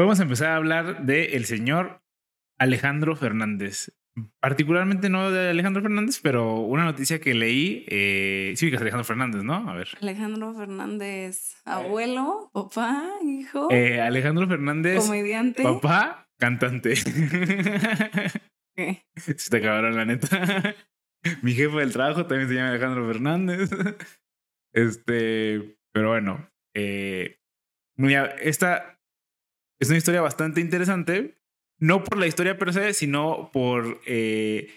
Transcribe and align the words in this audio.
podemos 0.00 0.20
empezar 0.20 0.52
a 0.52 0.56
hablar 0.56 1.04
del 1.04 1.34
el 1.34 1.44
señor 1.44 2.00
Alejandro 2.58 3.16
Fernández. 3.16 3.92
Particularmente 4.40 5.10
no 5.10 5.30
de 5.30 5.50
Alejandro 5.50 5.82
Fernández, 5.82 6.20
pero 6.22 6.60
una 6.60 6.84
noticia 6.84 7.20
que 7.20 7.34
leí, 7.34 7.84
eh, 7.86 8.54
sí, 8.56 8.70
que 8.70 8.76
es 8.76 8.80
Alejandro 8.80 9.04
Fernández, 9.04 9.42
¿no? 9.42 9.68
A 9.68 9.74
ver. 9.74 9.88
Alejandro 10.00 10.54
Fernández, 10.54 11.54
abuelo, 11.66 12.50
papá, 12.54 13.10
hijo. 13.22 13.70
Eh, 13.70 14.00
Alejandro 14.00 14.48
Fernández, 14.48 15.04
comediante. 15.04 15.62
papá, 15.62 16.30
cantante. 16.38 16.94
¿Qué? 18.74 19.04
Se 19.16 19.50
te 19.50 19.56
acabaron 19.58 19.96
la 19.96 20.06
neta. 20.06 20.76
Mi 21.42 21.52
jefe 21.52 21.76
del 21.76 21.92
trabajo 21.92 22.24
también 22.24 22.48
se 22.48 22.54
llama 22.54 22.70
Alejandro 22.70 23.06
Fernández. 23.06 23.70
Este, 24.72 25.76
pero 25.92 26.08
bueno, 26.08 26.48
eh, 26.74 27.38
mira, 27.98 28.36
esta 28.40 28.99
es 29.80 29.88
una 29.88 29.98
historia 29.98 30.20
bastante 30.20 30.60
interesante, 30.60 31.38
no 31.78 32.04
por 32.04 32.18
la 32.18 32.26
historia 32.26 32.58
per 32.58 32.72
se, 32.72 32.92
sino 32.92 33.50
por 33.52 34.00
eh, 34.06 34.72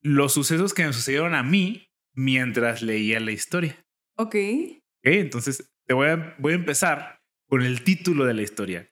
los 0.00 0.32
sucesos 0.32 0.74
que 0.74 0.86
me 0.86 0.92
sucedieron 0.92 1.34
a 1.34 1.42
mí 1.42 1.92
mientras 2.14 2.82
leía 2.82 3.20
la 3.20 3.30
historia. 3.30 3.76
Ok. 4.16 4.34
Ok, 4.34 5.04
entonces 5.04 5.70
te 5.86 5.94
voy 5.94 6.08
a, 6.08 6.34
voy 6.38 6.54
a 6.54 6.56
empezar 6.56 7.20
con 7.46 7.62
el 7.62 7.84
título 7.84 8.24
de 8.24 8.34
la 8.34 8.42
historia. 8.42 8.88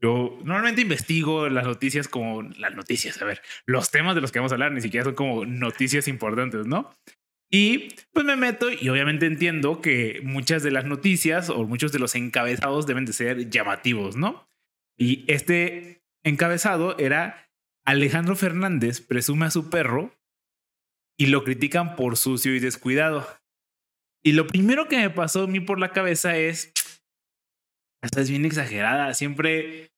Yo 0.00 0.38
normalmente 0.44 0.82
investigo 0.82 1.48
las 1.48 1.66
noticias 1.66 2.06
como 2.06 2.42
las 2.42 2.74
noticias, 2.76 3.20
a 3.20 3.24
ver, 3.24 3.42
los 3.66 3.90
temas 3.90 4.14
de 4.14 4.20
los 4.20 4.30
que 4.30 4.38
vamos 4.38 4.52
a 4.52 4.54
hablar 4.54 4.72
ni 4.72 4.80
siquiera 4.80 5.04
son 5.04 5.14
como 5.14 5.44
noticias 5.44 6.06
importantes, 6.06 6.66
¿no? 6.66 6.94
Y 7.50 7.88
pues 8.12 8.26
me 8.26 8.36
meto 8.36 8.70
y 8.70 8.88
obviamente 8.90 9.26
entiendo 9.26 9.80
que 9.80 10.20
muchas 10.22 10.62
de 10.62 10.70
las 10.70 10.84
noticias 10.84 11.48
o 11.48 11.64
muchos 11.64 11.92
de 11.92 11.98
los 11.98 12.14
encabezados 12.14 12.86
deben 12.86 13.06
de 13.06 13.14
ser 13.14 13.50
llamativos, 13.50 14.16
¿no? 14.16 14.46
Y 14.98 15.24
este 15.32 16.02
encabezado 16.24 16.98
era 16.98 17.50
Alejandro 17.86 18.36
Fernández 18.36 19.00
presume 19.00 19.46
a 19.46 19.50
su 19.50 19.70
perro 19.70 20.12
y 21.18 21.26
lo 21.26 21.44
critican 21.44 21.96
por 21.96 22.16
sucio 22.16 22.54
y 22.54 22.60
descuidado. 22.60 23.26
Y 24.22 24.32
lo 24.32 24.46
primero 24.46 24.88
que 24.88 24.98
me 24.98 25.10
pasó 25.10 25.44
a 25.44 25.46
mí 25.46 25.60
por 25.60 25.78
la 25.78 25.92
cabeza 25.92 26.36
es, 26.36 26.72
esta 28.02 28.20
es 28.20 28.28
bien 28.30 28.44
exagerada, 28.44 29.14
siempre 29.14 29.92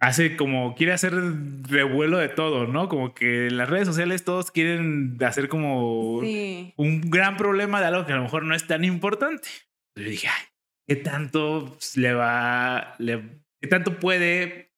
hace 0.00 0.36
como, 0.36 0.74
quiere 0.74 0.92
hacer 0.92 1.14
revuelo 1.62 2.18
de 2.18 2.28
todo, 2.28 2.66
¿no? 2.66 2.88
Como 2.88 3.14
que 3.14 3.46
en 3.46 3.56
las 3.56 3.70
redes 3.70 3.86
sociales 3.86 4.24
todos 4.24 4.50
quieren 4.50 5.16
hacer 5.24 5.48
como 5.48 6.20
Sí. 6.22 6.74
un 6.76 7.00
gran 7.10 7.36
problema 7.36 7.80
de 7.80 7.86
algo 7.86 8.04
que 8.06 8.12
a 8.12 8.16
lo 8.16 8.22
mejor 8.24 8.44
no 8.44 8.54
es 8.54 8.66
tan 8.66 8.84
importante. 8.84 9.48
Yo 9.96 10.04
dije, 10.04 10.28
ay, 10.28 10.44
¿qué 10.86 10.96
tanto 10.96 11.78
le 11.94 12.12
va, 12.12 12.94
le, 12.98 13.22
qué 13.66 13.70
tanto 13.70 13.98
puede, 13.98 14.72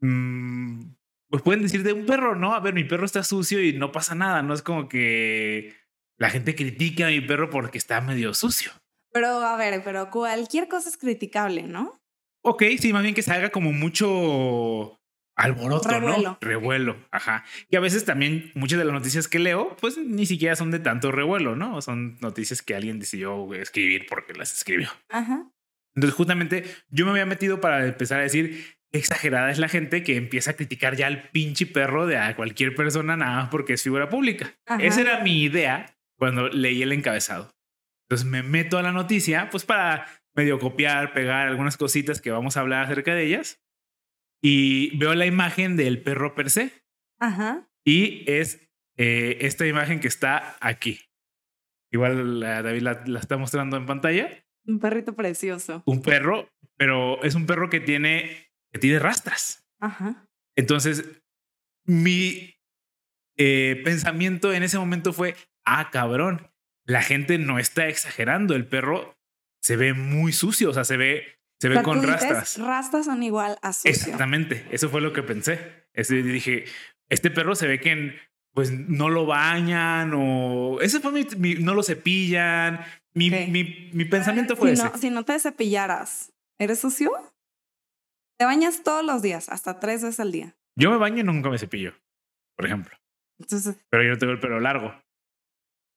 mm, 0.00 0.80
pues 1.28 1.42
pueden 1.42 1.62
decir 1.62 1.82
de 1.82 1.92
un 1.92 2.06
perro, 2.06 2.34
¿no? 2.34 2.54
A 2.54 2.60
ver, 2.60 2.72
mi 2.72 2.84
perro 2.84 3.04
está 3.04 3.22
sucio 3.22 3.62
y 3.62 3.74
no 3.74 3.92
pasa 3.92 4.14
nada, 4.14 4.42
no 4.42 4.54
es 4.54 4.62
como 4.62 4.88
que 4.88 5.74
la 6.16 6.30
gente 6.30 6.54
critique 6.54 7.04
a 7.04 7.08
mi 7.08 7.20
perro 7.20 7.50
porque 7.50 7.76
está 7.76 8.00
medio 8.00 8.32
sucio. 8.32 8.72
Pero 9.12 9.28
a 9.28 9.56
ver, 9.56 9.82
pero 9.84 10.10
cualquier 10.10 10.68
cosa 10.68 10.88
es 10.88 10.96
criticable, 10.96 11.64
¿no? 11.64 12.00
Ok, 12.42 12.62
sí, 12.78 12.94
más 12.94 13.02
bien 13.02 13.14
que 13.14 13.22
se 13.22 13.32
haga 13.32 13.50
como 13.50 13.72
mucho 13.72 14.98
alboroto, 15.36 15.90
Revuelo. 15.90 16.22
¿no? 16.22 16.38
Revuelo, 16.40 16.96
ajá. 17.10 17.44
Y 17.68 17.76
a 17.76 17.80
veces 17.80 18.06
también 18.06 18.50
muchas 18.54 18.78
de 18.78 18.86
las 18.86 18.94
noticias 18.94 19.28
que 19.28 19.38
leo, 19.38 19.76
pues 19.80 19.98
ni 19.98 20.24
siquiera 20.24 20.56
son 20.56 20.70
de 20.70 20.78
tanto 20.78 21.12
revuelo, 21.12 21.56
¿no? 21.56 21.82
Son 21.82 22.16
noticias 22.20 22.62
que 22.62 22.74
alguien 22.74 22.98
decidió 22.98 23.52
escribir 23.52 24.06
porque 24.08 24.32
las 24.32 24.52
escribió. 24.54 24.88
Ajá. 25.10 25.52
Entonces, 25.94 26.16
justamente 26.16 26.64
yo 26.90 27.04
me 27.04 27.10
había 27.12 27.26
metido 27.26 27.60
para 27.60 27.84
empezar 27.86 28.20
a 28.20 28.22
decir 28.22 28.76
exagerada 28.94 29.50
es 29.50 29.58
la 29.58 29.68
gente 29.68 30.02
que 30.02 30.16
empieza 30.16 30.50
a 30.50 30.54
criticar 30.54 30.96
ya 30.96 31.06
al 31.06 31.30
pinche 31.30 31.64
perro 31.66 32.06
de 32.06 32.18
a 32.18 32.36
cualquier 32.36 32.74
persona 32.74 33.16
nada 33.16 33.36
más 33.42 33.48
porque 33.48 33.72
es 33.74 33.82
figura 33.82 34.08
pública. 34.10 34.54
Ajá. 34.66 34.82
Esa 34.82 35.00
era 35.00 35.20
mi 35.22 35.42
idea 35.42 35.94
cuando 36.18 36.48
leí 36.48 36.82
el 36.82 36.92
encabezado. 36.92 37.50
Entonces 38.08 38.26
me 38.28 38.42
meto 38.42 38.76
a 38.78 38.82
la 38.82 38.92
noticia, 38.92 39.48
pues 39.50 39.64
para 39.64 40.06
medio 40.34 40.58
copiar, 40.58 41.14
pegar 41.14 41.48
algunas 41.48 41.76
cositas 41.78 42.20
que 42.20 42.30
vamos 42.30 42.56
a 42.56 42.60
hablar 42.60 42.84
acerca 42.84 43.14
de 43.14 43.24
ellas. 43.24 43.62
Y 44.42 44.96
veo 44.98 45.14
la 45.14 45.26
imagen 45.26 45.76
del 45.76 46.02
perro 46.02 46.34
per 46.34 46.50
se. 46.50 46.72
Ajá. 47.20 47.68
Y 47.86 48.24
es 48.30 48.68
eh, 48.98 49.38
esta 49.40 49.66
imagen 49.66 50.00
que 50.00 50.08
está 50.08 50.56
aquí. 50.60 51.00
Igual 51.90 52.40
la, 52.40 52.62
David 52.62 52.82
la- 52.82 53.02
la 53.06 53.20
está 53.20 53.36
mostrando 53.36 53.76
en 53.76 53.86
pantalla 53.86 54.28
Un 54.66 54.78
perrito 54.78 55.14
precioso. 55.14 55.82
un 55.86 56.02
perro, 56.02 56.48
pero 56.76 57.22
es 57.22 57.34
un 57.34 57.46
perro 57.46 57.68
que 57.70 57.80
tiene, 57.80 58.48
que 58.72 58.78
tiene 58.78 58.98
rastras. 58.98 59.64
Ajá. 59.80 60.26
Entonces, 60.56 61.04
mi 61.84 62.54
eh, 63.36 63.80
pensamiento 63.84 64.52
en 64.52 64.62
ese 64.62 64.78
momento 64.78 65.12
fue, 65.12 65.36
ah, 65.64 65.90
cabrón, 65.90 66.50
la 66.86 67.02
gente 67.02 67.38
no 67.38 67.58
está 67.58 67.88
exagerando, 67.88 68.54
el 68.54 68.66
perro 68.66 69.16
se 69.62 69.76
ve 69.76 69.94
muy 69.94 70.32
sucio, 70.32 70.70
o 70.70 70.74
sea, 70.74 70.84
se 70.84 70.96
ve, 70.96 71.38
se 71.60 71.68
ve 71.68 71.76
Pero 71.76 71.84
con 71.84 72.00
tú 72.00 72.06
dices, 72.06 72.20
rastras. 72.22 72.58
Rastas 72.58 73.04
son 73.06 73.22
igual 73.22 73.58
a 73.62 73.72
sucio. 73.72 73.90
Exactamente, 73.90 74.66
eso 74.70 74.88
fue 74.88 75.00
lo 75.00 75.12
que 75.12 75.22
pensé. 75.22 75.86
Ese, 75.92 76.22
dije, 76.22 76.64
este 77.08 77.30
perro 77.30 77.54
se 77.54 77.66
ve 77.66 77.80
que 77.80 78.18
pues 78.54 78.70
no 78.70 79.08
lo 79.08 79.24
bañan 79.24 80.12
o 80.14 80.78
ese 80.82 81.00
fue 81.00 81.10
mi, 81.12 81.26
mi- 81.38 81.54
no 81.62 81.74
lo 81.74 81.82
cepillan. 81.82 82.80
Mi, 83.14 83.30
mi, 83.30 83.90
mi 83.92 84.04
pensamiento 84.04 84.56
fue 84.56 84.68
Si 84.68 84.74
ese. 84.74 84.84
no, 84.84 84.96
si 84.98 85.10
no 85.10 85.24
te 85.24 85.38
cepillaras, 85.38 86.32
¿eres 86.58 86.80
sucio? 86.80 87.10
Te 88.38 88.44
bañas 88.44 88.82
todos 88.82 89.04
los 89.04 89.22
días, 89.22 89.48
hasta 89.48 89.78
tres 89.80 90.02
veces 90.02 90.20
al 90.20 90.32
día. 90.32 90.56
Yo 90.76 90.90
me 90.90 90.96
baño 90.96 91.20
y 91.20 91.22
nunca 91.24 91.50
me 91.50 91.58
cepillo, 91.58 91.92
por 92.56 92.66
ejemplo. 92.66 92.96
Entonces, 93.38 93.76
Pero 93.90 94.02
yo 94.04 94.10
no 94.10 94.18
tengo 94.18 94.32
el 94.32 94.40
pelo 94.40 94.58
largo. 94.60 94.94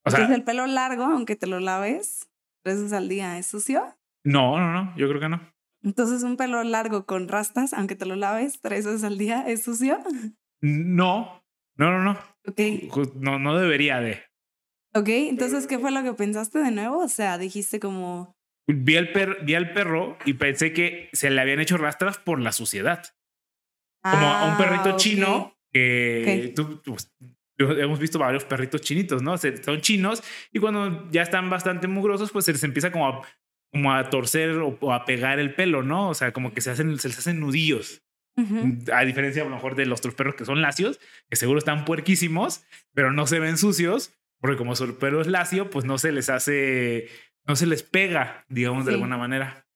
O 0.04 0.12
sea, 0.12 0.26
el 0.34 0.44
pelo 0.44 0.68
largo, 0.68 1.04
aunque 1.06 1.36
te 1.36 1.48
lo 1.48 1.60
laves 1.60 2.30
tres 2.64 2.78
veces 2.78 2.94
al 2.94 3.08
día, 3.10 3.38
¿es 3.40 3.48
sucio? 3.48 3.96
no, 4.24 4.60
no, 4.60 4.72
no, 4.74 4.96
yo 4.98 5.08
creo 5.08 5.20
que 5.22 5.30
no. 5.30 5.42
Entonces 5.84 6.24
un 6.24 6.36
pelo 6.36 6.64
largo 6.64 7.06
con 7.06 7.28
rastas, 7.28 7.74
aunque 7.74 7.96
te 7.96 8.06
lo 8.06 8.16
laves 8.16 8.60
tres 8.62 8.86
veces 8.86 9.04
al 9.04 9.18
día, 9.18 9.44
¿es 9.48 9.64
sucio? 9.64 10.00
No, 10.62 11.44
no, 11.78 11.92
no, 11.92 12.04
no. 12.04 12.12
Ok, 12.48 12.58
Ju- 12.90 13.14
No, 13.16 13.38
no 13.40 13.58
debería 13.58 14.00
de. 14.00 14.24
Ok. 14.96 15.08
Entonces, 15.10 15.68
¿qué 15.68 15.78
fue 15.80 15.92
lo 15.92 16.04
que 16.04 16.14
pensaste 16.14 16.60
de 16.60 16.72
nuevo? 16.72 17.00
O 17.00 17.08
sea, 17.08 17.38
dijiste 17.38 17.80
como, 17.80 18.36
Vi 18.68 18.98
al, 18.98 19.12
per- 19.12 19.44
vi 19.44 19.54
al 19.54 19.74
perro 19.74 20.18
y 20.26 20.34
pensé 20.34 20.74
que 20.74 21.10
se 21.14 21.30
le 21.30 21.40
habían 21.40 21.60
hecho 21.60 21.78
rastras 21.78 22.18
por 22.18 22.40
la 22.42 22.52
suciedad. 22.52 23.04
Como 24.04 24.28
a 24.28 24.46
un 24.46 24.54
ah, 24.54 24.58
perrito 24.58 24.92
ok. 24.92 24.98
chino 24.98 25.58
que 25.72 26.48
Ok. 26.50 26.56
tú, 26.56 26.82
pues, 26.86 27.12
hemos 27.58 28.00
visto 28.00 28.20
varios 28.20 28.46
perritos 28.46 28.82
chinitos, 28.82 29.22
¿no? 29.22 29.38
Son 29.38 29.82
chinos 29.82 30.24
y 30.52 30.60
cuando 30.60 31.10
ya 31.12 31.22
están 31.22 31.50
bastante 31.50 31.88
mugrosos, 31.88 32.32
pues 32.32 32.46
se 32.46 32.52
les 32.54 32.64
empieza 32.64 32.92
como 32.92 33.08
a, 33.08 33.22
como 33.72 33.94
a 33.94 34.10
torcer 34.10 34.52
o, 34.52 34.78
o 34.80 34.94
a 34.94 35.06
pegar 35.06 35.40
el 35.40 35.54
pelo, 35.56 35.82
¿no? 35.84 36.10
O 36.10 36.14
sea, 36.14 36.32
como 36.34 36.54
que 36.54 36.62
se 36.62 36.72
hacen, 36.72 36.98
se 37.00 37.08
les 37.08 37.18
hacen 37.18 37.40
nudillos. 37.40 38.04
Ujú. 38.38 38.78
A 38.94 39.06
diferencia 39.06 39.42
a 39.42 39.46
lo 39.46 39.52
mejor 39.56 39.76
de 39.76 39.86
los 39.86 40.00
otros 40.00 40.14
perros 40.16 40.36
que 40.36 40.46
son 40.46 40.62
lacios, 40.62 41.00
que 41.30 41.36
seguro 41.36 41.58
están 41.60 41.86
puerquísimos, 41.86 42.64
pero 42.94 43.12
no 43.14 43.26
se 43.28 43.40
ven 43.40 43.58
sucios, 43.58 44.14
porque 44.40 44.58
como 44.58 44.76
su 44.76 44.98
pelo 44.98 45.22
es 45.22 45.28
lacio, 45.28 45.70
pues 45.70 45.86
no 45.86 45.98
se 45.98 46.12
les 46.12 46.30
hace, 46.30 47.08
no 47.46 47.56
se 47.56 47.66
les 47.66 47.84
pega, 47.84 48.46
digamos, 48.50 48.86
de 48.86 48.94
alguna 48.94 49.18
manera. 49.18 49.68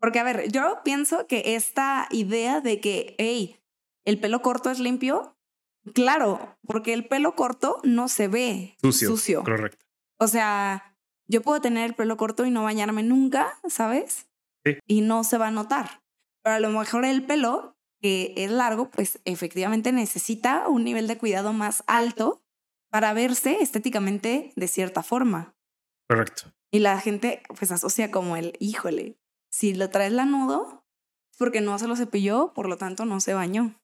Porque, 0.00 0.18
a 0.18 0.24
ver, 0.24 0.50
yo 0.52 0.80
pienso 0.84 1.26
que 1.26 1.56
esta 1.56 2.06
idea 2.10 2.60
de 2.60 2.80
que, 2.80 3.14
hey, 3.18 3.58
el 4.04 4.20
pelo 4.20 4.42
corto 4.42 4.70
es 4.70 4.78
limpio, 4.78 5.36
claro, 5.94 6.58
porque 6.66 6.92
el 6.92 7.06
pelo 7.06 7.34
corto 7.34 7.80
no 7.82 8.08
se 8.08 8.28
ve 8.28 8.76
Sucio. 8.80 9.08
sucio. 9.08 9.44
Correcto. 9.44 9.84
O 10.18 10.28
sea, 10.28 10.96
yo 11.26 11.42
puedo 11.42 11.60
tener 11.60 11.84
el 11.84 11.94
pelo 11.94 12.16
corto 12.16 12.44
y 12.44 12.50
no 12.50 12.62
bañarme 12.62 13.02
nunca, 13.02 13.58
¿sabes? 13.68 14.28
Sí. 14.64 14.78
Y 14.86 15.00
no 15.00 15.24
se 15.24 15.38
va 15.38 15.48
a 15.48 15.52
notar. 15.52 16.02
Pero 16.42 16.56
a 16.56 16.60
lo 16.60 16.70
mejor 16.70 17.04
el 17.04 17.24
pelo, 17.24 17.76
que 18.00 18.34
es 18.36 18.50
largo, 18.50 18.90
pues 18.90 19.20
efectivamente 19.24 19.92
necesita 19.92 20.68
un 20.68 20.84
nivel 20.84 21.06
de 21.06 21.18
cuidado 21.18 21.52
más 21.52 21.82
alto 21.86 22.42
para 22.90 23.12
verse 23.12 23.58
estéticamente 23.60 24.52
de 24.56 24.68
cierta 24.68 25.02
forma. 25.02 25.54
Correcto. 26.08 26.52
Y 26.70 26.80
la 26.80 27.00
gente 27.00 27.42
pues 27.58 27.70
asocia 27.72 28.10
como 28.10 28.36
el, 28.36 28.54
híjole, 28.60 29.18
si 29.50 29.74
lo 29.74 29.90
traes 29.90 30.12
lanudo 30.12 30.84
es 31.32 31.38
porque 31.38 31.60
no 31.60 31.78
se 31.78 31.86
lo 31.88 31.96
cepilló, 31.96 32.52
por 32.54 32.68
lo 32.68 32.76
tanto 32.76 33.04
no 33.04 33.20
se 33.20 33.34
bañó. 33.34 33.74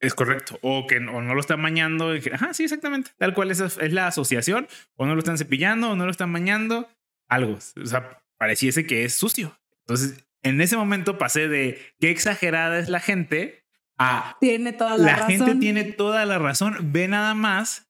Es 0.00 0.14
correcto. 0.14 0.58
O 0.62 0.86
que 0.86 1.00
no, 1.00 1.22
no 1.22 1.34
lo 1.34 1.40
están 1.40 1.62
bañando. 1.62 2.14
y 2.14 2.20
que- 2.20 2.34
Ajá, 2.34 2.52
sí, 2.52 2.64
exactamente. 2.64 3.12
Tal 3.16 3.32
cual 3.32 3.50
es, 3.50 3.60
es 3.60 3.92
la 3.92 4.06
asociación. 4.08 4.66
O 4.96 5.06
no 5.06 5.14
lo 5.14 5.20
están 5.20 5.38
cepillando 5.38 5.90
o 5.90 5.96
no 5.96 6.04
lo 6.04 6.10
están 6.10 6.32
bañando. 6.32 6.88
Algo. 7.28 7.54
O 7.82 7.86
sea, 7.86 8.22
pareciese 8.36 8.86
que 8.86 9.04
es 9.04 9.14
sucio. 9.14 9.58
Entonces, 9.80 10.26
en 10.42 10.60
ese 10.60 10.76
momento 10.76 11.16
pasé 11.16 11.48
de 11.48 11.80
qué 12.00 12.10
exagerada 12.10 12.78
es 12.78 12.88
la 12.90 13.00
gente 13.00 13.64
a 13.96 14.36
Tiene 14.40 14.72
toda 14.72 14.98
la, 14.98 15.04
la, 15.04 15.16
razón. 15.16 15.28
gente 15.30 15.54
tiene 15.56 15.84
toda 15.84 16.26
la 16.26 16.38
razón. 16.38 16.76
Ve 16.92 17.08
nada 17.08 17.32
más 17.34 17.88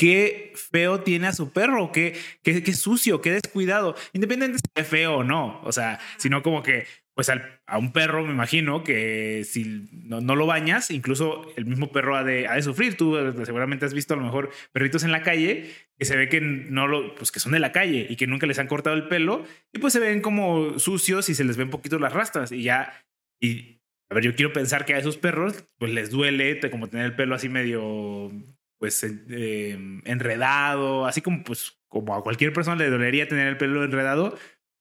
qué 0.00 0.54
feo 0.54 1.00
tiene 1.00 1.26
a 1.26 1.34
su 1.34 1.52
perro, 1.52 1.92
qué, 1.92 2.16
qué, 2.42 2.62
qué 2.62 2.72
sucio, 2.72 3.20
qué 3.20 3.32
descuidado. 3.32 3.94
Independiente 4.14 4.56
si 4.56 4.80
es 4.80 4.88
feo 4.88 5.16
o 5.16 5.24
no. 5.24 5.60
O 5.62 5.72
sea, 5.72 6.00
sino 6.16 6.42
como 6.42 6.62
que, 6.62 6.86
pues 7.12 7.28
a 7.28 7.78
un 7.78 7.92
perro, 7.92 8.24
me 8.24 8.32
imagino 8.32 8.82
que 8.82 9.44
si 9.44 9.90
no, 9.92 10.34
lo 10.34 10.46
bañas, 10.46 10.90
incluso 10.90 11.52
el 11.54 11.66
mismo 11.66 11.92
perro 11.92 12.16
ha 12.16 12.24
de, 12.24 12.48
ha 12.48 12.54
de, 12.54 12.62
sufrir. 12.62 12.96
Tú 12.96 13.18
eh, 13.18 13.34
seguramente 13.44 13.84
has 13.84 13.92
visto 13.92 14.14
a 14.14 14.16
lo 14.16 14.22
mejor 14.22 14.48
perritos 14.72 15.04
en 15.04 15.12
la 15.12 15.22
calle 15.22 15.70
que 15.98 16.06
se 16.06 16.16
ve 16.16 16.30
que 16.30 16.40
no 16.40 16.88
lo, 16.88 17.14
pues 17.16 17.30
que 17.30 17.40
son 17.40 17.52
de 17.52 17.58
la 17.58 17.72
calle 17.72 18.06
y 18.08 18.16
que 18.16 18.26
nunca 18.26 18.46
les 18.46 18.58
han 18.58 18.68
cortado 18.68 18.96
el 18.96 19.06
pelo 19.06 19.44
y 19.70 19.80
pues 19.80 19.92
se 19.92 20.00
ven 20.00 20.22
como 20.22 20.78
sucios 20.78 21.28
y 21.28 21.34
se 21.34 21.44
les 21.44 21.58
ven 21.58 21.68
poquito 21.68 21.98
las 21.98 22.14
rastas 22.14 22.52
y 22.52 22.62
ya. 22.62 23.04
Y 23.38 23.82
a 24.10 24.14
ver, 24.14 24.24
yo 24.24 24.34
quiero 24.34 24.54
pensar 24.54 24.86
que 24.86 24.94
a 24.94 24.98
esos 24.98 25.18
perros 25.18 25.66
pues 25.76 25.92
les 25.92 26.08
duele 26.08 26.58
como 26.70 26.88
tener 26.88 27.04
el 27.04 27.16
pelo 27.16 27.34
así 27.34 27.50
medio 27.50 28.32
pues 28.80 29.04
eh, 29.04 29.78
enredado, 30.06 31.04
así 31.04 31.20
como 31.20 31.44
pues 31.44 31.78
como 31.86 32.14
a 32.14 32.22
cualquier 32.22 32.52
persona 32.54 32.76
le 32.76 32.88
dolería 32.88 33.28
tener 33.28 33.46
el 33.46 33.58
pelo 33.58 33.84
enredado 33.84 34.36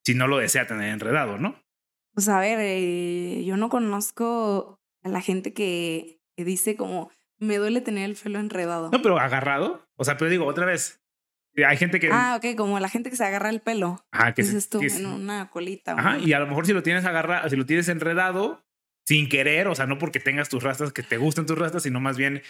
si 0.06 0.16
no 0.16 0.28
lo 0.28 0.38
desea 0.38 0.66
tener 0.66 0.94
enredado, 0.94 1.38
¿no? 1.38 1.62
Pues 2.14 2.30
a 2.30 2.40
ver, 2.40 2.60
eh, 2.62 3.44
yo 3.46 3.58
no 3.58 3.68
conozco 3.68 4.80
a 5.04 5.10
la 5.10 5.22
gente 5.22 5.54
que, 5.54 6.22
dice 6.38 6.78
como 6.78 7.12
me 7.38 7.58
duele 7.58 7.82
tener 7.82 8.10
el 8.10 8.16
pelo 8.16 8.40
enredado. 8.40 8.90
No, 8.92 9.02
pero 9.02 9.20
agarrado. 9.20 9.86
O 9.98 10.06
sea, 10.06 10.16
pero 10.16 10.32
digo, 10.32 10.46
otra 10.46 10.66
vez, 10.66 11.04
eh, 11.56 11.66
hay 11.66 11.76
gente 11.76 12.00
que. 12.00 12.10
Ah, 12.10 12.38
ok, 12.38 12.56
como 12.56 12.80
la 12.80 12.88
gente 12.88 13.10
que 13.10 13.18
se 13.18 13.26
agarra 13.26 13.50
el 13.50 13.60
pelo. 13.60 14.06
Ajá, 14.12 14.34
que 14.34 14.44
dices 14.44 14.70
tú, 14.70 14.80
en 14.82 15.06
una 15.06 15.50
colita. 15.50 15.94
Ajá, 15.94 16.18
y 16.20 16.32
a 16.32 16.40
lo 16.40 16.48
mejor 16.48 16.66
si 16.66 16.72
lo 16.72 16.84
tienes 16.84 17.04
agarrado, 17.04 17.50
si 17.50 17.58
lo 17.58 17.66
tienes 17.66 17.90
enredado, 17.90 18.66
sin 19.06 19.28
querer, 19.28 19.68
o 19.68 19.76
sea, 19.76 19.88
no 19.88 19.98
porque 19.98 20.22
tengas 20.22 20.48
tus 20.48 20.64
rastas, 20.64 20.94
que 20.94 21.04
te 21.04 21.18
gusten 21.18 21.46
tus 21.46 21.58
rastas, 21.58 21.84
sino 21.84 22.00
más 22.00 22.18
bien 22.18 22.42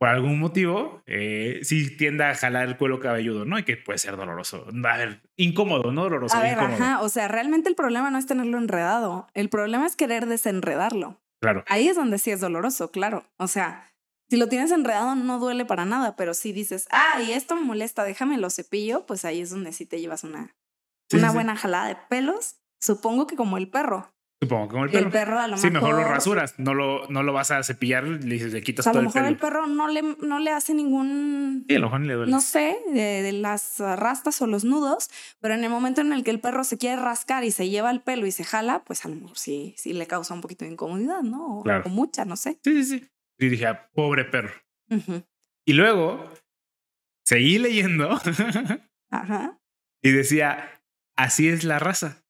por 0.00 0.08
algún 0.08 0.38
motivo, 0.38 1.02
eh, 1.04 1.60
sí 1.62 1.94
tiende 1.94 2.24
a 2.24 2.34
jalar 2.34 2.66
el 2.66 2.78
cuero 2.78 3.00
cabelludo, 3.00 3.44
¿no? 3.44 3.58
Y 3.58 3.64
que 3.64 3.76
puede 3.76 3.98
ser 3.98 4.16
doloroso. 4.16 4.64
A 4.66 4.96
ver, 4.96 5.20
incómodo, 5.36 5.92
¿no? 5.92 6.04
Doloroso. 6.04 6.34
A 6.34 6.40
ver, 6.40 6.54
incómodo. 6.54 6.82
ajá. 6.82 7.02
O 7.02 7.10
sea, 7.10 7.28
realmente 7.28 7.68
el 7.68 7.74
problema 7.74 8.10
no 8.10 8.16
es 8.16 8.24
tenerlo 8.24 8.56
enredado. 8.56 9.28
El 9.34 9.50
problema 9.50 9.86
es 9.86 9.96
querer 9.96 10.24
desenredarlo. 10.24 11.20
Claro. 11.42 11.64
Ahí 11.68 11.86
es 11.86 11.96
donde 11.96 12.16
sí 12.16 12.30
es 12.30 12.40
doloroso, 12.40 12.90
claro. 12.90 13.26
O 13.36 13.46
sea, 13.46 13.92
si 14.30 14.38
lo 14.38 14.48
tienes 14.48 14.70
enredado 14.70 15.16
no 15.16 15.38
duele 15.38 15.66
para 15.66 15.84
nada, 15.84 16.16
pero 16.16 16.32
si 16.32 16.52
dices, 16.52 16.88
ah, 16.90 17.20
y 17.20 17.32
esto 17.32 17.54
me 17.54 17.60
molesta, 17.60 18.02
déjame 18.02 18.38
lo 18.38 18.48
cepillo, 18.48 19.04
pues 19.04 19.26
ahí 19.26 19.42
es 19.42 19.50
donde 19.50 19.72
sí 19.74 19.84
te 19.84 20.00
llevas 20.00 20.24
una, 20.24 20.56
una 21.12 21.30
buena 21.30 21.56
jalada 21.56 21.88
de 21.88 21.98
pelos. 22.08 22.56
Supongo 22.80 23.26
que 23.26 23.36
como 23.36 23.58
el 23.58 23.68
perro. 23.68 24.10
Supongo 24.42 24.68
que 24.68 24.72
como 24.72 24.84
el 24.84 24.90
perro. 24.90 25.06
El 25.06 25.12
perro 25.12 25.38
a 25.38 25.48
lo 25.48 25.58
sí, 25.58 25.70
mejor, 25.70 25.94
lo 25.94 26.04
rasuras, 26.04 26.54
no 26.58 26.72
lo, 26.72 27.06
no 27.08 27.22
lo 27.22 27.34
vas 27.34 27.50
a 27.50 27.62
cepillar, 27.62 28.04
le, 28.04 28.38
le 28.38 28.62
quitas 28.62 28.84
o 28.84 28.84
sea, 28.84 28.92
todo 28.92 29.00
a 29.00 29.02
lo 29.02 29.08
mejor 29.10 29.22
el, 29.22 29.28
el 29.28 29.36
perro 29.36 29.66
no 29.66 29.86
le, 29.86 30.02
no 30.02 30.38
le 30.38 30.50
hace 30.50 30.72
ningún. 30.72 31.66
Sí, 31.68 31.74
a 31.74 31.78
lo 31.78 31.86
mejor 31.86 32.00
le 32.00 32.14
duele. 32.14 32.32
No 32.32 32.40
sé, 32.40 32.78
de, 32.90 33.32
las 33.32 33.78
rastas 33.78 34.40
o 34.40 34.46
los 34.46 34.64
nudos, 34.64 35.10
pero 35.40 35.52
en 35.52 35.62
el 35.62 35.68
momento 35.68 36.00
en 36.00 36.14
el 36.14 36.24
que 36.24 36.30
el 36.30 36.40
perro 36.40 36.64
se 36.64 36.78
quiere 36.78 36.96
rascar 37.02 37.44
y 37.44 37.50
se 37.50 37.68
lleva 37.68 37.90
el 37.90 38.00
pelo 38.00 38.26
y 38.26 38.32
se 38.32 38.44
jala, 38.44 38.82
pues 38.84 39.04
a 39.04 39.08
lo 39.08 39.16
mejor 39.16 39.36
sí, 39.36 39.74
sí 39.76 39.92
le 39.92 40.06
causa 40.06 40.32
un 40.32 40.40
poquito 40.40 40.64
de 40.64 40.70
incomodidad, 40.70 41.20
¿no? 41.20 41.58
O, 41.58 41.62
claro. 41.62 41.84
o 41.84 41.88
mucha, 41.90 42.24
no 42.24 42.36
sé. 42.36 42.58
Sí, 42.64 42.82
sí, 42.82 42.98
sí. 42.98 43.10
Y 43.38 43.48
dije, 43.50 43.66
ah, 43.66 43.90
pobre 43.92 44.24
perro. 44.24 44.54
Y 45.66 45.74
luego 45.74 46.30
seguí 47.26 47.58
leyendo. 47.58 48.18
Ajá. 49.10 49.60
Y 50.02 50.12
decía, 50.12 50.82
así 51.14 51.48
es 51.48 51.62
la 51.64 51.78
raza. 51.78 52.24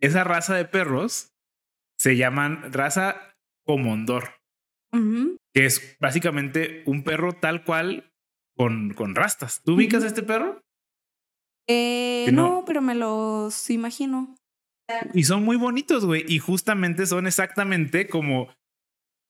Esa 0.00 0.22
raza 0.22 0.54
de 0.54 0.64
perros 0.64 1.34
se 1.98 2.16
llaman 2.16 2.72
raza 2.72 3.34
comondor, 3.64 4.40
que 5.52 5.66
es 5.66 5.96
básicamente 6.00 6.82
un 6.86 7.02
perro 7.02 7.32
tal 7.34 7.64
cual 7.64 8.12
con, 8.56 8.94
con 8.94 9.14
rastas. 9.14 9.62
¿Tú 9.64 9.74
ubicas 9.74 10.04
a 10.04 10.06
este 10.06 10.22
perro? 10.22 10.62
Eh, 11.68 12.30
no, 12.32 12.64
pero 12.66 12.80
me 12.80 12.94
los 12.94 13.68
imagino. 13.68 14.34
Y 15.12 15.24
son 15.24 15.44
muy 15.44 15.56
bonitos, 15.56 16.06
güey. 16.06 16.24
Y 16.26 16.38
justamente 16.38 17.04
son 17.06 17.26
exactamente 17.26 18.08
como 18.08 18.48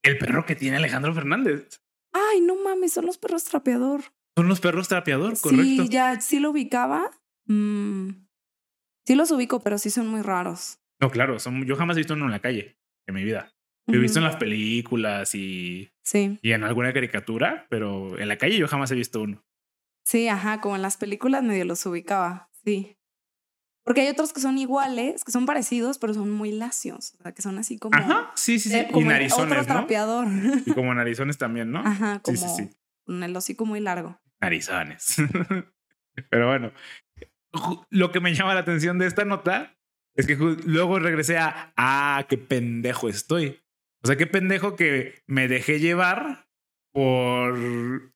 el 0.04 0.18
perro 0.18 0.46
que 0.46 0.54
tiene 0.54 0.76
Alejandro 0.76 1.12
Fernández. 1.12 1.82
Ay, 2.12 2.40
no 2.40 2.56
mames, 2.56 2.92
son 2.92 3.06
los 3.06 3.18
perros 3.18 3.44
trapeador. 3.44 4.02
Son 4.36 4.48
los 4.48 4.60
perros 4.60 4.86
trapeador, 4.86 5.38
correcto. 5.40 5.82
Sí, 5.84 5.88
ya 5.88 6.20
sí 6.20 6.38
lo 6.38 6.50
ubicaba. 6.50 7.10
Mm, 7.46 8.10
sí 9.04 9.14
los 9.16 9.32
ubico, 9.32 9.60
pero 9.60 9.78
sí 9.78 9.90
son 9.90 10.06
muy 10.06 10.22
raros. 10.22 10.78
No, 11.00 11.10
claro, 11.10 11.38
son, 11.38 11.64
yo 11.64 11.76
jamás 11.76 11.96
he 11.96 12.00
visto 12.00 12.14
uno 12.14 12.26
en 12.26 12.32
la 12.32 12.40
calle 12.40 12.78
en 13.06 13.14
mi 13.14 13.24
vida. 13.24 13.54
Lo 13.86 13.94
he 13.94 14.00
visto 14.00 14.18
en 14.18 14.26
las 14.26 14.36
películas 14.36 15.34
y, 15.34 15.90
sí. 16.02 16.38
y 16.42 16.52
en 16.52 16.62
alguna 16.62 16.92
caricatura, 16.92 17.66
pero 17.70 18.18
en 18.18 18.28
la 18.28 18.36
calle 18.36 18.58
yo 18.58 18.68
jamás 18.68 18.90
he 18.90 18.94
visto 18.94 19.22
uno. 19.22 19.42
Sí, 20.04 20.28
ajá, 20.28 20.60
como 20.60 20.76
en 20.76 20.82
las 20.82 20.98
películas 20.98 21.42
medio 21.42 21.64
los 21.64 21.84
ubicaba, 21.86 22.50
sí. 22.64 22.98
Porque 23.84 24.02
hay 24.02 24.08
otros 24.08 24.34
que 24.34 24.40
son 24.40 24.58
iguales, 24.58 25.24
que 25.24 25.32
son 25.32 25.46
parecidos, 25.46 25.96
pero 25.96 26.12
son 26.12 26.30
muy 26.30 26.52
lacios. 26.52 27.14
O 27.18 27.22
sea, 27.22 27.32
que 27.32 27.40
son 27.40 27.56
así 27.56 27.78
como. 27.78 27.96
Ajá, 27.96 28.32
sí, 28.34 28.58
sí, 28.58 28.68
sí. 28.68 28.86
y 28.92 29.04
narizones. 29.04 29.62
Otro 29.62 29.64
trapeador. 29.64 30.28
Y 30.66 30.72
como 30.72 30.92
narizones 30.94 31.38
también, 31.38 31.70
¿no? 31.70 31.78
Ajá, 31.80 32.20
como. 32.20 32.36
Sí, 32.36 32.44
sí, 32.46 32.64
sí. 32.64 32.70
Con 33.06 33.22
el 33.22 33.34
hocico 33.34 33.64
muy 33.64 33.80
largo. 33.80 34.20
Narizones. 34.42 35.16
pero 36.30 36.48
bueno, 36.48 36.72
lo 37.88 38.12
que 38.12 38.20
me 38.20 38.34
llama 38.34 38.52
la 38.52 38.60
atención 38.60 38.98
de 38.98 39.06
esta 39.06 39.24
nota 39.24 39.77
es 40.14 40.26
que 40.26 40.36
luego 40.36 40.98
regresé 40.98 41.38
a, 41.38 41.72
ah, 41.76 42.26
qué 42.28 42.38
pendejo 42.38 43.08
estoy. 43.08 43.60
O 44.02 44.06
sea, 44.06 44.16
qué 44.16 44.26
pendejo 44.26 44.76
que 44.76 45.22
me 45.26 45.48
dejé 45.48 45.80
llevar 45.80 46.48
por 46.92 48.12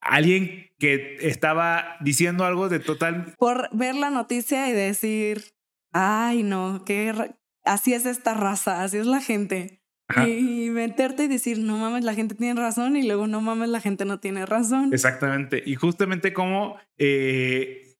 alguien 0.00 0.70
que 0.78 1.16
estaba 1.20 1.96
diciendo 2.00 2.44
algo 2.44 2.68
de 2.68 2.78
total... 2.78 3.34
Por 3.38 3.68
ver 3.76 3.94
la 3.94 4.10
noticia 4.10 4.68
y 4.68 4.72
decir, 4.72 5.54
ay, 5.92 6.42
no, 6.42 6.84
que 6.84 7.34
así 7.64 7.94
es 7.94 8.06
esta 8.06 8.34
raza, 8.34 8.82
así 8.82 8.98
es 8.98 9.06
la 9.06 9.20
gente. 9.20 9.80
Y 10.26 10.68
meterte 10.70 11.24
y 11.24 11.28
decir, 11.28 11.58
no 11.58 11.78
mames, 11.78 12.04
la 12.04 12.14
gente 12.14 12.34
tiene 12.34 12.60
razón 12.60 12.96
y 12.96 13.06
luego 13.06 13.26
no 13.26 13.40
mames, 13.40 13.70
la 13.70 13.80
gente 13.80 14.04
no 14.04 14.20
tiene 14.20 14.44
razón. 14.44 14.92
Exactamente. 14.92 15.62
Y 15.64 15.74
justamente 15.74 16.34
como 16.34 16.76
eh, 16.98 17.96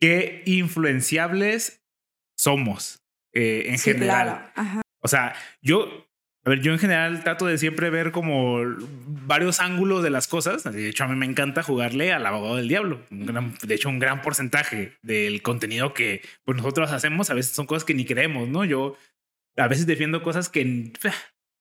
qué 0.00 0.42
influenciables 0.46 1.83
somos 2.44 3.02
eh, 3.32 3.64
en 3.68 3.78
general. 3.78 4.52
O 5.00 5.08
sea, 5.08 5.34
yo, 5.62 6.06
a 6.44 6.50
ver, 6.50 6.60
yo 6.60 6.72
en 6.72 6.78
general 6.78 7.24
trato 7.24 7.46
de 7.46 7.58
siempre 7.58 7.90
ver 7.90 8.12
como 8.12 8.60
varios 9.26 9.60
ángulos 9.60 10.02
de 10.02 10.10
las 10.10 10.28
cosas. 10.28 10.62
De 10.64 10.88
hecho, 10.88 11.04
a 11.04 11.08
mí 11.08 11.16
me 11.16 11.26
encanta 11.26 11.62
jugarle 11.62 12.12
al 12.12 12.24
abogado 12.26 12.56
del 12.56 12.68
diablo. 12.68 13.00
de 13.10 13.74
hecho, 13.74 13.88
un 13.88 13.98
gran 13.98 14.22
porcentaje 14.22 14.92
del 15.02 15.42
contenido 15.42 15.94
que 15.94 16.22
pues, 16.44 16.56
nosotros 16.56 16.92
hacemos 16.92 17.30
a 17.30 17.34
veces 17.34 17.52
son 17.52 17.66
cosas 17.66 17.84
que 17.84 17.94
ni 17.94 18.04
creemos, 18.04 18.48
¿no? 18.48 18.64
Yo 18.64 18.96
a 19.56 19.68
veces 19.68 19.86
defiendo 19.86 20.22
cosas 20.22 20.48
que 20.48 20.92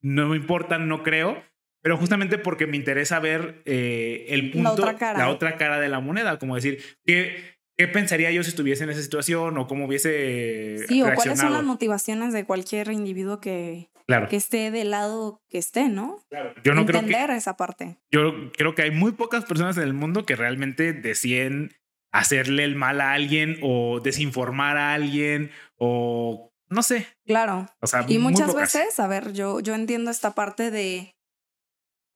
no 0.01 0.27
me 0.27 0.35
importan, 0.35 0.87
no 0.87 1.01
creo. 1.01 1.41
Pero 1.81 1.97
justamente 1.97 2.37
porque 2.37 2.65
me 2.65 2.77
interesa 2.77 3.19
ver 3.19 3.61
eh, 3.65 4.27
el 4.29 4.51
punto, 4.51 4.69
la 4.69 4.71
otra, 4.71 4.97
cara. 4.97 5.19
la 5.19 5.29
otra 5.29 5.57
cara 5.57 5.81
de 5.81 5.89
la 5.89 5.99
moneda, 5.99 6.39
como 6.39 6.55
decir, 6.55 6.81
que 7.05 7.57
¿Qué 7.77 7.87
pensaría 7.87 8.31
yo 8.31 8.43
si 8.43 8.49
estuviese 8.49 8.83
en 8.83 8.91
esa 8.91 9.01
situación 9.01 9.57
o 9.57 9.67
cómo 9.67 9.85
hubiese. 9.85 10.85
Sí, 10.87 11.01
o 11.01 11.13
cuáles 11.13 11.39
son 11.39 11.53
las 11.53 11.63
motivaciones 11.63 12.33
de 12.33 12.45
cualquier 12.45 12.91
individuo 12.91 13.39
que, 13.39 13.89
que 14.29 14.35
esté 14.35 14.69
del 14.69 14.91
lado 14.91 15.41
que 15.49 15.57
esté, 15.57 15.89
¿no? 15.89 16.23
Claro. 16.29 16.53
Yo 16.63 16.73
no 16.73 16.81
Entender 16.81 17.15
creo 17.15 17.27
que, 17.27 17.35
esa 17.35 17.57
parte. 17.57 17.97
Yo 18.11 18.51
creo 18.51 18.75
que 18.75 18.83
hay 18.83 18.91
muy 18.91 19.13
pocas 19.13 19.45
personas 19.45 19.77
en 19.77 19.83
el 19.83 19.93
mundo 19.93 20.25
que 20.25 20.35
realmente 20.35 20.93
deciden 20.93 21.71
hacerle 22.11 22.63
el 22.63 22.75
mal 22.75 23.01
a 23.01 23.13
alguien 23.13 23.57
o 23.63 23.99
desinformar 23.99 24.77
a 24.77 24.93
alguien 24.93 25.49
o 25.77 26.51
no 26.69 26.83
sé. 26.83 27.07
Claro. 27.25 27.67
O 27.81 27.87
sea, 27.87 28.05
y 28.07 28.17
muchas 28.19 28.53
veces, 28.53 28.99
a 28.99 29.07
ver, 29.07 29.33
yo, 29.33 29.59
yo 29.59 29.73
entiendo 29.73 30.11
esta 30.11 30.35
parte 30.35 30.71
de. 30.71 31.15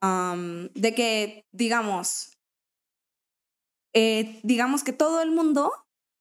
de 0.02 0.96
que, 0.96 1.46
digamos, 1.52 2.37
eh, 3.94 4.40
digamos 4.44 4.84
que 4.84 4.94
todo 4.94 5.22
el 5.22 5.32
mundo 5.32 5.72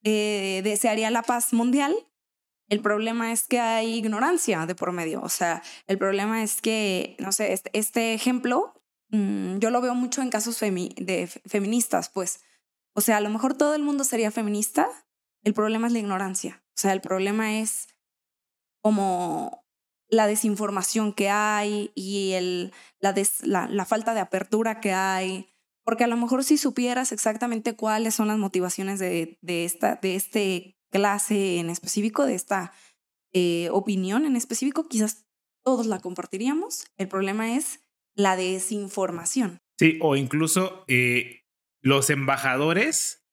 eh, 0.03 0.61
desearía 0.65 1.11
la 1.11 1.23
paz 1.23 1.53
mundial. 1.53 1.95
El 2.69 2.81
problema 2.81 3.33
es 3.33 3.47
que 3.47 3.61
hay 3.61 3.95
ignorancia 3.95 4.67
de 4.67 4.75
por 4.75 4.93
medio. 4.93 5.21
O 5.23 5.29
sea, 5.29 5.63
el 5.87 5.99
problema 5.99 6.43
es 6.43 6.61
que, 6.61 7.17
no 7.19 7.33
sé, 7.33 7.53
este, 7.53 7.71
este 7.73 8.15
ejemplo 8.15 8.75
mm, 9.11 9.59
yo 9.59 9.71
lo 9.71 9.81
veo 9.81 9.95
mucho 9.95 10.23
en 10.23 10.31
casos 10.31 10.59
de 10.61 11.31
feministas, 11.47 12.09
pues. 12.09 12.41
O 12.95 13.01
sea, 13.01 13.19
a 13.19 13.21
lo 13.21 13.31
mejor 13.31 13.55
todo 13.55 13.75
el 13.75 13.83
mundo 13.83 14.05
sería 14.05 14.31
feminista. 14.31 14.89
El 15.43 15.55
problema 15.55 15.87
es 15.87 15.93
la 15.93 15.99
ignorancia. 16.01 16.63
O 16.69 16.81
sea, 16.81 16.93
el 16.93 17.01
problema 17.01 17.59
es 17.59 17.89
como 18.83 19.65
la 20.09 20.27
desinformación 20.27 21.13
que 21.13 21.29
hay 21.31 21.91
y 21.95 22.33
el, 22.33 22.73
la, 23.01 23.69
la 23.69 23.85
falta 23.85 24.15
de 24.15 24.21
apertura 24.21 24.81
que 24.81 24.93
hay 24.93 25.49
porque 25.87 26.03
a 26.03 26.09
lo 26.09 26.17
mejor 26.17 26.43
si 26.43 26.59
supieras 26.59 27.13
exactamente 27.13 27.77
cuáles 27.77 28.15
son 28.17 28.27
las 28.27 28.39
motivaciones 28.39 28.99
de, 28.99 29.39
de 29.41 29.65
esta 29.65 29.95
de 30.03 30.17
este 30.17 30.77
clase 30.91 31.59
en 31.59 31.71
específico, 31.71 32.27
de 32.27 32.35
esta 32.35 32.73
eh, 33.33 33.69
opinión 33.71 34.27
en 34.27 34.35
específico, 34.35 34.89
quizás 34.89 35.27
todos 35.65 35.87
la 35.87 36.01
compartiríamos. 36.01 36.87
El 36.97 37.07
problema 37.07 37.57
es 37.57 37.81
la 38.17 38.35
desinformación. 38.35 39.61
Sí, 39.79 39.99
o 40.01 40.17
incluso 40.17 40.85
eh, 40.89 41.45
los 41.83 42.11
embajadores 42.11 43.25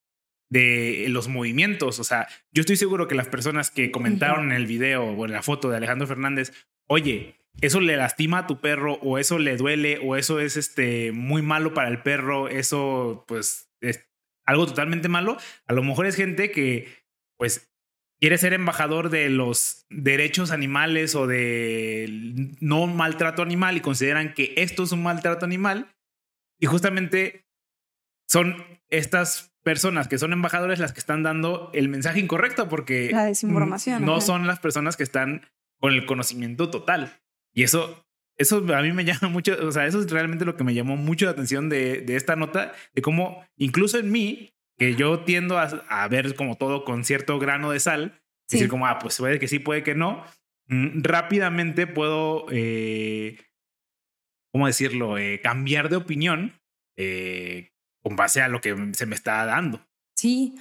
de 0.51 1.07
los 1.09 1.29
movimientos. 1.29 1.99
O 1.99 2.03
sea, 2.03 2.27
yo 2.51 2.61
estoy 2.61 2.75
seguro 2.75 3.07
que 3.07 3.15
las 3.15 3.29
personas 3.29 3.71
que 3.71 3.89
comentaron 3.89 4.51
en 4.51 4.57
el 4.57 4.67
video 4.67 5.05
o 5.05 5.25
en 5.25 5.31
la 5.31 5.41
foto 5.41 5.69
de 5.69 5.77
Alejandro 5.77 6.05
Fernández, 6.05 6.51
oye, 6.87 7.42
eso 7.61 7.79
le 7.79 7.97
lastima 7.97 8.39
a 8.39 8.47
tu 8.47 8.59
perro 8.59 8.95
o 9.01 9.17
eso 9.17 9.39
le 9.39 9.57
duele 9.57 9.99
o 10.03 10.15
eso 10.15 10.39
es 10.39 10.57
este 10.57 11.11
muy 11.11 11.41
malo 11.41 11.73
para 11.73 11.89
el 11.89 12.01
perro, 12.01 12.47
eso 12.47 13.25
pues 13.27 13.69
es 13.81 14.09
algo 14.45 14.65
totalmente 14.65 15.09
malo. 15.09 15.37
A 15.67 15.73
lo 15.73 15.83
mejor 15.83 16.05
es 16.05 16.15
gente 16.15 16.51
que 16.51 17.03
pues 17.37 17.73
quiere 18.19 18.37
ser 18.37 18.53
embajador 18.53 19.09
de 19.09 19.29
los 19.29 19.85
derechos 19.89 20.51
animales 20.51 21.15
o 21.15 21.27
de 21.27 22.07
no 22.59 22.87
maltrato 22.87 23.41
animal 23.41 23.77
y 23.77 23.81
consideran 23.81 24.33
que 24.33 24.53
esto 24.57 24.83
es 24.83 24.91
un 24.91 25.03
maltrato 25.03 25.45
animal 25.45 25.93
y 26.59 26.65
justamente 26.65 27.45
son 28.29 28.63
estas 28.89 29.53
personas 29.63 30.07
que 30.07 30.17
son 30.17 30.33
embajadores 30.33 30.79
las 30.79 30.93
que 30.93 30.99
están 30.99 31.23
dando 31.23 31.69
el 31.73 31.89
mensaje 31.89 32.19
incorrecto 32.19 32.69
porque 32.69 33.09
la 33.11 33.25
desinformación 33.25 34.05
no 34.05 34.21
son 34.21 34.47
las 34.47 34.59
personas 34.59 34.97
que 34.97 35.03
están 35.03 35.45
con 35.79 35.93
el 35.93 36.05
conocimiento 36.05 36.69
total. 36.69 37.22
Y 37.53 37.63
eso, 37.63 38.05
eso 38.37 38.57
a 38.73 38.81
mí 38.81 38.91
me 38.91 39.05
llama 39.05 39.27
mucho, 39.29 39.55
o 39.65 39.71
sea, 39.71 39.85
eso 39.85 39.99
es 39.99 40.09
realmente 40.09 40.45
lo 40.45 40.55
que 40.55 40.63
me 40.63 40.73
llamó 40.73 40.97
mucho 40.97 41.25
la 41.25 41.31
atención 41.31 41.69
de, 41.69 42.01
de 42.01 42.15
esta 42.15 42.35
nota, 42.35 42.73
de 42.93 43.01
cómo 43.01 43.45
incluso 43.57 43.99
en 43.99 44.11
mí, 44.11 44.53
que 44.77 44.95
yo 44.95 45.19
tiendo 45.19 45.59
a, 45.59 45.65
a 45.87 46.07
ver 46.07 46.35
como 46.35 46.57
todo 46.57 46.83
con 46.83 47.03
cierto 47.03 47.37
grano 47.37 47.71
de 47.71 47.79
sal, 47.79 48.19
decir 48.49 48.69
como, 48.69 48.87
ah, 48.87 48.99
pues 48.99 49.17
puede 49.17 49.39
que 49.39 49.47
sí, 49.47 49.59
puede 49.59 49.83
que 49.83 49.95
no, 49.95 50.23
mm, 50.67 51.01
rápidamente 51.03 51.87
puedo, 51.87 52.45
eh, 52.51 53.37
¿cómo 54.51 54.67
decirlo?, 54.67 55.17
eh, 55.17 55.39
cambiar 55.41 55.89
de 55.89 55.97
opinión 55.97 56.59
eh, 56.97 57.71
con 58.01 58.15
base 58.15 58.41
a 58.41 58.47
lo 58.47 58.61
que 58.61 58.75
se 58.93 59.05
me 59.05 59.15
está 59.15 59.45
dando. 59.45 59.85
Sí, 60.15 60.55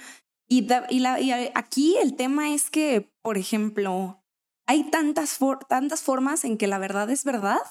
y, 0.47 0.67
y, 0.89 0.99
la, 0.99 1.19
y 1.19 1.31
aquí 1.53 1.97
el 2.01 2.15
tema 2.15 2.53
es 2.53 2.69
que, 2.69 3.09
por 3.21 3.37
ejemplo, 3.37 4.22
hay 4.73 4.83
tantas, 4.85 5.37
tantas 5.69 6.01
formas 6.01 6.43
en 6.43 6.57
que 6.57 6.65
la 6.65 6.79
verdad 6.79 7.09
es 7.11 7.23
verdad 7.23 7.61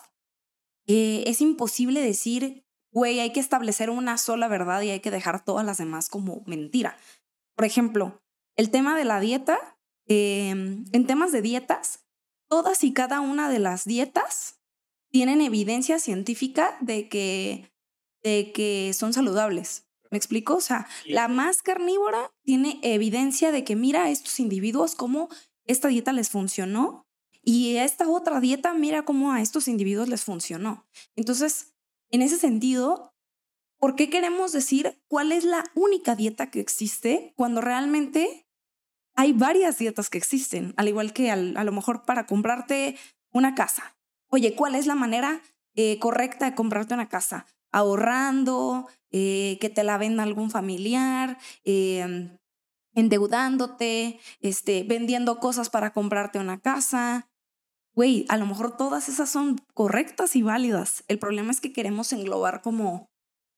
que 0.87 1.25
es 1.27 1.41
imposible 1.41 2.01
decir, 2.01 2.65
güey, 2.93 3.19
hay 3.19 3.33
que 3.33 3.41
establecer 3.41 3.91
una 3.91 4.19
sola 4.19 4.47
verdad 4.47 4.83
y 4.83 4.91
hay 4.91 5.01
que 5.01 5.11
dejar 5.11 5.45
todas 5.45 5.67
las 5.67 5.79
demás 5.79 6.09
como 6.09 6.45
mentira. 6.47 6.97
Por 7.57 7.65
ejemplo, 7.65 8.23
el 8.57 8.71
tema 8.71 8.97
de 8.97 9.05
la 9.05 9.19
dieta, 9.19 9.59
em, 10.07 10.85
en 10.93 11.07
temas 11.07 11.33
de 11.33 11.43
dietas, 11.43 12.07
todas 12.49 12.85
y 12.85 12.93
cada 12.93 13.21
una 13.21 13.49
de 13.49 13.59
las 13.59 13.85
dietas 13.85 14.61
tienen 15.11 15.41
evidencia 15.41 15.99
científica 15.99 16.77
de 16.81 17.09
que 17.09 17.69
de 18.23 18.53
que 18.53 18.93
son 18.95 19.13
saludables. 19.13 19.89
¿Me 20.13 20.19
explico? 20.19 20.55
O 20.55 20.61
sea, 20.61 20.87
la 21.07 21.27
más 21.27 21.63
carnívora 21.63 22.31
tiene 22.45 22.79
evidencia 22.83 23.51
de 23.51 23.65
que 23.65 23.75
mira 23.75 24.05
a 24.05 24.11
estos 24.11 24.39
individuos 24.39 24.95
cómo 24.95 25.29
esta 25.67 25.89
dieta 25.89 26.13
les 26.13 26.31
funcionó 26.31 27.07
y 27.43 27.77
esta 27.77 28.09
otra 28.09 28.41
dieta 28.41 28.73
mira 28.75 29.05
cómo 29.05 29.33
a 29.33 29.41
estos 29.41 29.69
individuos 29.69 30.09
les 30.09 30.25
funcionó. 30.25 30.87
Entonces, 31.17 31.75
en 32.11 32.23
ese 32.23 32.37
sentido, 32.37 33.15
¿por 33.79 33.97
qué 33.97 34.11
queremos 34.11 34.53
decir 34.53 35.03
cuál 35.09 35.33
es 35.33 35.45
la 35.45 35.65
única 35.75 36.15
dieta 36.15 36.51
que 36.51 36.61
existe 36.61 37.33
cuando 37.37 37.61
realmente 37.61 38.47
hay 39.15 39.33
varias 39.33 39.79
dietas 39.79 40.09
que 40.09 40.19
existen? 40.19 40.75
Al 40.77 40.89
igual 40.89 41.13
que 41.13 41.31
a 41.31 41.37
lo 41.37 41.73
mejor 41.73 42.05
para 42.05 42.27
comprarte 42.27 42.97
una 43.33 43.55
casa. 43.55 43.97
Oye, 44.29 44.55
¿cuál 44.55 44.75
es 44.75 44.87
la 44.87 44.95
manera 44.95 45.43
eh, 45.75 45.99
correcta 45.99 46.47
de 46.47 46.55
comprarte 46.55 46.95
una 46.95 47.09
casa? 47.09 47.47
ahorrando, 47.73 48.87
eh, 49.11 49.59
que 49.61 49.71
te 49.71 49.83
la 49.83 49.99
venda 49.99 50.23
algún 50.23 50.51
familiar, 50.51 51.39
em, 51.65 52.37
endeudándote, 52.95 54.21
este, 54.41 54.85
vendiendo 54.85 55.39
cosas 55.39 55.71
para 55.71 55.93
comprarte 55.93 56.39
una 56.39 56.61
casa. 56.61 57.31
Güey, 57.95 58.27
a 58.29 58.37
lo 58.37 58.47
mejor 58.47 58.77
todas 58.77 59.09
esas 59.09 59.31
son 59.31 59.61
correctas 59.75 60.37
y 60.37 60.43
válidas. 60.43 61.05
El 61.09 61.19
problema 61.19 61.51
es 61.51 61.61
que 61.61 61.73
queremos 61.73 62.13
englobar 62.13 62.63
como, 62.63 63.11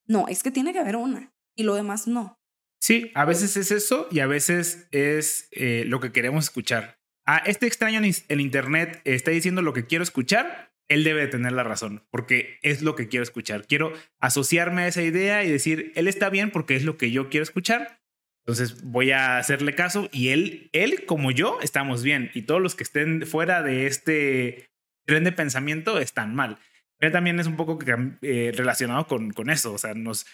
no, 0.07 0.29
es 0.29 0.43
que 0.43 0.51
tiene 0.51 0.73
que 0.73 0.81
haber 0.81 0.97
una 0.97 1.33
y 1.55 1.63
lo 1.63 1.75
demás 1.75 2.07
no. 2.07 2.39
Sí, 2.81 3.11
a 3.15 3.25
veces 3.25 3.57
es 3.57 3.71
eso 3.71 4.09
y 4.11 4.21
a 4.21 4.27
veces 4.27 4.89
es 4.91 5.49
eh, 5.53 5.85
lo 5.87 6.01
que 6.01 6.13
queremos 6.13 6.45
escuchar. 6.45 6.99
Ah, 7.27 7.43
este 7.47 7.67
extraño 7.67 8.01
en 8.03 8.41
Internet 8.41 9.01
está 9.05 9.31
diciendo 9.31 9.63
lo 9.63 9.73
que 9.73 9.87
quiero 9.87 10.05
escuchar 10.05 10.75
él 10.89 11.05
debe 11.05 11.27
tener 11.27 11.53
la 11.53 11.65
razón, 11.65 12.05
porque 12.11 12.59
es 12.63 12.83
lo 12.83 12.95
que 12.95 13.09
quiero 13.09 13.23
escuchar. 13.23 13.67
Quiero 13.67 13.93
asociarme 14.19 14.83
a 14.83 14.89
esa 14.89 15.03
idea 15.03 15.45
y 15.45 15.51
decir, 15.51 15.93
él 15.95 16.09
está 16.09 16.31
bien 16.31 16.51
porque 16.51 16.77
es 16.77 16.85
lo 16.85 16.97
que 16.97 17.11
yo 17.11 17.29
quiero 17.31 17.45
escuchar. 17.45 18.03
Entonces 18.47 18.83
voy 18.83 19.11
a 19.11 19.39
hacerle 19.39 19.75
caso 19.75 20.11
y 20.13 20.29
él, 20.29 20.69
él 20.73 21.07
como 21.07 21.31
yo, 21.31 21.59
estamos 21.63 22.03
bien. 22.03 22.31
Y 22.35 22.43
todos 22.43 22.61
los 22.61 22.75
que 22.75 22.85
estén 22.85 23.27
fuera 23.27 23.63
de 23.63 23.87
este 23.87 24.69
tren 25.07 25.25
de 25.25 25.33
pensamiento 25.33 25.99
están 25.99 26.35
mal. 26.35 26.59
Él 27.01 27.11
también 27.11 27.41
es 27.41 27.47
un 27.47 27.57
poco 27.57 27.79
eh, 28.23 28.53
relacionado 28.55 29.07
con, 29.07 29.31
con 29.33 29.49
eso. 29.49 29.73
O 29.73 29.79
sea, 29.79 29.95
nos, 29.95 30.27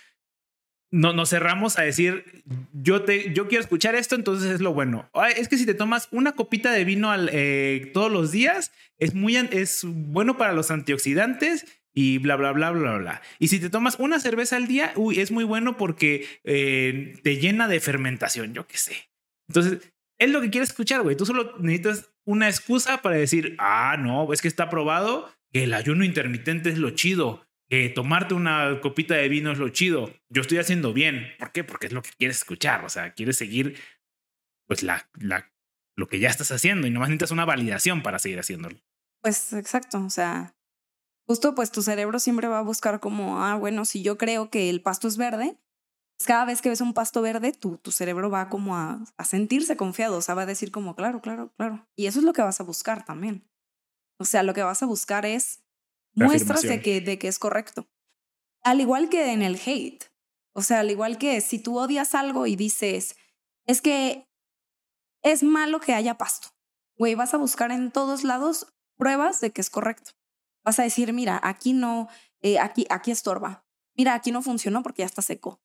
no, 0.91 1.13
nos 1.13 1.31
cerramos 1.31 1.79
a 1.79 1.83
decir, 1.83 2.43
yo, 2.73 3.03
te, 3.03 3.33
yo 3.33 3.47
quiero 3.47 3.63
escuchar 3.63 3.95
esto, 3.95 4.17
entonces 4.17 4.51
es 4.51 4.61
lo 4.61 4.75
bueno. 4.75 5.09
es 5.37 5.49
que 5.49 5.57
si 5.57 5.65
te 5.65 5.75
tomas 5.75 6.09
una 6.11 6.33
copita 6.33 6.73
de 6.73 6.85
vino 6.85 7.13
eh, 7.31 7.91
todos 7.95 8.11
los 8.11 8.33
días, 8.33 8.73
es, 8.99 9.15
muy, 9.15 9.37
es 9.37 9.83
bueno 9.85 10.37
para 10.37 10.53
los 10.53 10.73
antioxidantes 10.73 11.80
y 11.95 12.19
bla, 12.19 12.37
bla, 12.37 12.53
bla, 12.53 12.71
bla, 12.71 12.99
bla. 12.99 13.23
Y 13.39 13.49
si 13.49 13.61
te 13.61 13.71
tomas 13.71 13.99
una 13.99 14.21
cerveza 14.21 14.57
al 14.57 14.67
día, 14.67 14.93
uy, 14.97 15.21
es 15.21 15.31
muy 15.31 15.45
bueno 15.45 15.77
porque 15.77 16.27
eh, 16.45 17.19
te 17.23 17.37
llena 17.37 17.69
de 17.69 17.81
fermentación, 17.81 18.55
yo 18.55 18.67
qué 18.67 18.79
sé. 18.79 19.11
Entonces, 19.49 19.93
es 20.19 20.31
lo 20.31 20.41
que 20.41 20.51
quieres 20.51 20.71
escuchar, 20.71 21.03
güey. 21.03 21.17
Tú 21.17 21.27
solo 21.27 21.57
necesitas 21.59 22.13
una 22.25 22.49
excusa 22.49 23.03
para 23.03 23.17
decir, 23.17 23.57
ah, 23.59 23.97
no, 23.99 24.33
es 24.33 24.43
que 24.43 24.49
está 24.49 24.69
probado 24.69 25.31
que 25.53 25.65
el 25.65 25.75
ayuno 25.75 26.05
intermitente 26.05 26.69
es 26.69 26.79
lo 26.79 26.91
chido 26.91 27.45
tomarte 27.95 28.35
una 28.35 28.81
copita 28.81 29.15
de 29.15 29.29
vino 29.29 29.53
es 29.53 29.59
lo 29.59 29.69
chido. 29.69 30.13
Yo 30.29 30.43
estoy 30.43 30.59
haciendo 30.59 30.93
bien. 30.93 31.29
¿Por 31.39 31.53
qué? 31.53 31.63
Porque 31.63 31.87
es 31.87 31.93
lo 31.93 32.03
que 32.03 32.11
quieres 32.19 32.39
escuchar. 32.39 32.85
O 32.85 32.89
sea, 32.89 33.13
quieres 33.13 33.39
seguir 33.39 33.79
pues 34.67 34.83
la, 34.83 35.09
la, 35.19 35.53
lo 35.97 36.09
que 36.09 36.19
ya 36.19 36.29
estás 36.29 36.51
haciendo 36.51 36.87
y 36.87 36.91
nomás 36.91 37.09
necesitas 37.09 37.31
una 37.31 37.45
validación 37.45 38.03
para 38.03 38.19
seguir 38.19 38.41
haciéndolo. 38.41 38.77
Pues 39.23 39.53
exacto. 39.53 40.03
O 40.05 40.11
sea, 40.11 40.55
justo 41.31 41.55
pues 41.55 41.71
tu 41.71 41.81
cerebro 41.81 42.19
siempre 42.19 42.49
va 42.49 42.59
a 42.59 42.63
buscar 42.63 42.99
como, 42.99 43.41
ah, 43.41 43.55
bueno, 43.55 43.85
si 43.85 44.03
yo 44.03 44.19
creo 44.19 44.51
que 44.51 44.69
el 44.69 44.83
pasto 44.83 45.07
es 45.07 45.17
verde, 45.17 45.57
pues, 46.19 46.27
cada 46.27 46.45
vez 46.45 46.61
que 46.61 46.71
ves 46.71 46.81
un 46.81 46.93
pasto 46.93 47.23
verde, 47.23 47.53
tu, 47.53 47.79
tu 47.79 47.93
cerebro 47.93 48.31
va 48.31 48.49
como 48.49 48.75
a, 48.75 49.01
a 49.17 49.25
sentirse 49.25 49.77
confiado. 49.77 50.17
O 50.17 50.23
sea, 50.23 50.35
va 50.35 50.43
a 50.43 50.47
decir 50.47 50.73
como, 50.73 50.97
claro, 50.97 51.21
claro, 51.21 51.53
claro. 51.57 51.87
Y 51.95 52.07
eso 52.07 52.19
es 52.19 52.25
lo 52.25 52.33
que 52.33 52.43
vas 52.43 52.59
a 52.59 52.65
buscar 52.65 53.05
también. 53.05 53.49
O 54.19 54.25
sea, 54.25 54.43
lo 54.43 54.55
que 54.55 54.65
vas 54.65 54.83
a 54.83 54.87
buscar 54.87 55.25
es 55.25 55.63
muestras 56.15 56.63
de 56.63 56.83
que, 56.83 57.01
de 57.01 57.17
que 57.21 57.29
es 57.29 57.39
correcto. 57.39 57.87
Al 58.65 58.81
igual 58.81 59.09
que 59.09 59.31
en 59.31 59.43
el 59.43 59.55
hate. 59.65 60.07
O 60.53 60.63
sea, 60.63 60.81
al 60.81 60.91
igual 60.91 61.17
que 61.17 61.41
si 61.41 61.61
tú 61.61 61.79
odias 61.79 62.17
algo 62.17 62.49
y 62.49 62.57
dices, 62.57 63.15
es 63.67 63.81
que 63.81 64.27
es 65.23 65.45
malo 65.45 65.79
que 65.79 65.95
haya 65.95 66.19
pasto. 66.19 66.49
Güey, 66.99 67.15
vas 67.15 67.35
a 67.35 67.39
buscar 67.39 67.71
en 67.71 67.93
todos 67.93 68.25
lados 68.25 68.75
pruebas 68.97 69.41
de 69.41 69.53
que 69.53 69.61
es 69.61 69.71
correcto. 69.71 70.11
Vas 70.65 70.79
a 70.79 70.83
decir, 70.83 71.13
mira, 71.13 71.41
aquí 71.43 71.73
no, 71.73 72.09
eh, 72.41 72.59
aquí, 72.59 72.87
aquí 72.91 73.11
estorba. 73.11 73.65
Mira, 73.97 74.15
aquí 74.15 74.33
no 74.33 74.43
funcionó 74.43 74.83
porque 74.83 75.03
ya 75.03 75.07
está 75.07 75.23
seco. 75.23 75.61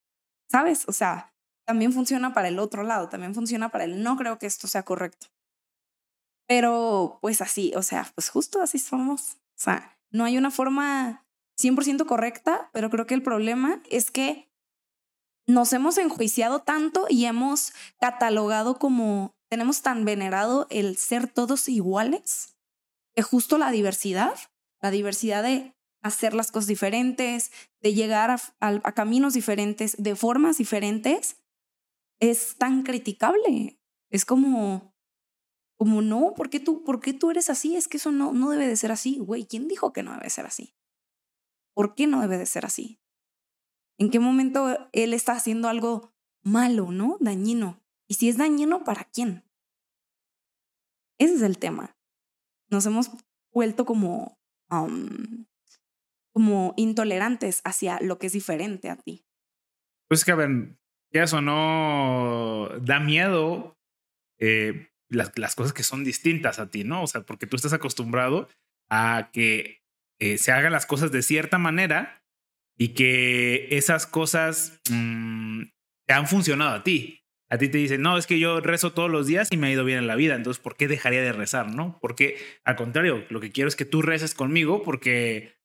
¿Sabes? 0.50 0.88
O 0.88 0.94
sea, 0.94 1.34
también 1.66 1.92
funciona 1.94 2.34
para 2.34 2.48
el 2.48 2.60
otro 2.60 2.84
lado, 2.84 3.10
también 3.10 3.34
funciona 3.34 3.70
para 3.70 3.84
el 3.86 4.04
no 4.04 4.16
creo 4.18 4.38
que 4.38 4.46
esto 4.46 4.68
sea 4.68 4.84
correcto. 4.84 5.28
Pero 6.48 7.18
pues 7.22 7.42
así, 7.42 7.74
o 7.76 7.82
sea, 7.82 8.12
pues 8.14 8.30
justo 8.30 8.62
así 8.62 8.78
somos. 8.78 9.38
O 9.56 9.62
sea, 9.62 9.98
no 10.12 10.26
hay 10.26 10.38
una 10.38 10.52
forma 10.52 11.26
100% 11.58 12.06
correcta, 12.06 12.70
pero 12.74 12.90
creo 12.90 13.08
que 13.08 13.16
el 13.16 13.24
problema 13.24 13.82
es 13.90 14.12
que 14.12 14.52
nos 15.48 15.74
hemos 15.74 15.98
enjuiciado 15.98 16.62
tanto 16.62 17.06
y 17.10 17.26
hemos 17.26 17.74
catalogado 18.00 18.78
como, 18.78 19.36
tenemos 19.50 19.82
tan 19.82 20.06
venerado 20.06 20.68
el 20.70 20.98
ser 20.98 21.28
todos 21.28 21.70
iguales, 21.70 22.56
que 23.16 23.22
justo 23.22 23.58
la 23.58 23.72
diversidad, 23.72 24.36
la 24.86 24.92
diversidad 24.92 25.42
de 25.42 25.74
hacer 26.04 26.36
las 26.36 26.52
cosas 26.52 26.68
diferentes, 26.68 27.52
de 27.82 27.96
llegar 27.96 28.30
a, 28.60 28.92
caminos 28.92 29.34
diferentes, 29.34 29.96
de 29.98 30.16
formas 30.16 30.60
diferentes, 30.60 31.42
es 32.20 32.56
tan 32.58 32.84
criticable. 32.84 33.80
Es 34.12 34.26
como, 34.26 34.94
como 35.76 36.04
no, 36.04 36.36
¿por 36.36 36.52
qué 36.52 36.60
tú, 36.60 36.84
por 36.84 37.00
qué 37.00 37.14
tú 37.14 37.32
eres 37.32 37.50
así? 37.50 37.76
Es 37.76 37.88
que 37.88 37.98
eso 37.98 38.12
no, 38.12 38.32
no 38.32 38.52
debe 38.52 38.68
de 38.68 38.76
ser 38.76 38.92
así, 38.92 39.18
güey. 39.18 39.48
¿Quién 39.48 39.68
dijo 39.68 39.92
que 39.92 40.04
no 40.04 40.14
debe 40.14 40.30
ser 40.30 40.46
así? 40.46 40.76
¿Por 41.74 41.96
qué 41.96 42.06
no 42.06 42.22
debe 42.22 42.38
de 42.38 42.46
ser 42.46 42.64
así? 42.64 43.00
¿En 43.98 44.12
qué 44.12 44.20
momento 44.20 44.88
él 44.92 45.16
está 45.16 45.32
haciendo 45.32 45.68
algo 45.68 46.14
malo, 46.44 46.92
no? 46.92 47.18
Dañino. 47.20 47.82
Y 48.08 48.14
si 48.14 48.30
es 48.30 48.38
dañino, 48.38 48.84
¿para 48.84 49.06
quién? 49.06 49.44
Ese 51.18 51.34
es 51.34 51.42
el 51.42 51.58
tema. 51.58 51.98
Nos 52.70 52.86
hemos 52.86 53.10
vuelto 53.52 53.88
como, 53.88 54.38
como 56.34 56.74
intolerantes 56.76 57.62
hacia 57.64 58.00
lo 58.02 58.18
que 58.18 58.28
es 58.28 58.34
diferente 58.34 58.90
a 58.90 58.98
ti. 58.98 59.26
Pues 60.08 60.26
que, 60.26 60.32
a 60.32 60.36
ver, 60.36 60.78
eso 61.12 61.42
no 61.42 62.70
da 62.82 63.00
miedo 63.00 63.78
eh, 64.40 64.90
las, 65.10 65.56
cosas 65.56 65.74
que 65.74 65.84
son 65.84 66.04
distintas 66.04 66.60
a 66.60 66.70
ti, 66.70 66.84
¿no? 66.84 67.04
O 67.04 67.08
sea, 67.08 67.22
porque 67.22 67.48
tú 67.48 67.56
estás 67.56 67.74
acostumbrado 67.74 68.50
a 68.90 69.30
que 69.32 69.82
eh, 70.20 70.38
se 70.38 70.52
hagan 70.52 70.72
las 70.72 70.86
cosas 70.86 71.12
de 71.12 71.22
cierta 71.22 71.58
manera 71.58 72.24
y 72.78 72.90
que 72.90 73.68
esas 73.72 74.06
cosas 74.06 74.82
mm, 74.90 75.64
te 76.06 76.14
han 76.14 76.28
funcionado 76.28 76.76
a 76.76 76.84
ti. 76.84 77.25
A 77.50 77.58
ti 77.58 77.70
te 77.70 77.78
dicen, 77.78 78.02
no, 78.02 78.18
es 78.18 78.26
que 78.26 78.40
yo 78.40 78.60
rezo 78.60 78.94
todos 78.94 79.10
los 79.10 79.28
días 79.28 79.50
y 79.52 79.58
me 79.58 79.68
ha 79.68 79.72
ido 79.72 79.86
bien 79.86 80.00
en 80.00 80.08
la 80.08 80.16
vida, 80.16 80.36
entonces, 80.36 80.62
¿por 80.62 80.76
qué 80.76 80.88
dejaría 80.88 81.22
de 81.22 81.32
rezar, 81.32 81.74
no? 81.74 82.00
Porque, 82.02 82.38
al 82.64 82.76
contrario, 82.76 83.24
lo 83.30 83.40
que 83.40 83.52
quiero 83.52 83.68
es 83.68 83.76
que 83.76 83.86
tú 83.86 84.02
reces 84.02 84.34
conmigo 84.34 84.82
porque, 84.84 85.56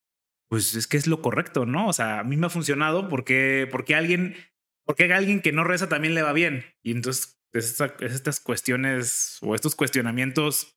pues, 0.48 0.74
es 0.74 0.86
que 0.86 0.98
es 0.98 1.06
lo 1.06 1.22
correcto, 1.22 1.64
¿no? 1.64 1.88
O 1.88 1.92
sea, 1.92 2.20
a 2.20 2.24
mí 2.24 2.36
me 2.36 2.46
ha 2.46 2.50
funcionado 2.50 3.08
porque, 3.08 3.66
porque 3.70 3.94
alguien, 3.94 4.36
porque 4.84 5.10
alguien 5.12 5.40
que 5.40 5.52
no 5.52 5.64
reza 5.64 5.88
también 5.88 6.14
le 6.14 6.22
va 6.22 6.34
bien. 6.34 6.64
Y 6.82 6.92
entonces, 6.92 7.40
es, 7.52 7.80
estas 8.00 8.40
cuestiones 8.40 9.38
o 9.40 9.54
estos 9.54 9.74
cuestionamientos 9.74 10.76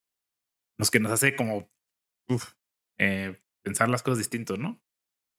los 0.77 0.89
que 0.89 0.99
nos 0.99 1.11
hace 1.11 1.35
como 1.35 1.69
eh, 2.97 3.39
pensar 3.63 3.89
las 3.89 4.03
cosas 4.03 4.19
distintos, 4.19 4.57
¿no? 4.57 4.81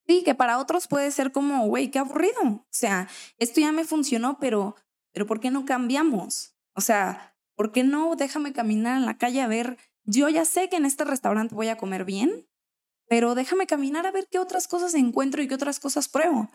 Sí, 0.06 0.22
que 0.22 0.34
para 0.34 0.58
otros 0.58 0.86
puede 0.86 1.10
ser 1.10 1.32
como, 1.32 1.66
güey, 1.66 1.90
qué 1.90 1.98
aburrido. 1.98 2.42
O 2.42 2.66
sea, 2.70 3.08
esto 3.38 3.60
ya 3.60 3.72
me 3.72 3.84
funcionó, 3.84 4.38
pero, 4.38 4.76
pero 5.14 5.26
¿por 5.26 5.40
qué 5.40 5.50
no 5.50 5.64
cambiamos? 5.64 6.54
O 6.74 6.82
sea, 6.82 7.34
¿por 7.56 7.72
qué 7.72 7.84
no 7.84 8.16
déjame 8.16 8.52
caminar 8.52 8.98
en 8.98 9.06
la 9.06 9.16
calle 9.16 9.40
a 9.40 9.46
ver? 9.46 9.78
Yo 10.04 10.28
ya 10.28 10.44
sé 10.44 10.68
que 10.68 10.76
en 10.76 10.84
este 10.84 11.04
restaurante 11.04 11.54
voy 11.54 11.68
a 11.68 11.76
comer 11.76 12.04
bien, 12.04 12.46
pero 13.08 13.34
déjame 13.34 13.66
caminar 13.66 14.06
a 14.06 14.10
ver 14.10 14.26
qué 14.30 14.38
otras 14.38 14.68
cosas 14.68 14.92
encuentro 14.94 15.40
y 15.40 15.48
qué 15.48 15.54
otras 15.54 15.80
cosas 15.80 16.08
pruebo. 16.08 16.50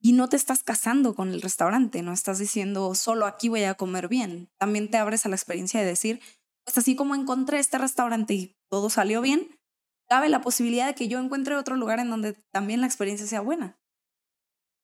Y 0.00 0.12
no 0.12 0.28
te 0.28 0.36
estás 0.36 0.64
casando 0.64 1.14
con 1.14 1.30
el 1.30 1.40
restaurante, 1.40 2.02
no 2.02 2.12
estás 2.12 2.40
diciendo 2.40 2.94
solo 2.96 3.24
aquí 3.24 3.48
voy 3.48 3.62
a 3.62 3.74
comer 3.74 4.08
bien. 4.08 4.50
También 4.58 4.90
te 4.90 4.98
abres 4.98 5.24
a 5.24 5.28
la 5.28 5.36
experiencia 5.36 5.80
de 5.80 5.86
decir, 5.86 6.20
pues 6.64 6.76
así 6.76 6.96
como 6.96 7.14
encontré 7.14 7.60
este 7.60 7.78
restaurante 7.78 8.34
y 8.34 8.56
todo 8.68 8.90
salió 8.90 9.20
bien, 9.20 9.60
cabe 10.08 10.28
la 10.28 10.40
posibilidad 10.40 10.88
de 10.88 10.94
que 10.94 11.06
yo 11.06 11.20
encuentre 11.20 11.54
otro 11.54 11.76
lugar 11.76 12.00
en 12.00 12.10
donde 12.10 12.34
también 12.50 12.80
la 12.80 12.86
experiencia 12.86 13.26
sea 13.26 13.40
buena. 13.40 13.78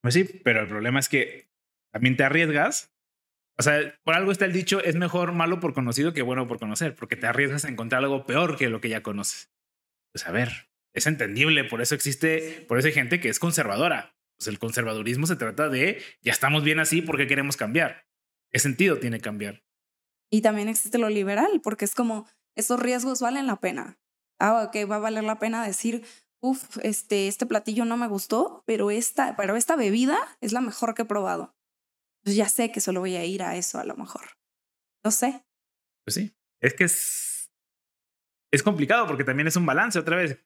Pues 0.02 0.14
sí, 0.14 0.24
pero 0.24 0.60
el 0.60 0.68
problema 0.68 1.00
es 1.00 1.08
que 1.08 1.50
también 1.92 2.16
te 2.16 2.24
arriesgas. 2.24 2.94
O 3.58 3.62
sea, 3.62 3.98
por 4.04 4.14
algo 4.14 4.30
está 4.30 4.44
el 4.44 4.52
dicho, 4.52 4.82
es 4.82 4.94
mejor 4.94 5.32
malo 5.32 5.60
por 5.60 5.74
conocido 5.74 6.12
que 6.12 6.22
bueno 6.22 6.46
por 6.46 6.58
conocer, 6.58 6.94
porque 6.94 7.16
te 7.16 7.26
arriesgas 7.26 7.64
a 7.64 7.68
encontrar 7.68 8.02
algo 8.02 8.24
peor 8.24 8.56
que 8.56 8.68
lo 8.68 8.80
que 8.80 8.88
ya 8.88 9.02
conoces. 9.02 9.50
Pues 10.12 10.26
a 10.26 10.30
ver, 10.30 10.70
es 10.94 11.06
entendible, 11.06 11.64
por 11.64 11.82
eso 11.82 11.94
existe, 11.94 12.64
por 12.68 12.78
eso 12.78 12.88
hay 12.88 12.94
gente 12.94 13.20
que 13.20 13.28
es 13.28 13.38
conservadora. 13.38 14.14
Pues 14.36 14.46
el 14.46 14.58
conservadurismo 14.58 15.26
se 15.26 15.36
trata 15.36 15.68
de, 15.68 16.00
ya 16.22 16.32
estamos 16.32 16.62
bien 16.62 16.78
así, 16.78 17.02
¿por 17.02 17.16
qué 17.16 17.26
queremos 17.26 17.56
cambiar? 17.56 18.06
¿Qué 18.50 18.60
sentido 18.60 18.98
tiene 18.98 19.20
cambiar? 19.20 19.64
Y 20.30 20.42
también 20.42 20.68
existe 20.68 20.98
lo 20.98 21.08
liberal, 21.08 21.60
porque 21.62 21.84
es 21.84 21.94
como, 21.94 22.28
esos 22.54 22.78
riesgos 22.78 23.20
valen 23.20 23.48
la 23.48 23.56
pena 23.56 23.98
ah, 24.38 24.64
ok, 24.64 24.90
va 24.90 24.96
a 24.96 25.00
valer 25.00 25.24
la 25.24 25.38
pena 25.38 25.64
decir, 25.64 26.04
uff, 26.40 26.78
este, 26.82 27.28
este 27.28 27.46
platillo 27.46 27.84
no 27.84 27.96
me 27.96 28.08
gustó, 28.08 28.62
pero 28.66 28.90
esta, 28.90 29.36
pero 29.36 29.56
esta 29.56 29.76
bebida 29.76 30.18
es 30.40 30.52
la 30.52 30.60
mejor 30.60 30.94
que 30.94 31.02
he 31.02 31.06
probado. 31.06 31.54
Pues 32.24 32.36
ya 32.36 32.48
sé 32.48 32.70
que 32.72 32.80
solo 32.80 33.00
voy 33.00 33.16
a 33.16 33.24
ir 33.24 33.42
a 33.42 33.56
eso 33.56 33.78
a 33.78 33.84
lo 33.84 33.96
mejor. 33.96 34.22
No 35.04 35.10
sé. 35.10 35.44
Pues 36.04 36.14
sí, 36.14 36.34
es 36.60 36.74
que 36.74 36.84
es, 36.84 37.50
es 38.52 38.62
complicado 38.62 39.06
porque 39.06 39.24
también 39.24 39.46
es 39.46 39.56
un 39.56 39.66
balance 39.66 39.98
otra 39.98 40.16
vez. 40.16 40.38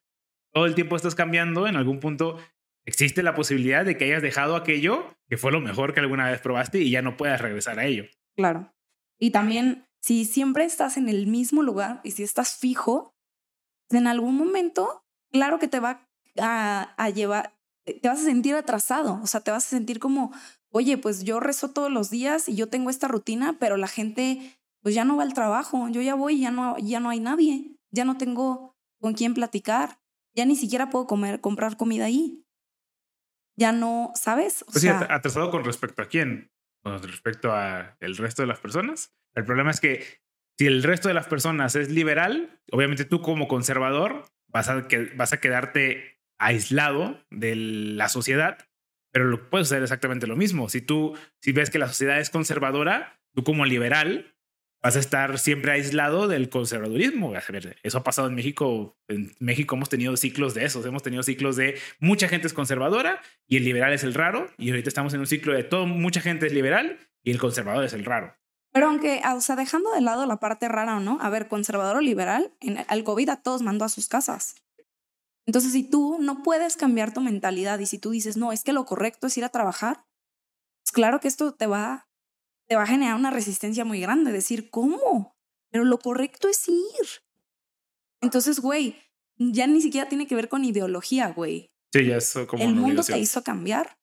Todo 0.53 0.65
el 0.65 0.75
tiempo 0.75 0.95
estás 0.95 1.15
cambiando, 1.15 1.67
en 1.67 1.75
algún 1.75 1.99
punto 1.99 2.37
existe 2.85 3.23
la 3.23 3.33
posibilidad 3.33 3.85
de 3.85 3.97
que 3.97 4.05
hayas 4.05 4.21
dejado 4.21 4.55
aquello 4.55 5.15
que 5.29 5.37
fue 5.37 5.51
lo 5.51 5.61
mejor 5.61 5.93
que 5.93 5.99
alguna 5.99 6.29
vez 6.29 6.41
probaste 6.41 6.79
y 6.79 6.91
ya 6.91 7.01
no 7.01 7.17
puedas 7.17 7.41
regresar 7.41 7.79
a 7.79 7.85
ello. 7.85 8.05
Claro. 8.35 8.73
Y 9.19 9.31
también, 9.31 9.87
si 10.01 10.25
siempre 10.25 10.65
estás 10.65 10.97
en 10.97 11.09
el 11.09 11.27
mismo 11.27 11.63
lugar 11.63 12.01
y 12.03 12.11
si 12.11 12.23
estás 12.23 12.55
fijo, 12.57 13.15
en 13.89 14.07
algún 14.07 14.37
momento, 14.37 15.05
claro 15.31 15.59
que 15.59 15.67
te 15.67 15.79
va 15.79 16.07
a, 16.37 17.09
llevar, 17.09 17.55
te 17.85 18.07
vas 18.07 18.19
a 18.19 18.25
sentir 18.25 18.55
atrasado, 18.55 19.19
o 19.21 19.27
sea, 19.27 19.41
te 19.41 19.51
vas 19.51 19.65
a 19.65 19.69
sentir 19.69 19.99
como, 19.99 20.33
oye, 20.73 20.97
pues 20.97 21.23
yo 21.23 21.39
rezo 21.39 21.71
todos 21.71 21.91
los 21.91 22.09
días 22.09 22.49
y 22.49 22.55
yo 22.55 22.67
tengo 22.67 22.89
esta 22.89 23.07
rutina, 23.07 23.57
pero 23.59 23.77
la 23.77 23.87
gente 23.87 24.57
pues 24.81 24.95
ya 24.95 25.05
no 25.05 25.15
va 25.15 25.23
al 25.23 25.33
trabajo, 25.33 25.87
yo 25.89 26.01
ya 26.01 26.15
voy, 26.15 26.41
ya 26.41 26.51
no, 26.51 26.75
ya 26.77 26.99
no 26.99 27.09
hay 27.09 27.19
nadie, 27.19 27.77
ya 27.91 28.03
no 28.03 28.17
tengo 28.17 28.75
con 28.99 29.13
quién 29.13 29.33
platicar, 29.33 29.99
ya 30.35 30.45
ni 30.45 30.55
siquiera 30.55 30.89
puedo 30.89 31.07
comer, 31.07 31.39
comprar 31.39 31.77
comida 31.77 32.05
ahí. 32.05 32.43
Ya 33.55 33.71
no, 33.71 34.11
¿sabes? 34.15 34.63
O 34.63 34.65
pues 34.65 34.81
sea, 34.81 34.99
sí, 34.99 35.05
atrasado 35.09 35.51
con 35.51 35.63
respecto 35.63 36.01
a 36.01 36.07
quién, 36.07 36.51
con 36.81 37.01
respecto 37.03 37.53
a 37.53 37.95
el 37.99 38.17
resto 38.17 38.41
de 38.41 38.47
las 38.47 38.59
personas. 38.59 39.13
El 39.35 39.45
problema 39.45 39.69
es 39.69 39.79
que 39.79 40.03
si 40.57 40.65
el 40.65 40.81
resto 40.81 41.07
de 41.07 41.13
las 41.13 41.27
personas 41.27 41.75
es 41.75 41.91
liberal, 41.91 42.59
obviamente 42.71 43.05
tú 43.05 43.21
como 43.21 43.47
conservador 43.47 44.25
vas 44.47 44.69
a, 44.69 44.87
que, 44.87 45.11
vas 45.15 45.33
a 45.33 45.39
quedarte 45.39 46.19
aislado 46.39 47.23
de 47.29 47.55
la 47.55 48.09
sociedad, 48.09 48.57
pero 49.13 49.25
lo, 49.25 49.49
puedes 49.49 49.67
hacer 49.67 49.83
exactamente 49.83 50.27
lo 50.27 50.35
mismo. 50.35 50.67
Si 50.67 50.81
tú 50.81 51.15
si 51.39 51.53
ves 51.53 51.69
que 51.69 51.79
la 51.79 51.87
sociedad 51.87 52.19
es 52.19 52.29
conservadora, 52.29 53.21
tú 53.33 53.43
como 53.43 53.65
liberal 53.65 54.35
vas 54.81 54.97
a 54.97 54.99
estar 54.99 55.39
siempre 55.39 55.71
aislado 55.71 56.27
del 56.27 56.49
conservadurismo. 56.49 57.33
Eso 57.83 57.97
ha 57.99 58.03
pasado 58.03 58.27
en 58.27 58.35
México. 58.35 58.97
En 59.07 59.33
México 59.39 59.75
hemos 59.75 59.87
tenido 59.87 60.17
ciclos 60.17 60.55
de 60.55 60.65
esos. 60.65 60.85
Hemos 60.85 61.03
tenido 61.03 61.23
ciclos 61.23 61.55
de 61.55 61.79
mucha 61.99 62.27
gente 62.27 62.47
es 62.47 62.53
conservadora 62.53 63.21
y 63.47 63.57
el 63.57 63.63
liberal 63.63 63.93
es 63.93 64.03
el 64.03 64.13
raro. 64.13 64.49
Y 64.57 64.71
ahorita 64.71 64.89
estamos 64.89 65.13
en 65.13 65.21
un 65.21 65.27
ciclo 65.27 65.53
de 65.53 65.63
todo, 65.63 65.85
mucha 65.85 66.19
gente 66.19 66.47
es 66.47 66.53
liberal 66.53 66.99
y 67.23 67.31
el 67.31 67.39
conservador 67.39 67.85
es 67.85 67.93
el 67.93 68.03
raro. 68.03 68.35
Pero 68.73 68.87
aunque, 68.87 69.21
o 69.33 69.39
sea, 69.39 69.55
dejando 69.55 69.93
de 69.93 70.01
lado 70.01 70.25
la 70.25 70.37
parte 70.37 70.67
rara 70.67 70.97
o 70.97 70.99
no, 70.99 71.19
a 71.21 71.29
ver, 71.29 71.47
conservador 71.47 71.97
o 71.97 72.01
liberal, 72.01 72.51
en 72.59 72.83
el 72.89 73.03
COVID 73.03 73.29
a 73.29 73.35
todos 73.37 73.61
mandó 73.61 73.85
a 73.85 73.89
sus 73.89 74.07
casas. 74.07 74.55
Entonces, 75.45 75.73
si 75.73 75.83
tú 75.89 76.17
no 76.19 76.41
puedes 76.43 76.77
cambiar 76.77 77.13
tu 77.13 77.21
mentalidad 77.21 77.79
y 77.79 77.85
si 77.85 77.99
tú 77.99 78.11
dices, 78.11 78.37
no, 78.37 78.51
es 78.51 78.63
que 78.63 78.73
lo 78.73 78.85
correcto 78.85 79.27
es 79.27 79.37
ir 79.37 79.43
a 79.43 79.49
trabajar, 79.49 80.05
pues 80.83 80.91
claro 80.93 81.19
que 81.19 81.27
esto 81.27 81.53
te 81.53 81.67
va, 81.67 82.09
te 82.67 82.75
va 82.75 82.83
a 82.83 82.87
generar 82.87 83.15
una 83.15 83.31
resistencia 83.31 83.83
muy 83.85 83.99
grande, 83.99 84.31
decir, 84.31 84.69
¿cómo? 84.69 85.35
Pero 85.69 85.83
lo 85.83 85.99
correcto 85.99 86.47
es 86.47 86.67
ir. 86.67 87.07
Entonces, 88.21 88.59
güey, 88.59 88.95
ya 89.37 89.67
ni 89.67 89.81
siquiera 89.81 90.07
tiene 90.07 90.27
que 90.27 90.35
ver 90.35 90.47
con 90.47 90.63
ideología, 90.63 91.29
güey. 91.29 91.71
Sí, 91.91 92.05
ya 92.05 92.17
es 92.17 92.33
como 92.47 92.63
El 92.63 92.75
mundo 92.75 93.03
te 93.03 93.19
hizo 93.19 93.43
cambiar. 93.43 93.97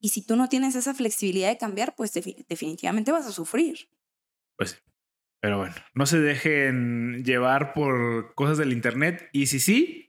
Y 0.00 0.10
si 0.10 0.22
tú 0.22 0.36
no 0.36 0.48
tienes 0.48 0.74
esa 0.74 0.94
flexibilidad 0.94 1.48
de 1.48 1.58
cambiar, 1.58 1.94
pues 1.94 2.12
definitivamente 2.12 3.12
vas 3.12 3.26
a 3.26 3.32
sufrir. 3.32 3.88
Pues 4.56 4.82
Pero 5.40 5.58
bueno, 5.58 5.74
no 5.94 6.06
se 6.06 6.20
dejen 6.20 7.22
llevar 7.24 7.72
por 7.72 8.34
cosas 8.34 8.58
del 8.58 8.72
Internet. 8.72 9.28
Y 9.32 9.46
si 9.46 9.60
sí, 9.60 10.05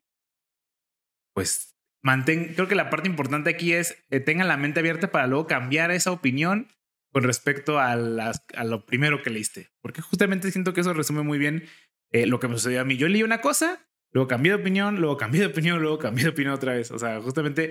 pues 1.38 1.78
mantén, 2.02 2.56
creo 2.56 2.68
que 2.68 2.74
la 2.74 2.90
parte 2.90 3.08
importante 3.08 3.52
aquí 3.52 3.72
es 3.72 4.04
que 4.10 4.20
tengan 4.20 4.48
la 4.48 4.58
mente 4.58 4.80
abierta 4.80 5.12
para 5.12 5.28
luego 5.28 5.46
cambiar 5.46 5.92
esa 5.92 6.12
opinión 6.12 6.68
con 7.14 7.22
respecto 7.22 7.78
a, 7.80 7.96
las, 7.96 8.44
a 8.56 8.64
lo 8.64 8.88
primero 8.88 9.22
que 9.22 9.30
leíste. 9.30 9.70
Porque 9.84 10.02
justamente 10.02 10.50
siento 10.50 10.74
que 10.74 10.82
eso 10.82 10.96
resume 10.96 11.22
muy 11.22 11.38
bien 11.38 11.66
eh, 12.12 12.26
lo 12.26 12.40
que 12.40 12.48
me 12.48 12.56
sucedió 12.56 12.82
a 12.82 12.86
mí. 12.86 12.98
Yo 12.98 13.08
leí 13.08 13.22
una 13.22 13.40
cosa, 13.40 13.88
luego 14.12 14.28
cambié 14.28 14.54
de 14.54 14.56
opinión, 14.56 14.96
luego 14.96 15.16
cambié 15.16 15.42
de 15.42 15.46
opinión, 15.46 15.80
luego 15.80 16.00
cambié 16.00 16.24
de 16.24 16.32
opinión 16.32 16.56
otra 16.56 16.74
vez. 16.74 16.90
O 16.90 16.98
sea, 16.98 17.22
justamente 17.22 17.70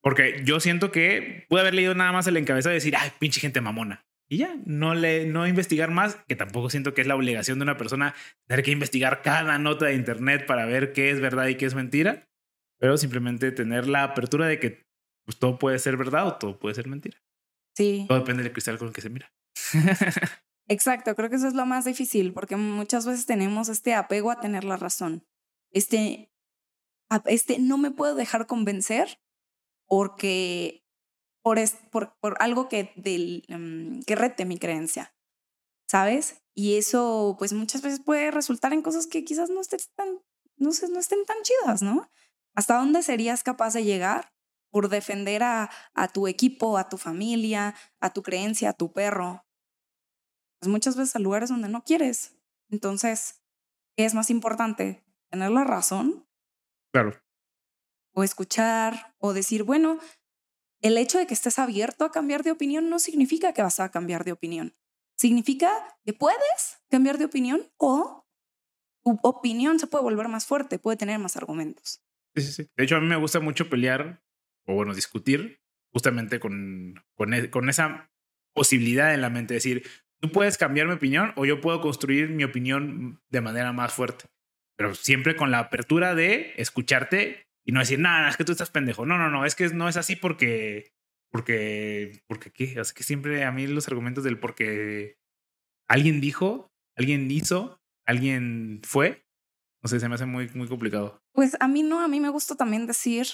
porque 0.00 0.40
yo 0.42 0.58
siento 0.58 0.90
que 0.90 1.44
pude 1.50 1.60
haber 1.60 1.74
leído 1.74 1.94
nada 1.94 2.12
más 2.12 2.26
el 2.28 2.38
encabezado 2.38 2.72
y 2.72 2.78
decir, 2.78 2.96
ay, 2.96 3.12
pinche 3.18 3.42
gente 3.42 3.60
mamona. 3.60 4.06
Y 4.26 4.38
ya, 4.38 4.56
no, 4.64 4.94
le, 4.94 5.26
no 5.26 5.46
investigar 5.46 5.90
más, 5.90 6.16
que 6.26 6.34
tampoco 6.34 6.70
siento 6.70 6.94
que 6.94 7.02
es 7.02 7.06
la 7.06 7.14
obligación 7.14 7.58
de 7.58 7.64
una 7.64 7.76
persona 7.76 8.14
tener 8.46 8.64
que 8.64 8.70
investigar 8.70 9.20
cada 9.20 9.58
nota 9.58 9.84
de 9.84 9.96
Internet 9.96 10.46
para 10.46 10.64
ver 10.64 10.94
qué 10.94 11.10
es 11.10 11.20
verdad 11.20 11.48
y 11.48 11.56
qué 11.56 11.66
es 11.66 11.74
mentira, 11.74 12.26
pero 12.78 12.96
simplemente 12.96 13.52
tener 13.52 13.88
la 13.88 14.04
apertura 14.04 14.46
de 14.46 14.60
que 14.60 14.86
pues, 15.24 15.38
todo 15.38 15.58
puede 15.58 15.78
ser 15.78 15.96
verdad 15.96 16.26
o 16.26 16.36
todo 16.36 16.58
puede 16.58 16.74
ser 16.74 16.88
mentira. 16.88 17.18
Sí. 17.74 18.06
Todo 18.08 18.18
depende 18.18 18.42
del 18.42 18.52
cristal 18.52 18.78
con 18.78 18.88
el 18.88 18.94
que 18.94 19.02
se 19.02 19.10
mira. 19.10 19.32
Exacto, 20.68 21.14
creo 21.14 21.30
que 21.30 21.36
eso 21.36 21.46
es 21.46 21.54
lo 21.54 21.66
más 21.66 21.84
difícil, 21.84 22.32
porque 22.32 22.56
muchas 22.56 23.06
veces 23.06 23.26
tenemos 23.26 23.68
este 23.68 23.94
apego 23.94 24.30
a 24.30 24.40
tener 24.40 24.64
la 24.64 24.76
razón. 24.76 25.24
Este, 25.70 26.32
este 27.26 27.58
no 27.58 27.78
me 27.78 27.92
puedo 27.92 28.14
dejar 28.14 28.46
convencer 28.46 29.20
porque 29.86 30.84
por, 31.42 32.18
por, 32.18 32.36
algo 32.40 32.68
que, 32.68 32.92
del, 32.96 33.44
em, 33.46 34.02
que 34.02 34.16
rete 34.16 34.44
mi 34.44 34.58
creencia, 34.58 35.14
¿sabes? 35.88 36.42
Y 36.54 36.76
eso, 36.76 37.36
pues 37.38 37.52
muchas 37.52 37.82
veces 37.82 38.00
puede 38.00 38.32
resultar 38.32 38.72
en 38.72 38.82
cosas 38.82 39.06
que 39.06 39.24
quizás 39.24 39.50
no 39.50 39.60
estén 39.60 39.78
tan, 39.94 40.08
no, 40.56 40.70
no 40.90 40.98
estén 40.98 41.24
tan 41.24 41.36
chidas, 41.42 41.82
¿no? 41.82 42.10
¿Hasta 42.56 42.78
dónde 42.78 43.02
serías 43.02 43.42
capaz 43.42 43.74
de 43.74 43.84
llegar 43.84 44.32
por 44.70 44.88
defender 44.88 45.42
a, 45.42 45.70
a 45.94 46.08
tu 46.08 46.26
equipo, 46.26 46.78
a 46.78 46.88
tu 46.88 46.96
familia, 46.96 47.74
a 48.00 48.12
tu 48.12 48.22
creencia, 48.22 48.70
a 48.70 48.72
tu 48.72 48.92
perro? 48.92 49.46
Pues 50.58 50.70
muchas 50.70 50.96
veces 50.96 51.14
a 51.14 51.18
lugares 51.18 51.50
donde 51.50 51.68
no 51.68 51.84
quieres. 51.84 52.36
Entonces, 52.70 53.42
¿qué 53.94 54.06
es 54.06 54.14
más 54.14 54.30
importante? 54.30 55.04
¿Tener 55.30 55.50
la 55.50 55.64
razón? 55.64 56.26
Claro. 56.92 57.20
O 58.14 58.24
escuchar, 58.24 59.14
o 59.18 59.34
decir, 59.34 59.62
bueno, 59.62 59.98
el 60.80 60.96
hecho 60.96 61.18
de 61.18 61.26
que 61.26 61.34
estés 61.34 61.58
abierto 61.58 62.04
a 62.04 62.10
cambiar 62.10 62.42
de 62.42 62.52
opinión 62.52 62.88
no 62.88 62.98
significa 62.98 63.52
que 63.52 63.62
vas 63.62 63.80
a 63.80 63.90
cambiar 63.90 64.24
de 64.24 64.32
opinión. 64.32 64.74
Significa 65.18 65.98
que 66.04 66.14
puedes 66.14 66.78
cambiar 66.88 67.18
de 67.18 67.26
opinión 67.26 67.70
o 67.76 68.26
tu 69.04 69.18
opinión 69.22 69.78
se 69.78 69.86
puede 69.86 70.04
volver 70.04 70.28
más 70.28 70.46
fuerte, 70.46 70.78
puede 70.78 70.96
tener 70.96 71.18
más 71.18 71.36
argumentos. 71.36 72.02
Sí, 72.36 72.42
sí, 72.42 72.52
sí. 72.52 72.68
De 72.76 72.84
hecho, 72.84 72.96
a 72.96 73.00
mí 73.00 73.06
me 73.06 73.16
gusta 73.16 73.40
mucho 73.40 73.68
pelear 73.70 74.22
o, 74.66 74.74
bueno, 74.74 74.94
discutir 74.94 75.60
justamente 75.92 76.38
con, 76.38 77.02
con, 77.14 77.32
e, 77.32 77.50
con 77.50 77.70
esa 77.70 78.10
posibilidad 78.54 79.14
en 79.14 79.22
la 79.22 79.30
mente. 79.30 79.54
de 79.54 79.56
Decir, 79.56 79.86
tú 80.20 80.30
puedes 80.30 80.58
cambiar 80.58 80.86
mi 80.86 80.94
opinión 80.94 81.32
o 81.36 81.46
yo 81.46 81.60
puedo 81.60 81.80
construir 81.80 82.28
mi 82.30 82.44
opinión 82.44 83.22
de 83.30 83.40
manera 83.40 83.72
más 83.72 83.94
fuerte. 83.94 84.26
Pero 84.76 84.94
siempre 84.94 85.36
con 85.36 85.50
la 85.50 85.58
apertura 85.58 86.14
de 86.14 86.52
escucharte 86.56 87.46
y 87.64 87.72
no 87.72 87.80
decir, 87.80 87.98
nada, 87.98 88.28
es 88.28 88.36
que 88.36 88.44
tú 88.44 88.52
estás 88.52 88.70
pendejo. 88.70 89.06
No, 89.06 89.16
no, 89.18 89.30
no, 89.30 89.44
es 89.46 89.54
que 89.54 89.68
no 89.70 89.88
es 89.88 89.96
así 89.96 90.16
porque, 90.16 90.92
porque, 91.30 92.22
porque 92.26 92.50
qué. 92.50 92.74
Que 92.74 93.02
siempre 93.02 93.44
a 93.44 93.52
mí 93.52 93.66
los 93.66 93.88
argumentos 93.88 94.22
del 94.22 94.38
porque 94.38 95.16
alguien 95.88 96.20
dijo, 96.20 96.70
alguien 96.96 97.30
hizo, 97.30 97.80
alguien 98.06 98.80
fue, 98.84 99.24
no 99.82 99.88
sé, 99.88 99.98
se 99.98 100.08
me 100.08 100.14
hace 100.14 100.26
muy, 100.26 100.48
muy 100.54 100.68
complicado. 100.68 101.22
Pues 101.36 101.54
a 101.60 101.68
mí 101.68 101.82
no, 101.82 102.00
a 102.00 102.08
mí 102.08 102.18
me 102.18 102.30
gusta 102.30 102.54
también 102.54 102.86
decir, 102.86 103.28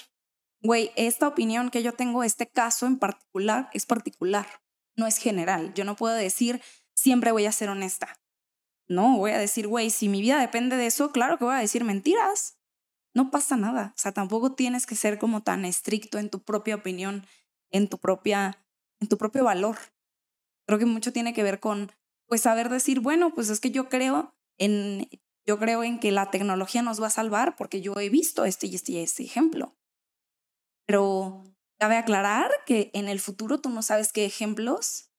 güey, 0.61 0.91
esta 0.97 1.25
opinión 1.25 1.69
que 1.69 1.81
yo 1.81 1.93
tengo, 1.93 2.25
este 2.25 2.47
caso 2.47 2.85
en 2.85 2.99
particular, 2.99 3.69
es 3.71 3.85
particular, 3.85 4.45
no 4.97 5.07
es 5.07 5.15
general. 5.15 5.73
Yo 5.73 5.85
no 5.85 5.95
puedo 5.95 6.13
decir, 6.13 6.61
siempre 6.93 7.31
voy 7.31 7.45
a 7.45 7.53
ser 7.53 7.69
honesta. 7.69 8.19
No, 8.89 9.17
voy 9.17 9.31
a 9.31 9.37
decir, 9.37 9.69
güey, 9.69 9.89
si 9.89 10.09
mi 10.09 10.19
vida 10.19 10.37
depende 10.37 10.75
de 10.75 10.87
eso, 10.87 11.13
claro 11.13 11.37
que 11.37 11.45
voy 11.45 11.55
a 11.55 11.59
decir 11.59 11.85
mentiras. 11.85 12.59
No 13.13 13.31
pasa 13.31 13.55
nada. 13.55 13.93
O 13.95 14.01
sea, 14.01 14.11
tampoco 14.11 14.53
tienes 14.53 14.85
que 14.85 14.95
ser 14.95 15.17
como 15.17 15.41
tan 15.41 15.63
estricto 15.63 16.19
en 16.19 16.29
tu 16.29 16.43
propia 16.43 16.75
opinión, 16.75 17.25
en 17.71 17.87
tu 17.87 17.99
propia, 17.99 18.65
en 18.99 19.07
tu 19.07 19.17
propio 19.17 19.45
valor. 19.45 19.77
Creo 20.67 20.77
que 20.77 20.85
mucho 20.85 21.13
tiene 21.13 21.33
que 21.33 21.43
ver 21.43 21.61
con, 21.61 21.89
pues, 22.27 22.41
saber 22.41 22.67
decir, 22.67 22.99
bueno, 22.99 23.33
pues 23.33 23.49
es 23.49 23.61
que 23.61 23.71
yo 23.71 23.87
creo 23.87 24.35
en, 24.57 25.07
yo 25.45 25.59
creo 25.59 25.83
en 25.83 25.99
que 25.99 26.11
la 26.11 26.31
tecnología 26.31 26.81
nos 26.81 27.01
va 27.01 27.07
a 27.07 27.11
salvar 27.11 27.55
porque 27.55 27.81
yo 27.81 27.93
he 27.99 28.09
visto 28.09 28.45
este 28.45 28.67
y 28.67 28.75
este 28.75 28.93
y 28.93 28.97
este 28.99 29.23
ejemplo. 29.23 29.75
Pero 30.85 31.43
cabe 31.79 31.97
aclarar 31.97 32.51
que 32.65 32.91
en 32.93 33.07
el 33.07 33.19
futuro 33.19 33.59
tú 33.59 33.69
no 33.69 33.81
sabes 33.81 34.13
qué 34.13 34.25
ejemplos 34.25 35.11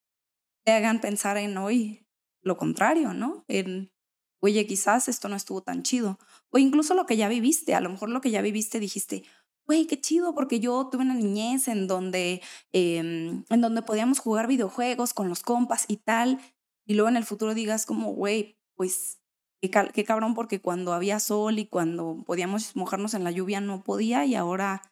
te 0.64 0.72
hagan 0.72 1.00
pensar 1.00 1.36
en 1.36 1.58
hoy 1.58 2.06
lo 2.40 2.56
contrario, 2.56 3.12
¿no? 3.12 3.44
En, 3.48 3.92
oye, 4.40 4.66
quizás 4.66 5.08
esto 5.08 5.28
no 5.28 5.36
estuvo 5.36 5.62
tan 5.62 5.82
chido. 5.82 6.18
O 6.50 6.58
incluso 6.58 6.94
lo 6.94 7.06
que 7.06 7.16
ya 7.16 7.28
viviste, 7.28 7.74
a 7.74 7.80
lo 7.80 7.90
mejor 7.90 8.10
lo 8.10 8.20
que 8.20 8.30
ya 8.30 8.42
viviste 8.42 8.80
dijiste, 8.80 9.24
güey, 9.66 9.86
qué 9.86 10.00
chido, 10.00 10.34
porque 10.34 10.60
yo 10.60 10.88
tuve 10.90 11.02
una 11.02 11.14
niñez 11.14 11.68
en 11.68 11.86
donde, 11.86 12.42
em, 12.72 13.44
en 13.48 13.60
donde 13.60 13.82
podíamos 13.82 14.18
jugar 14.18 14.46
videojuegos 14.46 15.14
con 15.14 15.28
los 15.28 15.42
compas 15.42 15.86
y 15.88 15.96
tal. 15.98 16.38
Y 16.86 16.94
luego 16.94 17.08
en 17.08 17.16
el 17.16 17.24
futuro 17.24 17.54
digas 17.54 17.86
como, 17.86 18.12
güey, 18.12 18.58
pues 18.74 19.23
qué, 19.68 19.90
qué 19.92 20.04
cabrón, 20.04 20.34
porque 20.34 20.60
cuando 20.60 20.92
había 20.92 21.20
sol 21.20 21.58
y 21.58 21.66
cuando 21.66 22.22
podíamos 22.26 22.76
mojarnos 22.76 23.14
en 23.14 23.24
la 23.24 23.30
lluvia 23.30 23.60
no 23.60 23.82
podía 23.82 24.24
y 24.24 24.34
ahora 24.34 24.82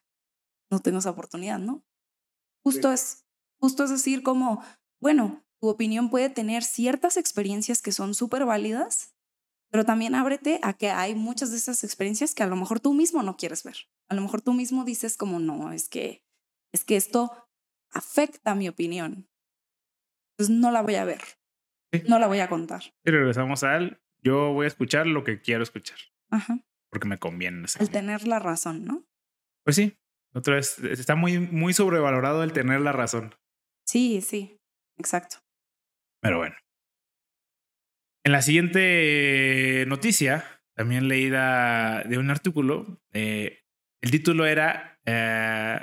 no 0.70 0.80
tengo 0.80 0.98
esa 0.98 1.10
oportunidad, 1.10 1.58
¿no? 1.58 1.84
Justo 2.64 2.92
es, 2.92 3.26
justo 3.60 3.84
es 3.84 3.90
decir 3.90 4.22
como, 4.22 4.62
bueno, 5.00 5.44
tu 5.60 5.68
opinión 5.68 6.10
puede 6.10 6.30
tener 6.30 6.62
ciertas 6.64 7.16
experiencias 7.16 7.82
que 7.82 7.92
son 7.92 8.14
súper 8.14 8.44
válidas, 8.44 9.14
pero 9.70 9.84
también 9.84 10.14
ábrete 10.14 10.60
a 10.62 10.74
que 10.74 10.90
hay 10.90 11.14
muchas 11.14 11.50
de 11.50 11.56
esas 11.56 11.84
experiencias 11.84 12.34
que 12.34 12.42
a 12.42 12.46
lo 12.46 12.56
mejor 12.56 12.80
tú 12.80 12.94
mismo 12.94 13.22
no 13.22 13.36
quieres 13.36 13.62
ver. 13.64 13.76
A 14.08 14.14
lo 14.14 14.22
mejor 14.22 14.42
tú 14.42 14.52
mismo 14.52 14.84
dices 14.84 15.16
como, 15.16 15.38
no, 15.38 15.72
es 15.72 15.88
que, 15.88 16.24
es 16.72 16.84
que 16.84 16.96
esto 16.96 17.32
afecta 17.90 18.54
mi 18.54 18.68
opinión. 18.68 19.28
Entonces 20.32 20.56
no 20.56 20.70
la 20.70 20.82
voy 20.82 20.96
a 20.96 21.04
ver. 21.04 21.22
No 22.08 22.18
la 22.18 22.26
voy 22.26 22.40
a 22.40 22.48
contar. 22.48 22.82
Y 23.04 23.10
regresamos 23.10 23.62
al, 23.64 24.02
yo 24.22 24.52
voy 24.52 24.64
a 24.64 24.68
escuchar 24.68 25.06
lo 25.06 25.24
que 25.24 25.40
quiero 25.40 25.62
escuchar. 25.62 25.98
Ajá. 26.30 26.58
Porque 26.90 27.08
me 27.08 27.18
conviene. 27.18 27.66
El 27.78 27.90
tener 27.90 28.26
la 28.26 28.38
razón, 28.38 28.84
¿no? 28.84 29.04
Pues 29.64 29.76
sí, 29.76 29.96
otra 30.34 30.56
vez, 30.56 30.78
está 30.78 31.14
muy, 31.14 31.38
muy 31.38 31.72
sobrevalorado 31.72 32.42
el 32.42 32.52
tener 32.52 32.80
la 32.80 32.92
razón. 32.92 33.34
Sí, 33.86 34.20
sí, 34.20 34.58
exacto. 34.98 35.38
Pero 36.20 36.38
bueno. 36.38 36.56
En 38.24 38.32
la 38.32 38.42
siguiente 38.42 39.84
noticia, 39.88 40.62
también 40.74 41.08
leída 41.08 42.04
de 42.04 42.18
un 42.18 42.30
artículo, 42.30 43.00
eh, 43.12 43.64
el 44.00 44.10
título 44.10 44.46
era 44.46 45.00
eh, 45.06 45.80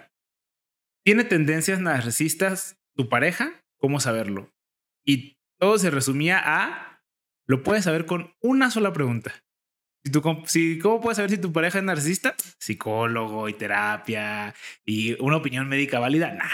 ¿Tiene 1.04 1.24
tendencias 1.24 1.80
narcisistas 1.80 2.78
tu 2.96 3.10
pareja? 3.10 3.64
¿Cómo 3.78 4.00
saberlo? 4.00 4.54
Y 5.04 5.38
todo 5.58 5.78
se 5.78 5.90
resumía 5.90 6.40
a 6.44 6.89
lo 7.50 7.64
puedes 7.64 7.84
saber 7.84 8.06
con 8.06 8.32
una 8.42 8.70
sola 8.70 8.94
pregunta. 8.94 9.34
Si 10.04 10.12
tú, 10.12 10.22
si, 10.46 10.78
¿Cómo 10.78 11.02
puedes 11.02 11.16
saber 11.18 11.32
si 11.32 11.40
tu 11.40 11.52
pareja 11.52 11.80
es 11.80 11.84
narcisista? 11.84 12.36
Psicólogo 12.60 13.50
y 13.50 13.54
terapia 13.54 14.54
y 14.86 15.20
una 15.20 15.38
opinión 15.38 15.68
médica 15.68 16.00
válida. 16.00 16.32
Nah, 16.32 16.46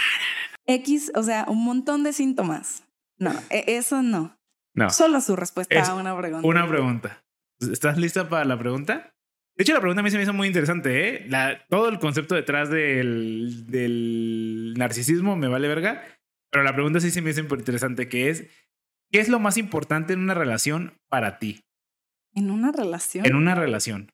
X, 0.66 1.12
o 1.14 1.22
sea, 1.22 1.46
un 1.50 1.66
montón 1.66 2.04
de 2.04 2.14
síntomas. 2.14 2.84
No, 3.18 3.34
e, 3.50 3.66
eso 3.68 4.02
no. 4.04 4.40
No. 4.74 4.90
Solo 4.90 5.20
su 5.20 5.36
respuesta 5.36 5.84
a 5.84 5.96
una 5.96 6.18
pregunta. 6.18 6.48
Una 6.48 6.66
pregunta. 6.66 7.26
¿Estás 7.60 7.98
lista 7.98 8.30
para 8.30 8.46
la 8.46 8.58
pregunta? 8.58 9.14
De 9.58 9.64
hecho, 9.64 9.74
la 9.74 9.82
pregunta 9.82 10.00
a 10.00 10.04
mí 10.04 10.12
se 10.12 10.18
me 10.18 10.24
hizo 10.24 10.34
muy 10.34 10.48
interesante. 10.48 11.10
¿eh? 11.10 11.26
La, 11.28 11.66
todo 11.68 11.90
el 11.90 12.00
concepto 12.00 12.36
detrás 12.36 12.70
del, 12.70 13.66
del 13.68 14.76
narcisismo 14.78 15.36
me 15.36 15.50
vale 15.50 15.68
verga. 15.68 16.04
Pero 16.52 16.64
la 16.64 16.74
pregunta 16.74 17.02
sí 17.02 17.12
se 17.12 17.22
me 17.22 17.32
hizo 17.32 17.42
interesante, 17.42 18.08
que 18.08 18.30
es, 18.30 18.46
¿qué 19.12 19.20
es 19.20 19.30
lo 19.30 19.40
más 19.40 19.58
importante 19.58 20.14
en 20.14 20.20
una 20.20 20.34
relación 20.34 20.98
para 21.10 21.40
ti? 21.40 21.62
¿En 22.34 22.52
una 22.52 22.72
relación? 22.72 23.26
En 23.26 23.36
una 23.36 23.56
relación. 23.56 24.10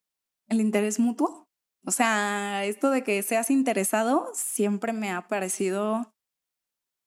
¿El 0.48 0.62
interés 0.62 1.00
mutuo? 1.00 1.48
O 1.86 1.92
sea, 1.92 2.66
esto 2.66 2.92
de 2.92 3.04
que 3.04 3.24
seas 3.24 3.50
interesado 3.50 4.30
siempre 4.34 4.94
me 4.94 5.12
ha 5.12 5.28
parecido, 5.28 6.14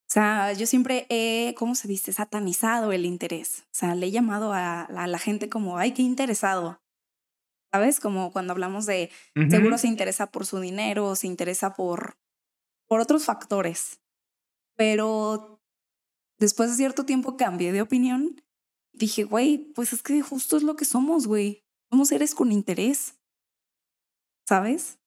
o 0.04 0.10
sea, 0.14 0.52
yo 0.52 0.66
siempre 0.66 1.06
he, 1.08 1.54
¿cómo 1.56 1.74
se 1.74 1.88
dice?, 1.88 2.12
satanizado 2.12 2.92
el 2.92 3.06
interés. 3.06 3.64
O 3.66 3.74
sea, 3.74 3.94
le 3.94 4.06
he 4.06 4.10
llamado 4.10 4.52
a, 4.52 4.88
la 4.88 5.18
gente 5.18 5.48
como, 5.48 5.78
ay, 5.78 5.92
qué 5.92 6.02
interesado. 6.02 6.80
¿Sabes? 7.72 8.00
Como 8.00 8.32
cuando 8.32 8.52
hablamos 8.52 8.86
de, 8.86 9.10
seguro 9.50 9.78
se 9.78 9.88
interesa 9.88 10.30
por 10.30 10.46
su 10.46 10.60
dinero, 10.60 11.16
se 11.16 11.26
interesa 11.26 11.74
por, 11.74 12.16
por 12.86 13.00
otros 13.00 13.24
factores. 13.24 14.00
Pero 14.76 15.53
después 16.44 16.70
de 16.70 16.76
cierto 16.76 17.04
tiempo 17.04 17.36
cambié 17.36 17.72
de 17.72 17.82
opinión 17.82 18.40
dije, 18.92 19.24
güey, 19.24 19.72
pues 19.74 19.92
es 19.92 20.02
que 20.02 20.20
justo 20.22 20.56
es 20.56 20.62
lo 20.62 20.76
que 20.76 20.84
somos, 20.84 21.26
güey. 21.26 21.64
Somos 21.90 22.08
seres 22.08 22.34
con 22.34 22.52
interés. 22.52 23.18
¿Sabes? 24.46 24.98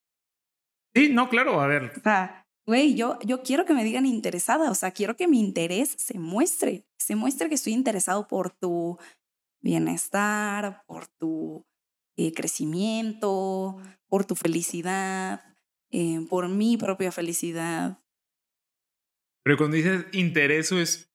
Sí, 0.95 1.10
no, 1.10 1.30
claro, 1.30 1.62
a 1.62 1.67
ver. 1.67 1.93
O 1.95 2.02
sea, 2.02 2.47
güey, 2.65 2.95
yo, 2.95 3.19
yo 3.21 3.43
quiero 3.43 3.65
que 3.65 3.73
me 3.73 3.84
digan 3.84 4.06
interesada, 4.06 4.71
o 4.71 4.76
sea, 4.76 4.91
quiero 4.91 5.15
que 5.15 5.28
mi 5.28 5.39
interés 5.39 5.93
se 5.97 6.17
muestre, 6.17 6.86
se 6.97 7.15
muestre 7.15 7.50
que 7.50 7.56
estoy 7.56 7.73
interesado 7.73 8.28
por 8.28 8.50
tu 8.50 8.97
bienestar, 9.62 10.84
por 10.88 11.08
tu 11.08 11.65
eh, 12.15 12.34
crecimiento, 12.34 13.78
por 14.08 14.26
tu 14.26 14.36
felicidad, 14.36 15.43
eh, 15.91 16.26
por 16.30 16.50
mi 16.50 16.78
propia 16.78 17.12
felicidad. 17.12 18.00
Pero 19.43 19.58
cuando 19.58 19.78
dices 19.78 20.06
interés, 20.12 20.71
es 20.71 21.06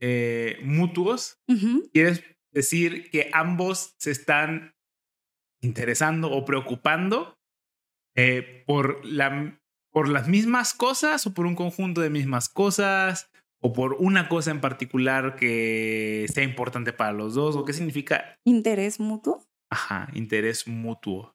eh, 0.00 0.58
mutuos, 0.62 1.40
quieres 1.92 2.22
decir 2.52 3.10
que 3.10 3.30
ambos 3.32 3.94
se 3.98 4.10
están 4.10 4.74
interesando 5.60 6.30
o 6.30 6.44
preocupando 6.44 7.38
eh, 8.14 8.64
por, 8.66 9.04
la, 9.04 9.60
por 9.90 10.08
las 10.08 10.28
mismas 10.28 10.74
cosas 10.74 11.26
o 11.26 11.34
por 11.34 11.46
un 11.46 11.54
conjunto 11.54 12.00
de 12.00 12.10
mismas 12.10 12.48
cosas 12.48 13.30
o 13.60 13.72
por 13.72 13.94
una 13.94 14.28
cosa 14.28 14.50
en 14.50 14.60
particular 14.60 15.36
que 15.36 16.26
sea 16.32 16.44
importante 16.44 16.92
para 16.92 17.12
los 17.12 17.34
dos 17.34 17.56
o 17.56 17.64
qué 17.64 17.72
significa 17.72 18.38
interés 18.44 19.00
mutuo. 19.00 19.44
Ajá, 19.70 20.08
interés 20.14 20.66
mutuo. 20.68 21.34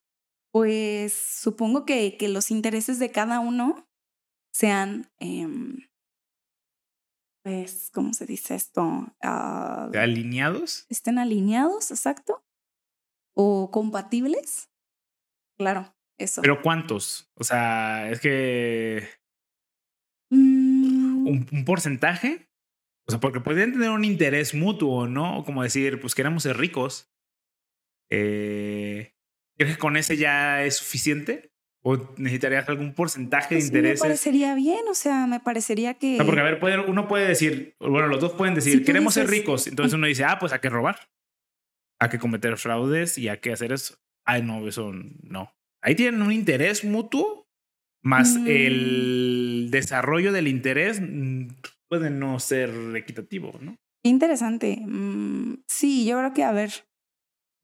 Pues 0.51 1.13
supongo 1.13 1.85
que, 1.85 2.17
que 2.17 2.29
los 2.29 2.51
intereses 2.51 2.99
de 2.99 3.11
cada 3.11 3.39
uno 3.39 3.87
sean 4.53 5.09
em, 5.19 5.77
pues, 7.43 7.89
¿cómo 7.93 8.13
se 8.13 8.25
dice 8.25 8.55
esto? 8.55 9.07
Ah, 9.21 9.89
¿Alineados? 9.93 10.85
Estén 10.89 11.17
alineados, 11.17 11.91
exacto. 11.91 12.43
O 13.33 13.71
compatibles. 13.71 14.69
Claro, 15.57 15.93
eso. 16.17 16.41
Pero 16.41 16.61
¿cuántos? 16.61 17.31
O 17.35 17.43
sea, 17.43 18.09
es 18.11 18.19
que... 18.19 19.07
Mm. 20.29 21.27
¿Un, 21.27 21.65
porcentaje? 21.65 22.49
O 23.07 23.11
sea, 23.11 23.19
porque 23.19 23.39
podrían 23.39 23.73
tener 23.73 23.89
un 23.89 24.05
interés 24.05 24.53
mutuo, 24.53 25.07
¿no? 25.07 25.43
Como 25.43 25.63
decir, 25.63 25.99
pues 25.99 26.15
queremos 26.15 26.43
ser 26.43 26.57
ricos. 26.57 27.11
Eh, 28.09 29.13
¿Crees 29.57 29.75
que 29.75 29.79
con 29.79 29.97
ese 29.97 30.17
ya 30.17 30.63
es 30.63 30.77
suficiente? 30.77 31.50
¿O 31.83 31.97
necesitarías 32.17 32.69
algún 32.69 32.93
porcentaje 32.93 33.55
Pues 33.55 33.71
de 33.71 33.79
intereses? 33.79 34.01
Me 34.01 34.07
parecería 34.09 34.53
bien, 34.55 34.81
o 34.89 34.93
sea, 34.93 35.25
me 35.25 35.39
parecería 35.39 35.95
que... 35.95 36.17
No, 36.17 36.25
porque 36.25 36.41
a 36.41 36.43
ver, 36.43 36.59
puede- 36.59 36.79
uno 36.79 37.07
puede 37.07 37.27
decir, 37.27 37.75
bueno, 37.79 38.07
los 38.07 38.21
dos 38.21 38.33
pueden 38.33 38.53
decir, 38.53 38.77
Si 38.79 38.83
queremos 38.83 39.15
ser 39.15 39.27
ricos. 39.27 39.65
Entonces 39.67 39.93
uno 39.95 40.05
dice, 40.07 40.23
ah, 40.23 40.37
pues 40.39 40.53
hay 40.53 40.59
que 40.59 40.69
robar, 40.69 41.09
hay 41.99 42.09
que 42.09 42.19
cometer 42.19 42.55
fraudes 42.57 43.17
y 43.17 43.29
hay 43.29 43.39
que 43.39 43.51
hacer 43.51 43.71
eso. 43.71 43.97
Ay, 44.25 44.43
no, 44.43 44.67
eso 44.67 44.91
no. 45.23 45.51
Ahí 45.81 45.95
tienen 45.95 46.21
un 46.21 46.31
interés 46.31 46.83
mutuo, 46.83 47.47
más 48.03 48.37
Mm. 48.37 48.47
el 48.47 49.67
desarrollo 49.71 50.31
del 50.31 50.47
interés 50.47 51.01
mm, 51.01 51.47
puede 51.89 52.11
no 52.11 52.39
ser 52.39 52.69
equitativo, 52.95 53.57
¿no? 53.59 53.75
Interesante. 54.03 54.77
Mm, 54.85 55.63
sí, 55.67 56.05
yo 56.05 56.17
creo 56.19 56.33
que, 56.33 56.43
a 56.43 56.51
ver, 56.51 56.71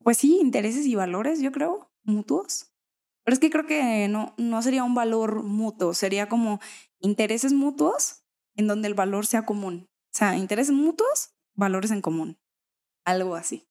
pues 0.02 0.18
sí, 0.18 0.38
intereses 0.40 0.86
y 0.86 0.94
valores, 0.96 1.40
yo 1.40 1.52
creo, 1.52 1.92
mutuos. 2.04 2.67
Pero 3.28 3.34
es 3.34 3.40
que 3.40 3.50
creo 3.50 3.66
que 3.66 4.08
no, 4.08 4.32
no 4.38 4.62
sería 4.62 4.84
un 4.84 4.94
valor 4.94 5.42
mutuo, 5.42 5.92
sería 5.92 6.30
como 6.30 6.60
intereses 6.98 7.52
mutuos 7.52 8.24
en 8.54 8.66
donde 8.66 8.88
el 8.88 8.94
valor 8.94 9.26
sea 9.26 9.44
común. 9.44 9.90
O 9.90 10.16
sea, 10.16 10.38
intereses 10.38 10.74
mutuos, 10.74 11.34
valores 11.54 11.90
en 11.90 12.00
común. 12.00 12.40
Algo 13.04 13.36
así. 13.36 13.68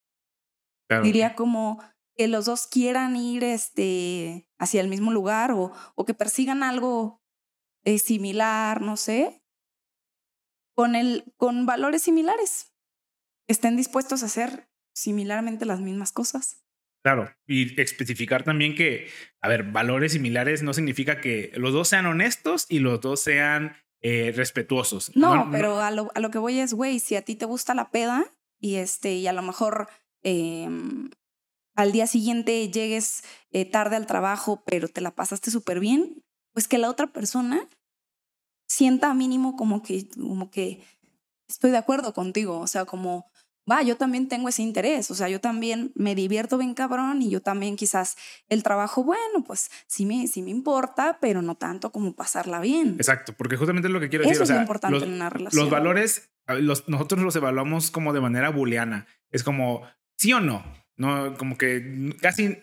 Claro. 0.87 1.03
Diría 1.03 1.33
como 1.33 1.81
que 2.15 2.27
los 2.27 2.45
dos 2.45 2.67
quieran 2.67 3.15
ir 3.15 3.43
este, 3.43 4.47
hacia 4.59 4.79
el 4.79 4.89
mismo 4.89 5.11
lugar 5.11 5.51
o, 5.53 5.71
o 5.95 6.05
que 6.05 6.13
persigan 6.13 6.61
algo 6.61 7.23
eh, 7.83 7.97
similar, 7.97 8.81
no 8.81 8.95
sé, 8.95 9.41
con, 10.75 10.93
el, 10.93 11.33
con 11.35 11.65
valores 11.65 12.03
similares. 12.03 12.75
Estén 13.47 13.75
dispuestos 13.75 14.21
a 14.21 14.27
hacer 14.27 14.69
similarmente 14.93 15.65
las 15.65 15.79
mismas 15.79 16.11
cosas. 16.11 16.66
Claro, 17.07 17.33
y 17.45 17.79
especificar 17.79 18.43
también 18.43 18.75
que, 18.75 19.07
a 19.39 19.47
ver, 19.47 19.71
valores 19.71 20.11
similares 20.11 20.61
no 20.61 20.73
significa 20.73 21.21
que 21.21 21.53
los 21.55 21.71
dos 21.71 21.87
sean 21.87 22.05
honestos 22.05 22.65
y 22.67 22.79
los 22.79 22.99
dos 22.99 23.21
sean 23.21 23.77
eh, 24.01 24.33
respetuosos. 24.35 25.15
No, 25.15 25.47
pero 25.49 25.79
a, 25.79 25.89
lo, 25.89 26.11
a 26.15 26.19
lo 26.19 26.31
que 26.31 26.37
voy 26.37 26.59
es, 26.59 26.73
güey, 26.73 26.99
si 26.99 27.15
a 27.15 27.21
ti 27.21 27.35
te 27.35 27.45
gusta 27.45 27.73
la 27.73 27.91
peda 27.91 28.25
y, 28.59 28.75
este, 28.75 29.13
y 29.13 29.25
a 29.25 29.31
lo 29.31 29.41
mejor 29.41 29.87
eh, 30.21 30.67
al 31.77 31.93
día 31.93 32.07
siguiente 32.07 32.69
llegues 32.69 33.23
eh, 33.51 33.63
tarde 33.63 33.95
al 33.95 34.05
trabajo, 34.05 34.65
pero 34.65 34.89
te 34.89 34.99
la 34.99 35.15
pasaste 35.15 35.49
súper 35.49 35.79
bien, 35.79 36.25
pues 36.51 36.67
que 36.67 36.77
la 36.77 36.89
otra 36.89 37.07
persona 37.07 37.69
sienta 38.67 39.13
mínimo 39.13 39.55
como 39.55 39.81
que, 39.81 40.09
como 40.09 40.51
que 40.51 40.83
estoy 41.47 41.71
de 41.71 41.77
acuerdo 41.77 42.13
contigo, 42.13 42.59
o 42.59 42.67
sea, 42.67 42.83
como, 42.83 43.31
va, 43.69 43.81
yo 43.83 43.97
también 43.97 44.27
tengo 44.27 44.49
ese 44.49 44.61
interés, 44.61 45.09
o 45.11 45.15
sea, 45.15 45.27
yo 45.29 45.39
también 45.41 45.91
me 45.95 46.15
divierto 46.15 46.57
bien 46.57 46.73
cabrón 46.73 47.21
y 47.21 47.29
yo 47.29 47.41
también 47.41 47.75
quizás 47.75 48.15
el 48.49 48.63
trabajo, 48.63 49.03
bueno, 49.03 49.43
pues 49.45 49.69
sí 49.87 50.05
me, 50.05 50.27
sí 50.27 50.41
me 50.41 50.51
importa, 50.51 51.17
pero 51.19 51.41
no 51.41 51.55
tanto 51.55 51.91
como 51.91 52.13
pasarla 52.15 52.59
bien. 52.59 52.95
Exacto, 52.97 53.33
porque 53.37 53.57
justamente 53.57 53.87
es 53.87 53.93
lo 53.93 53.99
que 53.99 54.09
quiero 54.09 54.23
Eso 54.23 54.29
decir. 54.29 54.41
o 54.41 54.43
es 54.43 54.47
sea, 54.47 54.55
lo 54.57 54.61
importante 54.61 54.93
los, 54.95 55.03
en 55.03 55.13
una 55.13 55.29
relación. 55.29 55.61
los 55.63 55.69
valores, 55.69 56.29
los- 56.47 56.87
nosotros 56.87 57.21
los 57.21 57.35
evaluamos 57.35 57.91
como 57.91 58.13
de 58.13 58.21
manera 58.21 58.49
booleana. 58.49 59.05
Es 59.31 59.43
como 59.43 59.83
sí 60.17 60.31
o 60.33 60.39
no. 60.39 60.63
No, 60.95 61.35
como 61.37 61.57
que 61.57 62.15
casi 62.21 62.57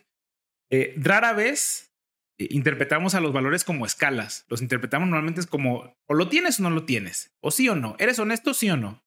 eh, 0.71 0.95
rara 0.97 1.35
vez 1.35 1.93
eh, 2.39 2.49
interpretamos 2.51 3.15
a 3.15 3.21
los 3.21 3.33
valores 3.33 3.63
como 3.63 3.87
escalas. 3.87 4.45
Los 4.49 4.61
interpretamos 4.63 5.09
normalmente 5.09 5.47
como 5.47 5.95
o 6.07 6.15
lo 6.15 6.29
tienes 6.29 6.59
o 6.59 6.65
no 6.65 6.71
lo 6.71 6.85
tienes, 6.85 7.33
o 7.41 7.51
sí 7.53 7.69
o 7.69 7.77
no. 7.77 7.95
¿Eres 8.01 8.19
honesto, 8.19 8.53
sí 8.55 8.69
o 8.71 8.77
no? 8.77 9.04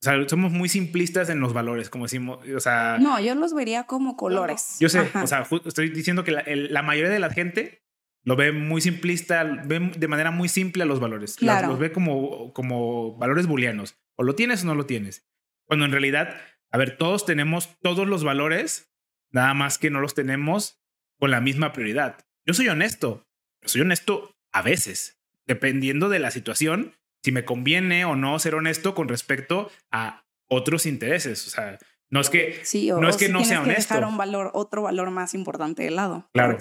O 0.00 0.04
sea, 0.04 0.28
somos 0.28 0.52
muy 0.52 0.68
simplistas 0.68 1.28
en 1.28 1.40
los 1.40 1.52
valores, 1.52 1.90
como 1.90 2.04
decimos, 2.04 2.38
o 2.56 2.60
sea, 2.60 2.98
No, 3.00 3.18
yo 3.20 3.34
los 3.34 3.52
vería 3.52 3.84
como 3.84 4.16
colores. 4.16 4.76
yo 4.78 4.88
sé, 4.88 5.00
Ajá. 5.00 5.24
o 5.24 5.26
sea, 5.26 5.46
estoy 5.64 5.88
diciendo 5.90 6.22
que 6.22 6.30
la, 6.30 6.40
el- 6.40 6.72
la 6.72 6.82
mayoría 6.82 7.10
de 7.10 7.18
la 7.18 7.30
gente 7.30 7.82
lo 8.22 8.36
ve 8.36 8.52
muy 8.52 8.80
simplista, 8.80 9.42
ve 9.42 9.90
de 9.96 10.08
manera 10.08 10.30
muy 10.30 10.48
simple 10.48 10.82
a 10.84 10.86
los 10.86 11.00
valores. 11.00 11.34
Claro. 11.36 11.68
Los 11.68 11.78
ve 11.80 11.90
como, 11.92 12.52
como 12.52 13.16
valores 13.16 13.46
booleanos. 13.46 13.96
O 14.16 14.22
lo 14.22 14.34
tienes 14.34 14.62
o 14.62 14.66
no 14.66 14.74
lo 14.74 14.86
tienes. 14.86 15.26
Cuando 15.66 15.84
en 15.86 15.92
realidad, 15.92 16.36
a 16.70 16.78
ver, 16.78 16.96
todos 16.96 17.24
tenemos 17.26 17.70
todos 17.80 18.06
los 18.06 18.22
valores, 18.24 18.92
nada 19.30 19.54
más 19.54 19.78
que 19.78 19.90
no 19.90 20.00
los 20.00 20.14
tenemos 20.14 20.80
con 21.18 21.30
la 21.30 21.40
misma 21.40 21.72
prioridad. 21.72 22.24
Yo 22.46 22.54
soy 22.54 22.68
honesto, 22.68 23.26
soy 23.64 23.80
honesto 23.80 24.36
a 24.52 24.62
veces, 24.62 25.20
dependiendo 25.46 26.08
de 26.08 26.18
la 26.20 26.30
situación, 26.30 26.94
si 27.22 27.32
me 27.32 27.44
conviene 27.44 28.04
o 28.04 28.16
no 28.16 28.38
ser 28.38 28.54
honesto 28.54 28.94
con 28.94 29.08
respecto 29.08 29.70
a 29.90 30.24
otros 30.48 30.86
intereses. 30.86 31.46
O 31.46 31.50
sea, 31.50 31.78
no 32.10 32.20
es 32.20 32.30
que 32.30 32.60
sí, 32.64 32.90
o, 32.90 33.00
no 33.00 33.08
es 33.08 33.16
que 33.16 33.26
si 33.26 33.32
no 33.32 33.44
sea 33.44 33.58
que 33.58 33.64
honesto. 33.64 33.94
dejar 33.94 34.08
un 34.08 34.16
valor, 34.16 34.50
otro 34.54 34.82
valor 34.82 35.10
más 35.10 35.34
importante 35.34 35.82
de 35.82 35.90
lado. 35.90 36.28
Claro. 36.32 36.58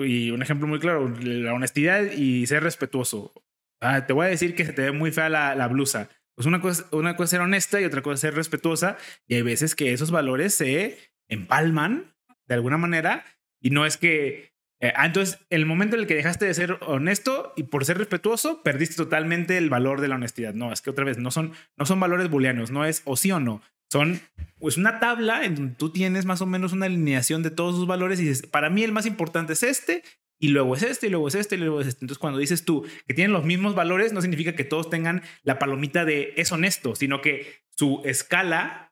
Y 0.00 0.30
un 0.30 0.42
ejemplo 0.42 0.66
muy 0.66 0.78
claro, 0.78 1.08
la 1.20 1.54
honestidad 1.54 2.10
y 2.12 2.46
ser 2.46 2.62
respetuoso. 2.62 3.32
Ah, 3.80 4.06
te 4.06 4.12
voy 4.12 4.26
a 4.26 4.30
decir 4.30 4.54
que 4.54 4.66
se 4.66 4.72
te 4.72 4.82
ve 4.82 4.92
muy 4.92 5.12
fea 5.12 5.28
la, 5.28 5.54
la 5.54 5.68
blusa. 5.68 6.08
Pues 6.34 6.46
una 6.46 6.60
cosa, 6.60 6.86
una 6.92 7.16
cosa 7.16 7.24
es 7.24 7.30
ser 7.30 7.40
honesta 7.40 7.80
y 7.80 7.84
otra 7.84 8.02
cosa 8.02 8.14
es 8.14 8.20
ser 8.20 8.34
respetuosa. 8.34 8.96
Y 9.26 9.34
hay 9.34 9.42
veces 9.42 9.74
que 9.74 9.92
esos 9.92 10.10
valores 10.10 10.54
se 10.54 10.98
empalman 11.28 12.14
de 12.46 12.54
alguna 12.54 12.78
manera 12.78 13.24
y 13.60 13.70
no 13.70 13.86
es 13.86 13.96
que... 13.96 14.51
eh, 14.82 14.92
ah, 14.96 15.06
entonces, 15.06 15.38
el 15.48 15.64
momento 15.64 15.94
en 15.94 16.02
el 16.02 16.08
que 16.08 16.16
dejaste 16.16 16.44
de 16.44 16.54
ser 16.54 16.76
honesto 16.80 17.52
y 17.56 17.62
por 17.62 17.84
ser 17.84 17.98
respetuoso, 17.98 18.64
perdiste 18.64 18.96
totalmente 18.96 19.56
el 19.56 19.70
valor 19.70 20.00
de 20.00 20.08
la 20.08 20.16
honestidad. 20.16 20.54
No, 20.54 20.72
es 20.72 20.82
que 20.82 20.90
otra 20.90 21.04
vez, 21.04 21.18
no 21.18 21.30
son, 21.30 21.52
no 21.76 21.86
son 21.86 22.00
valores 22.00 22.28
booleanos, 22.28 22.72
no 22.72 22.84
es 22.84 23.02
o 23.04 23.16
sí 23.16 23.30
o 23.30 23.38
no. 23.38 23.62
Son 23.92 24.20
pues 24.58 24.76
una 24.76 24.98
tabla 24.98 25.44
en 25.44 25.54
donde 25.54 25.74
tú 25.76 25.90
tienes 25.90 26.24
más 26.24 26.42
o 26.42 26.46
menos 26.46 26.72
una 26.72 26.86
alineación 26.86 27.44
de 27.44 27.52
todos 27.52 27.76
sus 27.76 27.86
valores 27.86 28.18
y 28.18 28.24
dices, 28.24 28.46
para 28.48 28.70
mí 28.70 28.82
el 28.82 28.90
más 28.90 29.06
importante 29.06 29.52
es 29.52 29.62
este, 29.62 30.02
y 30.40 30.48
luego 30.48 30.74
es 30.74 30.82
este, 30.82 31.06
y 31.06 31.10
luego 31.10 31.28
es 31.28 31.36
este, 31.36 31.54
y 31.54 31.58
luego 31.58 31.80
es 31.80 31.86
este. 31.86 32.04
Entonces, 32.04 32.18
cuando 32.18 32.40
dices 32.40 32.64
tú 32.64 32.84
que 33.06 33.14
tienen 33.14 33.32
los 33.32 33.44
mismos 33.44 33.76
valores, 33.76 34.12
no 34.12 34.20
significa 34.20 34.56
que 34.56 34.64
todos 34.64 34.90
tengan 34.90 35.22
la 35.44 35.60
palomita 35.60 36.04
de 36.04 36.34
es 36.36 36.50
honesto, 36.50 36.96
sino 36.96 37.20
que 37.20 37.62
su 37.76 38.02
escala 38.04 38.91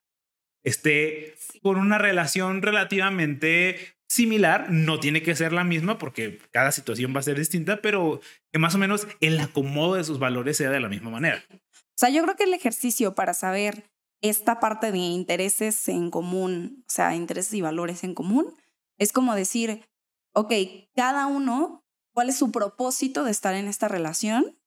esté 0.63 1.35
con 1.63 1.79
una 1.79 1.99
relación 1.99 2.63
relativamente 2.63 3.97
similar. 4.09 4.71
No 4.71 5.01
tiene 5.01 5.23
que 5.23 5.37
ser 5.37 5.53
la 5.53 5.65
misma 5.65 5.99
porque 5.99 6.39
cada 6.51 6.73
situación 6.73 7.15
va 7.15 7.21
a 7.21 7.25
ser 7.25 7.39
distinta, 7.39 7.81
pero 7.81 8.21
que 8.53 8.59
más 8.59 8.75
o 8.75 8.79
menos 8.79 9.07
el 9.21 9.39
acomodo 9.39 9.95
de 9.95 10.05
sus 10.05 10.19
valores 10.19 10.57
sea 10.57 10.71
de 10.71 10.81
la 10.81 10.89
misma 10.89 11.11
manera. 11.11 11.43
O 11.53 11.97
sea, 11.97 12.11
yo 12.11 12.23
creo 12.23 12.37
que 12.37 12.45
el 12.45 12.55
ejercicio 12.55 13.15
para 13.15 13.35
saber 13.35 13.85
esta 14.21 14.61
parte 14.61 14.93
de 14.93 14.99
intereses 14.99 15.89
en 15.89 16.11
común, 16.11 16.85
o 16.89 16.91
sea, 16.91 17.15
intereses 17.15 17.55
y 17.55 17.61
valores 17.61 18.05
en 18.05 18.15
común, 18.15 18.55
es 18.99 19.13
como 19.13 19.35
decir, 19.35 19.87
ok, 20.35 20.53
cada 20.95 21.27
uno, 21.27 21.87
¿cuál 22.13 22.29
es 22.29 22.37
su 22.37 22.51
propósito 22.51 23.25
de 23.25 23.31
estar 23.31 23.55
en 23.55 23.67
esta 23.67 23.89
relación? 23.89 24.59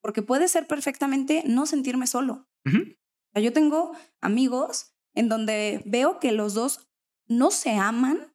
Porque 0.00 0.22
puede 0.22 0.48
ser 0.48 0.66
perfectamente 0.66 1.42
no 1.46 1.66
sentirme 1.66 2.06
solo. 2.06 2.48
Ujú. 2.64 2.78
O 2.82 3.32
sea, 3.34 3.42
yo 3.42 3.52
tengo 3.52 3.92
amigos 4.20 4.89
en 5.14 5.28
donde 5.28 5.82
veo 5.86 6.18
que 6.18 6.32
los 6.32 6.54
dos 6.54 6.88
no 7.26 7.50
se 7.50 7.72
aman, 7.72 8.34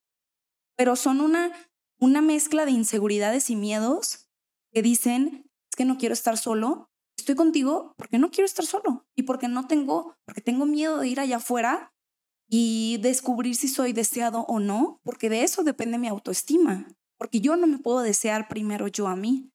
pero 0.77 0.95
son 0.95 1.21
una, 1.21 1.51
una 1.99 2.21
mezcla 2.21 2.65
de 2.65 2.71
inseguridades 2.71 3.49
y 3.49 3.55
miedos 3.55 4.29
que 4.71 4.81
dicen, 4.81 5.49
es 5.71 5.75
que 5.77 5.85
no 5.85 5.97
quiero 5.97 6.13
estar 6.13 6.37
solo, 6.37 6.89
estoy 7.17 7.35
contigo 7.35 7.93
porque 7.97 8.19
no 8.19 8.29
quiero 8.29 8.45
estar 8.45 8.65
solo 8.65 9.05
y 9.15 9.23
porque 9.23 9.47
no 9.47 9.67
tengo, 9.67 10.15
porque 10.25 10.41
tengo 10.41 10.65
miedo 10.65 10.99
de 10.99 11.07
ir 11.07 11.19
allá 11.19 11.37
afuera 11.37 11.93
y 12.47 12.97
descubrir 13.01 13.55
si 13.55 13.67
soy 13.67 13.93
deseado 13.93 14.41
o 14.41 14.59
no, 14.59 14.99
porque 15.03 15.29
de 15.29 15.43
eso 15.43 15.63
depende 15.63 15.97
mi 15.97 16.07
autoestima, 16.07 16.87
porque 17.17 17.41
yo 17.41 17.55
no 17.55 17.67
me 17.67 17.79
puedo 17.79 18.01
desear 18.01 18.47
primero 18.47 18.87
yo 18.87 19.07
a 19.07 19.15
mí. 19.15 19.51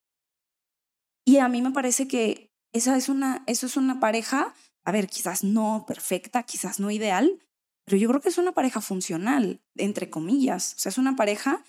Y 1.24 1.38
a 1.38 1.48
mí 1.48 1.62
me 1.62 1.70
parece 1.70 2.08
que 2.08 2.50
esa 2.72 2.96
es 2.96 3.08
una, 3.08 3.44
eso 3.46 3.66
es 3.66 3.76
una 3.76 4.00
pareja, 4.00 4.54
a 4.84 4.92
ver, 4.92 5.08
quizás 5.08 5.44
no 5.44 5.84
perfecta, 5.86 6.42
quizás 6.42 6.80
no 6.80 6.90
ideal, 6.90 7.40
pero 7.84 7.96
yo 7.96 8.08
creo 8.08 8.20
que 8.20 8.28
es 8.28 8.38
una 8.38 8.52
pareja 8.52 8.80
funcional, 8.80 9.60
entre 9.76 10.10
comillas. 10.10 10.74
O 10.76 10.78
sea, 10.78 10.90
es 10.90 10.98
una 10.98 11.16
pareja 11.16 11.64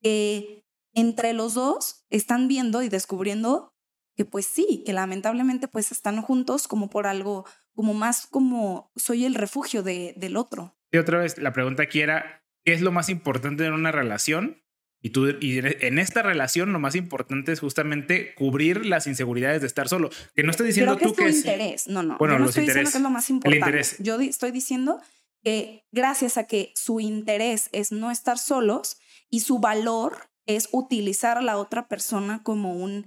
que 0.00 0.64
entre 0.94 1.32
los 1.32 1.54
dos 1.54 2.04
están 2.10 2.48
viendo 2.48 2.82
y 2.82 2.88
descubriendo 2.88 3.74
que 4.16 4.24
pues 4.24 4.46
sí, 4.46 4.82
que 4.86 4.92
lamentablemente 4.92 5.66
pues 5.68 5.90
están 5.90 6.22
juntos 6.22 6.68
como 6.68 6.88
por 6.88 7.06
algo, 7.06 7.44
como 7.74 7.94
más 7.94 8.26
como 8.26 8.92
soy 8.94 9.24
el 9.24 9.34
refugio 9.34 9.82
de, 9.82 10.14
del 10.16 10.36
otro. 10.36 10.76
Y 10.92 10.98
otra 10.98 11.18
vez, 11.18 11.38
la 11.38 11.52
pregunta 11.52 11.82
aquí 11.82 12.00
era, 12.00 12.44
¿qué 12.64 12.72
es 12.72 12.80
lo 12.80 12.92
más 12.92 13.08
importante 13.08 13.66
en 13.66 13.72
una 13.72 13.90
relación? 13.90 14.63
Y 15.04 15.10
tú, 15.10 15.28
y 15.38 15.58
en 15.58 15.98
esta 15.98 16.22
relación 16.22 16.72
lo 16.72 16.78
más 16.78 16.94
importante 16.94 17.52
es 17.52 17.60
justamente 17.60 18.34
cubrir 18.36 18.86
las 18.86 19.06
inseguridades 19.06 19.60
de 19.60 19.66
estar 19.66 19.86
solo. 19.86 20.08
Que 20.34 20.42
no 20.44 20.50
estoy 20.50 20.68
diciendo 20.68 20.96
Creo 20.96 21.10
que 21.12 21.14
tú 21.16 21.22
es 21.22 21.26
que 21.26 21.30
es- 21.30 21.36
interés. 21.44 21.88
No, 21.88 22.02
no. 22.02 22.16
Bueno, 22.16 22.34
yo 22.34 22.38
no 22.38 22.44
los 22.46 22.56
estoy 22.56 22.64
diciendo 22.64 22.90
que 22.90 22.96
es 22.96 23.02
lo 23.02 23.10
más 23.10 23.28
importante. 23.28 23.82
Yo 23.98 24.18
estoy 24.18 24.50
diciendo 24.50 25.02
que 25.42 25.84
gracias 25.92 26.38
a 26.38 26.46
que 26.46 26.72
su 26.74 27.00
interés 27.00 27.68
es 27.72 27.92
no 27.92 28.10
estar 28.10 28.38
solos 28.38 28.96
y 29.28 29.40
su 29.40 29.58
valor 29.58 30.16
es 30.46 30.70
utilizar 30.72 31.36
a 31.36 31.42
la 31.42 31.58
otra 31.58 31.86
persona 31.86 32.42
como 32.42 32.72
un, 32.74 33.04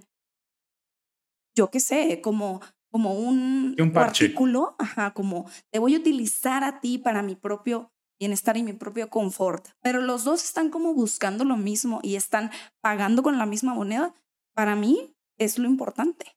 yo 1.56 1.72
qué 1.72 1.80
sé, 1.80 2.22
como, 2.22 2.62
como 2.92 3.14
un, 3.16 3.76
Un 3.80 3.92
parche. 3.92 4.26
artículo, 4.26 4.76
ajá, 4.78 5.14
como 5.16 5.50
te 5.72 5.80
voy 5.80 5.96
a 5.96 5.98
utilizar 5.98 6.64
a 6.64 6.80
ti 6.80 7.00
para 7.00 7.24
mi 7.24 7.36
propio 7.36 7.92
bienestar 8.20 8.58
y 8.58 8.64
mi 8.64 8.74
propio 8.74 9.10
confort, 9.10 9.68
pero 9.82 10.02
los 10.02 10.24
dos 10.24 10.44
están 10.44 10.70
como 10.70 10.94
buscando 10.94 11.44
lo 11.44 11.58
mismo 11.58 12.00
y 12.04 12.16
están 12.16 12.52
pagando 12.82 13.24
con 13.24 13.38
la 13.38 13.46
misma 13.46 13.74
moneda, 13.74 14.14
para 14.54 14.76
mí 14.76 15.16
es 15.38 15.60
lo 15.60 15.68
importante. 15.68 16.36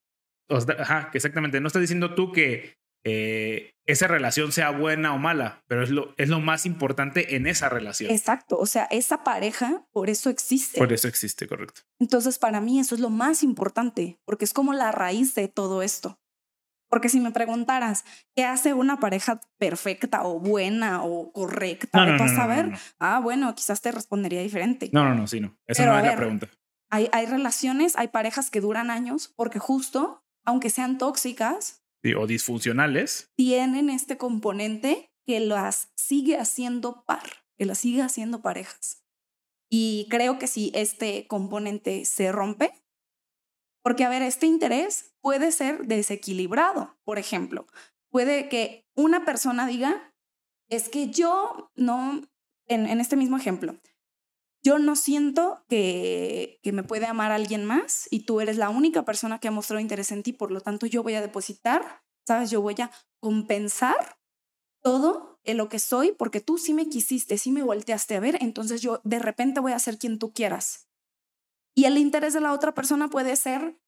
ajá, 0.78 1.10
exactamente. 1.14 1.60
No 1.60 1.68
estás 1.68 1.80
diciendo 1.80 2.14
tú 2.14 2.32
que 2.32 2.80
eh, 3.04 3.72
esa 3.86 4.06
relación 4.06 4.52
sea 4.52 4.70
buena 4.70 5.14
o 5.14 5.18
mala, 5.18 5.64
pero 5.66 5.82
es 5.82 5.90
lo, 5.90 6.14
es 6.18 6.28
lo 6.28 6.38
más 6.38 6.66
importante 6.66 7.34
en 7.34 7.46
esa 7.46 7.68
relación. 7.68 8.10
Exacto, 8.10 8.58
o 8.58 8.66
sea, 8.66 8.84
esa 8.90 9.24
pareja 9.24 9.86
por 9.90 10.10
eso 10.10 10.30
existe. 10.30 10.78
Por 10.78 10.92
eso 10.92 11.08
existe, 11.08 11.48
correcto. 11.48 11.80
Entonces, 11.98 12.38
para 12.38 12.60
mí 12.60 12.78
eso 12.78 12.94
es 12.94 13.00
lo 13.00 13.10
más 13.10 13.42
importante, 13.42 14.20
porque 14.24 14.44
es 14.44 14.52
como 14.52 14.74
la 14.74 14.92
raíz 14.92 15.34
de 15.34 15.48
todo 15.48 15.82
esto. 15.82 16.19
Porque 16.90 17.08
si 17.08 17.20
me 17.20 17.30
preguntaras, 17.30 18.04
¿qué 18.34 18.44
hace 18.44 18.74
una 18.74 18.98
pareja 18.98 19.40
perfecta 19.58 20.24
o 20.24 20.40
buena 20.40 21.04
o 21.04 21.32
correcta? 21.32 22.04
No, 22.04 22.12
no, 22.12 22.18
no, 22.18 22.28
saber? 22.34 22.72
Ah, 22.98 23.20
bueno, 23.20 23.54
quizás 23.54 23.80
te 23.80 23.92
respondería 23.92 24.42
diferente. 24.42 24.90
No, 24.92 25.04
no, 25.04 25.14
no, 25.14 25.26
sí, 25.28 25.40
no. 25.40 25.56
Esa 25.66 25.86
no 25.86 25.96
es 25.98 26.04
la 26.04 26.16
pregunta. 26.16 26.48
Hay, 26.90 27.08
hay 27.12 27.26
relaciones, 27.26 27.96
hay 27.96 28.08
parejas 28.08 28.50
que 28.50 28.60
duran 28.60 28.90
años 28.90 29.32
porque 29.36 29.60
justo, 29.60 30.24
aunque 30.44 30.68
sean 30.68 30.98
tóxicas, 30.98 31.84
o 32.16 32.26
disfuncionales, 32.26 33.30
tienen 33.36 33.90
este 33.90 34.16
componente 34.16 35.12
que 35.26 35.38
las 35.40 35.92
sigue 35.94 36.38
haciendo 36.38 37.04
par, 37.04 37.44
que 37.56 37.66
las 37.66 37.78
sigue 37.78 38.02
haciendo 38.02 38.40
parejas. 38.42 39.04
Y 39.70 40.08
creo 40.10 40.38
que 40.38 40.48
si 40.48 40.72
este 40.74 41.26
componente 41.28 42.04
se 42.04 42.32
rompe, 42.32 42.72
porque, 43.82 44.04
a 44.04 44.08
ver, 44.08 44.22
este 44.22 44.46
interés 44.46 45.14
puede 45.20 45.52
ser 45.52 45.86
desequilibrado. 45.86 46.98
Por 47.04 47.18
ejemplo, 47.18 47.66
puede 48.10 48.48
que 48.48 48.86
una 48.94 49.24
persona 49.24 49.66
diga, 49.66 50.14
es 50.68 50.88
que 50.88 51.08
yo 51.10 51.70
no, 51.74 52.22
en, 52.66 53.00
este 53.00 53.16
mismo 53.16 53.36
ejemplo, 53.36 53.76
yo 54.62 54.78
no 54.78 54.94
siento 54.94 55.64
que, 55.68 56.60
que, 56.62 56.72
me 56.72 56.82
puede 56.82 57.06
amar 57.06 57.32
alguien 57.32 57.64
más 57.64 58.06
y 58.10 58.24
tú 58.24 58.40
eres 58.40 58.58
la 58.58 58.68
única 58.68 59.04
persona 59.04 59.38
que 59.38 59.48
ha 59.48 59.52
mostrado 59.52 59.80
interés 59.80 60.12
en 60.12 60.22
ti, 60.22 60.32
por 60.32 60.50
lo 60.50 60.60
tanto 60.60 60.86
yo 60.86 61.02
voy 61.02 61.14
a 61.14 61.22
depositar, 61.22 62.02
¿sabes? 62.26 62.50
Yo 62.50 62.60
voy 62.60 62.76
a 62.78 62.90
compensar 63.20 64.18
todo 64.82 65.40
en 65.44 65.56
lo 65.56 65.68
que 65.68 65.78
soy 65.78 66.12
porque 66.12 66.40
tú 66.40 66.58
sí 66.58 66.74
me 66.74 66.88
quisiste, 66.88 67.38
sí 67.38 67.50
me 67.50 67.62
volteaste 67.62 68.16
a 68.16 68.20
ver, 68.20 68.36
entonces 68.40 68.82
yo 68.82 69.00
de 69.04 69.18
repente 69.18 69.60
voy 69.60 69.72
a 69.72 69.78
ser 69.78 69.98
quien 69.98 70.18
tú 70.18 70.32
quieras. 70.32 70.89
Y 71.74 71.84
el 71.84 71.98
interés 71.98 72.34
de 72.34 72.40
la 72.40 72.52
otra 72.52 72.74
persona 72.74 73.08
puede 73.08 73.36
ser, 73.36 73.78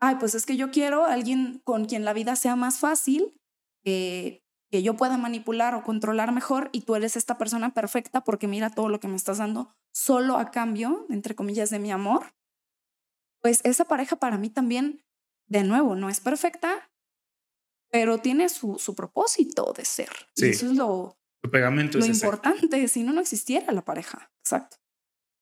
ay, 0.00 0.16
pues 0.20 0.34
es 0.34 0.46
que 0.46 0.56
yo 0.56 0.70
quiero 0.70 1.04
a 1.04 1.12
alguien 1.12 1.60
con 1.64 1.86
quien 1.86 2.04
la 2.04 2.12
vida 2.12 2.36
sea 2.36 2.56
más 2.56 2.78
fácil, 2.78 3.34
que 4.70 4.82
yo 4.82 4.96
pueda 4.96 5.16
manipular 5.16 5.74
o 5.74 5.82
controlar 5.82 6.32
mejor 6.32 6.70
y 6.72 6.82
tú 6.82 6.94
eres 6.94 7.16
esta 7.16 7.38
persona 7.38 7.74
perfecta 7.74 8.22
porque 8.22 8.46
mira 8.46 8.70
todo 8.70 8.88
lo 8.88 9.00
que 9.00 9.08
me 9.08 9.16
estás 9.16 9.38
dando 9.38 9.74
solo 9.92 10.36
a 10.36 10.50
cambio, 10.50 11.06
entre 11.10 11.34
comillas, 11.34 11.70
de 11.70 11.78
mi 11.78 11.90
amor. 11.90 12.34
Pues 13.42 13.60
esa 13.64 13.86
pareja 13.86 14.16
para 14.16 14.38
mí 14.38 14.50
también, 14.50 15.02
de 15.48 15.64
nuevo, 15.64 15.96
no 15.96 16.08
es 16.08 16.20
perfecta, 16.20 16.90
pero 17.90 18.18
tiene 18.18 18.48
su, 18.48 18.78
su 18.78 18.94
propósito 18.94 19.72
de 19.76 19.84
ser. 19.84 20.10
Y 20.36 20.50
eso 20.50 20.66
es 20.66 20.76
lo, 20.76 21.18
pegamento 21.50 21.98
lo 21.98 22.06
importante, 22.06 22.86
si 22.88 23.02
no, 23.02 23.12
no 23.12 23.20
existiera 23.20 23.72
la 23.72 23.84
pareja. 23.84 24.30
Exacto. 24.40 24.76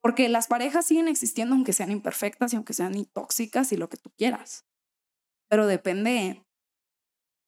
Porque 0.01 0.29
las 0.29 0.47
parejas 0.47 0.87
siguen 0.87 1.09
existiendo 1.09 1.55
aunque 1.55 1.73
sean 1.73 1.91
imperfectas 1.91 2.53
y 2.53 2.57
aunque 2.57 2.73
sean 2.73 3.05
tóxicas 3.07 3.73
y 3.73 3.77
lo 3.77 3.89
que 3.89 3.97
tú 3.97 4.11
quieras. 4.17 4.67
Pero 5.49 5.67
depende. 5.67 6.45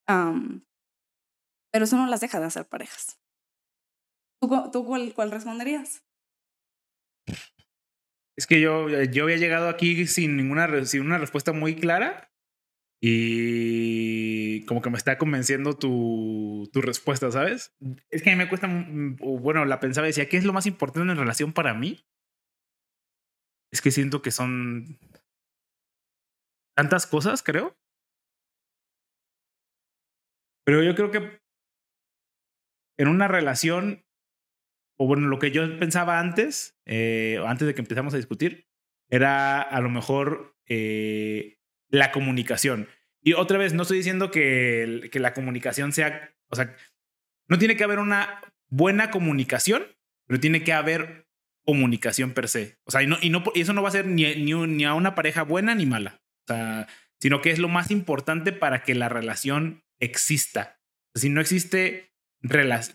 pero 0.06 1.84
eso 1.84 1.96
no 1.96 2.06
las 2.06 2.20
deja 2.20 2.40
de 2.40 2.46
hacer 2.46 2.66
parejas. 2.66 3.20
¿Tú, 4.40 4.84
cuál, 5.14 5.30
responderías? 5.30 6.02
Es 8.36 8.46
que 8.46 8.60
yo, 8.60 8.88
eh, 8.88 9.10
yo 9.12 9.24
había 9.24 9.36
llegado 9.36 9.68
aquí 9.68 10.06
sin 10.06 10.36
ninguna 10.36 10.84
sin 10.86 11.02
una 11.02 11.18
respuesta 11.18 11.52
muy 11.52 11.76
clara 11.76 12.32
y 13.02 14.64
como 14.66 14.80
que 14.80 14.90
me 14.90 14.96
está 14.96 15.18
convenciendo 15.18 15.74
tu, 15.74 16.68
tu 16.72 16.80
respuesta, 16.80 17.30
¿sabes? 17.30 17.74
Es 18.10 18.22
que 18.22 18.30
a 18.30 18.32
mí 18.32 18.38
me 18.38 18.48
cuesta, 18.48 18.68
bueno, 19.20 19.64
la 19.64 19.80
pensaba 19.80 20.06
y 20.06 20.10
decía, 20.10 20.28
¿qué 20.28 20.38
es 20.38 20.44
lo 20.44 20.52
más 20.52 20.66
importante 20.66 21.10
en 21.10 21.18
relación 21.18 21.52
para 21.52 21.74
mí? 21.74 22.06
Es 23.72 23.80
que 23.80 23.90
siento 23.90 24.22
que 24.22 24.30
son 24.30 24.98
tantas 26.76 27.06
cosas, 27.06 27.42
creo. 27.42 27.76
Pero 30.64 30.82
yo 30.82 30.94
creo 30.94 31.10
que 31.10 31.40
en 32.98 33.08
una 33.08 33.28
relación, 33.28 34.04
o 34.98 35.06
bueno, 35.06 35.28
lo 35.28 35.38
que 35.38 35.50
yo 35.50 35.78
pensaba 35.78 36.20
antes, 36.20 36.78
eh, 36.84 37.42
antes 37.46 37.66
de 37.66 37.74
que 37.74 37.80
empezamos 37.80 38.14
a 38.14 38.18
discutir, 38.18 38.68
era 39.08 39.62
a 39.62 39.80
lo 39.80 39.88
mejor 39.88 40.56
eh, 40.66 41.58
la 41.88 42.12
comunicación. 42.12 42.88
Y 43.22 43.32
otra 43.34 43.58
vez, 43.58 43.74
no 43.74 43.82
estoy 43.82 43.98
diciendo 43.98 44.30
que, 44.30 45.08
que 45.10 45.20
la 45.20 45.34
comunicación 45.34 45.92
sea, 45.92 46.34
o 46.48 46.56
sea, 46.56 46.76
no 47.48 47.58
tiene 47.58 47.76
que 47.76 47.84
haber 47.84 47.98
una 47.98 48.40
buena 48.68 49.10
comunicación, 49.10 49.84
pero 50.26 50.40
tiene 50.40 50.62
que 50.62 50.72
haber 50.72 51.26
comunicación 51.64 52.32
per 52.32 52.48
se. 52.48 52.78
O 52.84 52.90
sea, 52.90 53.02
y, 53.02 53.06
no, 53.06 53.16
y, 53.20 53.30
no, 53.30 53.42
eso 53.54 53.72
no 53.72 53.82
va 53.82 53.88
a 53.88 53.92
ser 53.92 54.06
ni, 54.06 54.24
ni, 54.36 54.54
ni, 54.54 54.84
a 54.84 54.94
una 54.94 55.14
pareja 55.14 55.42
buena 55.42 55.74
ni 55.74 55.86
mala. 55.86 56.20
O 56.44 56.52
sea, 56.52 56.86
sino 57.20 57.40
que 57.42 57.50
es 57.50 57.58
lo 57.58 57.68
más 57.68 57.90
importante 57.90 58.52
para 58.52 58.82
que 58.82 58.94
la 58.94 59.08
relación 59.08 59.82
exista. 59.98 60.80
Si 61.14 61.28
no 61.28 61.40
existe 61.40 62.12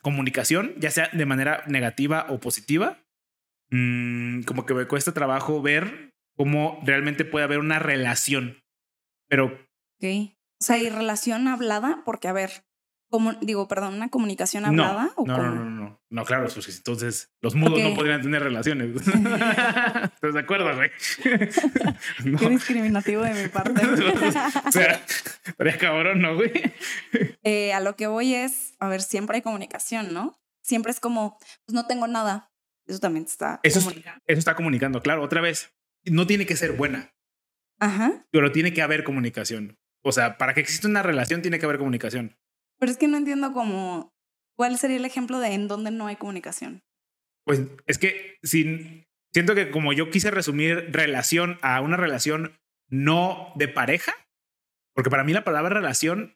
comunicación, 0.02 0.74
ya 0.78 0.90
sea 0.90 1.10
de 1.14 1.26
manera 1.26 1.64
negativa 1.68 2.26
o 2.30 2.40
positiva, 2.40 3.04
mmm, 3.70 4.42
como 4.42 4.66
que 4.66 4.74
me 4.74 4.88
cuesta 4.88 5.14
trabajo 5.14 5.62
ver 5.62 6.14
cómo 6.36 6.82
realmente 6.84 7.26
puede 7.26 7.46
haber 7.46 7.60
una 7.60 7.80
relación. 7.80 8.64
Pero. 9.28 9.46
Ok. 9.98 10.34
O 10.60 10.64
sea, 10.64 10.78
y 10.78 10.90
relación 10.90 11.48
hablada, 11.48 12.02
porque 12.06 12.28
a 12.28 12.34
ver, 12.34 12.66
como, 13.16 13.32
digo, 13.36 13.70
perdón, 13.70 13.94
una 13.94 14.10
comunicación 14.10 14.66
hablada? 14.66 15.14
No, 15.16 15.26
no, 15.26 15.56
no, 15.56 15.64
no, 15.64 16.02
no, 16.10 16.26
claro, 16.26 16.50
pues, 16.54 16.68
entonces 16.76 17.34
los 17.40 17.56
mudos 17.56 17.80
no 17.80 17.96
podrían 17.96 18.22
tener 18.22 18.44
relaciones. 18.44 18.94
¿Estás 19.08 20.34
de 20.34 20.40
acuerdo, 20.42 20.76
güey? 20.76 20.92
Qué 22.38 22.50
discriminativo 22.50 23.22
de 23.22 23.44
mi 23.44 23.48
parte. 23.48 23.82
o 24.68 24.72
sea, 24.74 25.02
cabrón, 25.80 26.22
¿no, 26.22 26.36
güey? 26.36 26.52
Eh, 27.44 27.72
a 27.72 27.80
lo 27.80 27.96
que 27.96 28.08
voy 28.08 28.36
es, 28.36 28.74
a 28.80 28.90
ver, 28.90 29.02
siempre 29.02 29.38
hay 29.38 29.42
comunicación, 29.42 30.14
¿no? 30.14 30.38
Siempre 30.62 30.92
es 30.92 31.00
como, 31.00 31.38
pues 31.66 31.74
no 31.74 31.88
tengo 31.88 32.08
nada. 32.08 32.52
Eso 32.86 33.00
también 33.00 33.24
está 33.24 33.62
eso 33.64 33.80
comunicando. 33.80 34.22
eso 34.28 34.40
está 34.40 34.56
comunicando, 34.56 35.02
claro, 35.02 35.24
otra 35.24 35.40
vez. 35.40 35.74
No 36.04 36.28
tiene 36.28 36.46
que 36.46 36.58
ser 36.58 36.74
buena. 36.74 37.16
Ajá. 37.80 38.28
Pero 38.32 38.52
tiene 38.52 38.74
que 38.74 38.82
haber 38.82 39.06
comunicación. 39.06 39.80
O 40.04 40.12
sea, 40.12 40.38
para 40.38 40.54
que 40.54 40.60
exista 40.60 40.90
una 40.90 41.02
relación 41.02 41.42
tiene 41.42 41.60
que 41.60 41.66
haber 41.66 41.78
comunicación. 41.78 42.38
Pero 42.80 42.92
es 42.92 42.98
que 42.98 43.08
no 43.08 43.18
entiendo 43.18 43.54
cómo, 43.54 44.14
cuál 44.56 44.78
sería 44.78 44.98
el 44.98 45.06
ejemplo 45.06 45.40
de 45.40 45.54
en 45.54 45.68
dónde 45.68 45.92
no 45.92 46.08
hay 46.08 46.16
comunicación. 46.16 46.82
Pues 47.46 47.62
es 47.86 47.98
que 47.98 48.38
sin, 48.44 49.06
siento 49.34 49.56
que 49.56 49.72
como 49.72 49.94
yo 49.94 50.10
quise 50.10 50.32
resumir 50.32 50.90
relación 50.92 51.58
a 51.62 51.82
una 51.82 51.98
relación 51.98 52.58
no 52.90 53.54
de 53.56 53.68
pareja, 53.68 54.14
porque 54.94 55.10
para 55.10 55.24
mí 55.24 55.34
la 55.34 55.44
palabra 55.44 55.76
relación 55.76 56.36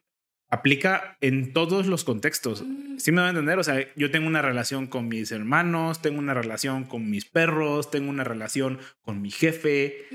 aplica 0.50 1.16
en 1.20 1.52
todos 1.52 1.86
los 1.86 2.04
contextos. 2.04 2.62
Mm. 2.62 2.98
Sí 2.98 3.12
me 3.12 3.20
va 3.20 3.28
a 3.28 3.30
entender, 3.30 3.58
o 3.58 3.64
sea, 3.64 3.92
yo 3.94 4.10
tengo 4.10 4.26
una 4.26 4.42
relación 4.42 4.86
con 4.86 5.08
mis 5.08 5.30
hermanos, 5.32 6.02
tengo 6.02 6.18
una 6.18 6.34
relación 6.34 6.84
con 6.84 7.08
mis 7.08 7.24
perros, 7.24 7.90
tengo 7.90 8.10
una 8.10 8.24
relación 8.24 8.78
con 9.00 9.22
mi 9.22 9.30
jefe. 9.30 10.06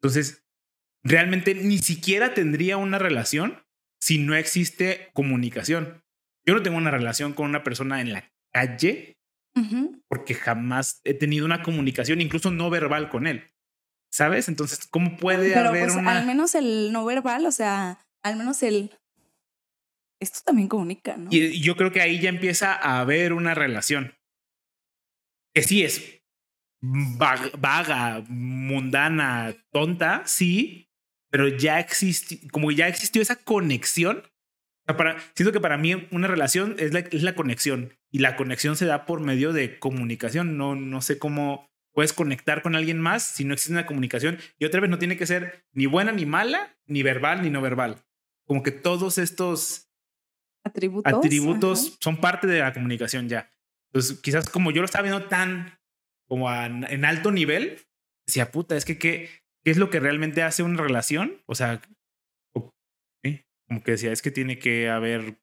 Entonces, 0.00 0.44
realmente 1.04 1.54
ni 1.54 1.78
siquiera 1.78 2.34
tendría 2.34 2.76
una 2.76 2.98
relación 2.98 3.62
si 4.00 4.18
no 4.18 4.34
existe 4.34 5.10
comunicación. 5.12 6.02
Yo 6.46 6.54
no 6.54 6.62
tengo 6.62 6.76
una 6.76 6.90
relación 6.90 7.32
con 7.32 7.46
una 7.46 7.62
persona 7.62 8.00
en 8.00 8.12
la 8.12 8.32
calle 8.52 9.16
porque 10.08 10.34
jamás 10.34 11.00
he 11.04 11.14
tenido 11.14 11.46
una 11.46 11.62
comunicación, 11.62 12.20
incluso 12.20 12.50
no 12.50 12.68
verbal 12.68 13.08
con 13.08 13.26
él. 13.26 13.44
¿Sabes? 14.12 14.48
Entonces, 14.48 14.86
¿cómo 14.86 15.16
puede 15.16 15.54
haber 15.54 15.88
pues, 15.88 15.96
Al 15.96 16.26
menos 16.26 16.54
el 16.54 16.92
no 16.92 17.04
verbal, 17.04 17.46
o 17.46 17.50
sea, 17.50 18.06
al 18.22 18.36
menos 18.36 18.62
el... 18.62 18.90
Esto 20.20 20.40
también 20.44 20.68
comunica, 20.68 21.16
¿no? 21.16 21.28
Y 21.30 21.60
yo 21.60 21.76
creo 21.76 21.92
que 21.92 22.00
ahí 22.00 22.20
ya 22.20 22.28
empieza 22.28 22.72
a 22.74 23.00
haber 23.00 23.32
una 23.32 23.54
relación. 23.54 24.14
Que 25.54 25.62
sí 25.62 25.82
es 25.82 26.22
vaga, 26.80 28.24
mundana, 28.28 29.54
tonta, 29.72 30.22
sí, 30.26 30.85
pero 31.30 31.48
ya 31.48 31.80
existe, 31.80 32.40
como 32.48 32.70
ya 32.70 32.88
existió 32.88 33.22
esa 33.22 33.36
conexión. 33.36 34.22
para, 34.84 35.18
siento 35.34 35.52
que 35.52 35.60
para 35.60 35.76
mí 35.76 36.06
una 36.10 36.28
relación 36.28 36.76
es 36.78 36.92
la, 36.92 37.00
es 37.00 37.22
la 37.22 37.34
conexión 37.34 37.94
y 38.10 38.20
la 38.20 38.36
conexión 38.36 38.76
se 38.76 38.86
da 38.86 39.06
por 39.06 39.20
medio 39.20 39.52
de 39.52 39.78
comunicación. 39.78 40.56
No, 40.56 40.74
no 40.74 41.02
sé 41.02 41.18
cómo 41.18 41.70
puedes 41.92 42.12
conectar 42.12 42.62
con 42.62 42.76
alguien 42.76 43.00
más 43.00 43.22
si 43.22 43.44
no 43.44 43.54
existe 43.54 43.72
una 43.72 43.86
comunicación. 43.86 44.38
Y 44.58 44.64
otra 44.64 44.80
vez 44.80 44.90
no 44.90 44.98
tiene 44.98 45.16
que 45.16 45.26
ser 45.26 45.64
ni 45.72 45.86
buena 45.86 46.12
ni 46.12 46.26
mala, 46.26 46.76
ni 46.86 47.02
verbal 47.02 47.42
ni 47.42 47.50
no 47.50 47.60
verbal. 47.60 48.04
Como 48.44 48.62
que 48.62 48.70
todos 48.70 49.18
estos 49.18 49.90
atributos, 50.62 51.12
atributos 51.12 51.96
son 52.00 52.18
parte 52.18 52.46
de 52.46 52.60
la 52.60 52.72
comunicación 52.72 53.28
ya. 53.28 53.50
Entonces, 53.88 54.20
quizás 54.20 54.48
como 54.50 54.70
yo 54.70 54.82
lo 54.82 54.86
estaba 54.86 55.02
viendo 55.02 55.26
tan 55.26 55.78
como 56.28 56.52
en 56.52 57.04
alto 57.04 57.30
nivel, 57.30 57.80
decía, 58.26 58.50
puta, 58.50 58.76
es 58.76 58.84
que 58.84 58.98
¿qué, 58.98 59.45
qué 59.66 59.72
es 59.72 59.78
lo 59.78 59.90
que 59.90 59.98
realmente 59.98 60.44
hace 60.44 60.62
una 60.62 60.80
relación? 60.80 61.42
O 61.46 61.56
sea, 61.56 61.82
como 63.66 63.82
que 63.82 63.90
decía, 63.90 64.12
es 64.12 64.22
que 64.22 64.30
tiene 64.30 64.60
que 64.60 64.88
haber 64.88 65.40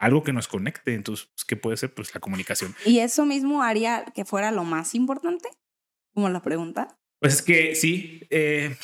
algo 0.00 0.24
que 0.24 0.32
nos 0.32 0.48
conecte. 0.48 0.92
Entonces, 0.92 1.28
pues, 1.32 1.44
¿qué 1.44 1.54
puede 1.54 1.76
ser? 1.76 1.94
Pues 1.94 2.12
la 2.12 2.20
comunicación. 2.20 2.74
¿Y 2.84 2.98
eso 2.98 3.26
mismo 3.26 3.62
haría 3.62 4.06
que 4.12 4.24
fuera 4.24 4.50
lo 4.50 4.64
más 4.64 4.96
importante? 4.96 5.50
Como 6.12 6.28
la 6.30 6.42
pregunta. 6.42 6.98
Pues 7.20 7.34
es 7.34 7.42
que 7.42 7.76
sí. 7.76 8.26
Eh, 8.30 8.74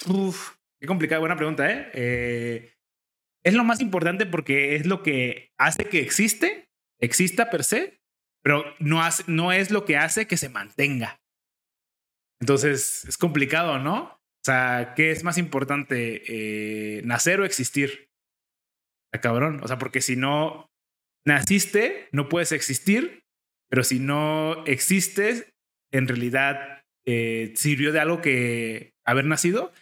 qué 0.79 0.87
complicada, 0.87 1.19
buena 1.19 1.35
pregunta, 1.35 1.69
¿eh? 1.69 1.91
¿eh? 1.93 2.73
Es 3.45 3.55
lo 3.55 3.65
más 3.65 3.81
importante 3.81 4.25
porque 4.25 4.77
es 4.77 4.87
lo 4.87 5.03
que 5.03 5.51
hace 5.59 5.87
que 5.87 5.99
existe, 5.99 6.69
exista 7.01 7.51
per 7.51 7.65
se, 7.65 8.01
pero 8.41 8.65
no, 8.79 9.03
hace, 9.03 9.25
no 9.27 9.51
es 9.51 9.73
lo 9.73 9.85
que 9.85 9.97
hace 9.97 10.29
que 10.29 10.37
se 10.37 10.49
mantenga. 10.49 11.21
Entonces, 12.41 13.05
es 13.05 13.19
complicado, 13.19 13.81
¿no? 13.81 14.16
O 14.47 14.53
sea, 14.53 14.93
¿qué 14.95 15.11
es 15.11 15.25
más 15.25 15.39
importante? 15.39 16.23
Eh, 16.29 17.03
¿Nacer 17.03 17.41
o 17.41 17.45
existir? 17.45 18.13
A 19.13 19.21
cabrón. 19.21 19.61
O 19.65 19.67
sea, 19.67 19.77
porque 19.77 20.01
si 20.01 20.15
no 20.15 20.71
naciste, 21.25 22.09
no 22.13 22.29
puedes 22.29 22.53
existir, 22.53 23.25
pero 23.69 23.83
si 23.83 23.99
no 23.99 24.65
existes, 24.67 25.53
en 25.91 26.07
realidad 26.07 26.85
eh, 27.07 27.55
sirvió 27.57 27.91
de 27.91 27.99
algo 27.99 28.21
que 28.21 28.95
haber 29.05 29.25
nacido. 29.25 29.73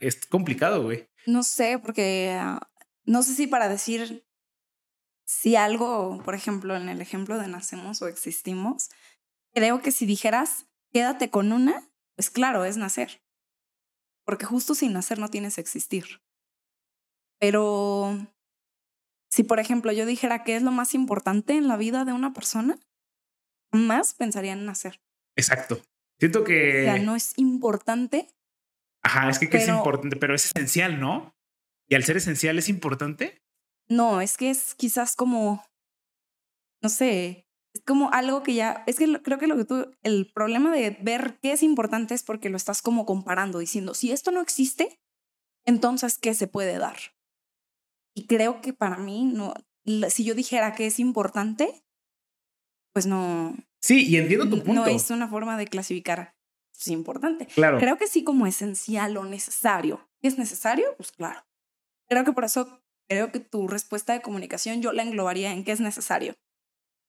Es 0.00 0.26
complicado, 0.26 0.82
güey. 0.82 1.08
No 1.24 1.42
sé, 1.42 1.78
porque 1.78 2.36
ah, 2.38 2.60
no 3.06 3.22
sé 3.22 3.34
si 3.34 3.46
para 3.46 3.70
decir 3.70 4.26
si 5.24 5.56
algo, 5.56 6.22
por 6.26 6.34
ejemplo, 6.34 6.76
en 6.76 6.90
el 6.90 7.00
ejemplo 7.00 7.38
de 7.38 7.48
nacemos 7.48 8.02
o 8.02 8.06
existimos, 8.06 8.90
creo 9.54 9.80
que 9.80 9.92
si 9.92 10.04
dijeras, 10.04 10.66
quédate 10.92 11.30
con 11.30 11.52
una, 11.52 11.88
pues 12.16 12.28
claro, 12.28 12.66
es 12.66 12.76
nacer. 12.76 13.19
Porque 14.24 14.46
justo 14.46 14.74
sin 14.74 14.92
nacer 14.92 15.18
no 15.18 15.28
tienes 15.28 15.58
existir. 15.58 16.22
Pero 17.38 18.18
si, 19.30 19.44
por 19.44 19.60
ejemplo, 19.60 19.92
yo 19.92 20.06
dijera 20.06 20.44
qué 20.44 20.56
es 20.56 20.62
lo 20.62 20.72
más 20.72 20.94
importante 20.94 21.54
en 21.54 21.68
la 21.68 21.76
vida 21.76 22.04
de 22.04 22.12
una 22.12 22.32
persona, 22.32 22.78
más 23.72 24.14
pensaría 24.14 24.52
en 24.52 24.66
nacer. 24.66 25.00
Exacto. 25.36 25.80
Siento 26.18 26.44
que... 26.44 26.82
O 26.82 26.84
sea, 26.84 26.98
no 26.98 27.16
es 27.16 27.32
importante. 27.38 28.28
Ajá, 29.02 29.30
es 29.30 29.38
que, 29.38 29.46
es 29.56 29.68
importante, 29.68 30.16
pero 30.16 30.34
es 30.34 30.44
esencial, 30.44 31.00
¿no? 31.00 31.34
Y 31.88 31.94
al 31.94 32.04
ser 32.04 32.18
esencial 32.18 32.58
es 32.58 32.68
importante. 32.68 33.42
No, 33.88 34.20
es 34.20 34.36
que 34.36 34.50
es 34.50 34.74
quizás 34.74 35.16
como, 35.16 35.64
no 36.82 36.88
sé, 36.88 37.48
es 37.72 37.82
como 37.84 38.10
algo 38.12 38.42
que 38.42 38.54
ya, 38.54 38.84
es 38.86 38.96
que 38.96 39.20
creo 39.22 39.38
que 39.38 39.46
lo 39.46 39.56
que 39.56 39.64
tú, 39.64 39.90
el 40.02 40.30
problema 40.32 40.72
de 40.72 40.98
ver 41.02 41.38
qué 41.40 41.52
es 41.52 41.62
importante 41.62 42.14
es 42.14 42.22
porque 42.22 42.50
lo 42.50 42.56
estás 42.56 42.82
como 42.82 43.06
comparando, 43.06 43.58
diciendo, 43.58 43.94
si 43.94 44.12
esto 44.12 44.30
no 44.30 44.40
existe, 44.40 45.00
entonces, 45.64 46.18
¿qué 46.18 46.34
se 46.34 46.48
puede 46.48 46.78
dar? 46.78 46.96
Y 48.14 48.26
creo 48.26 48.60
que 48.60 48.72
para 48.72 48.96
mí, 48.96 49.24
no, 49.24 49.54
si 50.08 50.24
yo 50.24 50.34
dijera 50.34 50.74
que 50.74 50.86
es 50.86 50.98
importante, 50.98 51.84
pues 52.92 53.06
no. 53.06 53.56
Sí, 53.80 54.08
y 54.08 54.16
entiendo 54.16 54.48
tu 54.48 54.62
punto. 54.62 54.82
No 54.82 54.86
es 54.86 55.10
una 55.10 55.28
forma 55.28 55.56
de 55.56 55.66
clasificar. 55.66 56.34
Es 56.76 56.88
importante. 56.88 57.46
Claro. 57.46 57.78
Creo 57.78 57.96
que 57.98 58.06
sí 58.06 58.24
como 58.24 58.46
esencial 58.46 59.16
o 59.16 59.24
necesario. 59.24 60.08
¿Es 60.22 60.38
necesario? 60.38 60.86
Pues 60.96 61.12
claro. 61.12 61.44
Creo 62.08 62.24
que 62.24 62.32
por 62.32 62.44
eso 62.44 62.82
creo 63.08 63.32
que 63.32 63.40
tu 63.40 63.68
respuesta 63.68 64.12
de 64.12 64.22
comunicación 64.22 64.82
yo 64.82 64.92
la 64.92 65.02
englobaría 65.02 65.52
en 65.52 65.64
qué 65.64 65.72
es 65.72 65.80
necesario. 65.80 66.34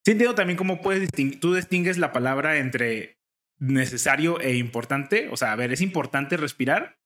Sí, 0.03 0.11
entiendo 0.11 0.35
también 0.35 0.57
cómo 0.57 0.81
puedes 0.81 1.01
distinguir, 1.01 1.39
tú 1.39 1.53
distingues 1.53 1.97
la 1.97 2.11
palabra 2.11 2.57
entre 2.57 3.19
necesario 3.59 4.39
e 4.39 4.55
importante. 4.55 5.29
O 5.31 5.37
sea, 5.37 5.51
a 5.51 5.55
ver, 5.55 5.71
¿es 5.71 5.81
importante 5.81 6.37
respirar? 6.37 6.97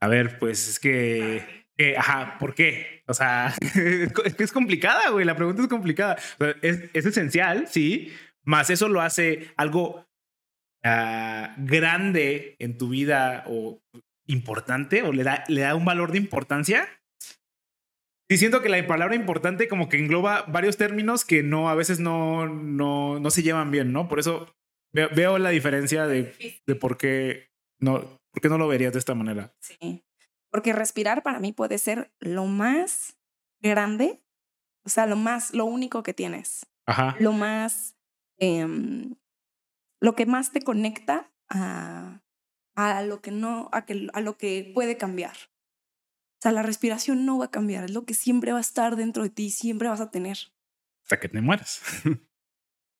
A 0.00 0.08
ver, 0.08 0.38
pues 0.38 0.68
es 0.68 0.80
que 0.80 1.64
eh, 1.76 1.96
ajá, 1.96 2.38
¿por 2.38 2.54
qué? 2.54 3.02
O 3.06 3.14
sea, 3.14 3.54
es 3.60 4.34
que 4.34 4.44
es 4.44 4.52
complicada, 4.52 5.10
güey. 5.10 5.24
La 5.24 5.36
pregunta 5.36 5.62
es 5.62 5.68
complicada. 5.68 6.16
es, 6.62 6.90
esencial, 6.94 7.66
sí, 7.68 8.12
más 8.44 8.70
eso 8.70 8.88
lo 8.88 9.00
hace 9.00 9.52
algo 9.56 10.06
ah, 10.84 11.54
grande 11.58 12.56
en 12.58 12.78
tu 12.78 12.90
vida 12.90 13.44
o 13.48 13.82
importante 14.26 15.02
o 15.02 15.12
le 15.12 15.24
da, 15.24 15.44
le 15.48 15.62
da 15.62 15.74
un 15.74 15.84
valor 15.84 16.12
de 16.12 16.18
importancia. 16.18 16.88
Y 18.28 18.38
siento 18.38 18.62
que 18.62 18.68
la 18.68 18.86
palabra 18.86 19.14
importante 19.14 19.68
como 19.68 19.88
que 19.88 19.98
engloba 19.98 20.42
varios 20.48 20.76
términos 20.76 21.24
que 21.24 21.42
no, 21.42 21.68
a 21.68 21.74
veces 21.74 22.00
no, 22.00 22.48
no, 22.48 23.20
no 23.20 23.30
se 23.30 23.42
llevan 23.42 23.70
bien, 23.70 23.92
¿no? 23.92 24.08
Por 24.08 24.18
eso 24.18 24.54
veo, 24.92 25.08
veo 25.14 25.38
la 25.38 25.50
diferencia 25.50 26.06
de, 26.06 26.60
de 26.66 26.74
por 26.74 26.96
qué 26.96 27.50
no, 27.78 28.20
por 28.32 28.40
qué 28.42 28.48
no 28.48 28.58
lo 28.58 28.68
verías 28.68 28.92
de 28.92 28.98
esta 28.98 29.14
manera. 29.14 29.54
Sí. 29.60 30.04
Porque 30.50 30.72
respirar 30.72 31.22
para 31.22 31.40
mí 31.40 31.52
puede 31.52 31.78
ser 31.78 32.12
lo 32.20 32.46
más 32.46 33.18
grande, 33.60 34.22
o 34.84 34.88
sea, 34.88 35.06
lo 35.06 35.16
más, 35.16 35.52
lo 35.52 35.64
único 35.64 36.02
que 36.02 36.14
tienes. 36.14 36.66
Ajá. 36.86 37.16
Lo 37.18 37.32
más, 37.32 37.96
em, 38.38 39.16
lo 40.00 40.14
que 40.14 40.26
más 40.26 40.52
te 40.52 40.62
conecta 40.62 41.32
a, 41.48 42.22
a 42.74 43.02
lo 43.02 43.20
que 43.20 43.30
no, 43.30 43.68
a, 43.72 43.84
que, 43.84 44.08
a 44.12 44.20
lo 44.20 44.36
que 44.36 44.70
puede 44.74 44.96
cambiar. 44.96 45.36
O 46.44 46.46
sea, 46.46 46.52
la 46.52 46.62
respiración 46.62 47.24
no 47.24 47.38
va 47.38 47.46
a 47.46 47.50
cambiar, 47.50 47.84
es 47.84 47.92
lo 47.92 48.04
que 48.04 48.12
siempre 48.12 48.52
va 48.52 48.58
a 48.58 48.60
estar 48.60 48.96
dentro 48.96 49.22
de 49.22 49.30
ti, 49.30 49.48
siempre 49.48 49.88
vas 49.88 50.02
a 50.02 50.10
tener. 50.10 50.36
Hasta 51.02 51.18
que 51.18 51.30
te 51.30 51.40
mueras. 51.40 51.80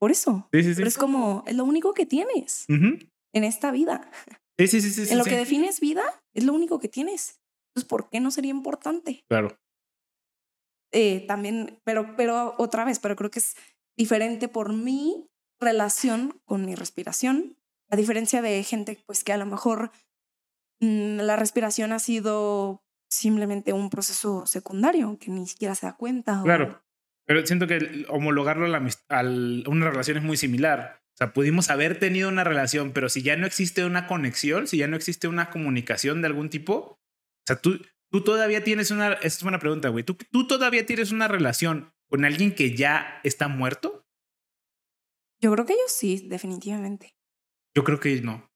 Por 0.00 0.10
eso. 0.10 0.48
Sí, 0.50 0.62
sí, 0.62 0.70
sí. 0.70 0.76
Pero 0.76 0.88
es 0.88 0.96
como, 0.96 1.44
es 1.46 1.54
lo 1.54 1.64
único 1.64 1.92
que 1.92 2.06
tienes 2.06 2.64
en 2.68 3.44
esta 3.44 3.70
vida. 3.70 4.10
Sí, 4.58 4.66
sí, 4.66 4.80
sí, 4.80 4.90
sí. 4.90 5.12
En 5.12 5.18
lo 5.18 5.24
que 5.24 5.36
defines 5.36 5.80
vida, 5.80 6.02
es 6.32 6.44
lo 6.44 6.54
único 6.54 6.78
que 6.78 6.88
tienes. 6.88 7.42
Entonces, 7.68 7.86
¿por 7.86 8.08
qué 8.08 8.18
no 8.18 8.30
sería 8.30 8.50
importante? 8.50 9.24
Claro. 9.28 9.58
Eh, 10.92 11.26
también, 11.26 11.82
pero, 11.84 12.16
pero 12.16 12.54
otra 12.56 12.86
vez, 12.86 12.98
pero 12.98 13.14
creo 13.14 13.30
que 13.30 13.40
es 13.40 13.56
diferente 13.94 14.48
por 14.48 14.72
mi 14.72 15.26
relación 15.60 16.40
con 16.46 16.64
mi 16.64 16.76
respiración, 16.76 17.58
a 17.90 17.96
diferencia 17.96 18.40
de 18.40 18.62
gente 18.62 19.02
pues 19.04 19.22
que 19.22 19.34
a 19.34 19.36
lo 19.36 19.44
mejor 19.44 19.90
mm, 20.80 21.18
la 21.18 21.36
respiración 21.36 21.92
ha 21.92 21.98
sido 21.98 22.83
simplemente 23.14 23.72
un 23.72 23.90
proceso 23.90 24.46
secundario 24.46 25.18
que 25.18 25.30
ni 25.30 25.46
siquiera 25.46 25.74
se 25.74 25.86
da 25.86 25.96
cuenta. 25.96 26.40
Claro, 26.44 26.82
pero 27.26 27.46
siento 27.46 27.66
que 27.66 28.06
homologarlo 28.08 28.66
a, 28.74 28.78
a 29.08 29.22
una 29.22 29.90
relación 29.90 30.18
es 30.18 30.22
muy 30.22 30.36
similar. 30.36 31.00
O 31.14 31.16
sea, 31.16 31.32
pudimos 31.32 31.70
haber 31.70 31.98
tenido 31.98 32.28
una 32.28 32.42
relación, 32.42 32.92
pero 32.92 33.08
si 33.08 33.22
ya 33.22 33.36
no 33.36 33.46
existe 33.46 33.84
una 33.84 34.06
conexión, 34.08 34.66
si 34.66 34.78
ya 34.78 34.88
no 34.88 34.96
existe 34.96 35.28
una 35.28 35.48
comunicación 35.48 36.20
de 36.20 36.26
algún 36.26 36.50
tipo, 36.50 36.74
o 36.74 36.98
sea, 37.46 37.56
tú, 37.56 37.80
tú 38.10 38.24
todavía 38.24 38.64
tienes 38.64 38.90
una, 38.90 39.12
esta 39.12 39.26
es 39.28 39.42
una 39.42 39.60
pregunta, 39.60 39.90
güey, 39.90 40.02
¿Tú, 40.02 40.16
¿tú 40.32 40.46
todavía 40.48 40.86
tienes 40.86 41.12
una 41.12 41.28
relación 41.28 41.92
con 42.08 42.24
alguien 42.24 42.52
que 42.52 42.74
ya 42.74 43.20
está 43.22 43.46
muerto? 43.46 44.04
Yo 45.40 45.52
creo 45.52 45.66
que 45.66 45.74
yo 45.74 45.88
sí, 45.88 46.26
definitivamente. 46.28 47.14
Yo 47.76 47.84
creo 47.84 48.00
que 48.00 48.20
no. 48.20 48.50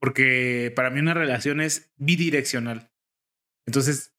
Porque 0.00 0.72
para 0.76 0.90
mí 0.90 1.00
una 1.00 1.14
relación 1.14 1.60
es 1.60 1.92
bidireccional. 1.96 2.92
Entonces, 3.66 4.14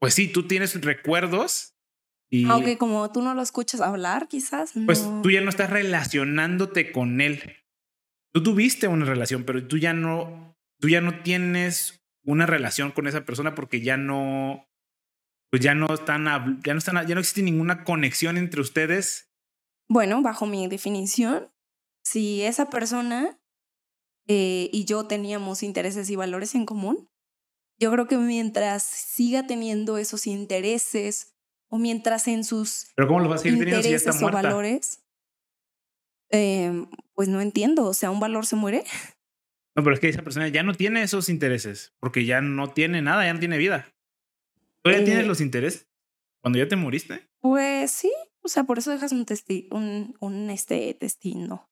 pues 0.00 0.14
sí, 0.14 0.28
tú 0.28 0.46
tienes 0.46 0.80
recuerdos 0.80 1.74
y... 2.30 2.46
Aunque 2.46 2.78
como 2.78 3.10
tú 3.12 3.22
no 3.22 3.34
lo 3.34 3.42
escuchas 3.42 3.80
hablar, 3.80 4.28
quizás. 4.28 4.72
Pues 4.86 5.04
tú 5.22 5.30
ya 5.30 5.40
no 5.40 5.50
estás 5.50 5.70
relacionándote 5.70 6.92
con 6.92 7.20
él. 7.20 7.56
Tú 8.32 8.42
tuviste 8.42 8.88
una 8.88 9.04
relación, 9.04 9.44
pero 9.44 9.66
tú 9.66 9.78
ya 9.78 9.92
no, 9.92 10.56
tú 10.80 10.88
ya 10.88 11.00
no 11.00 11.22
tienes 11.22 12.04
una 12.24 12.46
relación 12.46 12.90
con 12.90 13.06
esa 13.06 13.24
persona 13.24 13.54
porque 13.54 13.80
ya 13.80 13.96
no, 13.96 14.68
pues 15.50 15.62
ya 15.62 15.74
no 15.74 15.86
están, 15.92 16.24
ya 16.64 16.72
no 16.72 16.78
están, 16.78 17.06
ya 17.06 17.14
no 17.14 17.20
existe 17.20 17.42
ninguna 17.42 17.84
conexión 17.84 18.36
entre 18.36 18.60
ustedes. 18.60 19.30
Bueno, 19.88 20.20
bajo 20.22 20.46
mi 20.46 20.66
definición, 20.66 21.52
si 22.02 22.42
esa 22.42 22.70
persona 22.70 23.38
eh, 24.26 24.68
y 24.72 24.84
yo 24.84 25.06
teníamos 25.06 25.62
intereses 25.62 26.10
y 26.10 26.16
valores 26.16 26.54
en 26.54 26.66
común, 26.66 27.08
yo 27.78 27.90
creo 27.90 28.06
que 28.06 28.16
mientras 28.16 28.82
siga 28.82 29.46
teniendo 29.46 29.98
esos 29.98 30.26
intereses 30.26 31.34
o 31.68 31.78
mientras 31.78 32.28
en 32.28 32.44
sus 32.44 32.92
pero 32.94 33.08
cómo 33.08 33.20
los 33.20 33.28
vas 33.28 33.40
a 33.40 33.42
seguir 33.42 33.58
teniendo 33.58 33.82
si 33.82 33.90
ya 33.90 33.96
está 33.96 34.12
muerta? 34.12 34.42
valores, 34.42 35.04
eh, 36.30 36.86
pues 37.14 37.28
no 37.28 37.40
entiendo, 37.40 37.86
o 37.86 37.94
sea, 37.94 38.10
un 38.10 38.20
valor 38.20 38.46
se 38.46 38.56
muere. 38.56 38.84
No, 39.76 39.82
pero 39.82 39.94
es 39.94 40.00
que 40.00 40.08
esa 40.08 40.22
persona 40.22 40.46
ya 40.46 40.62
no 40.62 40.72
tiene 40.72 41.02
esos 41.02 41.28
intereses, 41.28 41.96
porque 41.98 42.24
ya 42.24 42.40
no 42.40 42.70
tiene 42.70 43.02
nada, 43.02 43.24
ya 43.24 43.34
no 43.34 43.40
tiene 43.40 43.58
vida. 43.58 43.92
¿Tú 44.82 44.92
ya 44.92 45.02
tienes 45.02 45.24
eh, 45.24 45.26
los 45.26 45.40
intereses 45.40 45.88
cuando 46.40 46.60
ya 46.60 46.68
te 46.68 46.76
moriste? 46.76 47.28
Pues 47.40 47.90
sí, 47.90 48.12
o 48.42 48.46
sea, 48.46 48.62
por 48.62 48.78
eso 48.78 48.92
dejas 48.92 49.10
un 49.10 49.24
testi 49.24 49.66
un, 49.72 50.14
un 50.20 50.48
este 50.50 50.96
destino. 51.00 51.68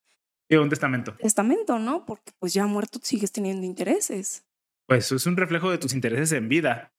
Sí, 0.50 0.56
un 0.56 0.68
testamento. 0.68 1.14
Testamento, 1.14 1.78
¿no? 1.78 2.04
Porque 2.04 2.32
pues 2.40 2.52
ya 2.52 2.66
muerto 2.66 2.98
sigues 3.02 3.30
teniendo 3.30 3.64
intereses. 3.64 4.44
Pues 4.86 5.10
es 5.12 5.26
un 5.26 5.36
reflejo 5.36 5.70
de 5.70 5.78
tus 5.78 5.94
intereses 5.94 6.32
en 6.32 6.48
vida. 6.48 6.92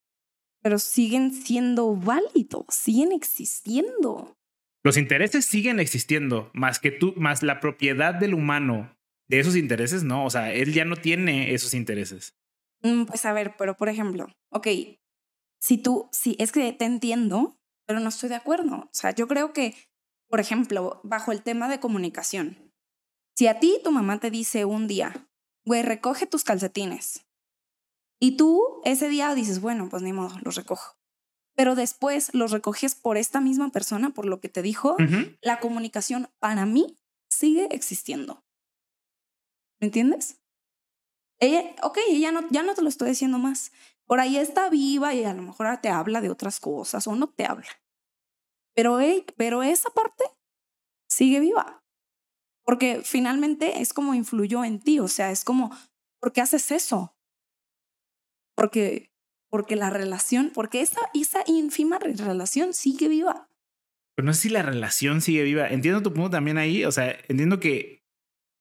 Pero 0.61 0.79
siguen 0.79 1.33
siendo 1.33 1.95
válidos, 1.95 2.65
siguen 2.69 3.11
existiendo. 3.11 4.37
Los 4.83 4.97
intereses 4.97 5.45
siguen 5.45 5.79
existiendo, 5.79 6.51
más 6.53 6.79
que 6.79 6.91
tú, 6.91 7.13
más 7.15 7.43
la 7.43 7.59
propiedad 7.59 8.13
del 8.13 8.33
humano 8.33 8.97
de 9.27 9.39
esos 9.39 9.55
intereses, 9.55 10.03
no. 10.03 10.25
O 10.25 10.29
sea, 10.29 10.53
él 10.53 10.73
ya 10.73 10.85
no 10.85 10.95
tiene 10.95 11.53
esos 11.53 11.73
intereses. 11.73 12.35
Mm, 12.81 13.05
pues 13.05 13.25
a 13.25 13.33
ver, 13.33 13.55
pero 13.57 13.75
por 13.77 13.89
ejemplo, 13.89 14.27
ok, 14.49 14.67
si 15.59 15.77
tú, 15.77 16.09
si 16.11 16.35
es 16.39 16.51
que 16.51 16.73
te 16.73 16.85
entiendo, 16.85 17.57
pero 17.85 17.99
no 17.99 18.09
estoy 18.09 18.29
de 18.29 18.35
acuerdo. 18.35 18.75
O 18.75 18.89
sea, 18.91 19.11
yo 19.11 19.27
creo 19.27 19.53
que, 19.53 19.75
por 20.27 20.39
ejemplo, 20.39 20.99
bajo 21.03 21.31
el 21.31 21.41
tema 21.41 21.69
de 21.69 21.79
comunicación, 21.79 22.73
si 23.35 23.47
a 23.47 23.59
ti 23.59 23.79
tu 23.83 23.91
mamá 23.91 24.19
te 24.19 24.29
dice 24.29 24.65
un 24.65 24.87
día, 24.87 25.27
güey, 25.65 25.81
recoge 25.81 26.27
tus 26.27 26.43
calcetines, 26.43 27.25
y 28.23 28.37
tú 28.37 28.79
ese 28.85 29.09
día 29.09 29.35
dices, 29.35 29.59
bueno, 29.59 29.89
pues 29.89 30.01
ni 30.01 30.13
modo, 30.13 30.37
los 30.43 30.55
recojo. 30.55 30.95
Pero 31.57 31.75
después 31.75 32.33
los 32.33 32.51
recoges 32.51 32.95
por 32.95 33.17
esta 33.17 33.41
misma 33.41 33.69
persona, 33.69 34.11
por 34.11 34.25
lo 34.25 34.39
que 34.39 34.47
te 34.47 34.61
dijo, 34.61 34.95
la 35.41 35.59
comunicación 35.59 36.29
para 36.39 36.65
mí 36.65 36.97
sigue 37.29 37.67
existiendo. 37.71 38.45
¿Me 39.81 39.87
entiendes? 39.87 40.39
Ella, 41.41 41.75
ok, 41.81 41.97
ella 42.07 42.31
no, 42.31 42.47
ya 42.49 42.63
no 42.63 42.73
te 42.73 42.81
lo 42.81 42.87
estoy 42.87 43.09
diciendo 43.09 43.39
más. 43.39 43.73
Por 44.05 44.21
ahí 44.21 44.37
está 44.37 44.69
viva 44.69 45.13
y 45.13 45.25
a 45.25 45.33
lo 45.33 45.41
mejor 45.41 45.77
te 45.81 45.89
habla 45.89 46.21
de 46.21 46.29
otras 46.29 46.61
cosas 46.61 47.05
o 47.07 47.17
no 47.17 47.27
te 47.27 47.45
habla. 47.45 47.67
Pero, 48.73 48.99
pero 49.35 49.63
esa 49.63 49.89
parte 49.89 50.23
sigue 51.09 51.41
viva. 51.41 51.83
Porque 52.63 53.01
finalmente 53.03 53.81
es 53.81 53.91
como 53.91 54.13
influyó 54.13 54.63
en 54.63 54.79
ti. 54.79 55.01
O 55.01 55.09
sea, 55.09 55.29
es 55.29 55.43
como, 55.43 55.75
¿por 56.21 56.31
qué 56.31 56.39
haces 56.39 56.71
eso? 56.71 57.13
Porque, 58.55 59.11
porque 59.49 59.75
la 59.75 59.89
relación, 59.89 60.51
porque 60.53 60.81
esa, 60.81 61.01
esa 61.13 61.43
ínfima 61.47 61.99
relación 61.99 62.73
sigue 62.73 63.07
viva. 63.07 63.49
Pero 64.15 64.25
no 64.27 64.33
sé 64.33 64.41
si 64.43 64.49
la 64.49 64.61
relación 64.61 65.21
sigue 65.21 65.43
viva. 65.43 65.67
Entiendo 65.69 66.03
tu 66.03 66.13
punto 66.13 66.31
también 66.31 66.57
ahí. 66.57 66.85
O 66.85 66.91
sea, 66.91 67.17
entiendo 67.27 67.59
que 67.59 68.03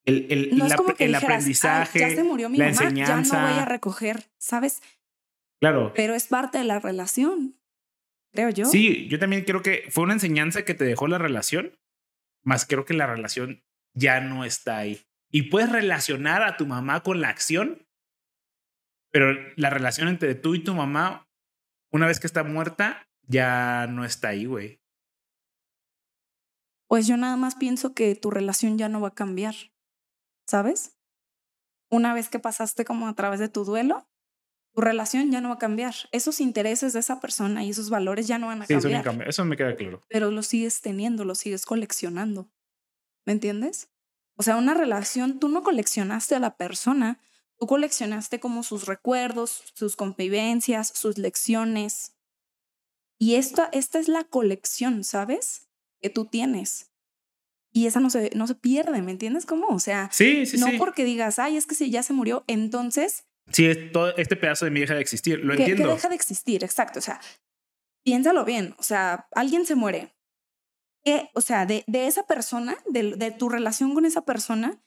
el, 0.05 0.27
el, 0.29 0.57
no 0.57 0.65
el 0.97 1.15
aprendizaje, 1.15 1.99
ya 1.99 2.09
se 2.09 2.23
murió 2.23 2.49
mi 2.49 2.57
la 2.57 2.71
mamá, 2.71 2.83
enseñanza. 2.83 3.35
Ya 3.35 3.41
no 3.41 3.53
voy 3.53 3.59
a 3.59 3.65
recoger, 3.65 4.23
¿sabes? 4.37 4.81
Claro. 5.61 5.93
Pero 5.95 6.13
es 6.13 6.27
parte 6.27 6.57
de 6.57 6.65
la 6.65 6.79
relación, 6.79 7.57
creo 8.33 8.49
yo. 8.49 8.65
Sí, 8.65 9.07
yo 9.07 9.17
también 9.17 9.45
creo 9.45 9.61
que 9.61 9.85
fue 9.89 10.03
una 10.03 10.13
enseñanza 10.13 10.65
que 10.65 10.73
te 10.73 10.83
dejó 10.83 11.07
la 11.07 11.19
relación, 11.19 11.79
más 12.43 12.65
creo 12.65 12.83
que 12.83 12.93
la 12.93 13.07
relación 13.07 13.63
ya 13.93 14.19
no 14.19 14.43
está 14.43 14.77
ahí. 14.77 15.01
Y 15.31 15.43
puedes 15.43 15.71
relacionar 15.71 16.43
a 16.43 16.57
tu 16.57 16.65
mamá 16.65 17.01
con 17.01 17.21
la 17.21 17.29
acción, 17.29 17.87
pero 19.13 19.33
la 19.55 19.69
relación 19.69 20.09
entre 20.09 20.35
tú 20.35 20.55
y 20.55 20.63
tu 20.63 20.73
mamá, 20.73 21.29
una 21.93 22.07
vez 22.07 22.19
que 22.19 22.27
está 22.27 22.43
muerta, 22.43 23.07
ya 23.27 23.87
no 23.87 24.03
está 24.03 24.29
ahí, 24.29 24.43
güey. 24.43 24.81
Pues 26.87 27.07
yo 27.07 27.15
nada 27.15 27.37
más 27.37 27.55
pienso 27.55 27.93
que 27.93 28.13
tu 28.15 28.31
relación 28.31 28.77
ya 28.77 28.89
no 28.89 28.99
va 28.99 29.07
a 29.09 29.15
cambiar. 29.15 29.55
¿sabes? 30.47 30.97
Una 31.89 32.13
vez 32.13 32.29
que 32.29 32.39
pasaste 32.39 32.85
como 32.85 33.07
a 33.07 33.15
través 33.15 33.39
de 33.39 33.49
tu 33.49 33.65
duelo, 33.65 34.07
tu 34.73 34.81
relación 34.81 35.31
ya 35.31 35.41
no 35.41 35.49
va 35.49 35.55
a 35.55 35.59
cambiar. 35.59 35.93
Esos 36.11 36.41
intereses 36.41 36.93
de 36.93 36.99
esa 36.99 37.19
persona 37.19 37.63
y 37.63 37.69
esos 37.69 37.89
valores 37.89 38.27
ya 38.27 38.39
no 38.39 38.47
van 38.47 38.63
a 38.63 38.65
sí, 38.65 38.73
cambiar. 38.73 39.07
Eso, 39.07 39.21
eso 39.23 39.45
me 39.45 39.55
queda 39.55 39.75
claro. 39.75 40.01
Pero 40.09 40.31
los 40.31 40.47
sigues 40.47 40.81
teniendo, 40.81 41.25
los 41.25 41.39
sigues 41.39 41.65
coleccionando. 41.65 42.49
¿Me 43.25 43.33
entiendes? 43.33 43.89
O 44.35 44.43
sea, 44.43 44.55
una 44.55 44.73
relación, 44.73 45.39
tú 45.39 45.49
no 45.49 45.61
coleccionaste 45.61 46.35
a 46.35 46.39
la 46.39 46.57
persona, 46.57 47.19
tú 47.59 47.67
coleccionaste 47.67 48.39
como 48.39 48.63
sus 48.63 48.85
recuerdos, 48.85 49.63
sus 49.73 49.95
convivencias, 49.95 50.89
sus 50.89 51.17
lecciones. 51.17 52.15
Y 53.19 53.35
esta, 53.35 53.69
esta 53.71 53.99
es 53.99 54.07
la 54.07 54.23
colección, 54.23 55.03
¿sabes? 55.03 55.69
Que 56.01 56.09
tú 56.09 56.25
tienes 56.25 56.93
y 57.73 57.87
esa 57.87 57.99
no 57.99 58.09
se, 58.09 58.29
no 58.35 58.45
se 58.47 58.55
pierde, 58.55 59.01
¿me 59.01 59.11
entiendes 59.11 59.45
cómo? 59.45 59.67
O 59.69 59.79
sea, 59.79 60.09
sí, 60.13 60.45
sí, 60.45 60.57
no 60.57 60.67
porque 60.77 61.03
digas, 61.03 61.39
ay, 61.39 61.57
es 61.57 61.65
que 61.65 61.75
si 61.75 61.89
ya 61.89 62.03
se 62.03 62.13
murió, 62.13 62.43
entonces... 62.47 63.25
Sí, 63.51 63.73
todo 63.91 64.15
este 64.15 64.35
pedazo 64.35 64.65
de 64.65 64.71
mí 64.71 64.79
deja 64.79 64.93
de 64.93 65.01
existir, 65.01 65.39
lo 65.39 65.53
entiendo. 65.53 65.83
Que 65.83 65.93
deja 65.93 66.07
de 66.07 66.15
existir, 66.15 66.63
exacto. 66.63 66.99
O 66.99 67.01
sea, 67.01 67.19
piénsalo 68.05 68.45
bien, 68.45 68.75
o 68.77 68.83
sea, 68.83 69.27
alguien 69.31 69.65
se 69.65 69.75
muere. 69.75 70.13
¿Qué, 71.03 71.29
o 71.33 71.41
sea, 71.41 71.65
de, 71.65 71.83
de 71.87 72.07
esa 72.07 72.25
persona, 72.25 72.77
de, 72.85 73.15
de 73.15 73.31
tu 73.31 73.49
relación 73.49 73.93
con 73.95 74.05
esa 74.05 74.23
persona, 74.23 74.79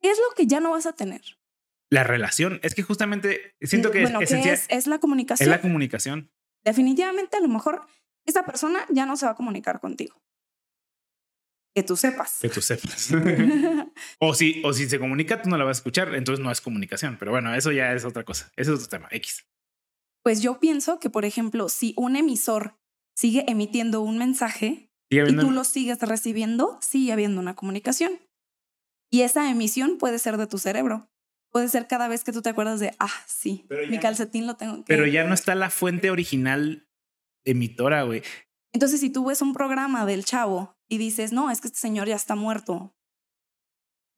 ¿qué 0.00 0.10
es 0.10 0.18
lo 0.18 0.34
que 0.36 0.46
ya 0.46 0.60
no 0.60 0.70
vas 0.70 0.86
a 0.86 0.92
tener? 0.92 1.37
La 1.90 2.04
relación, 2.04 2.60
es 2.62 2.74
que 2.74 2.82
justamente 2.82 3.54
siento 3.62 3.90
que 3.90 4.02
bueno, 4.02 4.20
es, 4.20 4.30
es, 4.32 4.66
es 4.68 4.86
la 4.86 4.98
comunicación. 4.98 5.48
Es 5.48 5.50
la 5.50 5.60
comunicación. 5.60 6.30
Definitivamente, 6.64 7.36
a 7.36 7.40
lo 7.40 7.48
mejor 7.48 7.86
esa 8.26 8.44
persona 8.44 8.84
ya 8.90 9.06
no 9.06 9.16
se 9.16 9.24
va 9.24 9.32
a 9.32 9.36
comunicar 9.36 9.80
contigo. 9.80 10.20
Que 11.74 11.82
tú 11.82 11.96
sepas. 11.96 12.38
Que 12.40 12.48
tú 12.48 12.60
sepas. 12.60 13.10
o, 14.18 14.34
si, 14.34 14.62
o 14.64 14.72
si 14.72 14.88
se 14.88 14.98
comunica, 14.98 15.40
tú 15.40 15.48
no 15.48 15.56
la 15.56 15.64
vas 15.64 15.78
a 15.78 15.80
escuchar, 15.80 16.14
entonces 16.14 16.44
no 16.44 16.50
es 16.50 16.60
comunicación. 16.60 17.16
Pero 17.18 17.30
bueno, 17.30 17.54
eso 17.54 17.72
ya 17.72 17.92
es 17.94 18.04
otra 18.04 18.24
cosa. 18.24 18.52
Ese 18.56 18.72
es 18.72 18.76
otro 18.78 18.88
tema, 18.88 19.08
X. 19.12 19.46
Pues 20.22 20.42
yo 20.42 20.60
pienso 20.60 20.98
que, 20.98 21.08
por 21.08 21.24
ejemplo, 21.24 21.68
si 21.68 21.94
un 21.96 22.16
emisor 22.16 22.76
sigue 23.16 23.44
emitiendo 23.48 24.00
un 24.02 24.18
mensaje 24.18 24.90
y 25.08 25.36
tú 25.36 25.50
lo 25.50 25.64
sigues 25.64 26.00
recibiendo, 26.00 26.78
sigue 26.82 27.12
habiendo 27.12 27.40
una 27.40 27.54
comunicación. 27.54 28.20
Y 29.10 29.22
esa 29.22 29.50
emisión 29.50 29.96
puede 29.96 30.18
ser 30.18 30.36
de 30.36 30.46
tu 30.46 30.58
cerebro. 30.58 31.08
Puede 31.50 31.68
ser 31.68 31.86
cada 31.86 32.08
vez 32.08 32.24
que 32.24 32.32
tú 32.32 32.42
te 32.42 32.50
acuerdas 32.50 32.80
de, 32.80 32.94
ah, 32.98 33.10
sí, 33.26 33.66
mi 33.88 33.98
calcetín 33.98 34.46
lo 34.46 34.56
tengo. 34.56 34.84
Pero 34.86 35.06
ya 35.06 35.24
no 35.24 35.34
está 35.34 35.54
la 35.54 35.70
fuente 35.70 36.10
original 36.10 36.88
emitora, 37.44 38.02
güey. 38.02 38.22
Entonces, 38.72 39.00
si 39.00 39.10
tú 39.10 39.24
ves 39.24 39.40
un 39.40 39.54
programa 39.54 40.04
del 40.04 40.24
chavo 40.24 40.76
y 40.88 40.98
dices, 40.98 41.32
no, 41.32 41.50
es 41.50 41.60
que 41.60 41.68
este 41.68 41.78
señor 41.78 42.06
ya 42.06 42.16
está 42.16 42.34
muerto, 42.34 42.94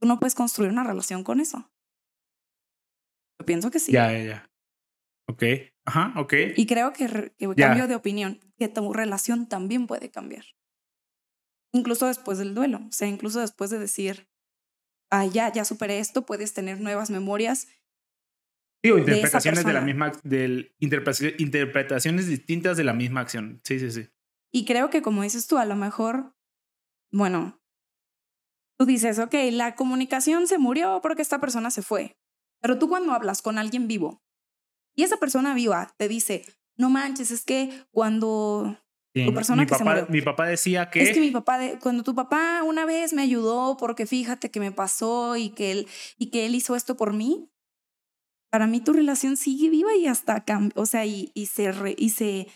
tú 0.01 0.09
no 0.09 0.19
puedes 0.19 0.35
construir 0.35 0.73
una 0.73 0.85
relación 0.85 1.23
con 1.23 1.41
eso. 1.41 1.71
Yo 3.39 3.47
pienso 3.47 3.71
que 3.71 3.79
sí. 3.79 3.93
Ya, 3.93 4.13
ya, 4.13 4.25
ya. 4.25 4.51
Ok. 5.29 5.45
Ajá, 5.85 6.13
ok. 6.17 6.35
Y 6.57 6.67
creo 6.67 6.93
que, 6.93 7.33
cambio 7.57 7.87
de 7.87 7.95
opinión, 7.95 8.41
que 8.59 8.69
tu 8.69 8.93
relación 8.93 9.49
también 9.49 9.87
puede 9.87 10.11
cambiar. 10.11 10.45
Incluso 11.73 12.07
después 12.07 12.39
del 12.39 12.55
duelo. 12.55 12.81
O 12.89 12.93
sea, 12.93 13.09
incluso 13.09 13.41
después 13.41 13.71
de 13.71 13.79
decir, 13.79 14.29
ah, 15.11 15.27
ya, 15.27 15.53
ya 15.53 15.65
superé 15.65 15.99
esto, 15.99 16.25
puedes 16.25 16.55
tener 16.55 16.81
nuevas 16.81 17.11
memorias. 17.11 17.69
Sí, 18.83 18.91
o 18.91 18.99
interpretaciones 18.99 19.65
de, 19.65 19.73
la 19.73 19.83
misma, 19.83 20.13
del, 20.23 20.75
interpretaciones 20.79 22.27
distintas 22.27 22.77
de 22.77 22.85
la 22.85 22.95
misma 22.95 23.21
acción. 23.21 23.61
Sí, 23.63 23.79
sí, 23.79 23.91
sí. 23.91 24.09
Y 24.53 24.65
creo 24.65 24.91
que 24.91 25.03
como 25.03 25.23
dices 25.23 25.47
tú, 25.47 25.59
a 25.59 25.67
lo 25.67 25.77
mejor, 25.77 26.35
bueno, 27.13 27.61
tú 28.79 28.87
dices, 28.87 29.19
ok, 29.19 29.35
la 29.53 29.75
comunicación 29.75 30.47
se 30.47 30.59
murió 30.59 31.01
porque 31.03 31.23
esta 31.23 31.41
persona 31.41 31.71
se 31.71 31.83
fue. 31.83 32.17
Pero 32.63 32.79
tú 32.79 32.89
cuando 32.89 33.13
hablas 33.13 33.43
con 33.43 33.59
alguien 33.59 33.87
vivo 33.87 34.23
y 34.95 35.03
esa 35.03 35.19
persona 35.19 35.55
viva 35.55 35.95
te 35.99 36.09
dice, 36.09 36.45
no 36.77 36.91
manches, 36.91 37.31
es 37.31 37.45
que 37.45 37.85
cuando 37.91 38.79
tu 39.13 39.35
persona 39.35 39.63
mi 39.63 39.67
que 39.67 39.77
papá, 39.77 40.07
se 40.07 40.13
mi 40.13 40.23
papá 40.23 40.47
decía 40.47 40.89
que 40.91 41.03
es 41.03 41.11
que 41.13 41.21
mi 41.21 41.31
papá 41.31 41.59
de, 41.59 41.79
cuando 41.79 42.05
tu 42.05 42.15
papá 42.15 42.63
una 42.63 42.85
vez 42.85 43.13
me 43.13 43.23
ayudó 43.23 43.77
porque 43.77 44.07
fíjate 44.07 44.51
que 44.51 44.61
me 44.61 44.71
pasó 44.71 45.37
y 45.37 45.51
que 45.51 45.73
él 45.73 45.89
y 46.17 46.31
que 46.31 46.47
él 46.47 46.55
hizo 46.55 46.77
esto 46.77 46.97
por 46.97 47.13
mí 47.13 47.51
para 48.51 48.67
mí 48.67 48.81
tu 48.81 48.93
relación 48.93 49.37
sigue 49.37 49.69
viva 49.69 49.95
y 49.97 50.07
hasta 50.07 50.45
o 50.75 50.87
sea 50.87 51.07
y, 51.07 51.31
y 51.35 51.47
se 51.47 51.73
y 51.97 52.11
se 52.11 52.49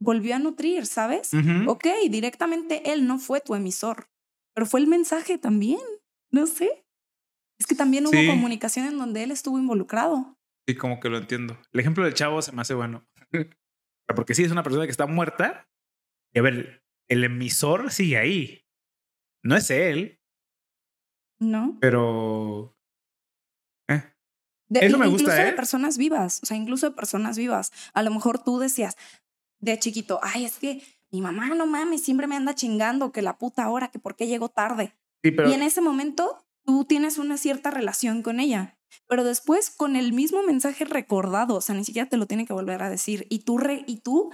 volvió 0.00 0.36
a 0.36 0.38
nutrir, 0.38 0.86
¿sabes? 0.86 1.32
Ok, 1.66 1.86
directamente 2.10 2.92
él 2.92 3.06
no 3.06 3.18
fue 3.18 3.40
tu 3.40 3.54
emisor, 3.54 4.08
pero 4.54 4.66
fue 4.66 4.80
el 4.80 4.86
mensaje 4.86 5.38
también, 5.38 5.80
no 6.30 6.46
sé. 6.46 6.84
Es 7.58 7.66
que 7.66 7.74
también 7.74 8.06
hubo 8.06 8.26
comunicación 8.28 8.86
en 8.86 8.98
donde 8.98 9.24
él 9.24 9.32
estuvo 9.32 9.58
involucrado. 9.58 10.38
Sí, 10.68 10.76
como 10.76 11.00
que 11.00 11.08
lo 11.08 11.18
entiendo. 11.18 11.58
El 11.72 11.80
ejemplo 11.80 12.04
del 12.04 12.14
chavo 12.14 12.40
se 12.40 12.52
me 12.52 12.62
hace 12.62 12.74
bueno. 12.74 13.04
Porque 14.14 14.34
sí, 14.34 14.44
es 14.44 14.52
una 14.52 14.62
persona 14.62 14.84
que 14.84 14.92
está 14.92 15.06
muerta. 15.06 15.68
Y 16.32 16.38
a 16.38 16.42
ver, 16.42 16.84
el 17.08 17.24
emisor 17.24 17.90
sigue 17.90 18.18
ahí. 18.18 18.64
No 19.42 19.56
es 19.56 19.70
él. 19.70 20.20
No. 21.38 21.78
Pero. 21.80 22.76
Eh. 23.88 24.02
Eso 24.70 24.98
me 24.98 25.06
gusta, 25.06 25.22
incluso 25.22 25.42
de 25.42 25.48
¿eh? 25.48 25.52
personas 25.52 25.98
vivas, 25.98 26.40
o 26.42 26.46
sea, 26.46 26.56
incluso 26.56 26.90
de 26.90 26.96
personas 26.96 27.38
vivas. 27.38 27.72
A 27.94 28.02
lo 28.02 28.10
mejor 28.10 28.42
tú 28.42 28.58
decías, 28.58 28.96
de 29.60 29.78
chiquito, 29.78 30.20
ay, 30.22 30.44
es 30.44 30.58
que 30.58 30.82
mi 31.10 31.20
mamá, 31.22 31.48
no 31.54 31.66
mames, 31.66 32.02
siempre 32.02 32.26
me 32.26 32.36
anda 32.36 32.54
chingando 32.54 33.12
que 33.12 33.22
la 33.22 33.38
puta 33.38 33.68
hora, 33.70 33.88
que 33.88 33.98
por 33.98 34.14
qué 34.14 34.26
llego 34.26 34.50
tarde. 34.50 34.92
Y 35.22 35.52
en 35.52 35.62
ese 35.62 35.80
momento 35.80 36.44
tú 36.64 36.84
tienes 36.84 37.18
una 37.18 37.38
cierta 37.38 37.70
relación 37.70 38.22
con 38.22 38.40
ella, 38.40 38.78
pero 39.08 39.24
después 39.24 39.70
con 39.70 39.96
el 39.96 40.12
mismo 40.12 40.42
mensaje 40.42 40.84
recordado, 40.84 41.56
o 41.56 41.60
sea, 41.60 41.74
ni 41.74 41.84
siquiera 41.84 42.08
te 42.08 42.16
lo 42.16 42.26
tiene 42.26 42.46
que 42.46 42.52
volver 42.52 42.82
a 42.82 42.90
decir, 42.90 43.26
y 43.30 43.40
tú, 43.40 43.58
re, 43.58 43.84
y 43.86 43.98
tú 43.98 44.30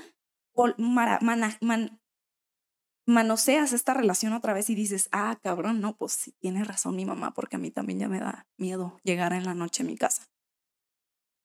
manoseas 3.07 3.73
esta 3.73 3.93
relación 3.95 4.33
otra 4.33 4.53
vez 4.55 4.71
y 4.71 4.75
dices, 4.75 5.09
ah, 5.13 5.39
cabrón, 5.43 5.81
no, 5.81 5.97
pues 5.97 6.13
sí, 6.13 6.35
tiene 6.41 6.65
razón 6.65 6.97
mi 6.97 7.05
mamá, 7.05 7.35
porque 7.35 7.57
a 7.57 7.59
mí 7.59 7.71
también 7.71 7.99
ya 7.99 8.09
me 8.09 8.19
da 8.19 8.47
miedo 8.57 8.99
llegar 9.05 9.33
en 9.33 9.45
la 9.45 9.55
noche 9.55 9.83
a 9.83 9.87
mi 9.87 9.97
casa. 9.97 10.25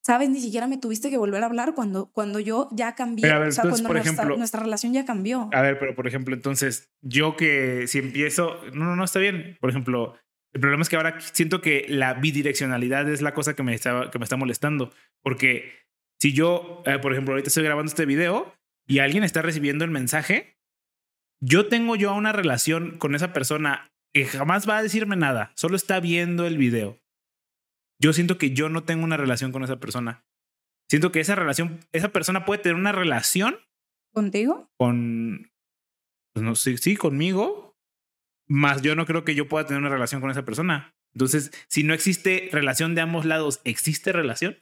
¿Sabes? 0.02 0.30
Ni 0.30 0.40
siquiera 0.40 0.66
me 0.68 0.78
tuviste 0.78 1.10
que 1.10 1.18
volver 1.18 1.44
a 1.44 1.48
hablar 1.48 1.76
cuando, 1.76 2.10
cuando 2.14 2.40
yo 2.40 2.70
ya 2.72 2.96
cambié. 2.96 3.24
Pero 3.24 3.36
a 3.36 3.40
ver, 3.40 3.50
o 3.50 3.52
sea, 3.52 3.64
entonces, 3.64 3.82
cuando 3.86 3.90
por 3.90 3.96
nuestra, 3.98 4.24
ejemplo- 4.24 4.38
nuestra 4.38 4.60
relación 4.62 4.94
ya 4.94 5.06
cambió. 5.06 5.50
A 5.52 5.62
ver, 5.62 5.78
pero 5.78 5.94
por 5.94 6.08
ejemplo, 6.08 6.34
entonces, 6.34 6.90
yo 7.02 7.36
que 7.36 7.86
si 7.88 8.00
empiezo, 8.00 8.62
no, 8.74 8.86
no, 8.86 8.96
no 8.96 9.04
está 9.04 9.20
bien. 9.20 9.58
Por 9.60 9.70
ejemplo, 9.70 10.16
el 10.54 10.62
problema 10.62 10.82
es 10.84 10.90
que 10.90 10.96
ahora 10.96 11.20
siento 11.20 11.60
que 11.60 11.86
la 11.90 12.14
bidireccionalidad 12.14 13.10
es 13.10 13.22
la 13.22 13.34
cosa 13.34 13.56
que 13.56 13.62
me 13.64 13.76
está, 13.76 14.10
que 14.10 14.18
me 14.20 14.24
está 14.24 14.38
molestando. 14.38 14.92
Porque 15.22 15.74
si 16.22 16.32
yo, 16.34 16.82
eh, 16.86 16.98
por 17.00 17.12
ejemplo, 17.12 17.34
ahorita 17.34 17.50
estoy 17.50 17.66
grabando 17.66 17.90
este 17.90 18.06
video 18.06 18.56
y 18.90 19.00
alguien 19.00 19.24
está 19.24 19.42
recibiendo 19.44 19.86
el 19.86 19.92
mensaje, 19.92 20.58
yo 21.42 21.68
tengo 21.70 21.96
yo 21.96 22.14
una 22.14 22.32
relación 22.32 22.98
con 22.98 23.14
esa 23.14 23.32
persona 23.32 23.92
que 24.14 24.26
jamás 24.26 24.68
va 24.68 24.78
a 24.78 24.84
decirme 24.84 25.16
nada, 25.16 25.54
solo 25.56 25.76
está 25.76 26.00
viendo 26.00 26.46
el 26.48 26.58
video. 26.58 27.00
Yo 28.02 28.14
siento 28.14 28.38
que 28.40 28.52
yo 28.52 28.68
no 28.68 28.84
tengo 28.84 29.04
una 29.04 29.16
relación 29.16 29.52
con 29.52 29.64
esa 29.64 29.80
persona. 29.80 30.26
Siento 30.90 31.12
que 31.12 31.20
esa 31.20 31.36
relación, 31.36 31.82
esa 31.92 32.10
persona 32.10 32.46
puede 32.46 32.64
tener 32.64 32.76
una 32.76 32.92
relación 32.92 33.60
¿Contigo? 34.12 34.72
con, 34.76 35.52
pues 36.34 36.44
no 36.44 36.56
sé, 36.56 36.78
sí, 36.78 36.96
conmigo, 36.96 37.78
más 38.48 38.82
yo 38.82 38.96
no 38.96 39.06
creo 39.06 39.24
que 39.24 39.36
yo 39.36 39.48
pueda 39.48 39.68
tener 39.68 39.82
una 39.82 39.92
relación 39.92 40.20
con 40.20 40.32
esa 40.32 40.46
persona. 40.46 40.96
Entonces, 41.14 41.52
si 41.68 41.84
no 41.84 41.94
existe 41.94 42.50
relación 42.52 42.96
de 42.96 43.02
ambos 43.02 43.26
lados, 43.26 43.62
¿existe 43.66 44.12
relación? 44.12 44.58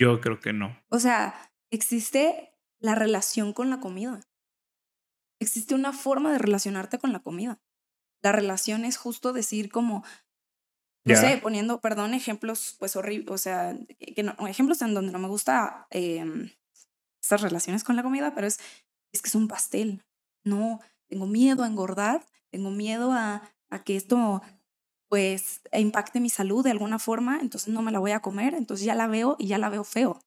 Yo 0.00 0.20
creo 0.22 0.40
que 0.40 0.54
no. 0.54 0.82
O 0.88 0.98
sea, 0.98 1.51
existe 1.72 2.54
la 2.78 2.94
relación 2.94 3.52
con 3.52 3.70
la 3.70 3.80
comida. 3.80 4.20
Existe 5.40 5.74
una 5.74 5.92
forma 5.92 6.30
de 6.30 6.38
relacionarte 6.38 6.98
con 6.98 7.12
la 7.12 7.20
comida. 7.20 7.60
La 8.22 8.30
relación 8.30 8.84
es 8.84 8.96
justo 8.96 9.32
decir 9.32 9.70
como, 9.70 10.04
no 11.04 11.16
sé, 11.16 11.38
poniendo, 11.42 11.80
perdón, 11.80 12.14
ejemplos 12.14 12.76
pues 12.78 12.94
horribles, 12.94 13.30
o 13.30 13.38
sea, 13.38 13.76
que 13.98 14.22
no, 14.22 14.36
ejemplos 14.46 14.82
en 14.82 14.94
donde 14.94 15.10
no 15.10 15.18
me 15.18 15.26
gusta 15.26 15.88
eh, 15.90 16.24
estas 17.20 17.40
relaciones 17.40 17.82
con 17.82 17.96
la 17.96 18.04
comida, 18.04 18.34
pero 18.34 18.46
es, 18.46 18.60
es 19.12 19.22
que 19.22 19.28
es 19.28 19.34
un 19.34 19.48
pastel. 19.48 20.04
No, 20.44 20.80
tengo 21.08 21.26
miedo 21.26 21.64
a 21.64 21.66
engordar, 21.66 22.24
tengo 22.50 22.70
miedo 22.70 23.12
a, 23.12 23.42
a 23.70 23.82
que 23.82 23.96
esto 23.96 24.42
pues 25.08 25.60
impacte 25.72 26.20
mi 26.20 26.30
salud 26.30 26.64
de 26.64 26.70
alguna 26.70 26.98
forma, 26.98 27.40
entonces 27.40 27.72
no 27.74 27.82
me 27.82 27.92
la 27.92 27.98
voy 27.98 28.12
a 28.12 28.20
comer, 28.20 28.54
entonces 28.54 28.86
ya 28.86 28.94
la 28.94 29.08
veo 29.08 29.36
y 29.38 29.46
ya 29.48 29.58
la 29.58 29.68
veo 29.68 29.84
feo. 29.84 30.20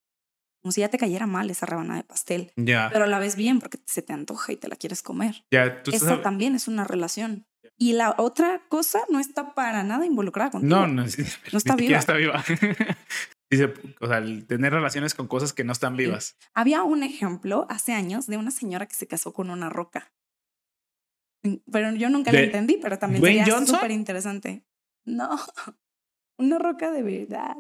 Como 0.65 0.71
si 0.71 0.81
ya 0.81 0.89
te 0.89 0.97
cayera 0.97 1.27
mal 1.27 1.47
esa 1.51 1.67
rebanada 1.67 1.97
de 1.99 2.03
pastel, 2.05 2.51
Ya. 2.55 2.89
pero 2.91 3.05
la 3.05 3.19
ves 3.19 3.35
bien 3.35 3.59
porque 3.59 3.77
se 3.85 4.01
te 4.01 4.13
antoja 4.13 4.51
y 4.51 4.55
te 4.55 4.67
la 4.67 4.75
quieres 4.75 5.03
comer. 5.03 5.45
ya 5.51 5.83
tú 5.83 5.91
estás 5.91 6.09
Esa 6.11 6.21
también 6.23 6.55
es 6.55 6.67
una 6.67 6.83
relación. 6.85 7.45
Y 7.77 7.93
la 7.93 8.15
otra 8.17 8.63
cosa 8.67 9.01
no 9.11 9.19
está 9.19 9.53
para 9.53 9.83
nada 9.83 10.07
involucrada 10.07 10.49
contigo. 10.49 10.75
No, 10.75 10.87
no, 10.87 11.03
No 11.53 11.57
está 11.59 11.75
viva. 11.75 11.99
está 11.99 12.13
viva. 12.13 12.43
Dice, 13.51 13.73
o 14.01 14.07
sea, 14.07 14.17
el 14.17 14.47
tener 14.47 14.73
relaciones 14.73 15.13
con 15.13 15.27
cosas 15.27 15.53
que 15.53 15.63
no 15.63 15.71
están 15.71 15.95
vivas. 15.95 16.35
Había 16.55 16.81
un 16.81 17.03
ejemplo 17.03 17.67
hace 17.69 17.93
años 17.93 18.25
de 18.25 18.37
una 18.37 18.49
señora 18.49 18.87
que 18.87 18.95
se 18.95 19.05
casó 19.05 19.33
con 19.33 19.51
una 19.51 19.69
roca. 19.69 20.11
Mm, 21.43 21.57
Pero 21.71 21.91
yo 21.93 22.09
nunca 22.09 22.31
la 22.31 22.39
¿De 22.39 22.45
entendí, 22.45 22.77
pero 22.81 22.97
también 22.97 23.21
Dwayne 23.21 23.45
sería 23.45 23.65
súper 23.67 23.91
interesante. 23.91 24.65
No, 25.05 25.29
una 26.39 26.57
roca 26.57 26.89
de 26.89 27.03
verdad. 27.03 27.55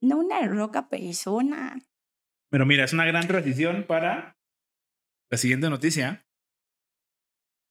No 0.00 0.18
una 0.18 0.40
roca 0.46 0.88
persona. 0.88 1.84
Pero 2.52 2.66
mira, 2.66 2.84
es 2.84 2.92
una 2.92 3.06
gran 3.06 3.26
transición 3.26 3.84
para 3.84 4.36
la 5.30 5.38
siguiente 5.38 5.70
noticia, 5.70 6.26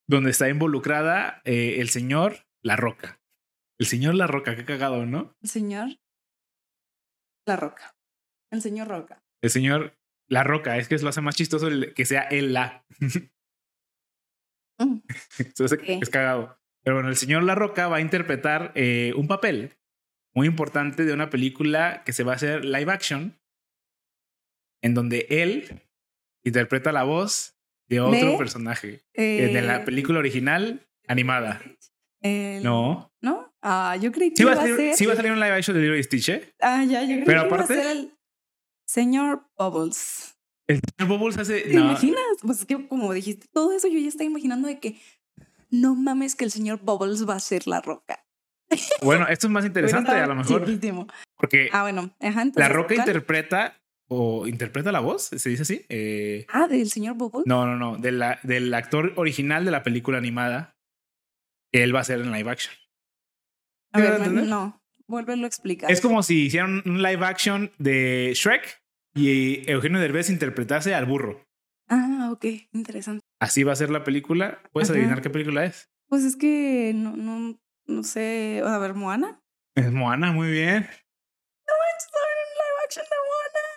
donde 0.10 0.32
está 0.32 0.50
involucrada 0.50 1.42
eh, 1.46 1.80
el 1.80 1.90
señor 1.90 2.48
La 2.64 2.76
Roca. 2.76 3.22
El 3.80 3.86
señor 3.86 4.16
La 4.16 4.26
Roca, 4.26 4.56
qué 4.56 4.66
cagado, 4.66 5.06
¿no? 5.06 5.36
El 5.42 5.50
señor 5.50 5.88
La 7.48 7.56
Roca. 7.58 7.96
El 8.52 8.62
señor 8.62 8.88
Roca. 8.88 9.24
El 9.44 9.50
señor 9.52 9.98
La 10.28 10.44
Roca, 10.44 10.78
es 10.78 10.88
que 10.88 10.98
lo 10.98 11.10
hace 11.10 11.22
más 11.22 11.36
chistoso 11.36 11.68
el- 11.68 11.94
que 11.94 12.06
sea 12.06 12.22
el 12.24 12.54
La. 12.54 12.86
Mm, 14.80 14.98
Entonces. 15.38 15.80
Es 15.86 16.10
cagado. 16.10 16.58
Pero 16.84 16.96
bueno, 16.96 17.10
el 17.10 17.16
señor 17.16 17.44
La 17.44 17.54
Roca 17.54 17.88
va 17.88 17.98
a 17.98 18.02
interpretar 18.02 18.72
eh, 18.74 19.14
un 19.16 19.28
papel 19.28 19.78
muy 20.34 20.48
importante 20.48 21.06
de 21.06 21.14
una 21.14 21.30
película 21.30 22.02
que 22.04 22.14
se 22.14 22.24
va 22.24 22.32
a 22.32 22.36
hacer 22.38 22.66
live 22.66 22.92
action, 22.92 23.40
en 24.82 24.94
donde 24.94 25.26
él 25.30 25.82
interpreta 26.44 26.92
la 26.92 27.04
voz 27.04 27.56
de 27.88 28.00
otro 28.00 28.38
personaje 28.38 29.02
eh, 29.14 29.52
de 29.54 29.62
la 29.62 29.78
eh, 29.78 29.80
película 29.86 30.20
original 30.20 30.88
animada. 31.08 31.62
el- 32.22 32.64
No. 32.64 33.12
¿No? 33.22 33.54
Ah, 33.62 33.96
yo 34.02 34.12
creí 34.12 34.30
que 34.32 34.38
Sí 34.38 34.44
iba 34.44 34.54
a 34.54 34.56
salir, 34.56 34.76
ser. 34.76 34.96
sí 34.96 35.06
va 35.06 35.14
a 35.14 35.16
salir 35.16 35.32
un 35.32 35.40
live 35.40 35.52
action 35.52 35.76
de 35.76 35.84
Lilo 35.84 35.96
y 35.98 36.04
Stitch, 36.04 36.30
¿eh? 36.30 36.54
Ah, 36.62 36.84
ya, 36.84 37.02
yo 37.04 37.10
creí 37.16 37.24
Pero 37.26 37.42
que 37.42 37.48
iba 37.48 37.58
a 37.58 37.60
aparte- 37.60 37.76
ser 37.76 37.86
el 37.98 38.14
señor 38.86 39.46
Bubbles. 39.58 40.36
El 40.68 40.80
señor 40.98 41.18
Bubbles 41.20 41.38
hace. 41.38 41.62
¿Te 41.62 41.74
no, 41.74 41.82
imaginas? 41.82 42.22
Pues 42.42 42.60
es 42.62 42.66
que 42.66 42.88
como 42.88 43.14
dijiste 43.14 43.46
todo 43.54 43.74
eso, 43.74 43.88
yo 43.88 44.00
ya 44.00 44.08
estaba 44.08 44.26
imaginando 44.26 44.68
de 44.68 44.80
que 44.80 45.00
no 45.70 45.96
mames 45.96 46.36
que 46.36 46.46
el 46.46 46.52
señor 46.52 46.80
Bubbles 46.82 47.28
va 47.30 47.36
a 47.36 47.40
ser 47.40 47.68
la 47.68 47.82
roca. 47.82 48.26
Bueno, 49.02 49.28
esto 49.28 49.48
es 49.48 49.52
más 49.52 49.66
interesante, 49.66 50.12
a 50.12 50.26
lo 50.28 50.36
mejor, 50.36 50.66
Chiquitísimo. 50.66 51.06
porque 51.36 51.70
Ah, 51.74 51.82
bueno. 51.84 52.16
Ajá, 52.22 52.36
La 52.38 52.42
entonces, 52.44 52.72
Roca 52.72 52.88
¿cuál? 52.96 53.00
interpreta 53.00 53.81
o 54.14 54.46
interpreta 54.46 54.92
la 54.92 55.00
voz, 55.00 55.24
se 55.28 55.50
dice 55.50 55.62
así. 55.62 55.86
Eh, 55.88 56.46
Ah, 56.50 56.68
del 56.68 56.90
señor 56.90 57.16
Bubbles. 57.16 57.46
no, 57.48 57.66
no, 57.66 57.78
no, 57.78 57.98
de 57.98 58.12
la, 58.12 58.40
del 58.44 58.74
actor 58.74 59.14
original 59.16 59.64
de 59.64 59.72
la 59.72 59.84
película 59.84 60.18
animada 60.18 60.76
que 61.72 61.82
él 61.84 61.96
va 61.96 62.00
a 62.00 62.02
hacer 62.02 62.20
en 62.20 62.32
live 62.32 62.52
action. 62.52 62.74
a 63.94 64.00
¿me 64.00 64.10
ver, 64.10 64.30
no. 64.32 64.82
Vuélvelo 65.08 65.46
a 65.46 65.48
explicar. 65.48 65.90
Es 65.92 66.02
como 66.02 66.24
si 66.24 66.46
hicieran 66.46 66.84
un 66.86 67.02
live 67.02 67.26
action 67.26 67.72
de 67.78 68.32
Shrek 68.36 68.82
y 69.16 69.70
Eugenio 69.70 70.00
Derbez 70.00 70.30
interpretase 70.30 70.94
al 70.96 71.06
burro. 71.06 71.46
Ah, 71.90 72.30
ok. 72.32 72.46
Interesante. 72.74 73.22
Así 73.40 73.64
va 73.64 73.74
a 73.74 73.76
ser 73.78 73.90
la 73.92 74.04
película. 74.06 74.62
¿Puedes 74.72 74.90
Ajá. 74.90 74.98
adivinar 74.98 75.22
qué 75.22 75.30
película 75.30 75.66
es? 75.66 75.90
Pues 76.08 76.24
es 76.24 76.36
que 76.38 76.94
no, 76.96 77.16
no, 77.18 77.58
no 77.88 78.04
sé. 78.04 78.62
A 78.66 78.78
ver, 78.78 78.94
Moana. 78.94 79.42
Es 79.76 79.92
Moana, 79.92 80.32
muy 80.32 80.50
bien. 80.52 80.82
No 80.82 81.74
manches, 81.82 82.10
va 82.14 82.20
a 82.20 82.26
haber 82.26 82.38
un 82.48 82.54
live 82.56 82.80
action 82.86 83.06
de 83.06 83.16
Moana. 83.28 83.68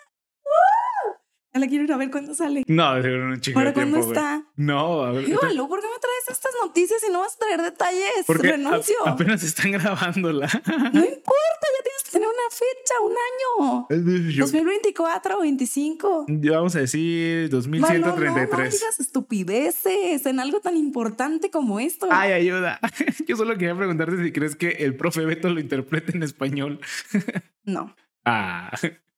¡Wow! 0.44 1.16
Ya 1.54 1.60
la 1.60 1.68
quiero 1.68 1.84
ir 1.84 1.92
a 1.92 1.96
ver 1.96 2.10
cuándo 2.10 2.34
sale. 2.34 2.64
No, 2.66 2.96
de 2.96 3.02
seguro 3.02 3.26
un 3.26 3.40
chingo 3.40 3.60
de 3.60 3.64
¿Para 3.66 3.74
cuándo 3.74 3.98
güey. 3.98 4.08
está? 4.10 4.44
No, 4.56 5.02
a 5.04 5.12
ver. 5.12 5.24
Dígalo, 5.26 5.68
¿por 5.68 5.80
qué 5.80 5.86
me 5.86 6.00
traes 6.00 6.36
estas 6.36 6.50
noticias 6.60 7.00
y 7.08 7.12
no 7.12 7.20
vas 7.20 7.36
a 7.36 7.38
traer 7.38 7.62
detalles? 7.62 8.24
Porque 8.26 8.48
a- 8.48 8.50
Renuncio. 8.52 8.96
apenas 9.06 9.40
están 9.44 9.70
grabándola. 9.70 10.48
No 10.66 10.98
importa, 10.98 11.66
ya 11.76 11.82
tienes 11.84 12.02
que 12.04 12.10
tener 12.10 12.26
una 12.26 12.50
fecha, 12.50 12.94
un 13.04 13.12
año. 13.12 14.30
Yo- 14.32 14.44
2024 14.46 15.38
o 15.38 15.40
25. 15.42 16.26
yo 16.28 16.52
vamos 16.54 16.74
a 16.74 16.80
decir 16.80 17.48
Mano, 17.52 17.62
no, 17.62 17.98
no 18.00 18.06
2133. 18.08 18.72
digas 18.72 18.98
estupideces 18.98 20.26
en 20.26 20.40
algo 20.40 20.58
tan 20.58 20.76
importante 20.76 21.50
como 21.52 21.78
esto. 21.78 22.08
Ay, 22.10 22.32
ayuda. 22.32 22.80
Yo 23.28 23.36
solo 23.36 23.52
quería 23.56 23.76
preguntarte 23.76 24.20
si 24.24 24.32
crees 24.32 24.56
que 24.56 24.70
el 24.70 24.96
profe 24.96 25.24
Beto 25.24 25.48
lo 25.50 25.60
interprete 25.60 26.16
en 26.16 26.24
español. 26.24 26.80
No, 27.66 27.94
Ah, 28.26 28.70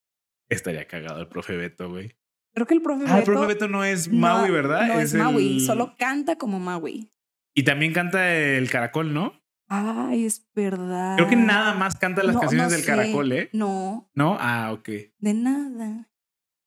estaría 0.50 0.86
cagado 0.86 1.20
el 1.20 1.28
profe 1.28 1.56
Beto, 1.56 1.88
güey. 1.88 2.14
Creo 2.56 2.66
que 2.66 2.74
el 2.74 2.80
profe 2.80 3.04
Ah, 3.06 3.18
el 3.18 3.24
profe 3.24 3.46
Beto 3.48 3.68
no 3.68 3.84
es 3.84 4.08
no- 4.10 4.18
Maui, 4.18 4.50
¿verdad? 4.50 4.88
No 4.88 4.98
es, 4.98 5.12
Maui, 5.14 5.56
el- 5.58 5.60
solo 5.60 5.94
canta 5.98 6.36
como 6.36 6.58
Maui. 6.58 7.10
Y 7.54 7.64
también 7.64 7.92
canta 7.92 8.34
el 8.34 8.70
caracol, 8.70 9.12
¿no? 9.12 9.34
Ay, 9.68 10.24
es 10.24 10.46
verdad. 10.54 11.16
Creo 11.16 11.28
que 11.28 11.36
nada 11.36 11.74
más 11.74 11.96
canta 11.96 12.22
las 12.22 12.34
No, 12.34 12.40
canciones 12.40 12.70
del 12.72 12.80
sé. 12.80 12.86
caracol, 12.86 13.30
¿eh? 13.32 13.50
No, 13.52 14.08
¿No? 14.14 14.36
Ah, 14.40 14.72
ok. 14.72 14.88
de 15.18 15.34
nada. 15.34 16.08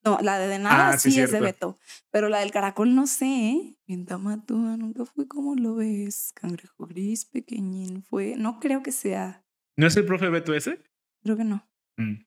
No, 0.06 0.18
la 0.22 0.38
de, 0.40 0.48
de 0.48 0.60
nada 0.60 0.90
Ah, 0.92 0.98
sí, 0.98 1.12
sí, 1.12 1.20
es 1.22 1.32
de. 1.32 1.40
Beto. 1.42 1.78
Pero 2.12 2.30
la 2.30 2.40
del 2.40 2.52
caracol 2.52 2.94
no 2.96 3.06
sé, 3.08 3.26
¿eh? 3.26 3.78
En 3.88 4.06
Tamatúa 4.06 4.78
nunca 4.78 5.06
fue 5.06 5.28
como 5.28 5.56
lo 5.56 5.76
ves. 5.76 6.32
Cangrejo 6.36 6.86
gris, 6.88 7.26
pequeñín 7.26 8.04
fue. 8.04 8.36
No 8.38 8.60
creo 8.60 8.82
que 8.84 8.92
sea. 8.92 9.44
¿No 9.76 9.88
es 9.88 9.98
el 9.98 10.06
profe 10.06 10.30
Beto 10.30 10.54
ese? 10.54 10.80
Creo 11.24 11.36
que 11.36 11.44
no. 11.44 11.68
Mm. 11.98 12.24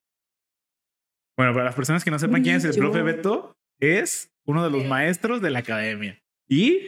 Bueno, 1.42 1.54
para 1.54 1.64
las 1.64 1.74
personas 1.74 2.04
que 2.04 2.10
no 2.12 2.20
sepan 2.20 2.42
quién 2.44 2.54
es 2.54 2.64
el 2.64 2.76
profe 2.76 3.02
Beto, 3.02 3.56
es 3.80 4.30
uno 4.46 4.62
de 4.62 4.70
los 4.70 4.84
maestros 4.86 5.42
de 5.42 5.50
la 5.50 5.58
academia. 5.58 6.22
Y 6.48 6.78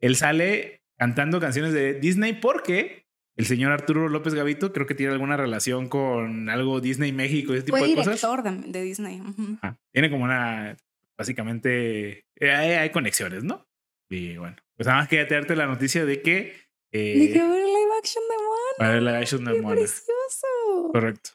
él 0.00 0.16
sale 0.16 0.80
cantando 0.96 1.40
canciones 1.40 1.74
de 1.74 1.92
Disney 2.00 2.32
porque 2.32 3.04
el 3.36 3.44
señor 3.44 3.70
Arturo 3.70 4.08
López 4.08 4.32
Gavito 4.32 4.72
creo 4.72 4.86
que 4.86 4.94
tiene 4.94 5.12
alguna 5.12 5.36
relación 5.36 5.90
con 5.90 6.48
algo 6.48 6.80
Disney 6.80 7.12
México, 7.12 7.52
ese 7.52 7.64
tipo 7.64 7.76
Fue 7.76 7.86
de 7.88 7.94
cosas. 7.94 8.14
director 8.20 8.42
de, 8.42 8.72
de 8.72 8.82
Disney. 8.82 9.20
Ajá. 9.60 9.78
Tiene 9.92 10.10
como 10.10 10.24
una, 10.24 10.74
básicamente, 11.18 12.24
eh, 12.36 12.50
hay, 12.50 12.70
hay 12.72 12.90
conexiones, 12.90 13.44
¿no? 13.44 13.66
Y 14.08 14.38
bueno, 14.38 14.56
pues 14.74 14.86
nada 14.86 15.00
más 15.00 15.08
quería 15.08 15.28
traerte 15.28 15.54
la 15.54 15.66
noticia 15.66 16.06
de 16.06 16.22
que... 16.22 16.54
Eh, 16.92 17.14
Dije, 17.18 17.40
a 17.40 17.48
ver 17.48 17.64
live 17.66 17.92
action 17.98 18.24
de 18.24 18.36
Moana. 18.36 18.76
va 18.80 18.86
a 18.86 18.88
haber 18.90 19.02
la 19.02 19.18
action 19.18 19.44
de 19.44 19.52
¡Qué 19.52 19.60
Moana. 19.60 19.80
precioso! 19.80 20.92
Correcto. 20.92 21.30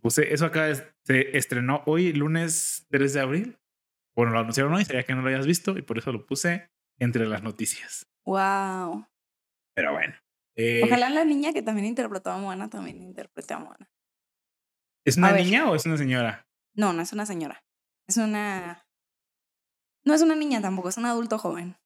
Puse, 0.00 0.32
eso 0.34 0.46
acá 0.46 0.68
es- 0.68 0.84
se 1.04 1.36
estrenó 1.36 1.82
hoy, 1.86 2.12
lunes 2.12 2.86
3 2.90 3.12
de 3.14 3.20
abril. 3.20 3.58
Bueno, 4.16 4.32
lo 4.32 4.40
anunciaron 4.40 4.72
hoy, 4.74 4.84
sabía 4.84 5.02
que 5.04 5.14
no 5.14 5.22
lo 5.22 5.28
hayas 5.28 5.46
visto 5.46 5.76
y 5.78 5.82
por 5.82 5.98
eso 5.98 6.12
lo 6.12 6.26
puse 6.26 6.70
entre 6.98 7.26
las 7.26 7.42
noticias. 7.42 8.06
Wow. 8.24 9.06
Pero 9.74 9.92
bueno. 9.92 10.14
eh, 10.56 10.82
Ojalá 10.84 11.10
la 11.10 11.24
niña 11.24 11.52
que 11.52 11.62
también 11.62 11.86
interpretó 11.86 12.30
a 12.30 12.38
Moana 12.38 12.70
también 12.70 13.02
interprete 13.02 13.54
a 13.54 13.58
Moana. 13.58 13.90
¿Es 15.04 15.16
una 15.16 15.32
niña 15.32 15.68
o 15.70 15.74
es 15.74 15.84
una 15.84 15.96
señora? 15.96 16.46
No, 16.74 16.92
no 16.92 17.02
es 17.02 17.12
una 17.12 17.26
señora. 17.26 17.64
Es 18.08 18.16
una. 18.16 18.86
No 20.04 20.14
es 20.14 20.22
una 20.22 20.34
niña 20.36 20.60
tampoco, 20.60 20.88
es 20.90 20.96
un 20.96 21.06
adulto 21.06 21.38
joven. 21.38 21.76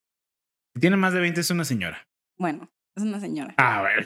Si 0.74 0.80
tiene 0.80 0.96
más 0.96 1.12
de 1.12 1.20
20, 1.20 1.40
es 1.40 1.50
una 1.50 1.64
señora. 1.64 2.06
Bueno, 2.36 2.70
es 2.96 3.02
una 3.02 3.20
señora. 3.20 3.54
Ah, 3.58 3.80
bueno, 3.80 4.02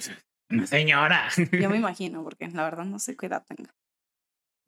una 0.50 0.66
señora. 0.66 1.28
Yo 1.60 1.68
me 1.70 1.76
imagino, 1.78 2.22
porque 2.22 2.48
la 2.48 2.62
verdad 2.64 2.84
no 2.84 2.98
sé 2.98 3.16
qué 3.16 3.26
edad 3.26 3.44
tenga. 3.44 3.74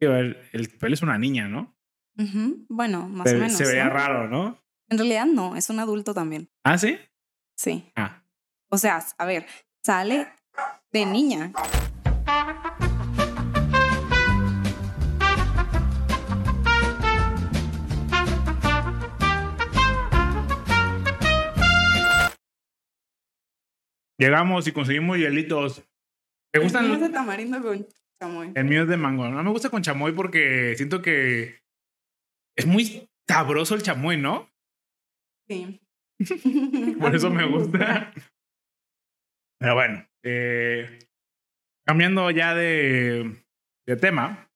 El 0.04 0.68
pelo 0.78 0.94
es 0.94 1.02
una 1.02 1.18
niña, 1.18 1.48
¿no? 1.48 1.74
Bueno, 2.68 3.08
más 3.08 3.32
o 3.32 3.36
menos. 3.36 3.52
Se 3.52 3.66
veía 3.66 3.88
raro, 3.88 4.28
¿no? 4.28 4.58
En 4.88 4.98
realidad 4.98 5.26
no, 5.26 5.56
es 5.56 5.70
un 5.70 5.80
adulto 5.80 6.14
también. 6.14 6.50
¿Ah, 6.62 6.78
sí? 6.78 6.98
Sí. 7.56 7.90
Ah. 7.96 8.22
O 8.68 8.78
sea, 8.78 9.04
a 9.18 9.24
ver, 9.24 9.46
sale 9.82 10.28
de 10.92 11.06
niña. 11.06 11.52
Llegamos 24.18 24.66
y 24.66 24.72
conseguimos 24.72 25.18
hielitos. 25.18 25.82
¿Te 26.52 26.60
gustan? 26.60 26.84
El 26.86 26.92
es 26.92 27.00
de 27.00 27.08
tamarindo 27.08 27.60
con 27.60 27.86
chamoy. 28.20 28.52
El 28.54 28.64
mío 28.64 28.82
es 28.82 28.88
de 28.88 28.96
mango. 28.96 29.28
No 29.28 29.42
me 29.42 29.50
gusta 29.50 29.70
con 29.70 29.82
chamoy 29.82 30.12
porque 30.12 30.74
siento 30.76 31.02
que 31.02 31.60
es 32.56 32.66
muy 32.66 33.08
sabroso 33.26 33.74
el 33.74 33.82
chamoy, 33.82 34.16
¿no? 34.16 34.50
Sí. 35.48 35.80
Por 37.00 37.14
eso 37.14 37.30
me 37.30 37.46
gusta. 37.46 38.12
Pero 39.58 39.74
bueno, 39.74 40.06
eh, 40.22 40.98
cambiando 41.84 42.30
ya 42.30 42.54
de, 42.54 43.44
de 43.86 43.96
tema, 43.96 44.50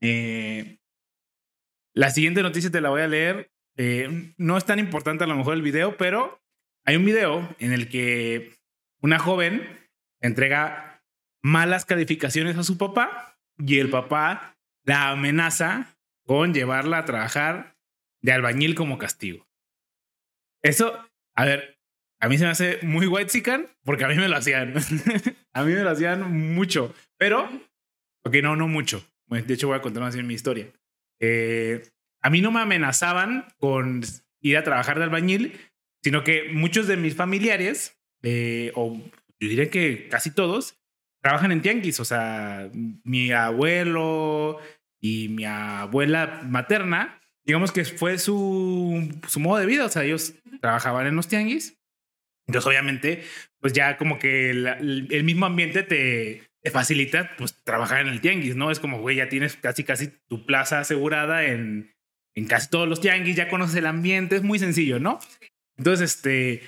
eh, 0.00 0.78
la 1.94 2.10
siguiente 2.10 2.42
noticia 2.42 2.70
te 2.70 2.80
la 2.80 2.90
voy 2.90 3.02
a 3.02 3.08
leer. 3.08 3.50
Eh, 3.76 4.34
no 4.36 4.56
es 4.56 4.64
tan 4.64 4.78
importante 4.78 5.24
a 5.24 5.26
lo 5.26 5.36
mejor 5.36 5.54
el 5.54 5.62
video, 5.62 5.96
pero 5.96 6.40
hay 6.84 6.96
un 6.96 7.04
video 7.04 7.54
en 7.58 7.72
el 7.72 7.88
que 7.88 8.52
una 9.00 9.18
joven 9.18 9.88
entrega 10.20 10.93
malas 11.44 11.84
calificaciones 11.84 12.56
a 12.56 12.64
su 12.64 12.78
papá 12.78 13.38
y 13.58 13.78
el 13.78 13.90
papá 13.90 14.56
la 14.84 15.10
amenaza 15.10 15.94
con 16.26 16.54
llevarla 16.54 16.98
a 16.98 17.04
trabajar 17.04 17.76
de 18.22 18.32
albañil 18.32 18.74
como 18.74 18.96
castigo. 18.96 19.46
Eso, 20.62 20.98
a 21.36 21.44
ver, 21.44 21.78
a 22.18 22.28
mí 22.28 22.38
se 22.38 22.44
me 22.44 22.50
hace 22.50 22.78
muy 22.82 23.06
white 23.06 23.68
porque 23.84 24.04
a 24.04 24.08
mí 24.08 24.16
me 24.16 24.28
lo 24.28 24.36
hacían. 24.36 24.74
a 25.52 25.62
mí 25.62 25.72
me 25.74 25.82
lo 25.82 25.90
hacían 25.90 26.54
mucho, 26.54 26.94
pero, 27.18 27.44
ok, 28.24 28.36
no, 28.42 28.56
no 28.56 28.66
mucho. 28.66 29.06
De 29.26 29.54
hecho, 29.54 29.68
voy 29.68 29.76
a 29.76 29.82
contar 29.82 30.02
más 30.02 30.14
bien 30.14 30.26
mi 30.26 30.34
historia. 30.34 30.72
Eh, 31.20 31.82
a 32.22 32.30
mí 32.30 32.40
no 32.40 32.52
me 32.52 32.60
amenazaban 32.60 33.46
con 33.58 34.02
ir 34.40 34.56
a 34.56 34.64
trabajar 34.64 34.96
de 34.96 35.04
albañil, 35.04 35.60
sino 36.02 36.24
que 36.24 36.50
muchos 36.52 36.86
de 36.86 36.96
mis 36.96 37.14
familiares 37.14 37.98
eh, 38.22 38.72
o 38.74 38.96
yo 39.38 39.48
diría 39.48 39.68
que 39.68 40.08
casi 40.08 40.30
todos, 40.30 40.78
trabajan 41.24 41.52
en 41.52 41.62
tianguis. 41.62 41.98
O 42.00 42.04
sea, 42.04 42.70
mi 43.02 43.32
abuelo 43.32 44.60
y 45.00 45.30
mi 45.30 45.46
abuela 45.46 46.42
materna, 46.44 47.18
digamos 47.46 47.72
que 47.72 47.86
fue 47.86 48.18
su, 48.18 49.10
su 49.26 49.40
modo 49.40 49.58
de 49.58 49.66
vida. 49.66 49.86
O 49.86 49.88
sea, 49.88 50.04
ellos 50.04 50.34
trabajaban 50.60 51.06
en 51.06 51.16
los 51.16 51.26
tianguis. 51.26 51.80
Entonces, 52.46 52.68
obviamente, 52.68 53.24
pues 53.58 53.72
ya 53.72 53.96
como 53.96 54.18
que 54.18 54.50
el, 54.50 55.24
mismo 55.24 55.46
ambiente 55.46 55.82
te, 55.82 56.42
te, 56.60 56.70
facilita 56.70 57.30
pues 57.38 57.54
trabajar 57.64 58.02
en 58.02 58.08
el 58.08 58.20
tianguis, 58.20 58.54
¿no? 58.54 58.70
Es 58.70 58.78
como, 58.78 59.00
güey, 59.00 59.16
ya 59.16 59.30
tienes 59.30 59.56
casi, 59.56 59.82
casi 59.82 60.08
tu 60.28 60.44
plaza 60.44 60.80
asegurada 60.80 61.46
en, 61.46 61.90
en 62.34 62.46
casi 62.46 62.68
todos 62.68 62.86
los 62.86 63.00
tianguis, 63.00 63.34
ya 63.34 63.48
conoces 63.48 63.76
el 63.76 63.86
ambiente, 63.86 64.36
es 64.36 64.42
muy 64.42 64.58
sencillo, 64.58 65.00
¿no? 65.00 65.20
Entonces, 65.78 66.16
este, 66.16 66.60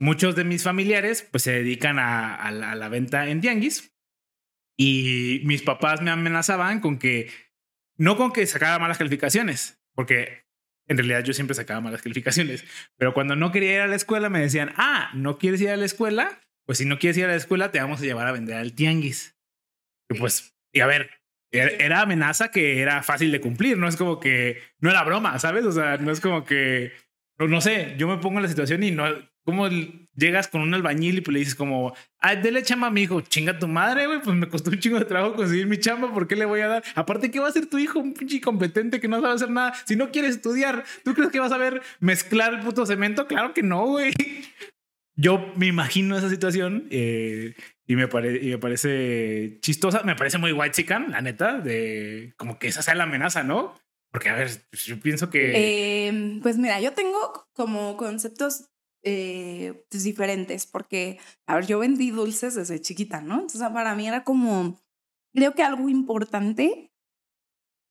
muchos 0.00 0.34
de 0.34 0.42
mis 0.42 0.64
familiares 0.64 1.28
pues 1.30 1.44
se 1.44 1.52
dedican 1.52 2.00
a, 2.00 2.50
la, 2.50 2.88
venta 2.88 3.28
en 3.28 3.40
tianguis 3.40 3.92
y 4.82 5.42
mis 5.44 5.60
papás 5.60 6.00
me 6.00 6.10
amenazaban 6.10 6.80
con 6.80 6.98
que, 6.98 7.30
no 7.98 8.16
con 8.16 8.32
que 8.32 8.46
sacara 8.46 8.78
malas 8.78 8.96
calificaciones, 8.96 9.78
porque 9.94 10.46
en 10.88 10.96
realidad 10.96 11.22
yo 11.22 11.34
siempre 11.34 11.54
sacaba 11.54 11.82
malas 11.82 12.00
calificaciones, 12.00 12.64
pero 12.96 13.12
cuando 13.12 13.36
no 13.36 13.52
quería 13.52 13.74
ir 13.74 13.80
a 13.80 13.86
la 13.86 13.96
escuela 13.96 14.30
me 14.30 14.40
decían, 14.40 14.72
ah, 14.78 15.10
¿no 15.12 15.36
quieres 15.36 15.60
ir 15.60 15.68
a 15.68 15.76
la 15.76 15.84
escuela? 15.84 16.40
Pues 16.64 16.78
si 16.78 16.86
no 16.86 16.98
quieres 16.98 17.18
ir 17.18 17.26
a 17.26 17.28
la 17.28 17.34
escuela 17.34 17.70
te 17.70 17.78
vamos 17.78 18.00
a 18.00 18.04
llevar 18.04 18.26
a 18.26 18.32
vender 18.32 18.56
al 18.56 18.72
tianguis. 18.72 19.36
Y 20.08 20.18
pues, 20.18 20.56
y 20.72 20.80
a 20.80 20.86
ver, 20.86 21.10
era 21.50 22.00
amenaza 22.00 22.50
que 22.50 22.80
era 22.80 23.02
fácil 23.02 23.32
de 23.32 23.42
cumplir, 23.42 23.76
no 23.76 23.86
es 23.86 23.96
como 23.96 24.18
que, 24.18 24.62
no 24.78 24.88
era 24.88 25.04
broma, 25.04 25.38
¿sabes? 25.38 25.66
O 25.66 25.72
sea, 25.72 25.98
no 25.98 26.10
es 26.10 26.20
como 26.20 26.46
que, 26.46 26.92
no 27.38 27.60
sé, 27.60 27.96
yo 27.98 28.08
me 28.08 28.16
pongo 28.16 28.38
en 28.38 28.44
la 28.44 28.48
situación 28.48 28.82
y 28.82 28.92
no, 28.92 29.04
¿Cómo 29.44 29.68
llegas 30.14 30.48
con 30.48 30.60
un 30.60 30.74
albañil 30.74 31.18
y 31.18 31.20
pues 31.22 31.32
le 31.32 31.38
dices 31.38 31.54
como, 31.54 31.94
ay, 32.18 32.40
dele 32.42 32.62
chamba 32.62 32.88
a 32.88 32.90
mi 32.90 33.02
hijo? 33.02 33.22
Chinga 33.22 33.58
tu 33.58 33.68
madre, 33.68 34.06
güey, 34.06 34.20
pues 34.20 34.36
me 34.36 34.48
costó 34.48 34.70
un 34.70 34.78
chingo 34.78 34.98
de 34.98 35.06
trabajo 35.06 35.34
conseguir 35.34 35.66
mi 35.66 35.78
chamba, 35.78 36.12
¿por 36.12 36.28
qué 36.28 36.36
le 36.36 36.44
voy 36.44 36.60
a 36.60 36.68
dar? 36.68 36.84
Aparte, 36.94 37.30
¿qué 37.30 37.40
va 37.40 37.46
a 37.46 37.50
hacer 37.50 37.66
tu 37.66 37.78
hijo? 37.78 37.98
Un 37.98 38.12
pinche 38.12 38.36
incompetente 38.36 39.00
que 39.00 39.08
no 39.08 39.20
sabe 39.20 39.34
hacer 39.34 39.50
nada. 39.50 39.74
Si 39.86 39.96
no 39.96 40.10
quiere 40.10 40.28
estudiar, 40.28 40.84
¿tú 41.04 41.14
crees 41.14 41.30
que 41.30 41.40
vas 41.40 41.52
a 41.52 41.58
ver 41.58 41.82
mezclar 42.00 42.54
el 42.54 42.60
puto 42.60 42.84
cemento? 42.84 43.26
Claro 43.26 43.54
que 43.54 43.62
no, 43.62 43.86
güey. 43.86 44.12
Yo 45.16 45.52
me 45.56 45.66
imagino 45.66 46.16
esa 46.16 46.30
situación 46.30 46.86
eh, 46.90 47.54
y, 47.86 47.96
me 47.96 48.08
y 48.40 48.46
me 48.48 48.58
parece 48.58 49.58
chistosa, 49.60 50.02
me 50.02 50.16
parece 50.16 50.38
muy 50.38 50.52
white 50.52 50.72
chican, 50.72 51.10
la 51.10 51.20
neta, 51.20 51.58
de 51.58 52.32
como 52.36 52.58
que 52.58 52.68
esa 52.68 52.80
sea 52.82 52.94
la 52.94 53.04
amenaza, 53.04 53.42
¿no? 53.42 53.74
Porque, 54.10 54.28
a 54.28 54.34
ver, 54.34 54.48
pues, 54.70 54.84
yo 54.86 54.98
pienso 54.98 55.30
que... 55.30 56.08
Em, 56.08 56.40
pues 56.40 56.58
mira, 56.58 56.80
yo 56.80 56.92
tengo 56.92 57.46
como 57.52 57.96
conceptos 57.96 58.69
eh, 59.02 59.86
pues, 59.90 60.04
diferentes, 60.04 60.66
porque, 60.66 61.18
a 61.46 61.54
ver, 61.54 61.66
yo 61.66 61.78
vendí 61.78 62.10
dulces 62.10 62.54
desde 62.54 62.80
chiquita, 62.80 63.20
¿no? 63.20 63.34
Entonces, 63.34 63.62
para 63.72 63.94
mí 63.94 64.06
era 64.06 64.24
como, 64.24 64.80
creo 65.32 65.54
que 65.54 65.62
algo 65.62 65.88
importante 65.88 66.92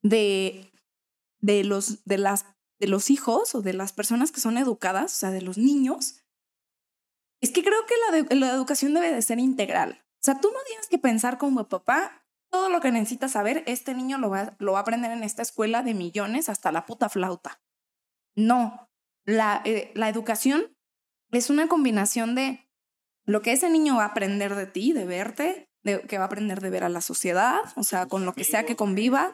de, 0.03 0.72
de, 1.41 1.64
los, 1.64 2.03
de, 2.05 2.18
las, 2.18 2.45
de 2.80 2.88
los 2.88 3.10
hijos 3.10 3.55
o 3.55 3.62
de 3.62 3.74
las 3.74 3.93
personas 3.93 4.32
que 4.32 4.41
son 4.41 4.57
educadas, 4.57 5.14
o 5.14 5.18
sea, 5.18 5.32
de 5.32 5.41
los 5.41 5.57
niños, 5.57 6.22
es 7.41 7.51
que 7.51 7.64
creo 7.64 7.86
que 7.86 8.26
la, 8.36 8.36
la 8.36 8.53
educación 8.53 8.93
debe 8.93 9.14
de 9.14 9.22
ser 9.22 9.39
integral. 9.39 10.03
O 10.16 10.22
sea, 10.22 10.39
tú 10.39 10.49
no 10.51 10.60
tienes 10.68 10.88
que 10.88 10.99
pensar 10.99 11.38
como 11.38 11.68
papá, 11.70 12.26
todo 12.49 12.70
lo 12.70 12.82
que 12.82 12.91
necesitas 12.91 13.32
saber, 13.32 13.64
este 13.68 13.93
niño 13.93 14.18
lo 14.18 14.30
va, 14.30 14.55
lo 14.60 14.74
va 14.74 14.80
a 14.80 14.82
aprender 14.82 15.12
en 15.12 15.24
esta 15.24 15.41
escuela 15.41 15.82
de 15.82 15.93
millones 15.93 16.49
hasta 16.49 16.72
la 16.72 16.86
puta 16.86 17.10
flauta. 17.10 17.62
No, 18.36 18.89
la, 19.26 19.62
eh, 19.66 19.91
la 19.95 20.10
educación 20.10 20.76
es 21.32 21.50
una 21.50 21.68
combinación 21.68 22.36
de 22.36 22.68
lo 23.26 23.42
que 23.42 23.52
ese 23.52 23.70
niño 23.70 23.98
va 23.98 24.04
a 24.04 24.08
aprender 24.08 24.56
de 24.56 24.66
ti, 24.66 24.92
de 24.94 25.06
verte, 25.06 25.70
de, 25.84 26.02
que 26.02 26.18
va 26.18 26.24
a 26.24 26.28
aprender 26.28 26.62
de 26.62 26.70
ver 26.70 26.84
a 26.84 26.90
la 26.90 27.02
sociedad, 27.02 27.60
o 27.76 27.84
sea, 27.84 28.08
con 28.08 28.26
lo 28.26 28.34
que 28.34 28.44
sea 28.44 28.66
que 28.66 28.76
conviva, 28.76 29.32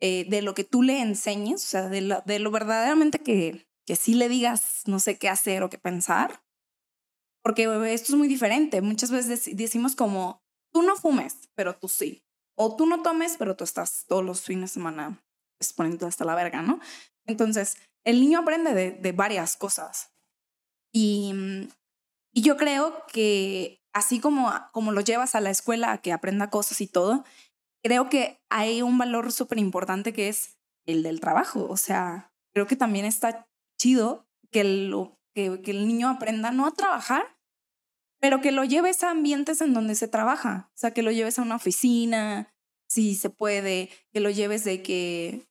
eh, 0.00 0.26
de 0.28 0.42
lo 0.42 0.54
que 0.54 0.64
tú 0.64 0.82
le 0.82 1.00
enseñes, 1.00 1.64
o 1.64 1.68
sea, 1.68 1.88
de 1.88 2.00
lo, 2.00 2.22
de 2.26 2.38
lo 2.38 2.50
verdaderamente 2.50 3.20
que, 3.20 3.66
que 3.86 3.96
sí 3.96 4.14
le 4.14 4.28
digas 4.28 4.82
no 4.86 4.98
sé 4.98 5.16
qué 5.16 5.28
hacer 5.28 5.62
o 5.62 5.70
qué 5.70 5.78
pensar. 5.78 6.42
Porque 7.42 7.62
esto 7.92 8.12
es 8.12 8.18
muy 8.18 8.26
diferente. 8.26 8.80
Muchas 8.80 9.12
veces 9.12 9.56
decimos 9.56 9.94
como, 9.94 10.42
tú 10.72 10.82
no 10.82 10.96
fumes, 10.96 11.48
pero 11.54 11.76
tú 11.76 11.88
sí. 11.88 12.24
O 12.56 12.74
tú 12.74 12.86
no 12.86 13.02
tomes, 13.02 13.36
pero 13.38 13.54
tú 13.54 13.62
estás 13.62 14.04
todos 14.08 14.24
los 14.24 14.40
fines 14.40 14.70
de 14.70 14.74
semana 14.74 15.22
exponiendo 15.60 16.08
hasta 16.08 16.24
la 16.24 16.34
verga, 16.34 16.62
¿no? 16.62 16.80
Entonces, 17.26 17.76
el 18.04 18.20
niño 18.20 18.40
aprende 18.40 18.74
de, 18.74 18.90
de 18.90 19.12
varias 19.12 19.56
cosas. 19.56 20.15
Y, 20.98 21.30
y 22.32 22.40
yo 22.40 22.56
creo 22.56 23.04
que 23.12 23.82
así 23.92 24.18
como, 24.18 24.50
como 24.72 24.92
lo 24.92 25.02
llevas 25.02 25.34
a 25.34 25.42
la 25.42 25.50
escuela 25.50 25.92
a 25.92 25.98
que 26.00 26.10
aprenda 26.10 26.48
cosas 26.48 26.80
y 26.80 26.86
todo, 26.86 27.22
creo 27.82 28.08
que 28.08 28.40
hay 28.48 28.80
un 28.80 28.96
valor 28.96 29.30
súper 29.30 29.58
importante 29.58 30.14
que 30.14 30.30
es 30.30 30.56
el 30.86 31.02
del 31.02 31.20
trabajo. 31.20 31.66
O 31.68 31.76
sea, 31.76 32.32
creo 32.54 32.66
que 32.66 32.76
también 32.76 33.04
está 33.04 33.46
chido 33.78 34.26
que 34.50 34.62
el, 34.62 34.94
que, 35.34 35.60
el 35.66 35.86
niño 35.86 36.08
aprenda 36.08 36.50
no 36.50 36.66
a 36.66 36.72
trabajar, 36.72 37.36
pero 38.18 38.40
que 38.40 38.50
lo 38.50 38.64
lleves 38.64 39.02
a 39.02 39.10
ambientes 39.10 39.60
en 39.60 39.74
donde 39.74 39.96
se 39.96 40.08
trabaja. 40.08 40.70
O 40.74 40.78
sea, 40.78 40.92
que 40.92 41.02
lo 41.02 41.10
lleves 41.10 41.38
a 41.38 41.42
una 41.42 41.56
oficina, 41.56 42.54
si 42.88 43.16
se 43.16 43.28
puede, 43.28 43.90
que 44.14 44.20
lo 44.20 44.30
lleves 44.30 44.64
de 44.64 44.82
que, 44.82 45.46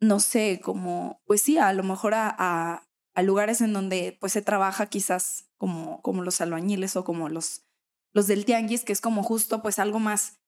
no 0.00 0.18
sé, 0.18 0.60
como, 0.60 1.20
pues 1.24 1.40
sí, 1.40 1.56
a 1.56 1.72
lo 1.72 1.84
mejor 1.84 2.14
a 2.14 2.89
lugares 3.22 3.60
en 3.60 3.72
donde 3.72 4.16
pues 4.20 4.32
se 4.32 4.42
trabaja 4.42 4.86
quizás 4.86 5.50
como, 5.56 6.00
como 6.02 6.22
los 6.22 6.40
albañiles 6.40 6.96
o 6.96 7.04
como 7.04 7.28
los, 7.28 7.66
los 8.12 8.26
del 8.26 8.44
tianguis, 8.44 8.84
que 8.84 8.92
es 8.92 9.00
como 9.00 9.22
justo 9.22 9.62
pues 9.62 9.78
algo 9.78 9.98
más 9.98 10.40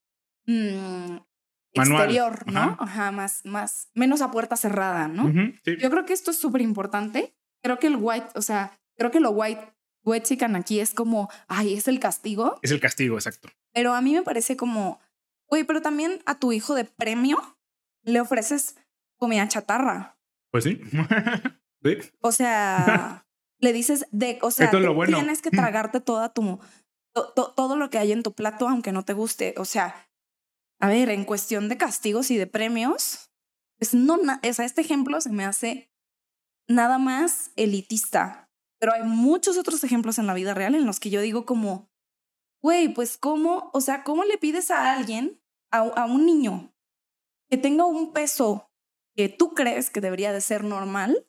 mm, 0.46 1.16
exterior, 1.72 2.50
¿no? 2.50 2.76
Ajá. 2.80 3.10
más, 3.10 3.44
más, 3.44 3.90
menos 3.94 4.22
a 4.22 4.30
puerta 4.30 4.56
cerrada, 4.56 5.08
¿no? 5.08 5.32
Yo 5.64 5.90
creo 5.90 6.04
que 6.04 6.12
esto 6.12 6.30
es 6.30 6.38
súper 6.38 6.60
importante. 6.60 7.34
Creo 7.62 7.78
que 7.78 7.86
el 7.86 7.96
white, 7.96 8.28
o 8.34 8.42
sea, 8.42 8.80
creo 8.96 9.10
que 9.10 9.20
lo 9.20 9.30
white, 9.30 9.62
white 10.04 10.26
chican 10.26 10.56
aquí 10.56 10.80
es 10.80 10.94
como, 10.94 11.28
ay, 11.48 11.74
es 11.74 11.88
el 11.88 12.00
castigo. 12.00 12.58
Es 12.62 12.70
el 12.70 12.80
castigo, 12.80 13.16
exacto. 13.16 13.48
Pero 13.72 13.94
a 13.94 14.00
mí 14.00 14.12
me 14.12 14.22
parece 14.22 14.56
como, 14.56 15.00
Güey, 15.52 15.64
pero 15.64 15.82
también 15.82 16.22
a 16.24 16.38
tu 16.38 16.50
hijo 16.50 16.74
de 16.74 16.86
premio 16.86 17.36
le 18.04 18.22
ofreces 18.22 18.74
comida 19.18 19.46
chatarra. 19.48 20.18
Pues 20.50 20.64
sí. 20.64 20.80
sí. 21.82 21.98
O 22.20 22.32
sea, 22.32 23.26
le 23.60 23.72
dices 23.72 24.06
de, 24.10 24.38
o 24.42 24.50
sea, 24.50 24.70
es 24.70 24.94
bueno. 24.94 25.16
tienes 25.18 25.42
que 25.42 25.50
tragarte 25.50 26.00
toda 26.00 26.32
tu 26.32 26.60
to- 27.14 27.32
to- 27.34 27.52
todo 27.54 27.76
lo 27.76 27.90
que 27.90 27.98
hay 27.98 28.12
en 28.12 28.22
tu 28.22 28.32
plato 28.32 28.68
aunque 28.68 28.92
no 28.92 29.04
te 29.04 29.12
guste. 29.12 29.54
O 29.58 29.64
sea, 29.64 30.08
a 30.80 30.88
ver, 30.88 31.10
en 31.10 31.24
cuestión 31.24 31.68
de 31.68 31.76
castigos 31.76 32.30
y 32.30 32.36
de 32.36 32.46
premios, 32.46 33.30
pues 33.78 33.94
no, 33.94 34.14
o 34.16 34.52
sea, 34.52 34.64
este 34.64 34.80
ejemplo 34.80 35.20
se 35.20 35.30
me 35.30 35.44
hace 35.44 35.90
nada 36.68 36.98
más 36.98 37.50
elitista. 37.56 38.48
Pero 38.80 38.94
hay 38.94 39.04
muchos 39.04 39.58
otros 39.58 39.84
ejemplos 39.84 40.18
en 40.18 40.26
la 40.26 40.34
vida 40.34 40.54
real 40.54 40.74
en 40.74 40.86
los 40.86 40.98
que 40.98 41.10
yo 41.10 41.20
digo 41.20 41.46
como, 41.46 41.88
güey, 42.62 42.88
pues 42.92 43.16
cómo, 43.16 43.70
o 43.72 43.80
sea, 43.80 44.02
¿cómo 44.02 44.24
le 44.24 44.38
pides 44.38 44.72
a 44.72 44.92
alguien, 44.92 45.40
a, 45.70 45.78
a 45.80 46.04
un 46.06 46.26
niño, 46.26 46.74
que 47.48 47.58
tenga 47.58 47.84
un 47.84 48.12
peso 48.12 48.72
que 49.14 49.28
tú 49.28 49.54
crees 49.54 49.90
que 49.90 50.00
debería 50.00 50.32
de 50.32 50.40
ser 50.40 50.64
normal, 50.64 51.28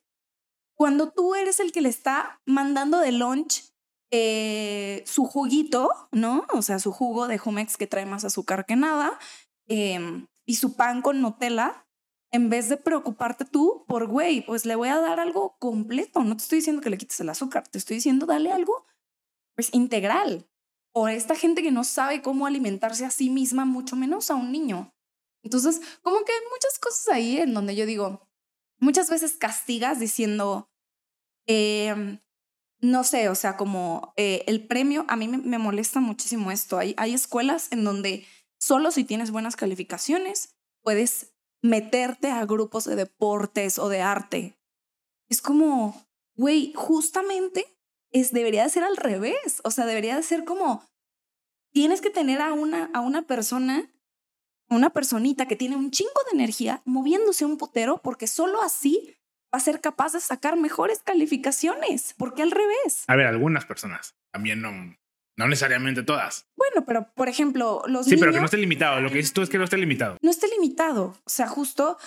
cuando 0.75 1.11
tú 1.11 1.35
eres 1.35 1.59
el 1.59 1.71
que 1.71 1.81
le 1.81 1.89
está 1.89 2.41
mandando 2.45 2.99
de 2.99 3.11
lunch 3.11 3.73
eh, 4.11 5.03
su 5.07 5.25
juguito, 5.25 5.89
¿no? 6.11 6.45
O 6.53 6.61
sea, 6.61 6.77
su 6.77 6.91
jugo 6.91 7.27
de 7.27 7.39
Jumex 7.39 7.77
que 7.77 7.87
trae 7.87 8.05
más 8.05 8.23
azúcar 8.23 8.65
que 8.65 8.75
nada, 8.75 9.17
em, 9.67 10.27
y 10.45 10.55
su 10.55 10.75
pan 10.75 11.01
con 11.01 11.21
Nutella, 11.21 11.87
en 12.31 12.49
vez 12.49 12.69
de 12.69 12.77
preocuparte 12.77 13.45
tú 13.45 13.85
por, 13.87 14.07
güey, 14.07 14.45
pues 14.45 14.65
le 14.65 14.75
voy 14.75 14.89
a 14.89 14.99
dar 14.99 15.19
algo 15.19 15.55
completo. 15.59 16.23
No 16.23 16.35
te 16.37 16.43
estoy 16.43 16.59
diciendo 16.59 16.81
que 16.81 16.89
le 16.89 16.97
quites 16.97 17.19
el 17.21 17.29
azúcar, 17.29 17.67
te 17.67 17.77
estoy 17.77 17.97
diciendo 17.97 18.25
dale 18.25 18.51
algo, 18.51 18.85
pues 19.55 19.73
integral. 19.73 20.47
O 20.93 21.07
esta 21.07 21.35
gente 21.35 21.63
que 21.63 21.71
no 21.71 21.83
sabe 21.83 22.21
cómo 22.21 22.45
alimentarse 22.45 23.05
a 23.05 23.11
sí 23.11 23.29
misma, 23.31 23.65
mucho 23.65 23.95
menos 23.95 24.29
a 24.29 24.35
un 24.35 24.51
niño. 24.51 24.93
Entonces, 25.43 25.81
como 26.03 26.23
que 26.23 26.31
hay 26.31 26.39
muchas 26.51 26.77
cosas 26.79 27.07
ahí 27.09 27.37
en 27.37 27.53
donde 27.53 27.75
yo 27.75 27.85
digo, 27.85 28.21
muchas 28.79 29.09
veces 29.09 29.33
castigas 29.33 29.99
diciendo, 29.99 30.69
em, 31.45 32.19
no 32.79 33.03
sé, 33.03 33.29
o 33.29 33.35
sea, 33.35 33.57
como 33.57 34.13
eh, 34.17 34.43
el 34.47 34.65
premio, 34.67 35.05
a 35.07 35.15
mí 35.15 35.27
me, 35.27 35.37
me 35.37 35.57
molesta 35.57 35.99
muchísimo 35.99 36.51
esto. 36.51 36.77
Hay, 36.77 36.93
hay 36.97 37.13
escuelas 37.13 37.69
en 37.71 37.83
donde 37.83 38.25
solo 38.59 38.91
si 38.91 39.03
tienes 39.03 39.31
buenas 39.31 39.55
calificaciones 39.55 40.55
puedes 40.81 41.33
meterte 41.61 42.29
a 42.29 42.45
grupos 42.45 42.83
de 42.85 42.95
deportes 42.95 43.79
o 43.79 43.89
de 43.89 44.01
arte. 44.01 44.59
Es 45.29 45.41
como, 45.41 46.05
güey, 46.35 46.73
justamente 46.75 47.65
es, 48.11 48.31
debería 48.31 48.63
de 48.63 48.69
ser 48.69 48.83
al 48.83 48.97
revés. 48.97 49.61
O 49.63 49.71
sea, 49.71 49.85
debería 49.85 50.15
de 50.15 50.23
ser 50.23 50.43
como, 50.43 50.83
tienes 51.71 52.01
que 52.01 52.09
tener 52.09 52.41
a 52.41 52.53
una, 52.53 52.91
a 52.93 52.99
una 52.99 53.23
persona, 53.23 53.91
una 54.69 54.89
personita 54.91 55.47
que 55.47 55.55
tiene 55.55 55.75
un 55.75 55.91
chingo 55.91 56.11
de 56.31 56.37
energía 56.37 56.81
moviéndose 56.85 57.45
un 57.45 57.57
putero 57.57 58.01
porque 58.01 58.27
solo 58.27 58.61
así 58.61 59.15
va 59.53 59.57
a 59.57 59.59
ser 59.59 59.81
capaz 59.81 60.13
de 60.13 60.19
sacar 60.19 60.57
mejores 60.57 60.99
calificaciones. 61.03 62.13
¿Por 62.15 62.33
qué 62.33 62.41
al 62.43 62.51
revés? 62.51 63.03
A 63.07 63.15
ver, 63.15 63.27
algunas 63.27 63.65
personas. 63.65 64.15
También 64.31 64.61
no, 64.61 64.71
no 65.37 65.47
necesariamente 65.47 66.01
todas. 66.03 66.47
Bueno, 66.55 66.85
pero 66.85 67.11
por 67.13 67.29
ejemplo, 67.29 67.83
los 67.87 68.05
Sí, 68.05 68.11
niños... 68.11 68.19
pero 68.21 68.31
que 68.33 68.39
no 68.39 68.45
esté 68.45 68.57
limitado. 68.57 68.99
Lo 69.01 69.09
que 69.09 69.17
dices 69.17 69.33
tú 69.33 69.41
es 69.43 69.49
que 69.49 69.57
no 69.59 69.63
esté 69.65 69.77
limitado. 69.77 70.17
no 70.21 70.31
esté 70.31 70.47
limitado. 70.47 71.15
O 71.25 71.29
sea, 71.29 71.47
justo, 71.47 71.97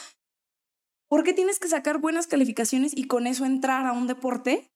¿por 1.08 1.22
qué 1.22 1.32
tienes 1.34 1.58
que 1.60 1.68
sacar 1.68 1.98
buenas 1.98 2.26
calificaciones 2.26 2.92
y 2.96 3.06
con 3.06 3.26
eso 3.28 3.44
entrar 3.44 3.86
a 3.86 3.92
un 3.92 4.06
deporte 4.08 4.68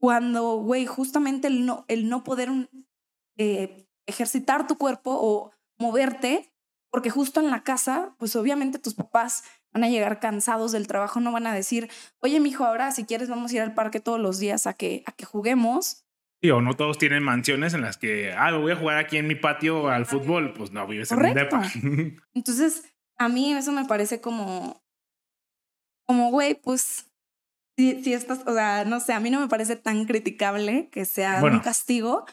cuando, 0.00 0.56
güey, 0.56 0.86
justamente 0.86 1.46
el 1.48 1.66
no, 1.66 1.84
el 1.88 2.08
no 2.08 2.24
poder 2.24 2.50
un- 2.50 2.68
eh, 3.36 3.86
ejercitar 4.06 4.66
tu 4.66 4.76
cuerpo 4.78 5.10
o 5.20 5.52
moverte, 5.78 6.52
porque 6.90 7.10
justo 7.10 7.40
en 7.40 7.50
la 7.50 7.62
casa, 7.62 8.14
pues 8.18 8.34
obviamente 8.36 8.78
tus 8.78 8.94
papás 8.94 9.44
van 9.72 9.84
a 9.84 9.88
llegar 9.88 10.20
cansados 10.20 10.72
del 10.72 10.86
trabajo, 10.86 11.20
no 11.20 11.32
van 11.32 11.46
a 11.46 11.54
decir, 11.54 11.90
oye, 12.20 12.40
mijo, 12.40 12.64
ahora 12.64 12.90
si 12.92 13.04
quieres 13.04 13.28
vamos 13.28 13.50
a 13.52 13.54
ir 13.56 13.60
al 13.60 13.74
parque 13.74 14.00
todos 14.00 14.18
los 14.18 14.38
días 14.38 14.66
a 14.66 14.72
que, 14.74 15.02
a 15.06 15.12
que 15.12 15.24
juguemos. 15.26 16.04
Sí, 16.42 16.50
o 16.50 16.60
no 16.60 16.74
todos 16.74 16.98
tienen 16.98 17.22
mansiones 17.24 17.74
en 17.74 17.80
las 17.82 17.96
que, 17.98 18.32
ah, 18.32 18.52
voy 18.56 18.72
a 18.72 18.76
jugar 18.76 18.96
aquí 18.98 19.16
en 19.16 19.26
mi 19.26 19.34
patio 19.34 19.88
al 19.88 20.06
fútbol. 20.06 20.52
Pues 20.54 20.70
no, 20.70 20.86
vives 20.86 21.10
en 21.10 21.18
un 21.18 21.24
Correcto. 21.24 21.56
depa. 21.58 21.70
Entonces, 22.34 22.84
a 23.18 23.28
mí 23.28 23.52
eso 23.52 23.72
me 23.72 23.84
parece 23.86 24.20
como, 24.20 24.80
como, 26.06 26.30
güey, 26.30 26.54
pues, 26.54 27.10
si, 27.76 28.02
si 28.02 28.12
estás, 28.12 28.40
o 28.46 28.54
sea, 28.54 28.84
no 28.84 29.00
sé, 29.00 29.12
a 29.12 29.20
mí 29.20 29.30
no 29.30 29.40
me 29.40 29.48
parece 29.48 29.76
tan 29.76 30.04
criticable 30.04 30.88
que 30.90 31.04
sea 31.04 31.40
Bueno. 31.40 31.56
un 31.56 31.62
castigo, 31.62 32.24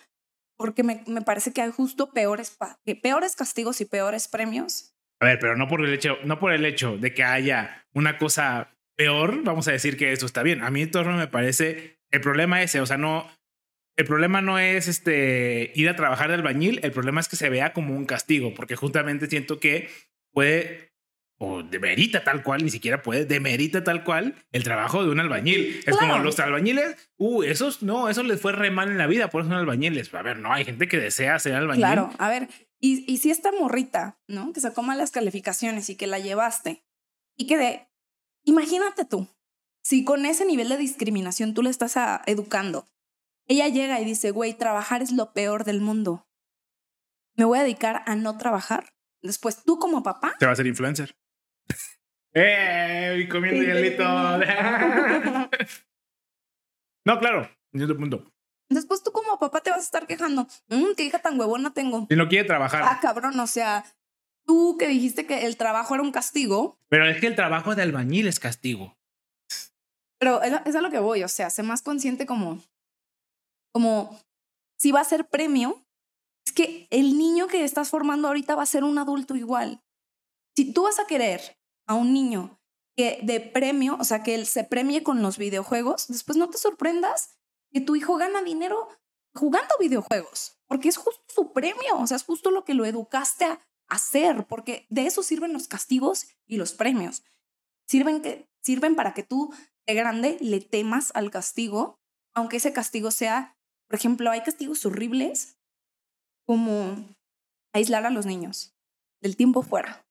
porque 0.57 0.83
me, 0.83 1.03
me 1.07 1.21
parece 1.21 1.51
que 1.53 1.61
hay 1.61 1.71
justo 1.71 2.11
peores, 2.11 2.57
peores 3.01 3.35
castigos 3.35 3.81
y 3.81 3.85
peores 3.85 4.27
premios. 4.27 4.95
A 5.19 5.25
ver, 5.25 5.39
pero 5.39 5.55
no 5.55 5.67
por 5.67 5.83
el 5.83 5.93
hecho, 5.93 6.17
no 6.23 6.39
por 6.39 6.53
el 6.53 6.65
hecho 6.65 6.97
de 6.97 7.13
que 7.13 7.23
haya 7.23 7.85
una 7.93 8.17
cosa 8.17 8.75
peor, 8.95 9.43
vamos 9.43 9.67
a 9.67 9.71
decir 9.71 9.97
que 9.97 10.11
eso 10.11 10.25
está 10.25 10.43
bien. 10.43 10.61
A 10.63 10.71
mí 10.71 10.81
en 10.81 10.91
torno 10.91 11.17
me 11.17 11.27
parece 11.27 11.99
el 12.11 12.21
problema 12.21 12.61
ese, 12.61 12.81
o 12.81 12.85
sea, 12.85 12.97
no 12.97 13.29
el 13.97 14.05
problema 14.05 14.41
no 14.41 14.59
es 14.59 14.87
este 14.87 15.71
ir 15.73 15.87
a 15.89 15.95
trabajar 15.95 16.27
de 16.27 16.35
albañil, 16.35 16.79
el 16.83 16.91
problema 16.91 17.21
es 17.21 17.29
que 17.29 17.37
se 17.37 17.49
vea 17.49 17.71
como 17.71 17.95
un 17.95 18.05
castigo, 18.05 18.53
porque 18.53 18.75
justamente 18.75 19.27
siento 19.27 19.59
que 19.59 19.89
puede 20.33 20.91
o 21.37 21.63
demerita 21.63 22.23
tal 22.23 22.43
cual, 22.43 22.63
ni 22.63 22.69
siquiera 22.69 23.01
puede, 23.01 23.25
demerita 23.25 23.83
tal 23.83 24.03
cual 24.03 24.35
el 24.51 24.63
trabajo 24.63 25.03
de 25.03 25.09
un 25.09 25.19
albañil. 25.19 25.81
Es 25.85 25.95
como 25.97 26.17
los 26.19 26.39
albañiles, 26.39 26.95
uh, 27.17 27.43
esos 27.43 27.83
no, 27.83 28.07
eso 28.09 28.23
les 28.23 28.39
fue 28.39 28.53
re 28.53 28.71
mal 28.71 28.89
en 28.89 28.97
la 28.97 29.07
vida, 29.07 29.29
por 29.29 29.41
eso 29.41 29.49
son 29.49 29.57
albañiles. 29.59 30.13
A 30.13 30.21
ver, 30.21 30.39
no, 30.39 30.53
hay 30.53 30.63
gente 30.65 30.87
que 30.87 30.97
desea 30.97 31.37
ser 31.39 31.55
albañil. 31.55 31.81
Claro, 31.81 32.11
a 32.19 32.29
ver, 32.29 32.47
y, 32.79 33.11
y 33.11 33.17
si 33.17 33.31
esta 33.31 33.51
morrita, 33.51 34.19
¿no? 34.27 34.53
Que 34.53 34.61
sacó 34.61 34.81
malas 34.81 35.11
calificaciones 35.11 35.89
y 35.89 35.95
que 35.97 36.07
la 36.07 36.19
llevaste, 36.19 36.85
y 37.37 37.47
que 37.47 37.57
de, 37.57 37.87
imagínate 38.43 39.03
tú, 39.05 39.27
si 39.83 40.03
con 40.05 40.25
ese 40.25 40.45
nivel 40.45 40.69
de 40.69 40.77
discriminación 40.77 41.53
tú 41.53 41.61
le 41.63 41.69
estás 41.69 41.97
a- 41.97 42.21
educando, 42.27 42.87
ella 43.47 43.67
llega 43.67 43.99
y 43.99 44.05
dice, 44.05 44.31
güey, 44.31 44.53
trabajar 44.53 45.01
es 45.01 45.11
lo 45.11 45.33
peor 45.33 45.65
del 45.65 45.81
mundo. 45.81 46.27
Me 47.35 47.43
voy 47.45 47.59
a 47.59 47.63
dedicar 47.63 48.03
a 48.05 48.15
no 48.15 48.37
trabajar. 48.37 48.93
Después 49.21 49.63
tú 49.63 49.77
como 49.79 50.01
papá, 50.01 50.35
Se 50.39 50.45
va 50.45 50.51
a 50.51 50.53
hacer 50.53 50.67
influencer. 50.67 51.15
¡Eh! 52.35 53.17
y 53.21 53.29
Comiendo 53.29 53.63
hielito. 53.63 54.03
no, 57.05 57.19
claro. 57.19 57.49
El 57.73 57.95
punto. 57.97 58.31
después 58.69 59.03
tú 59.03 59.11
como 59.11 59.37
papá 59.37 59.61
te 59.61 59.69
vas 59.69 59.79
a 59.79 59.83
estar 59.83 60.07
quejando, 60.07 60.47
"Mm, 60.69 60.93
qué 60.95 61.03
hija 61.03 61.19
tan 61.19 61.39
huevona 61.39 61.73
tengo. 61.73 62.07
Si 62.09 62.15
no 62.15 62.27
quiere 62.27 62.47
trabajar. 62.47 62.83
Ah, 62.85 62.99
cabrón, 63.01 63.37
o 63.39 63.47
sea, 63.47 63.83
tú 64.45 64.77
que 64.77 64.87
dijiste 64.87 65.25
que 65.25 65.45
el 65.45 65.57
trabajo 65.57 65.93
era 65.95 66.03
un 66.03 66.11
castigo, 66.11 66.77
Pero 66.89 67.05
es 67.07 67.19
que 67.19 67.27
el 67.27 67.35
trabajo 67.35 67.75
de 67.75 67.81
albañil 67.81 68.27
es 68.27 68.39
castigo. 68.39 68.95
Pero 70.19 70.41
es 70.41 70.53
a, 70.53 70.57
es 70.65 70.75
a 70.75 70.81
lo 70.81 70.89
que 70.89 70.99
voy, 70.99 71.23
o 71.23 71.27
sea, 71.27 71.49
sé 71.49 71.63
más 71.63 71.81
consciente 71.81 72.25
como, 72.25 72.61
como 73.73 74.17
si 74.79 74.91
va 74.93 75.01
a 75.01 75.05
ser 75.05 75.27
premio, 75.27 75.83
es 76.47 76.53
que 76.53 76.87
el 76.91 77.17
niño 77.17 77.47
que 77.47 77.65
estás 77.65 77.89
formando 77.89 78.29
ahorita 78.29 78.55
va 78.55 78.63
a 78.63 78.67
ser 78.67 78.83
un 78.85 78.97
adulto 78.97 79.35
igual. 79.35 79.81
Si 80.55 80.71
tú 80.71 80.83
vas 80.83 80.99
a 80.99 81.07
querer 81.07 81.41
a 81.85 81.95
un 81.95 82.13
niño 82.13 82.59
que 82.95 83.19
de 83.23 83.39
premio, 83.41 83.97
o 83.99 84.03
sea, 84.03 84.23
que 84.23 84.35
él 84.35 84.45
se 84.45 84.63
premie 84.63 85.03
con 85.03 85.21
los 85.21 85.37
videojuegos, 85.37 86.07
después 86.07 86.37
no 86.37 86.49
te 86.49 86.57
sorprendas 86.57 87.37
que 87.71 87.81
tu 87.81 87.95
hijo 87.95 88.15
gana 88.15 88.41
dinero 88.41 88.87
jugando 89.33 89.75
videojuegos, 89.79 90.57
porque 90.65 90.87
es 90.87 90.97
justo 90.97 91.21
su 91.27 91.51
premio, 91.51 91.97
o 91.97 92.07
sea, 92.07 92.17
es 92.17 92.23
justo 92.23 92.51
lo 92.51 92.63
que 92.63 92.73
lo 92.73 92.85
educaste 92.85 93.45
a 93.45 93.59
hacer, 93.89 94.47
porque 94.47 94.87
de 94.89 95.05
eso 95.05 95.23
sirven 95.23 95.53
los 95.53 95.67
castigos 95.67 96.27
y 96.45 96.57
los 96.57 96.73
premios. 96.73 97.23
Sirven, 97.85 98.21
que, 98.21 98.49
sirven 98.61 98.95
para 98.95 99.13
que 99.13 99.23
tú 99.23 99.53
de 99.85 99.93
grande 99.93 100.37
le 100.39 100.61
temas 100.61 101.11
al 101.15 101.31
castigo, 101.31 101.99
aunque 102.33 102.57
ese 102.57 102.73
castigo 102.73 103.11
sea, 103.11 103.57
por 103.87 103.95
ejemplo, 103.95 104.31
hay 104.31 104.41
castigos 104.41 104.85
horribles 104.85 105.59
como 106.45 106.95
aislar 107.73 108.05
a 108.05 108.09
los 108.09 108.25
niños 108.25 108.73
del 109.21 109.35
tiempo 109.35 109.61
fuera. 109.61 110.07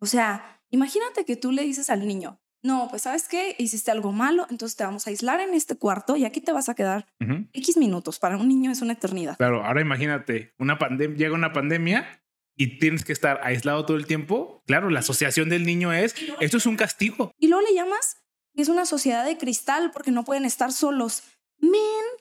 O 0.00 0.06
sea, 0.06 0.59
imagínate 0.70 1.24
que 1.24 1.36
tú 1.36 1.52
le 1.52 1.62
dices 1.62 1.90
al 1.90 2.06
niño, 2.06 2.40
no, 2.62 2.88
pues 2.90 3.02
sabes 3.02 3.26
qué, 3.26 3.54
hiciste 3.58 3.90
algo 3.90 4.12
malo, 4.12 4.46
entonces 4.50 4.76
te 4.76 4.84
vamos 4.84 5.06
a 5.06 5.10
aislar 5.10 5.40
en 5.40 5.54
este 5.54 5.76
cuarto 5.76 6.16
y 6.16 6.24
aquí 6.24 6.40
te 6.40 6.52
vas 6.52 6.68
a 6.68 6.74
quedar 6.74 7.06
Ujú. 7.20 7.46
X 7.52 7.76
minutos. 7.78 8.18
Para 8.18 8.36
un 8.36 8.48
niño 8.48 8.70
es 8.70 8.82
una 8.82 8.92
eternidad. 8.92 9.36
Claro, 9.38 9.64
ahora 9.64 9.80
imagínate, 9.80 10.54
una 10.58 10.78
pandemia, 10.78 11.16
llega 11.16 11.34
una 11.34 11.52
pandemia 11.54 12.22
y 12.56 12.78
tienes 12.78 13.04
que 13.04 13.14
estar 13.14 13.40
aislado 13.42 13.86
todo 13.86 13.96
el 13.96 14.06
tiempo. 14.06 14.62
Claro, 14.66 14.90
la 14.90 15.00
asociación 15.00 15.48
del 15.48 15.64
niño 15.64 15.92
es, 15.94 16.14
esto 16.40 16.58
es 16.58 16.66
un 16.66 16.76
castigo. 16.76 17.32
Y 17.38 17.48
luego 17.48 17.66
le 17.66 17.74
llamas 17.74 18.20
es 18.54 18.68
una 18.68 18.86
sociedad 18.86 19.24
de 19.24 19.38
cristal 19.38 19.90
porque 19.92 20.10
no 20.10 20.24
pueden 20.24 20.44
estar 20.44 20.72
solos. 20.72 21.22
Men, 21.58 21.72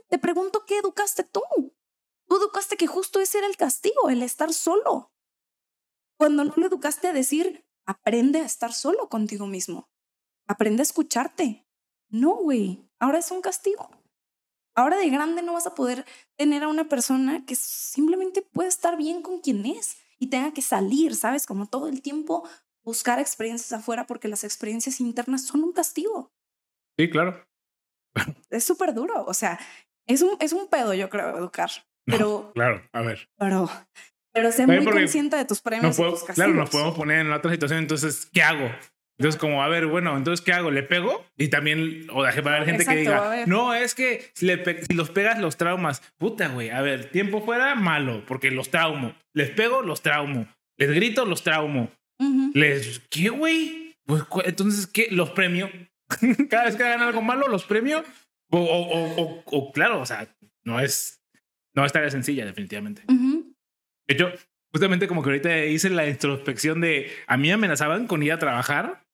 te 0.10 0.18
pregunto 0.18 0.64
qué 0.66 0.78
educaste 0.78 1.24
tú. 1.24 1.42
Tú 2.28 2.38
educaste 2.38 2.78
que 2.78 2.88
justo 2.88 3.20
ese 3.20 3.40
era 3.40 3.48
el 3.48 3.58
castigo, 3.58 4.10
el 4.10 4.22
estar 4.22 4.54
solo. 4.54 5.12
Cuando 6.18 6.44
no 6.44 6.54
lo 6.56 6.68
educaste 6.68 7.08
a 7.08 7.14
decir, 7.14 7.66
aprende 7.90 8.40
a 8.42 8.46
estar 8.46 8.72
solo 8.72 9.10
contigo 9.10 9.48
mismo. 9.48 9.90
Aprende 10.48 10.82
a 10.82 10.84
escucharte. 10.84 11.66
No, 12.08 12.36
güey, 12.36 12.88
ahora 13.00 13.18
es 13.18 13.32
un 13.32 13.42
castigo. 13.42 13.90
Ahora 14.76 14.98
de 14.98 15.10
grande 15.10 15.42
no 15.42 15.54
vas 15.54 15.66
a 15.66 15.74
poder 15.74 16.06
tener 16.38 16.64
a 16.64 16.68
una 16.68 16.88
persona 16.88 17.44
que 17.48 17.56
simplemente 17.56 18.44
puede 18.44 18.70
estar 18.70 18.96
bien 18.96 19.24
con 19.24 19.40
quien 19.40 19.66
es 19.66 19.98
y 20.20 20.28
tenga 20.28 20.54
que 20.54 20.62
salir, 20.62 21.16
¿sabes? 21.16 21.48
Como 21.48 21.66
todo 21.66 21.88
el 21.88 22.04
tiempo 22.04 22.48
buscar 22.84 23.20
experiencias 23.20 23.74
afuera 23.74 24.06
porque 24.06 24.28
las 24.28 24.44
experiencias 24.44 25.00
internas 25.00 25.46
son 25.46 25.64
un 25.64 25.74
castigo. 25.74 26.32
Sí, 26.98 27.10
claro. 27.10 27.44
Es 28.52 28.64
súper 28.64 28.94
duro, 28.94 29.26
o 29.26 29.34
sea, 29.34 29.60
es 30.06 30.22
un, 30.22 30.38
es 30.40 30.54
un 30.54 30.68
pedo, 30.68 30.94
yo 30.94 31.10
creo, 31.10 31.36
educar. 31.38 31.72
Pero, 32.06 32.52
claro, 32.54 32.88
a 32.94 33.02
ver. 33.02 33.30
Pero, 33.38 33.68
pero 34.34 34.52
sé 34.52 34.68
muy 34.68 34.86
consciente 34.86 35.36
de 35.36 35.46
tus 35.46 35.62
premios. 35.62 35.98
No 36.00 36.16
claro, 36.34 36.54
nos 36.54 36.70
podemos 36.70 36.96
poner 36.96 37.26
en 37.26 37.32
otra 37.32 37.52
situación. 37.52 37.80
Entonces, 37.80 38.28
¿qué 38.32 38.42
hago? 38.42 38.70
Entonces, 39.20 39.38
como, 39.38 39.62
a 39.62 39.68
ver, 39.68 39.88
bueno, 39.88 40.16
entonces, 40.16 40.44
¿qué 40.46 40.54
hago? 40.54 40.72
¿Le 40.72 40.82
pego? 40.82 41.26
Y 41.38 41.50
también, 41.50 42.08
o 42.14 42.24
dejé 42.24 42.42
para 42.42 42.56
haber 42.56 42.70
gente 42.70 42.86
que 42.86 42.96
diga, 42.96 43.46
no, 43.48 43.74
es 43.74 43.94
que 43.94 44.32
si, 44.34 44.46
le 44.46 44.64
si 44.86 44.94
los 44.94 45.10
pegas, 45.10 45.40
los 45.40 45.58
traumas. 45.58 46.02
Puta, 46.18 46.48
güey, 46.48 46.70
a 46.70 46.82
ver, 46.82 47.12
tiempo 47.12 47.42
fuera, 47.42 47.76
malo, 47.76 48.24
porque 48.26 48.50
los 48.50 48.70
traumo. 48.70 49.14
Les 49.34 49.50
pego, 49.50 49.82
los 49.82 50.02
traumo. 50.02 50.48
Les 50.78 50.90
grito, 50.92 51.26
los 51.26 51.44
traumo. 51.44 51.92
Les, 52.54 53.02
¿qué, 53.10 53.28
güey? 53.28 53.98
Pues, 54.06 54.24
entonces, 54.46 54.88
¿qué? 54.88 55.10
Los 55.12 55.32
premio. 55.32 55.70
Cada 56.50 56.66
vez 56.66 56.78
que 56.78 56.84
hagan 56.84 57.02
algo 57.02 57.22
malo, 57.22 57.50
los 57.50 57.66
premio. 57.66 58.06
O, 58.52 58.58
o, 58.58 59.22
o, 59.22 59.44
o, 59.46 59.72
claro, 59.74 60.00
o 60.00 60.06
sea, 60.06 60.34
no 60.64 60.80
es, 60.80 61.22
no 61.76 61.86
es 61.86 61.92
tarea 61.92 62.10
sencilla, 62.10 62.46
definitivamente. 62.46 63.04
De 64.10 64.16
hecho, 64.16 64.32
justamente 64.72 65.08
como 65.08 65.22
que 65.22 65.30
ahorita 65.30 65.66
hice 65.66 65.92
la 65.92 66.08
introspección 66.08 66.82
de 66.82 67.12
a 67.28 67.38
mí 67.38 67.52
amenazaban 67.52 68.08
con 68.08 68.24
ir 68.24 68.34
a 68.34 68.40
trabajar 68.40 69.06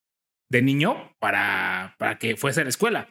de 0.49 0.61
niño 0.61 1.13
para, 1.19 1.95
para 1.99 2.17
que 2.17 2.37
fuese 2.37 2.61
a 2.61 2.63
la 2.63 2.69
escuela. 2.69 3.09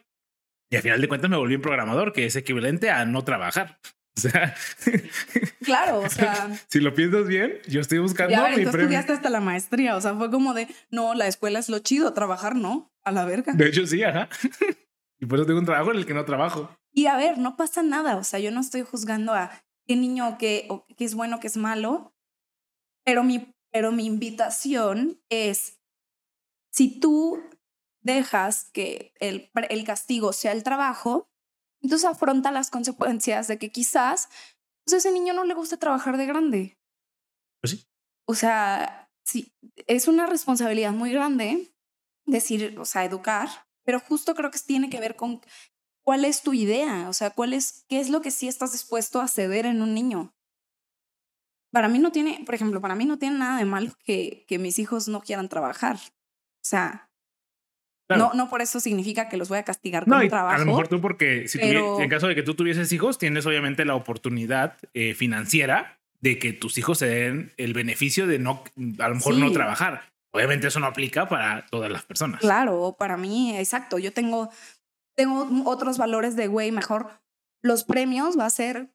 Y 0.70 0.76
al 0.76 0.82
final 0.82 1.00
de 1.02 1.08
cuentas 1.08 1.30
me 1.30 1.36
volví 1.36 1.56
un 1.56 1.60
programador, 1.60 2.14
que 2.14 2.24
es 2.24 2.36
equivalente 2.36 2.90
a 2.90 3.04
no 3.04 3.22
trabajar. 3.22 3.80
O 4.16 4.20
sea, 4.20 4.54
claro, 5.64 6.00
o 6.00 6.08
sea, 6.08 6.48
si 6.68 6.80
lo 6.80 6.94
piensas 6.94 7.26
bien, 7.26 7.58
yo 7.68 7.82
estoy 7.82 7.98
buscando 7.98 8.30
ya, 8.30 8.48
mi 8.56 8.62
estudiaste 8.62 9.12
hasta 9.12 9.28
la 9.28 9.40
maestría, 9.40 9.96
o 9.96 10.00
sea, 10.00 10.14
fue 10.14 10.30
como 10.30 10.54
de, 10.54 10.68
no, 10.90 11.14
la 11.14 11.26
escuela 11.26 11.58
es 11.58 11.68
lo 11.68 11.80
chido, 11.80 12.14
trabajar 12.14 12.56
no, 12.56 12.92
a 13.02 13.12
la 13.12 13.26
verga. 13.26 13.52
De 13.52 13.68
hecho, 13.68 13.86
sí, 13.86 14.02
ajá. 14.02 14.28
Y 15.20 15.26
por 15.26 15.38
eso 15.38 15.46
tengo 15.46 15.60
un 15.60 15.64
trabajo 15.64 15.92
en 15.92 15.98
el 15.98 16.06
que 16.06 16.12
no 16.12 16.24
trabajo. 16.24 16.76
Y 16.92 17.06
a 17.06 17.16
ver, 17.16 17.38
no 17.38 17.56
pasa 17.56 17.82
nada, 17.82 18.16
o 18.16 18.24
sea, 18.24 18.40
yo 18.40 18.50
no 18.50 18.60
estoy 18.60 18.82
juzgando 18.82 19.32
a 19.32 19.50
qué 19.86 19.96
niño 19.96 20.36
que, 20.38 20.68
qué 20.96 21.04
es 21.04 21.14
bueno, 21.14 21.40
qué 21.40 21.46
es 21.46 21.56
malo, 21.56 22.14
pero 23.04 23.22
mi, 23.22 23.54
pero 23.70 23.92
mi 23.92 24.06
invitación 24.06 25.22
es 25.28 25.80
si 26.72 27.00
tú 27.00 27.42
dejas 28.02 28.70
que 28.72 29.12
el, 29.20 29.50
el 29.68 29.84
castigo 29.84 30.32
sea 30.32 30.52
el 30.52 30.62
trabajo, 30.62 31.28
entonces 31.80 32.08
afronta 32.08 32.50
las 32.50 32.70
consecuencias 32.70 33.46
de 33.48 33.58
que 33.58 33.70
quizás 33.70 34.28
pues 34.84 34.94
ese 34.94 35.12
niño 35.12 35.32
no 35.32 35.44
le 35.44 35.54
guste 35.54 35.76
trabajar 35.76 36.16
de 36.16 36.26
grande. 36.26 36.78
Pues 37.60 37.72
sí. 37.72 37.86
O 38.26 38.34
sea, 38.34 39.10
sí, 39.24 39.54
es 39.86 40.08
una 40.08 40.26
responsabilidad 40.26 40.92
muy 40.92 41.12
grande 41.12 41.74
decir, 42.26 42.78
o 42.78 42.84
sea, 42.84 43.04
educar, 43.04 43.48
pero 43.84 44.00
justo 44.00 44.34
creo 44.34 44.50
que 44.50 44.58
tiene 44.58 44.90
que 44.90 45.00
ver 45.00 45.16
con 45.16 45.40
cuál 46.04 46.24
es 46.24 46.42
tu 46.42 46.52
idea, 46.52 47.08
o 47.08 47.12
sea, 47.12 47.30
cuál 47.30 47.52
es, 47.52 47.84
qué 47.88 48.00
es 48.00 48.10
lo 48.10 48.20
que 48.20 48.30
sí 48.30 48.46
estás 48.46 48.72
dispuesto 48.72 49.20
a 49.20 49.28
ceder 49.28 49.66
en 49.66 49.82
un 49.82 49.94
niño. 49.94 50.32
Para 51.72 51.88
mí 51.88 51.98
no 51.98 52.12
tiene, 52.12 52.42
por 52.46 52.54
ejemplo, 52.54 52.80
para 52.80 52.94
mí 52.94 53.04
no 53.04 53.18
tiene 53.18 53.38
nada 53.38 53.58
de 53.58 53.64
malo 53.64 53.90
que, 54.04 54.44
que 54.46 54.58
mis 54.58 54.78
hijos 54.78 55.08
no 55.08 55.22
quieran 55.22 55.48
trabajar. 55.48 55.96
O 55.96 56.66
sea, 56.66 57.10
no, 58.08 58.32
no 58.34 58.50
por 58.50 58.60
eso 58.60 58.80
significa 58.80 59.28
que 59.28 59.36
los 59.36 59.48
voy 59.48 59.58
a 59.58 59.64
castigar 59.64 60.04
con 60.04 60.28
trabajo. 60.28 60.54
A 60.54 60.58
lo 60.58 60.66
mejor 60.66 60.88
tú, 60.88 61.00
porque 61.00 61.48
si 61.48 61.58
en 61.60 62.08
caso 62.08 62.28
de 62.28 62.34
que 62.34 62.42
tú 62.42 62.54
tuvieses 62.54 62.92
hijos, 62.92 63.18
tienes 63.18 63.46
obviamente 63.46 63.84
la 63.84 63.94
oportunidad 63.94 64.76
eh, 64.92 65.14
financiera 65.14 65.98
de 66.20 66.38
que 66.38 66.52
tus 66.52 66.78
hijos 66.78 66.98
se 66.98 67.06
den 67.06 67.52
el 67.56 67.72
beneficio 67.72 68.26
de 68.26 68.38
no, 68.38 68.62
a 68.98 69.08
lo 69.08 69.14
mejor 69.14 69.36
no 69.36 69.50
trabajar. 69.52 70.12
Obviamente 70.32 70.66
eso 70.66 70.80
no 70.80 70.86
aplica 70.86 71.28
para 71.28 71.64
todas 71.66 71.90
las 71.90 72.02
personas. 72.02 72.40
Claro, 72.40 72.96
para 72.98 73.16
mí, 73.16 73.56
exacto. 73.56 73.98
Yo 73.98 74.12
tengo, 74.12 74.50
tengo 75.14 75.48
otros 75.64 75.98
valores 75.98 76.36
de, 76.36 76.48
güey, 76.48 76.72
mejor 76.72 77.20
los 77.62 77.84
premios 77.84 78.38
va 78.38 78.46
a 78.46 78.50
ser, 78.50 78.94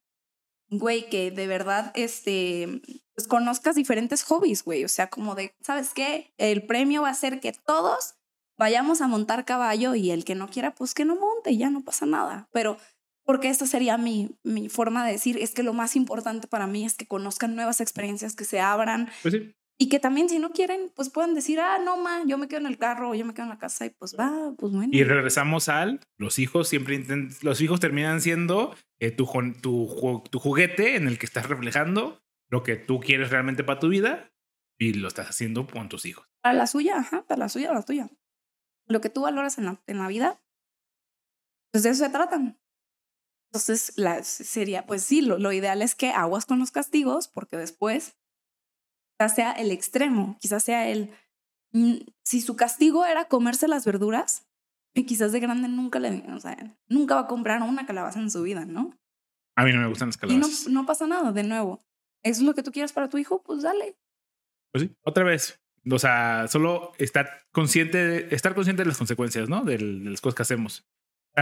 güey, 0.69 1.09
que 1.09 1.31
de 1.31 1.47
verdad, 1.47 1.91
este, 1.95 2.81
pues 3.15 3.27
conozcas 3.27 3.75
diferentes 3.75 4.23
hobbies, 4.23 4.63
güey. 4.63 4.85
O 4.85 4.87
sea, 4.87 5.09
como 5.09 5.35
de, 5.35 5.55
¿sabes 5.61 5.93
qué? 5.93 6.33
El 6.37 6.65
premio 6.65 7.01
va 7.01 7.09
a 7.09 7.15
ser 7.15 7.39
que 7.39 7.51
todos 7.51 8.15
vayamos 8.57 9.01
a 9.01 9.07
montar 9.07 9.45
caballo 9.45 9.95
y 9.95 10.11
el 10.11 10.25
que 10.25 10.35
no 10.35 10.49
quiera, 10.49 10.75
pues 10.75 10.93
que 10.93 11.05
no 11.05 11.15
monte 11.15 11.57
ya 11.57 11.69
no 11.69 11.81
pasa 11.81 12.05
nada. 12.05 12.49
Pero 12.51 12.77
porque 13.23 13.49
esta 13.49 13.65
sería 13.65 13.97
mi, 13.97 14.37
mi 14.43 14.69
forma 14.69 15.05
de 15.05 15.13
decir, 15.13 15.37
es 15.37 15.53
que 15.53 15.63
lo 15.63 15.73
más 15.73 15.95
importante 15.95 16.47
para 16.47 16.67
mí 16.67 16.85
es 16.85 16.95
que 16.95 17.07
conozcan 17.07 17.55
nuevas 17.55 17.81
experiencias, 17.81 18.35
que 18.35 18.43
se 18.43 18.59
abran. 18.59 19.09
Pues 19.21 19.33
sí. 19.33 19.55
Y 19.81 19.87
que 19.87 19.99
también 19.99 20.27
si 20.27 20.39
no 20.39 20.51
quieren, 20.51 20.91
pues 20.93 21.09
puedan 21.09 21.33
decir, 21.33 21.61
ah, 21.61 21.79
no, 21.79 21.95
ma, 21.95 22.23
yo 22.25 22.37
me 22.37 22.49
quedo 22.49 22.59
en 22.59 22.65
el 22.65 22.77
carro, 22.77 23.15
yo 23.15 23.25
me 23.25 23.33
quedo 23.33 23.43
en 23.43 23.49
la 23.49 23.57
casa 23.57 23.85
y 23.85 23.91
pues 23.91 24.13
va, 24.19 24.53
pues 24.57 24.73
bueno. 24.73 24.89
Y 24.91 25.05
regresamos 25.05 25.69
al, 25.69 26.01
los 26.17 26.37
hijos 26.37 26.67
siempre 26.67 27.01
los 27.41 27.61
hijos 27.61 27.79
terminan 27.79 28.19
siendo 28.19 28.75
eh, 28.99 29.11
tu, 29.11 29.25
tu, 29.61 30.23
tu 30.29 30.39
juguete 30.39 30.97
en 30.97 31.07
el 31.07 31.17
que 31.17 31.25
estás 31.25 31.47
reflejando 31.47 32.21
lo 32.49 32.61
que 32.63 32.75
tú 32.75 32.99
quieres 32.99 33.29
realmente 33.29 33.63
para 33.63 33.79
tu 33.79 33.87
vida 33.87 34.33
y 34.77 34.95
lo 34.95 35.07
estás 35.07 35.29
haciendo 35.29 35.65
con 35.65 35.87
tus 35.87 36.05
hijos. 36.05 36.27
Para 36.41 36.55
la 36.55 36.67
suya, 36.67 36.97
ajá, 36.97 37.25
para 37.25 37.39
la 37.39 37.49
suya, 37.49 37.71
la 37.71 37.83
tuya. 37.83 38.09
Lo 38.85 38.99
que 38.99 39.09
tú 39.09 39.21
valoras 39.21 39.57
en 39.59 39.65
la, 39.65 39.81
en 39.87 39.97
la 39.97 40.09
vida, 40.09 40.41
pues 41.71 41.83
de 41.83 41.91
eso 41.91 42.03
se 42.03 42.09
tratan. 42.09 42.59
Entonces, 43.49 43.93
la, 43.95 44.23
sería, 44.23 44.85
pues 44.85 45.03
sí, 45.03 45.21
lo, 45.21 45.37
lo 45.37 45.53
ideal 45.53 45.81
es 45.81 45.95
que 45.95 46.09
aguas 46.09 46.45
con 46.45 46.59
los 46.59 46.71
castigos, 46.71 47.29
porque 47.29 47.55
después 47.55 48.18
quizás 49.19 49.35
sea 49.35 49.51
el 49.51 49.71
extremo, 49.71 50.37
quizás 50.39 50.63
sea 50.63 50.87
el, 50.87 51.11
mm, 51.73 51.97
si 52.23 52.41
su 52.41 52.55
castigo 52.55 53.05
era 53.05 53.25
comerse 53.25 53.67
las 53.67 53.85
verduras, 53.85 54.47
y 54.95 55.05
quizás 55.05 55.31
de 55.31 55.39
grande 55.39 55.67
nunca 55.67 55.99
le, 55.99 56.23
o 56.31 56.39
sea, 56.39 56.57
nunca 56.87 57.15
va 57.15 57.21
a 57.21 57.27
comprar 57.27 57.61
una 57.61 57.85
calabaza 57.85 58.19
en 58.19 58.31
su 58.31 58.41
vida, 58.41 58.65
¿no? 58.65 58.97
A 59.55 59.63
mí 59.63 59.73
no 59.73 59.81
me 59.81 59.87
gustan 59.87 60.07
las 60.07 60.17
calabazas. 60.17 60.67
Y 60.67 60.71
no, 60.71 60.81
no 60.81 60.85
pasa 60.85 61.05
nada, 61.05 61.31
de 61.31 61.43
nuevo 61.43 61.79
eso 62.23 62.41
es 62.41 62.45
lo 62.45 62.53
que 62.53 62.63
tú 62.63 62.71
quieras 62.71 62.93
para 62.93 63.09
tu 63.09 63.17
hijo, 63.17 63.41
pues 63.43 63.63
dale. 63.63 63.95
Pues 64.71 64.83
sí, 64.83 64.95
otra 65.01 65.23
vez. 65.23 65.59
O 65.89 65.97
sea, 65.97 66.47
solo 66.47 66.91
estar 66.97 67.45
consciente, 67.51 67.97
de, 67.97 68.35
estar 68.35 68.53
consciente 68.53 68.83
de 68.83 68.87
las 68.87 68.97
consecuencias, 68.97 69.49
¿no? 69.49 69.63
De, 69.63 69.79
las 69.79 70.21
cosas 70.21 70.35
que 70.35 70.41
hacemos. 70.43 70.87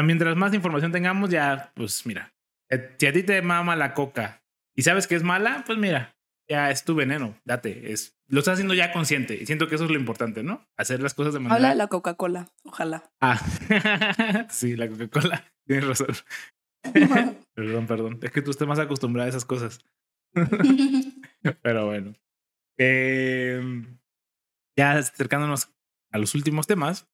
Mientras 0.04 0.36
más 0.36 0.54
información 0.54 0.92
tengamos, 0.92 1.30
ya, 1.30 1.72
pues 1.76 2.06
mira, 2.06 2.34
eh, 2.70 2.96
si 3.00 3.08
a 3.08 3.14
ti 3.14 3.24
te 3.24 3.42
mama 3.42 3.76
la 3.76 3.94
coca 3.94 4.44
y 4.76 4.84
sabes 4.84 5.08
que 5.08 5.16
es 5.16 5.24
mala, 5.24 5.64
pues 5.66 5.80
mira, 5.80 6.16
ya 6.48 6.72
es 6.72 6.84
tu 6.84 6.96
veneno, 6.96 7.36
date. 7.46 7.92
Es, 7.92 8.18
lo 8.28 8.40
estás 8.40 8.54
haciendo 8.54 8.74
ya 8.74 8.92
consciente. 8.92 9.36
Y 9.36 9.46
siento 9.46 9.68
que 9.68 9.76
eso 9.76 9.86
es 9.86 9.92
lo 9.92 9.98
importante, 9.98 10.44
¿no? 10.44 10.66
Hacer 10.78 11.02
las 11.02 11.14
cosas 11.14 11.34
de 11.34 11.40
manera. 11.40 11.56
Habla 11.56 11.70
de 11.70 11.76
la 11.76 11.88
Coca-Cola, 11.88 12.48
ojalá. 12.64 13.12
Ah, 13.22 13.40
sí, 14.50 14.76
la 14.76 14.88
Coca-Cola. 14.88 15.44
Tienes 15.66 15.88
razón. 15.88 16.08
perdón, 17.54 17.88
perdón. 17.88 18.20
Es 18.22 18.32
que 18.32 18.42
tú 18.42 18.52
estás 18.52 18.68
más 18.68 18.80
acostumbrada 18.80 19.28
a 19.28 19.30
esas 19.30 19.46
cosas. 19.46 19.80
Pero 21.62 21.86
bueno. 21.88 22.14
Em, 22.78 23.98
ya 24.78 24.94
acercándonos 24.94 25.74
a 26.12 26.18
los 26.20 26.36
últimos 26.36 26.68
temas, 26.68 27.10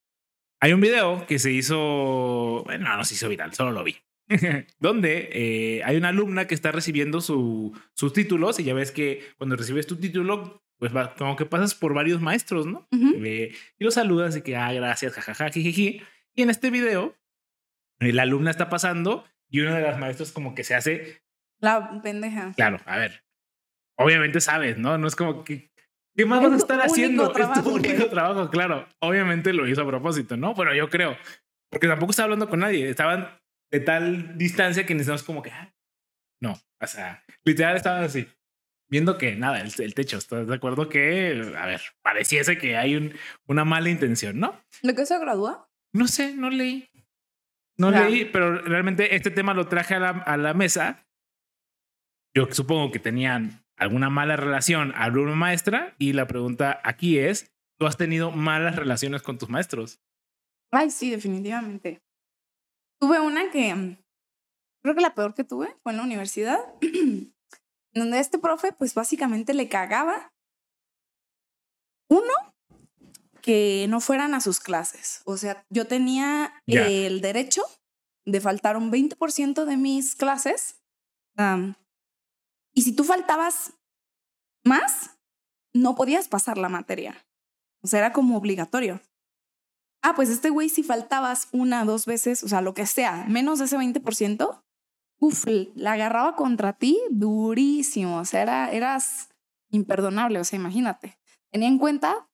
hay 0.61 0.73
un 0.73 0.81
video 0.81 1.25
que 1.25 1.39
se 1.39 1.51
hizo, 1.51 2.63
bueno, 2.65 2.95
no 2.95 3.03
se 3.05 3.15
hizo 3.15 3.29
viral, 3.29 3.53
solo 3.53 3.71
lo 3.71 3.83
vi, 3.83 3.97
donde 4.79 5.29
eh, 5.31 5.83
hay 5.83 5.97
una 5.97 6.09
alumna 6.09 6.47
que 6.47 6.55
está 6.55 6.71
recibiendo 6.71 7.21
su, 7.21 7.77
sus 7.93 8.13
títulos 8.13 8.59
y 8.59 8.63
ya 8.63 8.73
ves 8.73 8.91
que 8.91 9.23
cuando 9.37 9.55
recibes 9.55 9.87
tu 9.87 9.97
título, 9.97 10.63
pues 10.77 10.95
va, 10.95 11.15
como 11.15 11.35
que 11.35 11.45
pasas 11.45 11.75
por 11.75 11.93
varios 11.93 12.21
maestros, 12.21 12.65
¿no? 12.65 12.87
y 12.91 13.51
los 13.79 13.93
saludas 13.93 14.35
y 14.37 14.41
que, 14.41 14.55
ah, 14.55 14.71
gracias, 14.73 15.13
jajaja, 15.13 15.49
jiji. 15.49 16.01
Y 16.35 16.41
en 16.41 16.49
este 16.49 16.69
video, 16.69 17.15
la 17.99 18.23
alumna 18.23 18.51
está 18.51 18.69
pasando 18.69 19.25
y 19.49 19.61
uno 19.61 19.75
de 19.75 19.81
las 19.81 19.99
maestros 19.99 20.31
como 20.31 20.55
que 20.55 20.63
se 20.63 20.75
hace 20.75 21.23
la 21.63 22.01
pendeja. 22.01 22.51
Claro, 22.57 22.81
a 22.85 22.97
ver. 22.97 23.23
Obviamente 23.95 24.41
sabes, 24.41 24.77
¿no? 24.77 24.97
No 24.97 25.07
es 25.07 25.15
como 25.15 25.45
que. 25.45 25.71
¿Qué 26.13 26.25
más 26.25 26.43
vas 26.43 26.51
a 26.51 26.57
estar 26.57 26.81
haciendo? 26.81 27.33
es 27.33 27.63
tu 27.63 27.75
único 27.75 28.07
trabajo, 28.07 28.49
claro. 28.49 28.85
Obviamente 28.99 29.53
lo 29.53 29.65
hizo 29.65 29.81
a 29.81 29.87
propósito, 29.87 30.35
¿no? 30.35 30.53
Pero 30.55 30.75
yo 30.75 30.89
creo. 30.89 31.15
Porque 31.69 31.87
tampoco 31.87 32.11
estaba 32.11 32.25
hablando 32.25 32.49
con 32.49 32.59
nadie. 32.59 32.89
Estaban 32.89 33.29
de 33.73 33.79
tal 33.81 34.37
distancia 34.37 34.85
que 34.85 34.93
necesitamos 34.93 35.23
como 35.23 35.41
que. 35.41 35.51
Ah, 35.51 35.73
no, 36.41 36.53
o 36.79 36.87
sea, 36.87 37.23
literal 37.43 37.75
estaban 37.75 38.03
así. 38.03 38.27
Viendo 38.89 39.17
que 39.17 39.35
nada, 39.35 39.59
el, 39.59 39.93
techo, 39.95 40.17
¿estás 40.17 40.47
de 40.47 40.55
acuerdo? 40.55 40.87
Que, 40.87 41.53
a 41.57 41.65
ver, 41.65 41.81
pareciese 42.01 42.57
que 42.57 42.77
hay 42.77 42.95
un, 42.95 43.13
una 43.47 43.65
mala 43.65 43.89
intención, 43.89 44.39
¿no? 44.39 44.61
¿De 44.83 44.93
qué 44.93 45.05
se 45.05 45.17
gradúa? 45.19 45.69
No 45.91 46.07
sé, 46.07 46.35
no 46.35 46.49
leí. 46.49 46.89
No 47.75 47.89
leí, 47.89 48.25
pero 48.25 48.59
realmente 48.59 49.15
este 49.15 49.31
tema 49.31 49.55
lo 49.55 49.67
traje 49.67 49.95
a 49.95 49.99
la, 49.99 50.09
a 50.09 50.37
la 50.37 50.53
mesa 50.53 51.07
yo 52.35 52.47
supongo 52.51 52.91
que 52.91 52.99
tenían 52.99 53.63
alguna 53.77 54.09
mala 54.09 54.35
relación 54.35 54.91
alumno 54.95 55.35
maestra 55.35 55.95
y 55.99 56.13
la 56.13 56.27
pregunta 56.27 56.79
aquí 56.83 57.19
es, 57.19 57.53
¿tú 57.77 57.85
has 57.85 57.95
tenido 57.95 58.31
malas 58.31 58.75
relaciones 58.75 59.21
con 59.21 59.37
tus 59.37 59.49
maestros? 59.49 60.01
Ay, 60.71 60.89
sí, 60.89 61.11
definitivamente. 61.11 62.01
Tuve 63.03 63.19
una 63.19 63.51
que 63.51 63.75
mm, 63.75 63.97
creo 64.81 64.95
que 64.95 65.01
la 65.01 65.13
peor 65.13 65.33
que 65.33 65.43
tuve 65.43 65.75
fue 65.83 65.91
en 65.91 65.97
la 65.97 66.05
universidad, 66.05 66.57
donde 67.93 68.19
este 68.19 68.39
profe 68.39 68.71
pues 68.71 68.93
básicamente 68.93 69.53
le 69.53 69.67
cagaba 69.67 70.33
Uno, 72.09 72.31
que 73.41 73.87
no 73.89 73.99
fueran 73.99 74.33
a 74.33 74.39
sus 74.39 74.61
clases. 74.61 75.21
O 75.25 75.35
sea, 75.35 75.65
yo 75.69 75.85
tenía 75.85 76.63
el 76.65 77.19
derecho 77.19 77.63
de 78.25 78.39
faltar 78.39 78.77
un 78.77 78.89
20% 78.89 79.65
de 79.65 79.75
mis 79.75 80.15
clases. 80.15 80.81
am, 81.35 81.75
y 82.73 82.83
si 82.83 82.95
tú 82.95 83.03
faltabas 83.03 83.73
más, 84.63 85.19
no 85.73 85.95
podías 85.95 86.29
pasar 86.29 86.57
la 86.57 86.69
materia. 86.69 87.21
O 87.81 87.87
sea, 87.87 87.99
era 87.99 88.13
como 88.13 88.37
obligatorio. 88.37 89.01
Ah, 90.03 90.13
pues 90.15 90.29
este 90.29 90.49
güey, 90.49 90.69
si 90.69 90.83
faltabas 90.83 91.47
una, 91.53 91.85
dos 91.85 92.05
veces, 92.05 92.43
o 92.43 92.47
sea, 92.49 92.61
lo 92.61 92.73
que 92.73 92.85
sea, 92.85 93.25
menos 93.29 93.59
de 93.59 93.65
ese 93.65 93.77
20%, 93.77 94.63
uf, 95.19 95.45
la 95.75 95.93
agarraba 95.93 96.35
contra 96.35 96.73
ti 96.73 96.99
durísimo. 97.09 98.17
O 98.19 98.25
sea, 98.25 98.41
era, 98.41 98.71
eras 98.71 99.29
imperdonable. 99.69 100.39
O 100.39 100.43
sea, 100.43 100.59
imagínate. 100.59 101.17
Tenía 101.51 101.69
en 101.69 101.77
cuenta 101.77 102.29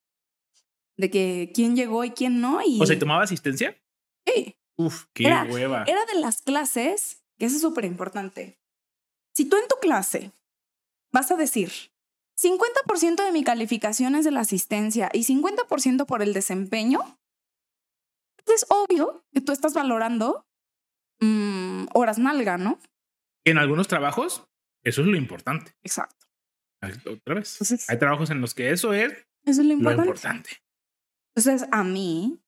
de 0.98 1.10
que 1.12 1.52
quién 1.54 1.76
llegó 1.76 2.04
y 2.04 2.12
quién 2.12 2.42
no. 2.42 2.60
Y 2.66 2.82
O 2.82 2.86
sea, 2.86 2.96
¿y 2.96 3.00
tomaba 3.00 3.24
asistencia? 3.24 3.78
Sí, 4.26 4.56
Uf, 4.78 5.06
qué 5.14 5.28
Era- 5.28 5.44
hueva. 5.44 5.84
era 5.88 6.00
de 6.14 6.20
las 6.22 6.42
clases, 6.42 7.24
que 7.38 7.46
eso 7.46 7.56
es 7.58 7.62
súper 7.62 7.86
importante. 7.86 8.60
Si 9.36 9.46
tú 9.46 9.58
en 9.58 9.68
tu 9.68 9.76
clase 9.82 10.32
vas 11.12 11.32
a 11.32 11.36
decir 11.36 11.72
50% 12.42 13.24
de 13.24 13.32
mi 13.32 13.44
calificación 13.44 14.16
es 14.16 14.24
de 14.26 14.32
la 14.32 14.40
asistencia 14.40 15.10
y 15.14 15.24
50% 15.26 16.06
por 16.06 16.22
el 16.22 16.34
desempeño, 16.34 17.19
es 18.50 18.66
obvio 18.70 19.26
que 19.32 19.42
tú 19.42 19.52
estás 19.52 19.74
valorando 19.74 20.46
mm, 21.20 21.88
horas 21.94 22.18
nalga, 22.20 22.58
¿no? 22.58 22.80
En 23.46 23.58
algunos 23.58 23.88
trabajos, 23.88 24.48
eso 24.84 25.02
es 25.02 25.08
lo 25.08 25.18
importante. 25.18 25.74
Exacto. 25.84 26.26
Otra 27.12 27.36
vez. 27.36 27.54
Entonces, 27.56 27.90
Hay 27.90 28.00
trabajos 28.00 28.30
en 28.30 28.42
los 28.42 28.54
que 28.54 28.72
eso 28.72 28.94
es 28.94 29.12
eso 29.12 29.28
es 29.46 29.58
lo 29.60 29.64
lo 29.66 29.74
importante. 29.74 30.02
importante. 30.08 30.50
Entonces, 31.36 31.68
a 31.72 31.84
mí, 31.84 32.40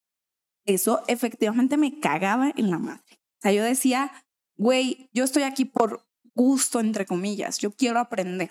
eso 0.66 1.04
efectivamente 1.08 1.78
me 1.78 1.99
cagaba 1.99 2.52
en 2.56 2.70
la 2.72 2.78
madre. 2.78 3.04
O 3.12 3.41
sea, 3.41 3.52
yo 3.52 3.64
decía, 3.64 4.12
güey, 4.58 5.10
yo 5.14 5.24
estoy 5.24 5.43
aquí 5.43 5.66
por 5.66 6.06
gusto, 6.36 6.80
entre 6.80 7.06
comillas, 7.06 7.58
yo 7.58 7.72
quiero 7.72 7.99
aprender. 7.99 8.49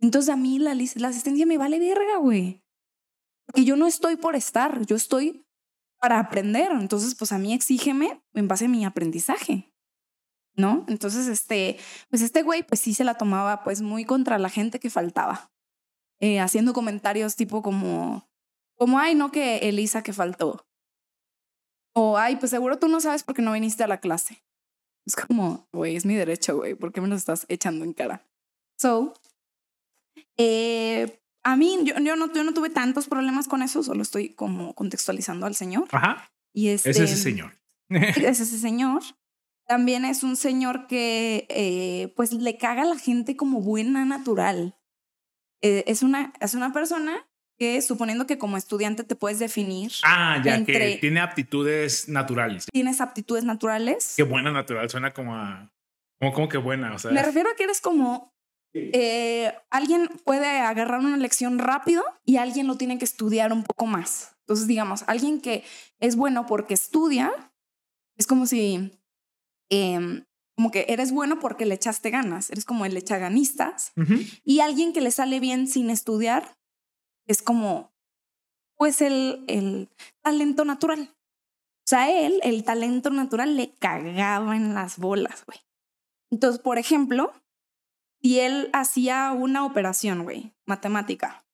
Entonces, 0.00 0.28
a 0.30 0.36
mí 0.36 0.58
la, 0.58 0.74
la 0.74 1.08
asistencia 1.08 1.46
me 1.46 1.58
vale 1.58 1.78
verga, 1.78 2.18
güey. 2.18 2.62
Porque 3.46 3.64
yo 3.64 3.76
no 3.76 3.86
estoy 3.86 4.16
por 4.16 4.36
estar, 4.36 4.84
yo 4.86 4.96
estoy 4.96 5.44
para 6.02 6.18
aprender. 6.18 6.72
Entonces, 6.72 7.14
pues 7.14 7.30
a 7.30 7.38
mí 7.38 7.54
exígeme 7.54 8.20
en 8.34 8.48
base 8.48 8.64
a 8.64 8.68
mi 8.68 8.84
aprendizaje. 8.84 9.72
¿No? 10.54 10.84
Entonces, 10.88 11.28
este, 11.28 11.78
pues 12.10 12.20
este 12.20 12.42
güey, 12.42 12.62
pues 12.62 12.80
sí 12.80 12.92
se 12.92 13.04
la 13.04 13.14
tomaba 13.14 13.62
pues 13.62 13.80
muy 13.80 14.04
contra 14.04 14.38
la 14.38 14.50
gente 14.50 14.80
que 14.80 14.90
faltaba. 14.90 15.50
Eh, 16.20 16.40
haciendo 16.40 16.74
comentarios 16.74 17.36
tipo 17.36 17.62
como, 17.62 18.28
como, 18.74 18.98
ay, 18.98 19.14
no 19.14 19.30
que 19.30 19.58
Elisa 19.68 20.02
que 20.02 20.12
faltó. 20.12 20.66
O, 21.94 22.18
ay, 22.18 22.36
pues 22.36 22.50
seguro 22.50 22.78
tú 22.78 22.88
no 22.88 23.00
sabes 23.00 23.22
por 23.22 23.34
qué 23.34 23.42
no 23.42 23.52
viniste 23.52 23.84
a 23.84 23.88
la 23.88 24.00
clase. 24.00 24.44
Es 25.06 25.16
como, 25.16 25.68
güey, 25.72 25.96
es 25.96 26.04
mi 26.04 26.14
derecho, 26.14 26.56
güey, 26.56 26.74
¿por 26.74 26.92
qué 26.92 27.00
me 27.00 27.08
lo 27.08 27.14
estás 27.14 27.46
echando 27.48 27.84
en 27.84 27.92
cara? 27.92 28.26
So, 28.76 29.14
eh, 30.36 31.21
a 31.44 31.56
mí, 31.56 31.78
yo, 31.84 31.94
yo, 31.98 32.16
no, 32.16 32.32
yo 32.32 32.44
no 32.44 32.54
tuve 32.54 32.70
tantos 32.70 33.08
problemas 33.08 33.48
con 33.48 33.62
eso, 33.62 33.82
solo 33.82 34.02
estoy 34.02 34.30
como 34.34 34.74
contextualizando 34.74 35.46
al 35.46 35.54
señor. 35.54 35.88
Ajá. 35.92 36.32
Y 36.54 36.68
este, 36.68 36.90
Es 36.90 36.98
ese 36.98 37.16
señor. 37.16 37.52
es 37.88 38.16
ese 38.40 38.58
señor. 38.58 39.02
También 39.66 40.04
es 40.04 40.22
un 40.22 40.36
señor 40.36 40.86
que 40.86 41.46
eh, 41.48 42.12
pues 42.16 42.32
le 42.32 42.58
caga 42.58 42.82
a 42.82 42.86
la 42.86 42.98
gente 42.98 43.36
como 43.36 43.60
buena 43.60 44.04
natural. 44.04 44.76
Eh, 45.62 45.84
es, 45.86 46.02
una, 46.02 46.32
es 46.40 46.54
una 46.54 46.72
persona 46.72 47.26
que 47.58 47.80
suponiendo 47.80 48.26
que 48.26 48.38
como 48.38 48.56
estudiante 48.56 49.04
te 49.04 49.14
puedes 49.14 49.38
definir, 49.38 49.92
Ah, 50.02 50.42
ya 50.44 50.64
que 50.64 50.98
tiene 51.00 51.20
aptitudes 51.20 52.08
naturales. 52.08 52.66
tienes 52.72 53.00
aptitudes 53.00 53.44
naturales. 53.44 54.14
Qué 54.16 54.24
buena 54.24 54.50
natural. 54.50 54.90
Suena 54.90 55.12
como 55.12 55.36
a. 55.36 55.72
Como, 56.18 56.32
como 56.32 56.48
que 56.48 56.58
buena. 56.58 56.92
O 56.94 56.98
sea, 56.98 57.12
Me 57.12 57.22
refiero 57.22 57.48
a 57.50 57.54
que 57.54 57.64
eres 57.64 57.80
como 57.80 58.34
eh, 58.74 59.52
alguien 59.70 60.08
puede 60.24 60.46
agarrar 60.46 61.00
una 61.00 61.16
lección 61.16 61.58
rápido 61.58 62.02
y 62.24 62.36
alguien 62.36 62.66
lo 62.66 62.76
tiene 62.76 62.98
que 62.98 63.04
estudiar 63.04 63.52
un 63.52 63.64
poco 63.64 63.86
más. 63.86 64.34
Entonces, 64.40 64.66
digamos, 64.66 65.04
alguien 65.06 65.40
que 65.40 65.64
es 65.98 66.16
bueno 66.16 66.46
porque 66.46 66.74
estudia, 66.74 67.30
es 68.16 68.26
como 68.26 68.46
si, 68.46 68.92
em, 69.68 70.24
como 70.56 70.70
que 70.70 70.86
eres 70.88 71.12
bueno 71.12 71.38
porque 71.38 71.66
le 71.66 71.74
echaste 71.74 72.10
ganas, 72.10 72.50
eres 72.50 72.64
como 72.64 72.84
el 72.84 72.96
echaganistas. 72.96 73.92
Y 74.44 74.60
alguien 74.60 74.92
que 74.92 75.00
le 75.00 75.10
sale 75.10 75.40
bien 75.40 75.66
sin 75.66 75.90
estudiar 75.90 76.56
es 77.26 77.42
como, 77.42 77.92
pues, 78.76 79.00
el, 79.00 79.44
el 79.48 79.88
talento 80.22 80.64
natural. 80.64 81.14
O 81.84 81.88
sea, 81.88 82.10
él, 82.10 82.40
el 82.42 82.64
talento 82.64 83.10
natural 83.10 83.56
le 83.56 83.74
cagaba 83.74 84.56
en 84.56 84.74
las 84.74 84.98
bolas, 84.98 85.44
güey. 85.46 85.58
Entonces, 86.30 86.60
por 86.60 86.78
ejemplo, 86.78 87.32
si 88.22 88.40
él 88.40 88.70
hacía 88.72 89.32
una 89.32 89.64
operación, 89.64 90.22
güey, 90.22 90.54
matemática. 90.64 91.44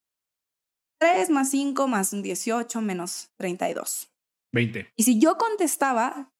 3 1.01 1.31
más 1.31 1.51
5 1.51 1.89
más 1.89 2.11
18 2.11 2.81
menos 2.83 3.31
32. 3.37 4.12
20. 4.53 4.93
Y 4.97 5.03
si 5.05 5.19
yo 5.19 5.39
contestaba, 5.39 6.33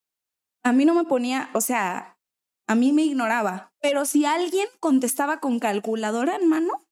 a 0.65 0.73
mí 0.73 0.85
no 0.85 0.95
me 0.95 1.05
ponía, 1.05 1.49
o 1.55 1.61
sea, 1.61 2.19
a 2.67 2.75
mí 2.75 2.93
me 2.93 3.03
ignoraba. 3.03 3.73
Pero 3.81 4.05
si 4.05 4.25
alguien 4.25 4.69
contestaba 4.81 5.41
con 5.41 5.59
calculadora 5.61 6.37
en 6.37 6.49
mano, 6.49 6.87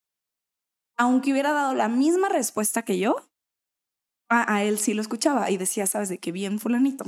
aunque 0.97 1.32
hubiera 1.32 1.53
dado 1.53 1.74
la 1.74 1.89
misma 1.89 2.28
respuesta 2.28 2.82
que 2.82 2.99
yo, 2.99 3.28
a, 4.30 4.55
a 4.55 4.64
él 4.64 4.78
sí 4.78 4.95
lo 4.95 5.03
escuchaba 5.03 5.51
y 5.51 5.57
decía, 5.57 5.87
sabes 5.87 6.09
de 6.09 6.18
qué 6.18 6.32
bien 6.32 6.59
fulanito. 6.59 7.05